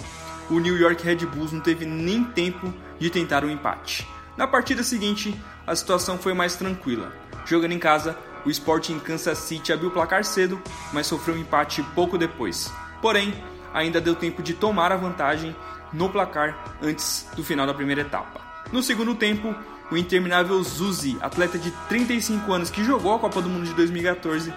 O 0.50 0.60
New 0.60 0.76
York 0.76 1.04
Red 1.04 1.26
Bulls 1.28 1.52
não 1.52 1.62
teve 1.62 1.86
nem 1.86 2.24
tempo 2.24 2.74
de 3.00 3.10
tentar 3.10 3.44
o 3.44 3.48
um 3.48 3.52
empate. 3.52 4.08
Na 4.36 4.48
partida 4.48 4.84
seguinte, 4.84 5.40
a 5.66 5.76
situação 5.76 6.18
foi 6.18 6.34
mais 6.34 6.56
tranquila. 6.56 7.14
Jogando 7.46 7.74
em 7.74 7.80
casa, 7.80 8.18
o 8.46 8.50
Sporting 8.50 9.00
Kansas 9.00 9.38
City 9.38 9.72
abriu 9.72 9.90
o 9.90 9.94
placar 9.94 10.24
cedo, 10.24 10.62
mas 10.92 11.08
sofreu 11.08 11.36
um 11.36 11.40
empate 11.40 11.84
pouco 11.96 12.18
depois. 12.18 12.72
Porém, 13.04 13.34
ainda 13.74 14.00
deu 14.00 14.16
tempo 14.16 14.42
de 14.42 14.54
tomar 14.54 14.94
a 14.94 14.96
vantagem 14.96 15.54
no 15.92 16.10
placar 16.10 16.78
antes 16.82 17.28
do 17.36 17.44
final 17.44 17.68
da 17.68 17.74
primeira 17.74 18.00
etapa. 18.00 18.40
No 18.72 18.82
segundo 18.82 19.14
tempo, 19.14 19.54
o 19.92 19.98
interminável 19.98 20.64
Zuzi, 20.64 21.18
atleta 21.20 21.60
de 21.60 21.70
35 21.90 22.54
anos 22.54 22.70
que 22.70 22.82
jogou 22.82 23.14
a 23.14 23.20
Copa 23.20 23.42
do 23.42 23.50
Mundo 23.50 23.66
de 23.66 23.74
2014, 23.74 24.54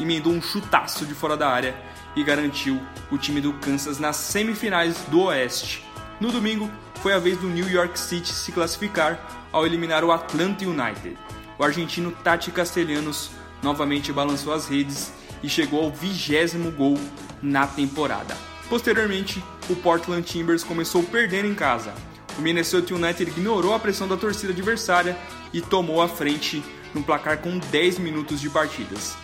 emendou 0.00 0.32
um 0.32 0.40
chutaço 0.40 1.04
de 1.04 1.12
fora 1.12 1.36
da 1.36 1.50
área 1.50 1.76
e 2.16 2.24
garantiu 2.24 2.80
o 3.10 3.18
time 3.18 3.38
do 3.38 3.52
Kansas 3.52 3.98
nas 3.98 4.16
semifinais 4.16 4.96
do 5.08 5.24
Oeste. 5.24 5.84
No 6.18 6.32
domingo, 6.32 6.70
foi 7.02 7.12
a 7.12 7.18
vez 7.18 7.36
do 7.36 7.48
New 7.48 7.68
York 7.68 7.98
City 8.00 8.32
se 8.32 8.50
classificar 8.50 9.20
ao 9.52 9.66
eliminar 9.66 10.04
o 10.04 10.10
Atlanta 10.10 10.64
United. 10.64 11.18
O 11.58 11.62
argentino 11.62 12.12
Tati 12.24 12.50
Castellanos 12.50 13.30
novamente 13.62 14.10
balançou 14.10 14.54
as 14.54 14.66
redes 14.66 15.12
e 15.42 15.50
chegou 15.50 15.84
ao 15.84 15.90
vigésimo 15.90 16.70
gol 16.70 16.98
na 17.42 17.66
temporada. 17.66 18.36
Posteriormente, 18.68 19.42
o 19.68 19.76
Portland 19.76 20.22
Timbers 20.22 20.62
começou 20.62 21.02
perdendo 21.02 21.48
em 21.48 21.54
casa. 21.54 21.92
O 22.38 22.42
Minnesota 22.42 22.94
United 22.94 23.30
ignorou 23.30 23.74
a 23.74 23.78
pressão 23.78 24.06
da 24.06 24.16
torcida 24.16 24.52
adversária 24.52 25.16
e 25.52 25.60
tomou 25.60 26.00
a 26.00 26.08
frente 26.08 26.62
no 26.94 27.02
placar 27.02 27.38
com 27.38 27.58
10 27.58 27.98
minutos 27.98 28.40
de 28.40 28.48
partidas. 28.48 29.16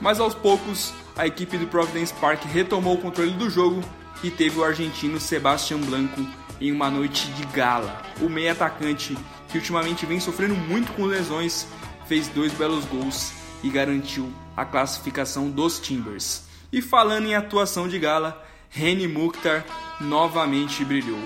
Mas 0.00 0.18
aos 0.18 0.34
poucos, 0.34 0.92
a 1.16 1.26
equipe 1.26 1.56
do 1.58 1.66
Providence 1.66 2.12
Park 2.14 2.44
retomou 2.44 2.94
o 2.94 3.00
controle 3.00 3.32
do 3.32 3.50
jogo 3.50 3.82
e 4.22 4.30
teve 4.30 4.58
o 4.58 4.64
argentino 4.64 5.20
Sebastian 5.20 5.78
Blanco 5.78 6.26
em 6.60 6.72
uma 6.72 6.90
noite 6.90 7.26
de 7.32 7.44
gala. 7.46 8.02
O 8.20 8.28
meio 8.28 8.52
atacante, 8.52 9.16
que 9.48 9.58
ultimamente 9.58 10.04
vem 10.06 10.20
sofrendo 10.20 10.54
muito 10.54 10.92
com 10.92 11.04
lesões, 11.04 11.66
fez 12.06 12.28
dois 12.28 12.52
belos 12.52 12.84
gols 12.84 13.32
e 13.62 13.70
garantiu 13.70 14.32
a 14.56 14.64
classificação 14.64 15.50
dos 15.50 15.78
Timbers. 15.78 16.49
E 16.72 16.80
falando 16.80 17.26
em 17.26 17.34
atuação 17.34 17.88
de 17.88 17.98
gala, 17.98 18.44
Reni 18.68 19.08
Mukhtar 19.08 19.64
novamente 20.00 20.84
brilhou. 20.84 21.18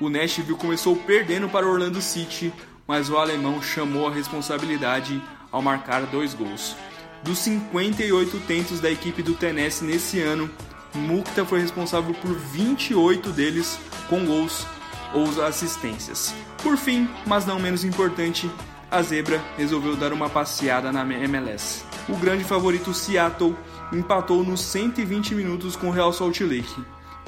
O 0.00 0.08
Nashville 0.08 0.56
começou 0.56 0.96
perdendo 0.96 1.48
para 1.48 1.66
Orlando 1.66 2.00
City, 2.00 2.52
mas 2.86 3.10
o 3.10 3.18
alemão 3.18 3.62
chamou 3.62 4.06
a 4.08 4.12
responsabilidade 4.12 5.22
ao 5.52 5.60
marcar 5.60 6.02
dois 6.06 6.32
gols. 6.32 6.74
Dos 7.22 7.38
58 7.40 8.40
tentos 8.40 8.80
da 8.80 8.90
equipe 8.90 9.22
do 9.22 9.34
Tennessee 9.34 9.86
nesse 9.86 10.20
ano, 10.20 10.50
Mukhtar 10.94 11.44
foi 11.44 11.60
responsável 11.60 12.14
por 12.14 12.34
28 12.34 13.30
deles 13.30 13.78
com 14.08 14.24
gols 14.24 14.66
ou 15.12 15.42
assistências. 15.42 16.34
Por 16.62 16.76
fim, 16.78 17.08
mas 17.26 17.44
não 17.44 17.58
menos 17.58 17.84
importante, 17.84 18.50
a 18.90 19.02
zebra 19.02 19.42
resolveu 19.58 19.96
dar 19.96 20.12
uma 20.12 20.30
passeada 20.30 20.90
na 20.90 21.02
MLS. 21.02 21.84
O 22.08 22.16
grande 22.16 22.44
favorito 22.44 22.94
Seattle 22.94 23.56
empatou 23.92 24.44
nos 24.44 24.60
120 24.60 25.34
minutos 25.34 25.76
com 25.76 25.88
o 25.88 25.92
Real 25.92 26.12
Salt 26.12 26.40
Lake. 26.40 26.84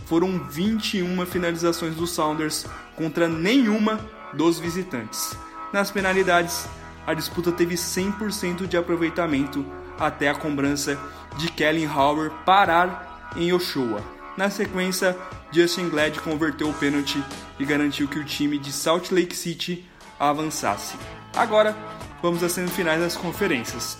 Foram 0.06 0.38
21 0.48 1.24
finalizações 1.26 1.94
dos 1.94 2.10
Sounders 2.10 2.66
contra 2.96 3.28
nenhuma 3.28 4.00
dos 4.32 4.58
visitantes. 4.58 5.36
Nas 5.72 5.90
penalidades, 5.90 6.66
a 7.06 7.14
disputa 7.14 7.52
teve 7.52 7.74
100% 7.74 8.66
de 8.66 8.76
aproveitamento 8.76 9.64
até 9.98 10.28
a 10.28 10.34
cobrança 10.34 10.98
de 11.36 11.50
Kellen 11.50 11.86
Hauer 11.86 12.30
parar 12.44 13.30
em 13.36 13.52
Oshawa. 13.52 14.02
Na 14.36 14.48
sequência, 14.50 15.16
Justin 15.50 15.88
Glad 15.88 16.18
converteu 16.20 16.68
o 16.68 16.74
pênalti 16.74 17.22
e 17.58 17.64
garantiu 17.64 18.06
que 18.06 18.18
o 18.18 18.24
time 18.24 18.58
de 18.58 18.72
Salt 18.72 19.10
Lake 19.10 19.36
City 19.36 19.84
avançasse. 20.18 20.96
Agora, 21.34 21.76
vamos 22.22 22.42
às 22.42 22.52
semifinais 22.52 23.00
das 23.00 23.16
conferências. 23.16 23.98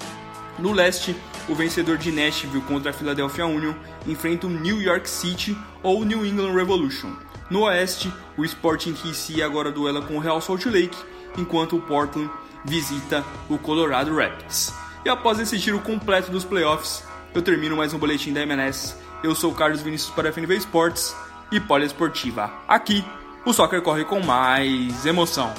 No 0.59 0.73
leste, 0.73 1.17
o 1.49 1.55
vencedor 1.55 1.97
de 1.97 2.13
Nashville 2.13 2.63
contra 2.63 2.91
a 2.91 2.95
Philadelphia 2.95 3.47
Union 3.47 3.75
enfrenta 4.07 4.47
o 4.47 4.51
New 4.51 4.81
York 4.81 5.09
City 5.09 5.57
ou 5.83 6.05
New 6.05 6.25
England 6.25 6.53
Revolution. 6.53 7.11
No 7.51 7.63
oeste, 7.63 8.13
o 8.37 8.45
Sporting 8.45 8.93
KC 8.93 9.43
agora 9.43 9.73
duela 9.73 10.03
com 10.03 10.17
o 10.17 10.21
Real 10.21 10.41
Salt 10.41 10.67
Lake, 10.67 10.99
enquanto 11.37 11.77
o 11.77 11.81
Portland 11.81 12.31
visita 12.65 13.25
o 13.49 13.57
Colorado 13.57 14.15
Rapids. 14.15 14.75
E 15.05 15.09
após 15.09 15.39
esse 15.39 15.57
giro 15.57 15.81
completo 15.81 16.31
dos 16.31 16.45
playoffs, 16.45 17.03
eu 17.35 17.41
termino 17.41 17.77
mais 17.77 17.95
um 17.95 17.99
boletim 17.99 18.33
da 18.33 18.43
MLS. 18.43 18.95
Eu 19.23 19.35
sou 19.35 19.55
Carlos 19.55 19.81
Vinícius 19.81 20.11
para 20.11 20.29
a 20.29 20.33
FNV 20.33 20.57
Esportes 20.57 21.17
e 21.51 21.59
Poliesportiva. 21.59 22.53
Aqui, 22.69 23.05
o 23.47 23.53
soccer 23.53 23.81
corre 23.81 24.05
com 24.05 24.21
mais 24.21 25.07
emoção. 25.07 25.55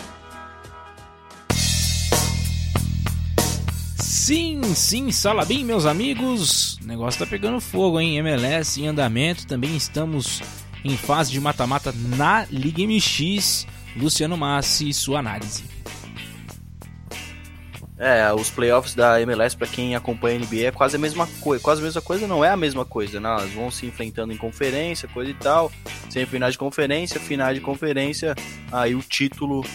Sim, 4.00 4.62
sim, 4.76 5.12
Salabim, 5.12 5.66
meus 5.66 5.86
amigos. 5.86 6.78
O 6.82 6.88
negócio 6.88 7.20
tá 7.20 7.26
pegando 7.26 7.60
fogo, 7.60 8.00
hein? 8.00 8.18
MLS 8.18 8.82
em 8.82 8.88
andamento. 8.88 9.46
Também 9.46 9.76
estamos 9.76 10.42
em 10.84 10.96
fase 10.96 11.32
de 11.32 11.40
mata-mata 11.40 11.94
na 12.18 12.46
Liga 12.50 12.82
MX. 12.82 13.68
Luciano 13.98 14.38
Massi, 14.38 14.94
sua 14.94 15.20
análise. 15.20 15.64
É, 17.98 18.32
os 18.34 18.50
playoffs 18.50 18.96
da 18.96 19.20
MLS 19.22 19.58
para 19.58 19.68
quem 19.68 19.94
acompanha 19.94 20.40
a 20.40 20.40
NBA 20.40 20.68
é 20.68 20.72
quase 20.72 20.96
a 20.96 21.00
mesma 21.00 21.28
coisa, 21.42 21.62
quase 21.62 21.82
a 21.82 21.84
mesma 21.84 22.02
coisa, 22.02 22.26
não 22.26 22.46
é 22.46 22.50
a 22.50 22.56
mesma 22.56 22.86
coisa, 22.86 23.20
né? 23.20 23.28
Elas 23.28 23.52
vão 23.52 23.70
se 23.70 23.86
enfrentando 23.86 24.32
em 24.32 24.38
conferência, 24.38 25.10
coisa 25.10 25.32
e 25.32 25.34
tal, 25.34 25.70
semifinais 26.10 26.54
de 26.54 26.58
conferência, 26.58 27.20
final 27.20 27.54
de 27.54 27.60
conferência, 27.60 28.36
aí 28.72 28.96
o 28.96 29.02
título 29.02 29.66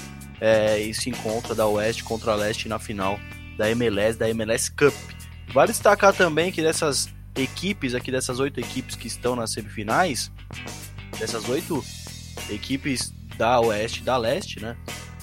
é, 0.40 0.90
se 0.94 1.10
encontra 1.10 1.54
da 1.54 1.66
Oeste 1.66 2.02
contra 2.02 2.32
a 2.32 2.34
Leste 2.34 2.66
na 2.66 2.78
final 2.78 3.20
da 3.56 3.70
MLS, 3.70 4.18
da 4.18 4.28
MLS 4.30 4.70
Cup. 4.70 4.94
Vale 5.52 5.72
destacar 5.72 6.12
também 6.12 6.50
que 6.50 6.62
dessas 6.62 7.08
equipes 7.36 7.94
aqui, 7.94 8.10
dessas 8.10 8.40
oito 8.40 8.60
equipes 8.60 8.96
que 8.96 9.06
estão 9.06 9.34
nas 9.36 9.52
semifinais, 9.52 10.30
dessas 11.18 11.48
oito 11.48 11.84
equipes 12.50 13.12
da 13.36 13.60
Oeste 13.60 14.00
e 14.00 14.04
da 14.04 14.16
Leste, 14.16 14.60
né? 14.60 14.76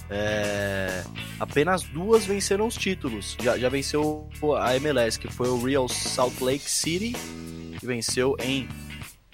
É, 0.10 1.04
apenas 1.40 1.84
duas 1.84 2.26
venceram 2.26 2.68
os 2.68 2.76
títulos. 2.76 3.38
Já, 3.42 3.58
já 3.58 3.70
venceu 3.70 4.30
a 4.60 4.76
MLS, 4.76 5.18
que 5.18 5.30
foi 5.30 5.48
o 5.48 5.64
Real 5.64 5.88
Salt 5.88 6.42
Lake 6.42 6.70
City, 6.70 7.16
que 7.80 7.86
venceu 7.86 8.36
em 8.42 8.68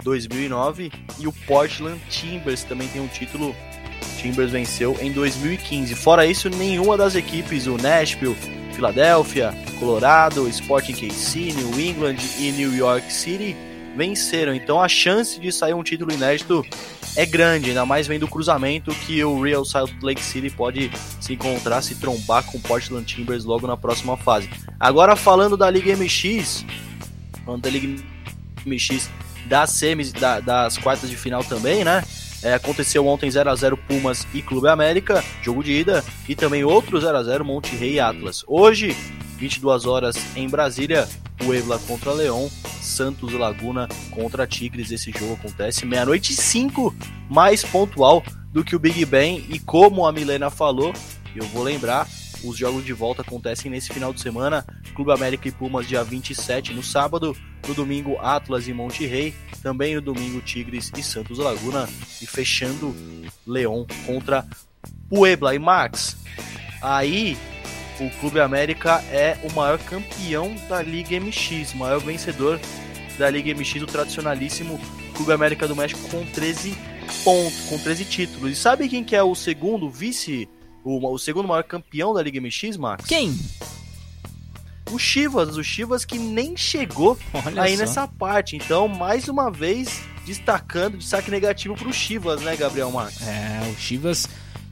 2009, 0.03 0.91
e 1.19 1.27
o 1.27 1.33
Portland 1.33 1.99
Timbers 2.09 2.63
também 2.63 2.87
tem 2.89 3.01
um 3.01 3.07
título. 3.07 3.55
Timbers 4.21 4.51
venceu 4.51 4.95
em 5.01 5.11
2015. 5.11 5.95
Fora 5.95 6.25
isso, 6.27 6.49
nenhuma 6.49 6.95
das 6.95 7.15
equipes, 7.15 7.65
o 7.65 7.77
Nashville, 7.77 8.37
Filadélfia, 8.77 9.51
Colorado, 9.79 10.47
Sporting 10.47 10.93
KC, 10.93 11.51
New 11.51 11.79
England 11.79 12.17
e 12.37 12.51
New 12.51 12.75
York 12.75 13.11
City 13.11 13.55
venceram. 13.95 14.53
Então 14.53 14.79
a 14.79 14.87
chance 14.87 15.39
de 15.39 15.51
sair 15.51 15.73
um 15.73 15.81
título 15.81 16.13
inédito 16.13 16.63
é 17.15 17.25
grande, 17.25 17.69
ainda 17.69 17.87
mais 17.87 18.05
vendo 18.05 18.23
o 18.23 18.27
cruzamento 18.27 18.93
que 18.93 19.23
o 19.23 19.41
Real 19.41 19.65
Salt 19.65 19.91
Lake 20.03 20.23
City 20.23 20.51
pode 20.51 20.91
se 21.19 21.33
encontrar, 21.33 21.81
se 21.81 21.95
trombar 21.95 22.43
com 22.43 22.59
o 22.59 22.61
Portland 22.61 23.03
Timbers 23.03 23.45
logo 23.45 23.65
na 23.65 23.75
próxima 23.75 24.15
fase. 24.15 24.47
Agora 24.79 25.15
falando 25.15 25.57
da 25.57 25.67
Liga 25.71 25.97
MX, 25.97 26.63
falando 27.43 27.63
da 27.63 27.71
Liga 27.71 28.03
MX 28.63 29.09
das 29.47 29.71
semis, 29.71 30.13
da, 30.13 30.39
das 30.39 30.77
quartas 30.77 31.09
de 31.09 31.17
final 31.17 31.43
também, 31.43 31.83
né? 31.83 32.03
É, 32.43 32.53
aconteceu 32.53 33.05
ontem 33.07 33.30
0 33.30 33.49
a 33.49 33.55
0 33.55 33.77
Pumas 33.77 34.27
e 34.34 34.41
Clube 34.41 34.69
América, 34.69 35.23
jogo 35.41 35.64
de 35.64 35.72
ida, 35.72 36.03
e 36.27 36.35
também 36.35 36.64
outro 36.64 36.99
0 36.99 37.18
a 37.18 37.23
0 37.23 37.43
Monte 37.43 37.76
Rei 37.76 37.93
e 37.93 37.99
Atlas. 37.99 38.43
Hoje 38.47 38.95
22 39.38 39.85
horas 39.85 40.18
em 40.35 40.47
Brasília, 40.47 41.07
Puebla 41.38 41.80
contra 41.88 42.11
Leão, 42.11 42.49
Santos 42.81 43.34
Laguna 43.34 43.88
contra 44.11 44.47
Tigres. 44.47 44.91
Esse 44.91 45.11
jogo 45.11 45.34
acontece 45.34 45.85
meia-noite 45.85 46.34
e 46.34 46.35
5, 46.35 46.95
mais 47.30 47.64
pontual 47.64 48.23
do 48.51 48.64
que 48.64 48.76
o 48.76 48.80
Big 48.80 49.05
Ben. 49.05 49.45
E 49.49 49.59
como 49.59 50.05
a 50.05 50.11
Milena 50.11 50.49
falou, 50.49 50.93
eu 51.35 51.45
vou 51.47 51.64
lembrar, 51.64 52.07
os 52.43 52.57
jogos 52.57 52.85
de 52.85 52.93
volta 52.93 53.22
acontecem 53.22 53.69
nesse 53.72 53.93
final 53.93 54.14
de 54.14 54.22
semana. 54.22 54.65
Clube 54.93 55.11
América 55.11 55.47
e 55.47 55.51
Pumas 55.51 55.88
dia 55.88 56.03
27 56.03 56.73
no 56.73 56.84
sábado. 56.84 57.35
No 57.68 57.73
domingo, 57.73 58.18
Atlas 58.19 58.68
e 58.68 58.73
Monte 58.73 59.05
Rei. 59.05 59.34
Também 59.61 59.95
no 59.95 60.01
domingo, 60.01 60.41
Tigres 60.41 60.91
e 60.97 61.03
Santos 61.03 61.39
Laguna. 61.39 61.88
E 62.22 62.26
fechando, 62.26 62.95
Leão 63.45 63.85
contra 64.05 64.45
Puebla. 65.09 65.55
E 65.55 65.59
Max, 65.59 66.18
aí 66.81 67.38
o 67.99 68.09
Clube 68.19 68.39
América 68.39 69.03
é 69.11 69.38
o 69.43 69.53
maior 69.53 69.80
campeão 69.80 70.55
da 70.69 70.81
Liga 70.81 71.19
MX, 71.19 71.73
maior 71.73 71.99
vencedor 71.99 72.59
da 73.18 73.30
Liga 73.30 73.53
MX, 73.53 73.81
o 73.81 73.88
tradicionalíssimo 73.88 74.80
Clube 75.15 75.31
América 75.31 75.68
do 75.68 75.76
México 75.76 75.99
com 76.09 76.23
13 76.23 76.77
pontos, 77.23 77.59
com 77.61 77.77
13 77.80 78.05
títulos. 78.05 78.51
E 78.51 78.55
sabe 78.55 78.88
quem 78.88 79.03
que 79.03 79.15
é 79.15 79.23
o 79.23 79.34
segundo 79.34 79.89
vice, 79.89 80.47
o, 80.83 81.13
o 81.13 81.17
segundo 81.17 81.47
maior 81.47 81.63
campeão 81.63 82.13
da 82.13 82.21
Liga 82.21 82.39
MX, 82.39 82.77
Max? 82.77 83.05
Quem? 83.05 83.37
O 84.91 84.97
Chivas, 84.97 85.57
o 85.57 85.63
Chivas 85.63 86.05
que 86.05 86.17
nem 86.17 86.55
chegou 86.55 87.17
Olha 87.45 87.63
aí 87.63 87.75
só. 87.75 87.81
nessa 87.81 88.07
parte. 88.07 88.55
Então, 88.55 88.87
mais 88.87 89.27
uma 89.27 89.51
vez, 89.51 90.01
destacando, 90.25 90.97
destaque 90.97 91.29
negativo 91.29 91.75
pro 91.75 91.91
Chivas, 91.91 92.41
né, 92.41 92.55
Gabriel 92.55 92.91
Max? 92.91 93.21
É, 93.21 93.69
o 93.69 93.77
Chivas 93.77 94.27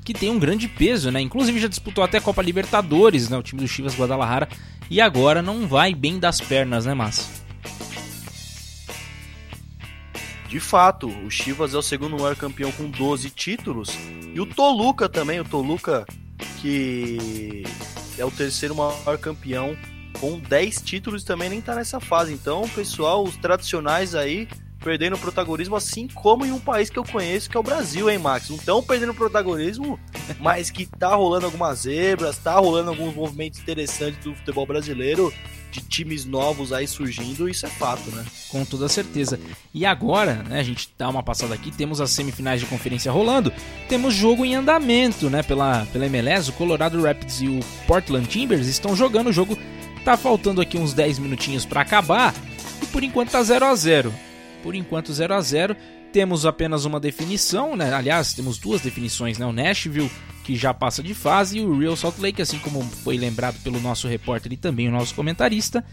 que 0.05 0.13
tem 0.13 0.29
um 0.29 0.37
grande 0.37 0.67
peso, 0.67 1.09
né? 1.09 1.19
Inclusive 1.19 1.59
já 1.59 1.67
disputou 1.67 2.03
até 2.03 2.19
a 2.19 2.21
Copa 2.21 2.41
Libertadores, 2.41 3.27
né? 3.27 3.37
O 3.37 3.41
time 3.41 3.59
do 3.59 3.67
Chivas 3.67 3.95
Guadalajara. 3.95 4.47
E 4.89 5.01
agora 5.01 5.41
não 5.41 5.67
vai 5.67 5.95
bem 5.95 6.19
das 6.19 6.39
pernas, 6.39 6.85
né, 6.85 6.93
Massa? 6.93 7.44
De 10.55 10.61
fato, 10.61 11.09
o 11.09 11.29
Chivas 11.29 11.73
é 11.73 11.77
o 11.77 11.81
segundo 11.81 12.17
maior 12.17 12.33
campeão 12.33 12.71
com 12.71 12.89
12 12.89 13.29
títulos. 13.29 13.89
E 14.33 14.39
o 14.39 14.45
Toluca 14.45 15.09
também, 15.09 15.37
o 15.37 15.43
Toluca 15.43 16.05
que 16.61 17.65
é 18.17 18.23
o 18.23 18.31
terceiro 18.31 18.73
maior 18.73 19.17
campeão 19.17 19.75
com 20.17 20.39
10 20.39 20.81
títulos 20.81 21.25
também 21.25 21.49
nem 21.49 21.59
tá 21.59 21.75
nessa 21.75 21.99
fase. 21.99 22.31
Então, 22.33 22.69
pessoal, 22.69 23.21
os 23.21 23.35
tradicionais 23.35 24.15
aí 24.15 24.47
perdendo 24.81 25.17
protagonismo, 25.17 25.75
assim 25.75 26.07
como 26.07 26.45
em 26.45 26.53
um 26.53 26.59
país 26.59 26.89
que 26.89 26.97
eu 26.97 27.03
conheço, 27.03 27.49
que 27.49 27.57
é 27.57 27.59
o 27.59 27.63
Brasil, 27.63 28.09
hein, 28.09 28.17
Max? 28.17 28.49
Não 28.49 28.55
estão 28.55 28.81
perdendo 28.81 29.13
protagonismo, 29.13 29.99
mas 30.39 30.69
que 30.69 30.85
tá 30.85 31.15
rolando 31.15 31.47
algumas 31.47 31.79
zebras, 31.79 32.37
tá 32.37 32.53
rolando 32.53 32.91
alguns 32.91 33.13
movimentos 33.13 33.59
interessantes 33.59 34.23
do 34.23 34.33
futebol 34.33 34.65
brasileiro, 34.65 35.33
de 35.75 35.81
times 35.81 36.23
novos 36.23 36.71
aí 36.71 36.87
surgindo, 36.87 37.49
isso 37.49 37.65
é 37.65 37.69
fato, 37.69 38.09
né? 38.11 38.23
Com 38.49 38.63
toda 38.63 38.87
certeza. 38.87 39.37
E 39.73 39.85
agora, 39.85 40.35
né, 40.47 40.59
a 40.59 40.63
gente 40.63 40.89
dá 40.97 41.09
uma 41.09 41.21
passada 41.21 41.53
aqui, 41.53 41.69
temos 41.71 41.99
as 41.99 42.11
semifinais 42.11 42.61
de 42.61 42.65
conferência 42.65 43.11
rolando, 43.11 43.51
temos 43.89 44.13
jogo 44.13 44.45
em 44.45 44.55
andamento, 44.55 45.29
né, 45.29 45.43
pela, 45.43 45.85
pela 45.91 46.05
MLS, 46.05 46.49
o 46.49 46.53
Colorado 46.53 47.01
Rapids 47.01 47.41
e 47.41 47.47
o 47.47 47.59
Portland 47.85 48.27
Timbers 48.27 48.67
estão 48.67 48.95
jogando 48.95 49.27
o 49.27 49.33
jogo, 49.33 49.57
tá 50.05 50.15
faltando 50.15 50.61
aqui 50.61 50.77
uns 50.77 50.93
10 50.93 51.19
minutinhos 51.19 51.65
para 51.65 51.81
acabar, 51.81 52.33
e 52.81 52.85
por 52.85 53.03
enquanto 53.03 53.31
tá 53.31 53.43
0 53.43 53.65
a 53.65 53.75
0 53.75 54.13
Por 54.63 54.75
enquanto 54.75 55.11
0 55.11 55.33
a 55.33 55.41
0 55.41 55.75
temos 56.13 56.45
apenas 56.45 56.85
uma 56.85 56.99
definição, 56.99 57.75
né, 57.75 57.93
aliás, 57.93 58.33
temos 58.33 58.57
duas 58.57 58.79
definições, 58.79 59.37
né, 59.37 59.45
o 59.45 59.51
Nashville 59.51 60.09
que 60.45 60.55
já 60.55 60.71
passa 60.75 61.01
de 61.01 61.15
fase, 61.15 61.57
e 61.57 61.61
o 61.61 61.79
Real 61.79 61.95
Salt 61.95 62.19
Lake, 62.19 62.39
assim 62.39 62.59
como 62.59 62.79
foi 62.83 63.17
lembrado 63.17 63.59
pelo 63.63 63.81
nosso 63.81 64.07
repórter 64.07 64.53
e 64.53 64.57
também 64.57 64.87
o 64.87 64.91
nosso 64.91 65.15
comentarista. 65.15 65.83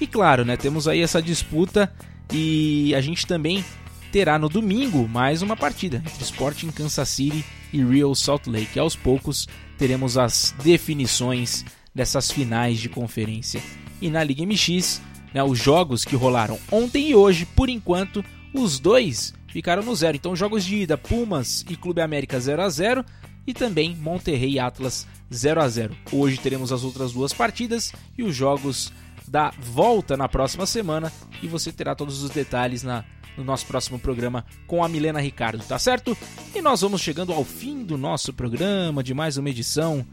E 0.00 0.08
claro, 0.08 0.44
né, 0.44 0.56
temos 0.56 0.88
aí 0.88 1.00
essa 1.00 1.22
disputa 1.22 1.92
e 2.32 2.92
a 2.96 3.00
gente 3.00 3.24
também 3.24 3.64
terá 4.10 4.40
no 4.40 4.48
domingo 4.48 5.06
mais 5.06 5.40
uma 5.40 5.56
partida 5.56 5.98
entre 6.04 6.24
Sporting 6.24 6.72
Kansas 6.72 7.08
City 7.08 7.44
e 7.72 7.80
Real 7.80 8.12
Salt 8.16 8.48
Lake. 8.48 8.76
Aos 8.76 8.96
poucos 8.96 9.46
teremos 9.78 10.18
as 10.18 10.52
definições 10.64 11.64
dessas 11.94 12.28
finais 12.28 12.80
de 12.80 12.88
conferência. 12.88 13.62
E 14.00 14.10
na 14.10 14.24
Liga 14.24 14.44
MX, 14.44 15.00
né, 15.32 15.44
os 15.44 15.60
jogos 15.60 16.04
que 16.04 16.16
rolaram 16.16 16.58
ontem 16.72 17.10
e 17.10 17.14
hoje, 17.14 17.46
por 17.46 17.68
enquanto, 17.68 18.24
os 18.52 18.80
dois 18.80 19.32
ficaram 19.46 19.84
no 19.84 19.94
zero. 19.94 20.16
Então, 20.16 20.34
jogos 20.34 20.64
de 20.64 20.78
ida, 20.78 20.98
Pumas 20.98 21.64
e 21.70 21.76
Clube 21.76 22.00
América 22.00 22.40
0 22.40 22.62
a 22.62 22.68
0 22.68 23.04
e 23.46 23.52
também 23.54 23.96
Monterrey 23.96 24.58
Atlas 24.58 25.06
0 25.32 25.60
a 25.60 25.68
0. 25.68 25.96
Hoje 26.12 26.38
teremos 26.38 26.72
as 26.72 26.84
outras 26.84 27.12
duas 27.12 27.32
partidas 27.32 27.92
e 28.16 28.22
os 28.22 28.34
jogos 28.34 28.92
da 29.26 29.52
volta 29.58 30.16
na 30.16 30.28
próxima 30.28 30.66
semana 30.66 31.12
e 31.42 31.46
você 31.46 31.72
terá 31.72 31.94
todos 31.94 32.22
os 32.22 32.30
detalhes 32.30 32.82
na, 32.82 33.04
no 33.36 33.44
nosso 33.44 33.66
próximo 33.66 33.98
programa 33.98 34.44
com 34.66 34.84
a 34.84 34.88
Milena 34.88 35.20
Ricardo, 35.20 35.64
tá 35.64 35.78
certo? 35.78 36.16
E 36.54 36.60
nós 36.60 36.80
vamos 36.80 37.00
chegando 37.00 37.32
ao 37.32 37.44
fim 37.44 37.84
do 37.84 37.96
nosso 37.96 38.32
programa, 38.32 39.02
de 39.02 39.14
mais 39.14 39.36
uma 39.36 39.50
edição 39.50 40.04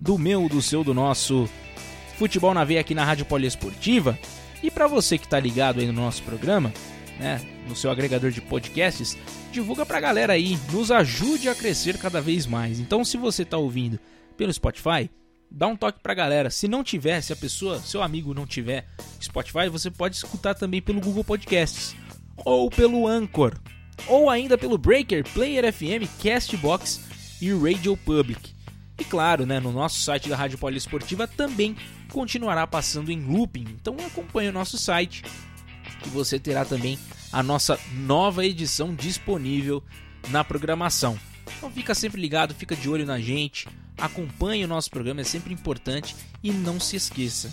do 0.00 0.16
meu, 0.16 0.48
do 0.48 0.62
seu, 0.62 0.84
do 0.84 0.94
nosso 0.94 1.48
Futebol 2.16 2.54
na 2.54 2.64
Veia 2.64 2.80
aqui 2.80 2.94
na 2.94 3.04
Rádio 3.04 3.26
Poliesportiva. 3.26 4.18
E 4.62 4.70
para 4.70 4.86
você 4.86 5.18
que 5.18 5.28
tá 5.28 5.38
ligado 5.38 5.80
aí 5.80 5.86
no 5.86 5.92
nosso 5.92 6.22
programa, 6.22 6.72
né, 7.18 7.40
no 7.68 7.74
seu 7.74 7.90
agregador 7.90 8.30
de 8.30 8.40
podcasts, 8.40 9.16
divulga 9.52 9.84
pra 9.84 10.00
galera 10.00 10.34
aí, 10.34 10.58
nos 10.72 10.90
ajude 10.90 11.48
a 11.48 11.54
crescer 11.54 11.98
cada 11.98 12.20
vez 12.20 12.46
mais. 12.46 12.78
Então, 12.78 13.04
se 13.04 13.16
você 13.16 13.44
tá 13.44 13.56
ouvindo 13.56 13.98
pelo 14.36 14.52
Spotify, 14.52 15.10
dá 15.50 15.66
um 15.66 15.76
toque 15.76 16.00
pra 16.00 16.14
galera. 16.14 16.50
Se 16.50 16.68
não 16.68 16.84
tiver, 16.84 17.20
se 17.20 17.32
a 17.32 17.36
pessoa, 17.36 17.80
seu 17.80 18.02
amigo 18.02 18.34
não 18.34 18.46
tiver 18.46 18.86
Spotify, 19.20 19.68
você 19.68 19.90
pode 19.90 20.16
escutar 20.16 20.54
também 20.54 20.80
pelo 20.80 21.00
Google 21.00 21.24
Podcasts 21.24 21.96
ou 22.44 22.70
pelo 22.70 23.06
Anchor, 23.06 23.54
ou 24.06 24.30
ainda 24.30 24.56
pelo 24.56 24.78
Breaker, 24.78 25.24
Player 25.32 25.72
FM, 25.72 26.08
Castbox 26.22 27.00
e 27.40 27.52
Radio 27.52 27.96
Public. 27.96 28.54
E 28.98 29.04
claro, 29.04 29.46
né, 29.46 29.60
no 29.60 29.72
nosso 29.72 30.00
site 30.00 30.28
da 30.28 30.36
Rádio 30.36 30.58
Poliesportiva 30.58 31.26
também 31.26 31.76
continuará 32.12 32.66
passando 32.66 33.10
em 33.10 33.20
looping. 33.20 33.66
Então 33.80 33.96
acompanhe 34.04 34.48
o 34.48 34.52
nosso 34.52 34.76
site 34.76 35.22
que 36.02 36.08
você 36.08 36.38
terá 36.38 36.64
também 36.64 36.98
a 37.32 37.42
nossa 37.42 37.78
nova 37.92 38.44
edição 38.44 38.94
disponível 38.94 39.82
na 40.30 40.42
programação. 40.44 41.18
Então 41.56 41.70
fica 41.70 41.94
sempre 41.94 42.20
ligado, 42.20 42.54
fica 42.54 42.76
de 42.76 42.88
olho 42.88 43.06
na 43.06 43.18
gente, 43.20 43.66
acompanhe 43.96 44.64
o 44.64 44.68
nosso 44.68 44.90
programa, 44.90 45.20
é 45.20 45.24
sempre 45.24 45.52
importante 45.52 46.14
e 46.42 46.52
não 46.52 46.78
se 46.78 46.96
esqueça. 46.96 47.52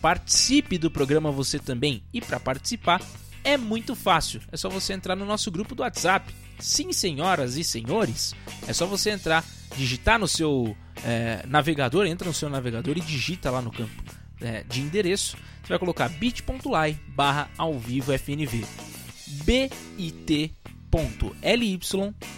Participe 0.00 0.78
do 0.78 0.90
programa 0.90 1.30
você 1.30 1.58
também 1.58 2.02
e 2.12 2.20
para 2.20 2.38
participar 2.38 3.00
é 3.42 3.56
muito 3.56 3.94
fácil, 3.94 4.40
é 4.50 4.56
só 4.56 4.68
você 4.68 4.92
entrar 4.92 5.14
no 5.14 5.24
nosso 5.24 5.50
grupo 5.50 5.74
do 5.74 5.82
WhatsApp. 5.82 6.34
Sim, 6.58 6.92
senhoras 6.92 7.56
e 7.56 7.62
senhores, 7.62 8.34
é 8.66 8.72
só 8.72 8.86
você 8.86 9.10
entrar, 9.10 9.44
digitar 9.76 10.18
no 10.18 10.26
seu 10.26 10.76
é, 11.04 11.44
navegador, 11.46 12.06
entra 12.06 12.26
no 12.26 12.34
seu 12.34 12.48
navegador 12.48 12.96
e 12.96 13.00
digita 13.00 13.50
lá 13.50 13.60
no 13.62 13.70
campo 13.70 14.25
é, 14.40 14.64
de 14.64 14.80
endereço. 14.80 15.36
Você 15.62 15.68
vai 15.68 15.78
colocar 15.78 16.08
bit.ly 16.08 16.98
barra 17.08 17.50
ao 17.58 17.78
vivo 17.78 18.12
FNV 18.12 18.64
bit.ly 19.44 20.50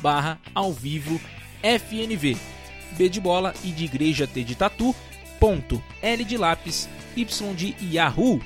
barra 0.01 0.41
ao 0.55 0.73
vivo 0.73 1.21
FNV 1.63 2.37
B 2.97 3.09
de 3.09 3.21
bola 3.21 3.53
e 3.63 3.71
de 3.71 3.85
igreja 3.85 4.27
T 4.27 4.43
de 4.43 4.55
tatu 4.55 4.95
ponto 5.39 5.83
L 6.01 6.25
de 6.25 6.37
lápis 6.39 6.89
Y 7.17 7.55
de 7.55 7.75
Yahoo 7.95 8.41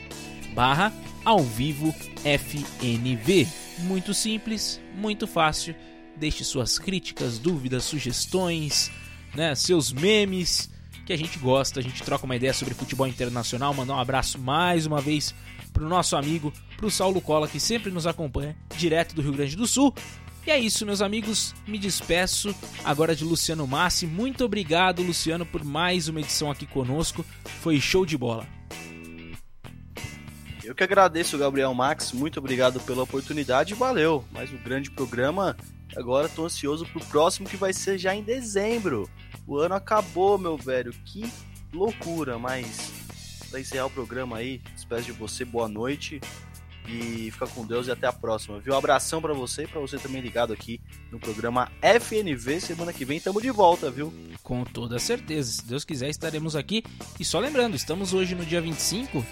barra 0.54 0.92
ao 1.24 1.42
vivo 1.42 1.94
FNV 2.24 3.46
muito 3.78 4.12
simples, 4.12 4.80
muito 4.96 5.26
fácil. 5.26 5.74
Deixe 6.16 6.44
suas 6.44 6.78
críticas, 6.78 7.38
dúvidas, 7.38 7.84
sugestões 7.84 8.90
né, 9.34 9.54
seus 9.54 9.92
memes 9.92 10.70
que 11.04 11.12
a 11.12 11.16
gente 11.16 11.38
gosta, 11.38 11.80
a 11.80 11.82
gente 11.82 12.02
troca 12.02 12.24
uma 12.24 12.36
ideia 12.36 12.52
sobre 12.52 12.74
futebol 12.74 13.06
internacional, 13.06 13.74
mandar 13.74 13.94
um 13.94 14.00
abraço 14.00 14.38
mais 14.38 14.86
uma 14.86 15.00
vez 15.00 15.34
pro 15.72 15.88
nosso 15.88 16.16
amigo, 16.16 16.52
pro 16.76 16.90
Saulo 16.90 17.20
Cola, 17.20 17.48
que 17.48 17.58
sempre 17.58 17.90
nos 17.90 18.06
acompanha, 18.06 18.56
direto 18.76 19.14
do 19.14 19.22
Rio 19.22 19.32
Grande 19.32 19.56
do 19.56 19.66
Sul. 19.66 19.94
E 20.46 20.50
é 20.50 20.58
isso, 20.58 20.84
meus 20.84 21.00
amigos, 21.00 21.54
me 21.66 21.78
despeço 21.78 22.54
agora 22.84 23.14
de 23.14 23.24
Luciano 23.24 23.66
Massi. 23.66 24.06
Muito 24.06 24.44
obrigado, 24.44 25.02
Luciano, 25.02 25.46
por 25.46 25.64
mais 25.64 26.08
uma 26.08 26.20
edição 26.20 26.50
aqui 26.50 26.66
conosco. 26.66 27.24
Foi 27.60 27.80
show 27.80 28.04
de 28.04 28.18
bola. 28.18 28.46
Eu 30.64 30.74
que 30.74 30.82
agradeço, 30.82 31.38
Gabriel 31.38 31.72
Max. 31.74 32.12
Muito 32.12 32.38
obrigado 32.38 32.80
pela 32.80 33.02
oportunidade. 33.02 33.74
Valeu. 33.74 34.24
Mais 34.32 34.52
um 34.52 34.56
grande 34.58 34.90
programa. 34.90 35.56
Agora 35.96 36.28
tô 36.28 36.44
ansioso 36.44 36.86
pro 36.86 37.04
próximo 37.06 37.48
que 37.48 37.56
vai 37.56 37.72
ser 37.72 37.98
já 37.98 38.14
em 38.14 38.22
dezembro. 38.22 39.08
O 39.46 39.58
ano 39.58 39.74
acabou, 39.74 40.38
meu 40.38 40.56
velho. 40.56 40.92
Que 41.04 41.30
loucura, 41.72 42.38
mas 42.38 42.92
para 43.50 43.60
encerrar 43.60 43.86
o 43.86 43.90
programa 43.90 44.38
aí, 44.38 44.60
espécie 44.74 45.06
de 45.06 45.12
você, 45.12 45.44
boa 45.44 45.68
noite. 45.68 46.20
E 46.88 47.30
fica 47.30 47.46
com 47.46 47.64
Deus 47.64 47.86
e 47.86 47.92
até 47.92 48.08
a 48.08 48.12
próxima, 48.12 48.58
viu? 48.58 48.74
Um 48.74 48.76
abração 48.76 49.20
para 49.22 49.32
você 49.32 49.64
e 49.64 49.66
pra 49.68 49.80
você 49.80 49.98
também 49.98 50.20
ligado 50.20 50.52
aqui 50.52 50.80
no 51.12 51.20
programa 51.20 51.70
FNV. 51.80 52.60
Semana 52.60 52.92
que 52.92 53.04
vem 53.04 53.20
tamo 53.20 53.40
de 53.40 53.50
volta, 53.50 53.88
viu? 53.90 54.12
Com 54.42 54.64
toda 54.64 54.98
certeza. 54.98 55.52
Se 55.52 55.64
Deus 55.64 55.84
quiser, 55.84 56.08
estaremos 56.08 56.56
aqui. 56.56 56.82
E 57.20 57.24
só 57.24 57.38
lembrando, 57.38 57.76
estamos 57.76 58.12
hoje 58.12 58.34
no 58.34 58.44
dia 58.44 58.60
25. 58.60 59.24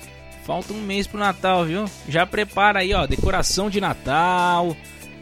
Falta 0.44 0.72
um 0.72 0.80
mês 0.80 1.06
pro 1.06 1.18
Natal, 1.18 1.64
viu? 1.64 1.84
Já 2.08 2.24
prepara 2.24 2.80
aí, 2.80 2.94
ó, 2.94 3.06
decoração 3.06 3.68
de 3.68 3.80
Natal. 3.80 4.76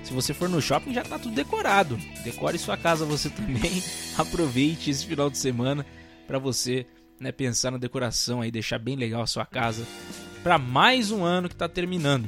Se 0.09 0.15
você 0.15 0.33
for 0.33 0.49
no 0.49 0.59
shopping, 0.63 0.95
já 0.95 1.05
tá 1.05 1.19
tudo 1.19 1.35
decorado. 1.35 1.99
Decore 2.25 2.59
sua 2.59 2.79
casa 2.79 3.05
você 3.05 3.29
também. 3.29 3.83
Aproveite 4.17 4.89
esse 4.89 5.05
final 5.05 5.29
de 5.29 5.37
semana 5.37 5.85
para 6.27 6.39
você, 6.39 6.87
né, 7.21 7.31
pensar 7.31 7.71
na 7.71 7.77
decoração 7.77 8.41
aí, 8.41 8.51
deixar 8.51 8.79
bem 8.79 8.97
legal 8.97 9.21
a 9.21 9.27
sua 9.27 9.45
casa 9.45 9.87
para 10.43 10.57
mais 10.57 11.11
um 11.11 11.25
ano 11.25 11.47
que 11.47 11.55
está 11.55 11.69
terminando. 11.69 12.27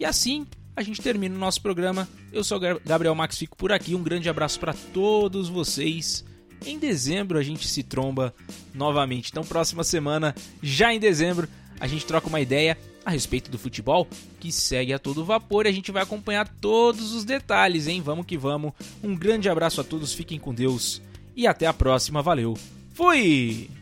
E 0.00 0.04
assim 0.04 0.44
a 0.74 0.82
gente 0.82 1.00
termina 1.00 1.36
o 1.36 1.38
nosso 1.38 1.62
programa. 1.62 2.08
Eu 2.32 2.42
sou 2.42 2.58
Gabriel 2.58 3.14
Max, 3.14 3.38
fico 3.38 3.56
por 3.56 3.70
aqui. 3.70 3.94
Um 3.94 4.02
grande 4.02 4.28
abraço 4.28 4.58
para 4.58 4.74
todos 4.92 5.48
vocês. 5.48 6.24
Em 6.66 6.76
dezembro 6.76 7.38
a 7.38 7.42
gente 7.44 7.68
se 7.68 7.84
tromba 7.84 8.34
novamente. 8.74 9.30
Então, 9.30 9.44
próxima 9.44 9.84
semana, 9.84 10.34
já 10.60 10.92
em 10.92 10.98
dezembro, 10.98 11.48
a 11.78 11.86
gente 11.86 12.04
troca 12.04 12.26
uma 12.26 12.40
ideia 12.40 12.76
a 13.04 13.10
respeito 13.10 13.50
do 13.50 13.58
futebol 13.58 14.06
que 14.40 14.52
segue 14.52 14.92
a 14.92 14.98
todo 14.98 15.24
vapor 15.24 15.66
e 15.66 15.68
a 15.68 15.72
gente 15.72 15.92
vai 15.92 16.02
acompanhar 16.02 16.48
todos 16.60 17.12
os 17.12 17.24
detalhes, 17.24 17.86
hein? 17.86 18.00
Vamos 18.00 18.26
que 18.26 18.36
vamos. 18.36 18.72
Um 19.02 19.14
grande 19.14 19.48
abraço 19.48 19.80
a 19.80 19.84
todos, 19.84 20.12
fiquem 20.12 20.38
com 20.38 20.54
Deus 20.54 21.02
e 21.36 21.46
até 21.46 21.66
a 21.66 21.72
próxima. 21.72 22.22
Valeu. 22.22 22.56
Fui! 22.94 23.81